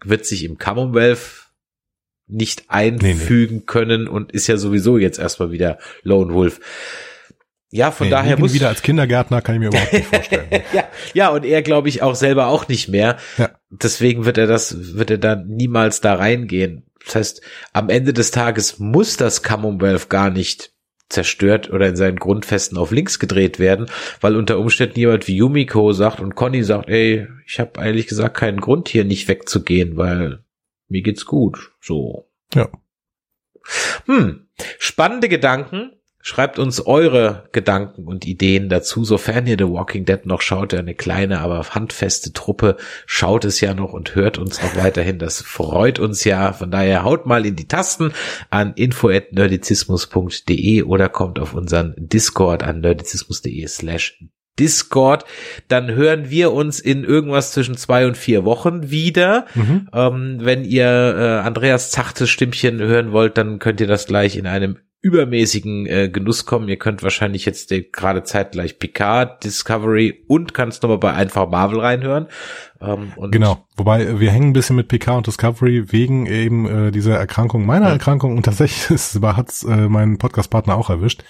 wird 0.04 0.26
sich 0.26 0.44
im 0.44 0.59
Commonwealth 0.59 1.45
nicht 2.29 2.64
einfügen 2.68 3.66
können 3.66 4.09
und 4.09 4.33
ist 4.33 4.47
ja 4.47 4.57
sowieso 4.57 4.99
jetzt 4.99 5.18
erstmal 5.18 5.51
wieder 5.51 5.79
Lone 6.03 6.35
Wolf. 6.35 6.61
Ja, 7.70 7.91
von 7.91 8.07
Nee, 8.07 8.12
daher 8.12 8.39
muss 8.39 8.55
wieder 8.55 8.68
als 8.68 8.83
Kindergärtner 8.83 9.43
kann 9.43 9.57
ich 9.57 9.61
mir 9.61 9.68
überhaupt 9.68 9.93
nicht 9.93 10.07
vorstellen. 10.07 10.49
ja, 10.72 10.85
ja, 11.14 11.29
und 11.31 11.45
er 11.45 11.62
glaube 11.62 11.89
ich 11.89 12.03
auch 12.03 12.14
selber 12.14 12.47
auch 12.47 12.68
nicht 12.68 12.89
mehr. 12.89 13.16
Ja. 13.39 13.51
Deswegen 13.70 14.24
wird 14.24 14.39
er 14.39 14.47
das, 14.47 14.97
wird 14.97 15.11
er 15.11 15.18
da 15.18 15.37
niemals 15.37 16.01
da 16.01 16.14
reingehen. 16.14 16.85
Das 17.05 17.16
heißt, 17.16 17.43
am 17.72 17.89
Ende 17.89 18.12
des 18.12 18.31
Tages 18.31 18.79
muss 18.79 19.16
das 19.16 19.43
Commonwealth 19.43 20.09
gar 20.09 20.31
nicht 20.31 20.72
zerstört 21.09 21.70
oder 21.70 21.87
in 21.89 21.97
seinen 21.97 22.18
Grundfesten 22.18 22.79
auf 22.79 22.91
links 22.91 23.18
gedreht 23.18 23.59
werden, 23.59 23.87
weil 24.20 24.37
unter 24.37 24.59
Umständen 24.59 24.99
jemand 24.99 25.29
wie 25.29 25.37
Yumiko 25.37 25.93
sagt 25.93 26.20
und 26.20 26.35
Conny 26.35 26.64
sagt, 26.64 26.89
ey, 26.89 27.29
ich 27.47 27.61
habe 27.61 27.79
eigentlich 27.79 28.09
gesagt 28.09 28.37
keinen 28.37 28.61
Grund 28.61 28.89
hier 28.89 29.05
nicht 29.05 29.29
wegzugehen, 29.29 29.97
weil 29.97 30.41
mir 30.89 31.03
geht's 31.03 31.26
gut. 31.26 31.72
So. 31.80 32.28
Ja. 32.55 32.68
Hm. 34.07 34.49
Spannende 34.78 35.28
Gedanken. 35.28 35.93
Schreibt 36.28 36.59
uns 36.59 36.84
eure 36.84 37.49
Gedanken 37.53 38.09
und 38.09 38.26
Ideen 38.26 38.68
dazu, 38.68 39.05
sofern 39.05 39.47
ihr 39.47 39.55
The 39.57 39.68
Walking 39.68 40.05
Dead 40.05 40.26
noch 40.26 40.41
schaut, 40.41 40.74
eine 40.74 40.97
kleine, 40.97 41.39
aber 41.39 41.64
handfeste 41.70 42.32
Truppe 42.32 42.78
schaut 43.07 43.45
es 43.45 43.61
ja 43.61 43.74
noch 43.74 43.93
und 43.93 44.16
hört 44.16 44.37
uns 44.37 44.59
auch 44.59 44.74
weiterhin. 44.74 45.20
Das 45.20 45.41
freut 45.41 46.01
uns 46.01 46.24
ja. 46.24 46.53
Von 46.53 46.72
daher 46.72 47.05
haut 47.05 47.26
mal 47.26 47.47
in 47.47 47.55
die 47.55 47.68
Tasten 47.68 48.12
an 48.51 48.72
info.nerdizismus.de 48.74 50.82
oder 50.82 51.09
kommt 51.09 51.39
auf 51.39 51.55
unseren 51.55 51.95
Discord 51.97 52.64
an 52.64 52.80
nerdizismus.de 52.80 53.64
slash 53.68 54.18
Discord, 54.59 55.24
dann 55.68 55.90
hören 55.90 56.30
wir 56.30 56.52
uns 56.52 56.80
in 56.80 57.04
irgendwas 57.04 57.52
zwischen 57.52 57.76
zwei 57.76 58.07
und 58.07 58.16
vier 58.16 58.44
Wochen 58.44 58.90
wieder. 58.90 59.46
Mhm. 59.54 59.88
Ähm, 59.92 60.38
wenn 60.40 60.64
ihr 60.64 60.86
äh, 60.86 61.46
Andreas 61.46 61.90
zachtes 61.90 62.30
Stimmchen 62.30 62.78
hören 62.78 63.12
wollt, 63.12 63.36
dann 63.38 63.59
könnt 63.59 63.80
ihr 63.80 63.86
das 63.86 64.07
gleich 64.07 64.36
in 64.36 64.46
einem 64.46 64.78
übermäßigen 65.07 65.86
äh, 65.86 66.09
Genuss 66.09 66.46
kommen. 66.46 66.68
Ihr 66.68 66.78
könnt 66.78 67.04
wahrscheinlich 67.04 67.44
jetzt 67.44 67.72
gerade 67.92 68.24
zeitgleich 68.24 68.80
Picard, 68.80 69.44
Discovery 69.44 70.24
und 70.26 70.52
kannst 70.52 70.82
nochmal 70.82 70.98
bei 70.98 71.12
einfach 71.12 71.48
Marvel 71.48 71.78
reinhören. 71.78 72.26
Ähm, 72.80 73.12
genau, 73.30 73.64
wobei 73.76 74.18
wir 74.18 74.32
hängen 74.32 74.48
ein 74.48 74.52
bisschen 74.52 74.74
mit 74.74 74.88
Picard 74.88 75.18
und 75.18 75.26
Discovery 75.28 75.92
wegen 75.92 76.26
eben 76.26 76.66
äh, 76.66 76.90
dieser 76.90 77.16
Erkrankung, 77.16 77.64
meiner 77.66 77.86
ja. 77.86 77.92
Erkrankung 77.92 78.36
und 78.36 78.42
tatsächlich 78.42 78.98
hat 79.22 79.48
es 79.48 79.62
äh, 79.62 79.88
meinen 79.88 80.18
Podcast-Partner 80.18 80.74
auch 80.74 80.90
erwischt. 80.90 81.22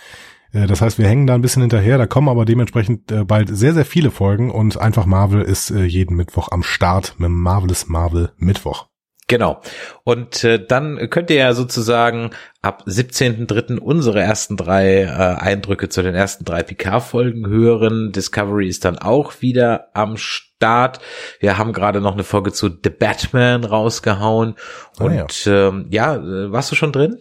Äh, 0.57 0.67
das 0.67 0.81
heißt, 0.81 0.99
wir 0.99 1.09
hängen 1.09 1.27
da 1.27 1.35
ein 1.35 1.43
bisschen 1.43 1.63
hinterher, 1.63 1.99
da 1.99 2.07
kommen 2.07 2.29
aber 2.29 2.45
dementsprechend 2.45 3.13
äh, 3.13 3.25
bald 3.25 3.55
sehr, 3.55 3.75
sehr 3.75 3.85
viele 3.85 4.11
Folgen 4.11 4.51
und 4.51 4.79
einfach 4.79 5.07
Marvel 5.07 5.43
ist 5.43 5.71
äh, 5.71 5.85
jeden 5.85 6.17
Mittwoch 6.17 6.49
am 6.51 6.63
Start 6.63 7.15
mit 7.19 7.31
Marvelous 7.31 7.89
Marvel 7.89 8.33
Mittwoch. 8.37 8.87
Genau. 9.29 9.61
Und 10.05 10.45
äh, 10.45 10.65
dann 10.65 11.11
könnt 11.11 11.31
ihr 11.31 11.37
ja 11.37 11.53
sozusagen 11.53 12.31
ab 12.63 12.85
17.3. 12.87 13.79
unsere 13.79 14.21
ersten 14.21 14.57
drei 14.57 15.03
äh, 15.03 15.09
Eindrücke 15.09 15.89
zu 15.89 16.03
den 16.03 16.15
ersten 16.15 16.45
drei 16.45 16.63
PK-Folgen 16.63 17.49
hören. 17.49 18.13
Discovery 18.13 18.69
ist 18.69 18.85
dann 18.85 18.99
auch 18.99 19.43
wieder 19.43 19.89
am 19.95 20.17
Start. 20.17 21.01
Wir 21.41 21.59
haben 21.59 21.73
gerade 21.73 22.01
noch 22.01 22.13
eine 22.13 22.23
Folge 22.23 22.53
zu 22.53 22.69
The 22.69 22.91
Batman 22.91 23.65
rausgehauen. 23.65 24.55
Und 25.01 25.19
ah, 25.19 25.51
ja. 25.51 25.69
Ähm, 25.69 25.87
ja, 25.91 26.53
warst 26.53 26.71
du 26.71 26.77
schon 26.77 26.93
drin? 26.93 27.19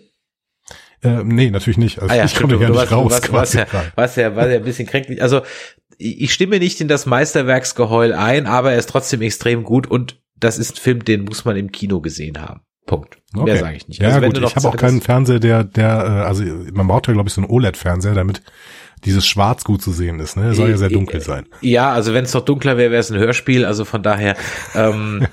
Äh, 1.06 1.24
nee, 1.24 1.50
natürlich 1.50 1.78
nicht. 1.78 2.00
Also 2.00 2.14
ah 2.14 2.18
ja, 2.18 2.26
ich 2.26 2.36
konnte 2.36 2.56
ja 2.56 2.70
nicht 2.70 2.92
raus. 2.92 3.22
Was, 3.30 3.54
ja, 3.54 3.66
was 3.96 4.16
ja, 4.16 4.36
was 4.36 4.48
ja 4.48 4.56
ein 4.56 4.64
bisschen 4.64 4.88
kränklich. 4.88 5.22
Also 5.22 5.42
ich 5.98 6.34
stimme 6.34 6.60
nicht 6.60 6.82
in 6.82 6.88
das 6.88 7.06
Meisterwerksgeheul 7.06 8.14
ein, 8.14 8.48
aber 8.48 8.74
er 8.74 8.80
ist 8.80 8.90
trotzdem 8.90 9.22
extrem 9.22 9.64
gut 9.64 9.88
und 9.88 10.20
das 10.38 10.58
ist 10.58 10.76
ein 10.76 10.82
Film, 10.82 11.06
den 11.06 11.24
muss 11.24 11.46
man 11.46 11.56
im 11.56 11.72
Kino 11.72 12.02
gesehen 12.02 12.42
haben. 12.42 12.62
Punkt. 12.86 13.18
Okay. 13.34 13.46
Mehr 13.46 13.58
sage 13.58 13.78
ich 13.78 13.88
nicht. 13.88 14.02
Ja, 14.02 14.10
also, 14.10 14.22
gut, 14.22 14.38
ich 14.38 14.56
habe 14.56 14.68
auch 14.68 14.78
keinen 14.78 15.02
Fernseher, 15.02 15.40
der, 15.40 15.64
der, 15.64 15.88
äh, 15.88 16.28
also 16.28 16.44
man 16.74 16.88
braucht 16.88 17.08
ja, 17.08 17.14
glaube 17.14 17.30
ich, 17.30 17.34
so 17.34 17.42
einen 17.42 17.50
OLED-Fernseher, 17.50 18.14
damit 18.14 18.44
dieses 19.04 19.26
Schwarz 19.26 19.64
gut 19.64 19.82
zu 19.82 19.92
sehen 19.92 20.20
ist. 20.20 20.38
Ne? 20.38 20.54
Soll 20.54 20.70
ja 20.70 20.78
sehr 20.78 20.90
dunkel 20.90 21.22
sein. 21.22 21.48
Ja, 21.62 21.92
also 21.92 22.14
wenn 22.14 22.26
es 22.26 22.34
noch 22.34 22.46
dunkler 22.46 22.78
wäre, 22.78 22.92
wäre 22.92 23.00
es 23.00 23.12
ein 23.12 23.20
Hörspiel. 23.20 23.66
Also 23.66 23.86
von 23.86 24.04
daher, 24.04 24.36
ähm, 24.76 25.28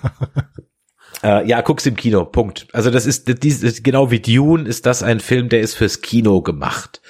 äh, 1.22 1.46
ja, 1.46 1.60
guck's 1.60 1.86
im 1.86 1.96
Kino. 1.96 2.24
Punkt. 2.24 2.66
Also 2.72 2.90
das 2.90 3.06
ist, 3.06 3.42
dies, 3.42 3.82
genau 3.82 4.10
wie 4.10 4.20
Dune 4.20 4.68
ist 4.68 4.86
das 4.86 5.02
ein 5.02 5.20
Film, 5.20 5.48
der 5.48 5.60
ist 5.60 5.74
fürs 5.74 6.00
Kino 6.00 6.42
gemacht. 6.42 7.00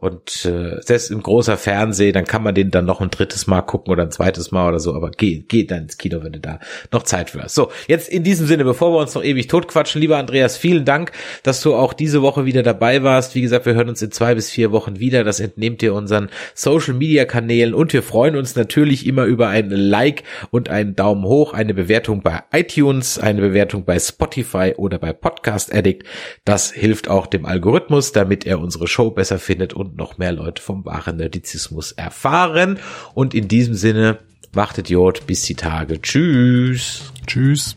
Und 0.00 0.44
äh, 0.46 0.80
selbst 0.80 1.10
im 1.10 1.22
großer 1.22 1.56
Fernseh, 1.56 2.12
dann 2.12 2.24
kann 2.24 2.42
man 2.42 2.54
den 2.54 2.70
dann 2.70 2.86
noch 2.86 3.00
ein 3.00 3.10
drittes 3.10 3.46
Mal 3.46 3.62
gucken 3.62 3.92
oder 3.92 4.02
ein 4.02 4.10
zweites 4.10 4.50
Mal 4.50 4.68
oder 4.68 4.80
so, 4.80 4.94
aber 4.94 5.10
geh, 5.10 5.44
geh 5.46 5.64
dann 5.64 5.82
ins 5.82 5.98
Kino, 5.98 6.22
wenn 6.22 6.32
du 6.32 6.40
da 6.40 6.58
noch 6.90 7.02
Zeit 7.02 7.30
für 7.30 7.42
hast. 7.42 7.54
So, 7.54 7.70
jetzt 7.86 8.08
in 8.08 8.24
diesem 8.24 8.46
Sinne, 8.46 8.64
bevor 8.64 8.92
wir 8.92 8.98
uns 8.98 9.14
noch 9.14 9.22
ewig 9.22 9.48
totquatschen, 9.48 10.00
lieber 10.00 10.16
Andreas, 10.16 10.56
vielen 10.56 10.84
Dank, 10.84 11.12
dass 11.42 11.60
du 11.60 11.74
auch 11.74 11.92
diese 11.92 12.22
Woche 12.22 12.44
wieder 12.44 12.62
dabei 12.62 13.02
warst. 13.02 13.34
Wie 13.34 13.40
gesagt, 13.42 13.66
wir 13.66 13.74
hören 13.74 13.88
uns 13.88 14.02
in 14.02 14.10
zwei 14.10 14.34
bis 14.34 14.50
vier 14.50 14.72
Wochen 14.72 14.98
wieder. 15.00 15.24
Das 15.24 15.40
entnehmt 15.40 15.82
ihr 15.82 15.94
unseren 15.94 16.30
Social 16.54 16.94
Media 16.94 17.24
Kanälen 17.24 17.74
und 17.74 17.92
wir 17.92 18.02
freuen 18.02 18.36
uns 18.36 18.56
natürlich 18.56 19.06
immer 19.06 19.24
über 19.24 19.48
ein 19.48 19.70
Like 19.70 20.24
und 20.50 20.68
einen 20.68 20.96
Daumen 20.96 21.24
hoch, 21.24 21.52
eine 21.52 21.74
Bewertung 21.74 22.22
bei 22.22 22.42
iTunes, 22.52 23.18
eine 23.18 23.40
Bewertung 23.40 23.84
bei 23.84 23.98
Spotify 23.98 24.74
oder 24.76 24.98
bei 24.98 25.12
Podcast 25.12 25.74
Addict. 25.74 26.04
Das 26.44 26.72
hilft 26.72 27.08
auch 27.08 27.26
dem 27.26 27.44
Algorithmus, 27.44 28.12
damit 28.12 28.46
er 28.46 28.60
unsere 28.60 28.86
Show 28.86 29.10
besser 29.10 29.38
findet 29.38 29.74
und 29.74 29.89
und 29.90 29.96
noch 29.96 30.18
mehr 30.18 30.32
Leute 30.32 30.62
vom 30.62 30.84
wahren 30.84 31.16
Nerdizismus 31.16 31.92
erfahren. 31.92 32.78
Und 33.14 33.34
in 33.34 33.48
diesem 33.48 33.74
Sinne, 33.74 34.18
wartet 34.52 34.90
Jod 34.90 35.26
bis 35.26 35.42
die 35.42 35.54
Tage. 35.54 36.00
Tschüss. 36.00 37.12
Tschüss. 37.26 37.76